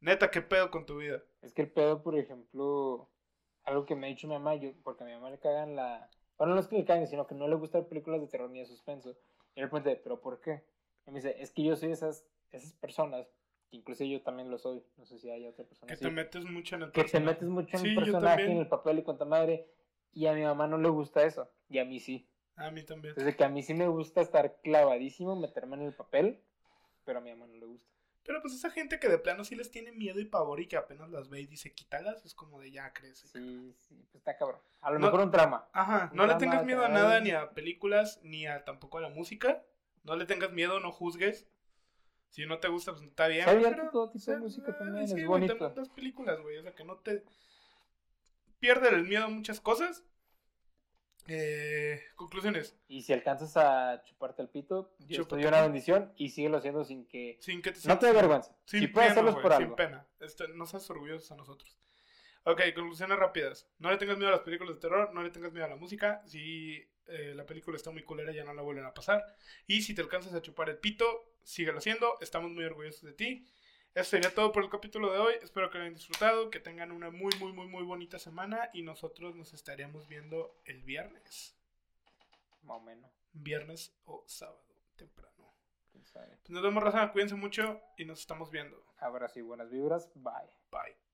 neta, 0.00 0.30
¿qué 0.30 0.42
pedo 0.42 0.70
con 0.70 0.86
tu 0.86 0.98
vida? 0.98 1.22
Es 1.42 1.54
que 1.54 1.62
el 1.62 1.70
pedo, 1.70 2.02
por 2.02 2.18
ejemplo, 2.18 3.08
algo 3.64 3.86
que 3.86 3.94
me 3.94 4.06
ha 4.06 4.10
dicho 4.10 4.26
mi 4.26 4.34
mamá, 4.34 4.54
yo, 4.56 4.72
porque 4.82 5.04
a 5.04 5.06
mi 5.06 5.12
mamá 5.12 5.30
le 5.30 5.38
cagan 5.38 5.76
la. 5.76 6.10
Bueno, 6.38 6.54
no 6.54 6.60
es 6.60 6.68
que 6.68 6.76
le 6.76 6.84
caguen, 6.84 7.06
sino 7.06 7.26
que 7.26 7.34
no 7.34 7.48
le 7.48 7.56
gustan 7.56 7.86
películas 7.86 8.20
de 8.20 8.26
terror 8.26 8.50
ni 8.50 8.60
de 8.60 8.66
suspenso. 8.66 9.16
Y 9.54 9.60
le 9.60 9.68
pregunté, 9.68 9.96
¿pero 9.96 10.20
por 10.20 10.40
qué? 10.40 10.64
Y 11.06 11.10
me 11.10 11.18
dice, 11.18 11.36
es 11.38 11.50
que 11.50 11.62
yo 11.62 11.76
soy 11.76 11.92
esas, 11.92 12.24
esas 12.50 12.72
personas, 12.74 13.26
que 13.70 13.76
incluso 13.76 14.04
yo 14.04 14.20
también 14.22 14.50
lo 14.50 14.58
soy, 14.58 14.82
no 14.96 15.06
sé 15.06 15.18
si 15.18 15.30
hay 15.30 15.46
otra 15.46 15.64
persona 15.64 15.88
Que 15.88 15.94
así, 15.94 16.04
te 16.04 16.10
metes 16.10 16.44
mucho 16.44 16.74
en 16.76 16.82
el 16.82 16.88
que 16.92 17.02
te 17.02 17.04
personaje. 17.04 17.32
metes 17.34 17.48
mucho 17.48 17.76
en 17.76 17.82
Sí, 17.82 17.88
el 17.90 17.94
personaje, 17.94 18.44
en 18.44 18.58
el 18.58 18.68
papel 18.68 18.98
y 18.98 19.02
cuanta 19.02 19.24
madre, 19.24 19.66
y 20.12 20.26
a 20.26 20.32
mi 20.32 20.42
mamá 20.42 20.66
no 20.66 20.76
le 20.78 20.88
gusta 20.88 21.22
eso, 21.24 21.50
y 21.68 21.78
a 21.78 21.84
mí 21.84 22.00
sí. 22.00 22.26
A 22.56 22.70
mí 22.70 22.82
también. 22.82 23.14
Desde 23.14 23.34
que 23.36 23.44
a 23.44 23.48
mí 23.48 23.62
sí 23.62 23.72
me 23.74 23.86
gusta 23.88 24.20
estar 24.20 24.60
clavadísimo, 24.62 25.36
meterme 25.36 25.76
en 25.76 25.82
el 25.82 25.94
papel, 25.94 26.40
pero 27.04 27.20
a 27.20 27.22
mi 27.22 27.30
mamá 27.30 27.46
no 27.46 27.54
le 27.58 27.66
gusta. 27.66 27.88
Pero 28.22 28.42
pues 28.42 28.52
esa 28.54 28.70
gente 28.70 28.98
que 29.00 29.08
de 29.08 29.16
plano 29.18 29.44
sí 29.44 29.54
les 29.56 29.70
tiene 29.70 29.92
miedo 29.92 30.20
y 30.20 30.26
pavor 30.26 30.60
y 30.60 30.66
que 30.66 30.76
apenas 30.76 31.08
las 31.10 31.30
ve 31.30 31.40
y 31.40 31.46
dice 31.46 31.72
quítalas, 31.72 32.24
es 32.26 32.34
como 32.34 32.60
de 32.60 32.70
ya 32.70 32.92
crece. 32.92 33.26
Sí, 33.28 33.74
sí, 33.78 33.94
pues 34.10 34.16
está 34.16 34.36
cabrón. 34.36 34.60
A 34.82 34.90
lo 34.90 34.98
No- 34.98 35.06
mejor 35.06 35.20
un 35.20 35.30
trama. 35.30 35.68
Ajá, 35.72 36.08
Un 36.12 36.18
no 36.18 36.26
le 36.26 36.34
tengas 36.34 36.64
miedo 36.66 36.84
a 36.84 36.88
nada, 36.88 37.20
ni 37.20 37.30
a 37.30 37.50
películas, 37.52 38.20
ni 38.22 38.46
a 38.46 38.64
tampoco 38.64 38.98
a 38.98 39.00
la 39.00 39.08
música. 39.08 39.64
No 40.04 40.16
le 40.16 40.26
tengas 40.26 40.52
miedo, 40.52 40.80
no 40.80 40.92
juzgues. 40.92 41.48
Si 42.30 42.46
no 42.46 42.58
te 42.58 42.68
gusta, 42.68 42.92
pues 42.92 43.04
está 43.04 43.26
bien. 43.28 43.44
Todo 43.92 44.10
tipo 44.10 44.30
de 44.30 44.38
música 44.38 44.70
eh, 44.70 44.74
también, 44.78 45.08
sí, 45.08 45.14
es 45.14 45.26
güey, 45.26 45.26
bonito. 45.26 45.56
también 45.56 45.76
las 45.76 45.88
películas, 45.90 46.40
güey. 46.40 46.58
O 46.58 46.62
sea, 46.62 46.74
que 46.74 46.84
no 46.84 46.96
te. 46.96 47.24
Pierde 48.60 48.88
el 48.88 49.04
miedo 49.04 49.24
a 49.24 49.28
muchas 49.28 49.60
cosas. 49.60 50.04
Eh, 51.26 52.00
conclusiones. 52.16 52.76
Y 52.88 53.02
si 53.02 53.12
alcanzas 53.12 53.56
a 53.56 54.02
chuparte 54.04 54.42
el 54.42 54.48
pito, 54.48 54.94
Dios 54.98 55.28
te 55.28 55.36
dio 55.36 55.48
una 55.48 55.62
bendición 55.62 56.12
y 56.16 56.30
síguelo 56.30 56.58
haciendo 56.58 56.84
sin 56.84 57.06
que... 57.06 57.38
Sin 57.40 57.62
que 57.62 57.72
te 57.72 57.86
No 57.86 57.98
te 57.98 58.06
dé 58.06 58.12
vergüenza. 58.12 58.56
Sin 58.64 58.80
si 58.80 58.86
pena, 58.88 59.06
hacerlo 59.12 59.30
es 59.30 59.34
güey, 59.34 59.42
por 59.42 59.52
sin 59.52 59.62
algo. 59.62 59.76
pena. 59.76 60.06
Este, 60.18 60.48
no 60.48 60.66
seas 60.66 60.88
orgullosos 60.90 61.30
a 61.30 61.36
nosotros. 61.36 61.76
Ok, 62.44 62.62
conclusiones 62.74 63.18
rápidas. 63.18 63.68
No 63.78 63.90
le 63.90 63.98
tengas 63.98 64.16
miedo 64.16 64.28
a 64.28 64.32
las 64.32 64.40
películas 64.40 64.74
de 64.74 64.80
terror, 64.80 65.12
no 65.14 65.22
le 65.22 65.30
tengas 65.30 65.52
miedo 65.52 65.66
a 65.66 65.68
la 65.68 65.76
música. 65.76 66.22
Si 66.26 66.76
eh, 67.06 67.32
la 67.34 67.44
película 67.46 67.76
está 67.76 67.90
muy 67.90 68.02
culera, 68.02 68.32
ya 68.32 68.44
no 68.44 68.54
la 68.54 68.62
vuelven 68.62 68.86
a 68.86 68.94
pasar. 68.94 69.24
Y 69.66 69.82
si 69.82 69.94
te 69.94 70.02
alcanzas 70.02 70.34
a 70.34 70.42
chupar 70.42 70.70
el 70.70 70.78
pito, 70.78 71.29
síguelo 71.44 71.78
haciendo. 71.78 72.18
Estamos 72.20 72.50
muy 72.50 72.64
orgullosos 72.64 73.02
de 73.02 73.12
ti. 73.12 73.46
Eso 73.94 74.10
sería 74.10 74.34
todo 74.34 74.52
por 74.52 74.62
el 74.62 74.70
capítulo 74.70 75.12
de 75.12 75.18
hoy. 75.18 75.34
Espero 75.42 75.68
que 75.70 75.78
lo 75.78 75.84
hayan 75.84 75.94
disfrutado, 75.94 76.50
que 76.50 76.60
tengan 76.60 76.92
una 76.92 77.10
muy, 77.10 77.32
muy, 77.38 77.52
muy, 77.52 77.66
muy 77.66 77.82
bonita 77.82 78.18
semana. 78.18 78.70
Y 78.72 78.82
nosotros 78.82 79.34
nos 79.34 79.52
estaremos 79.52 80.08
viendo 80.08 80.60
el 80.64 80.82
viernes. 80.82 81.56
Más 82.62 82.76
o 82.76 82.80
menos. 82.80 83.10
Viernes 83.32 83.92
o 84.04 84.24
sábado, 84.26 84.62
temprano. 84.96 85.30
Pues 86.12 86.50
nos 86.50 86.62
vemos, 86.62 86.82
Raza. 86.82 87.12
Cuídense 87.12 87.34
mucho 87.34 87.80
y 87.96 88.04
nos 88.04 88.20
estamos 88.20 88.50
viendo. 88.50 88.84
Ahora 88.98 89.28
sí, 89.28 89.40
buenas 89.42 89.70
vibras. 89.70 90.10
Bye. 90.14 90.50
Bye. 90.70 91.09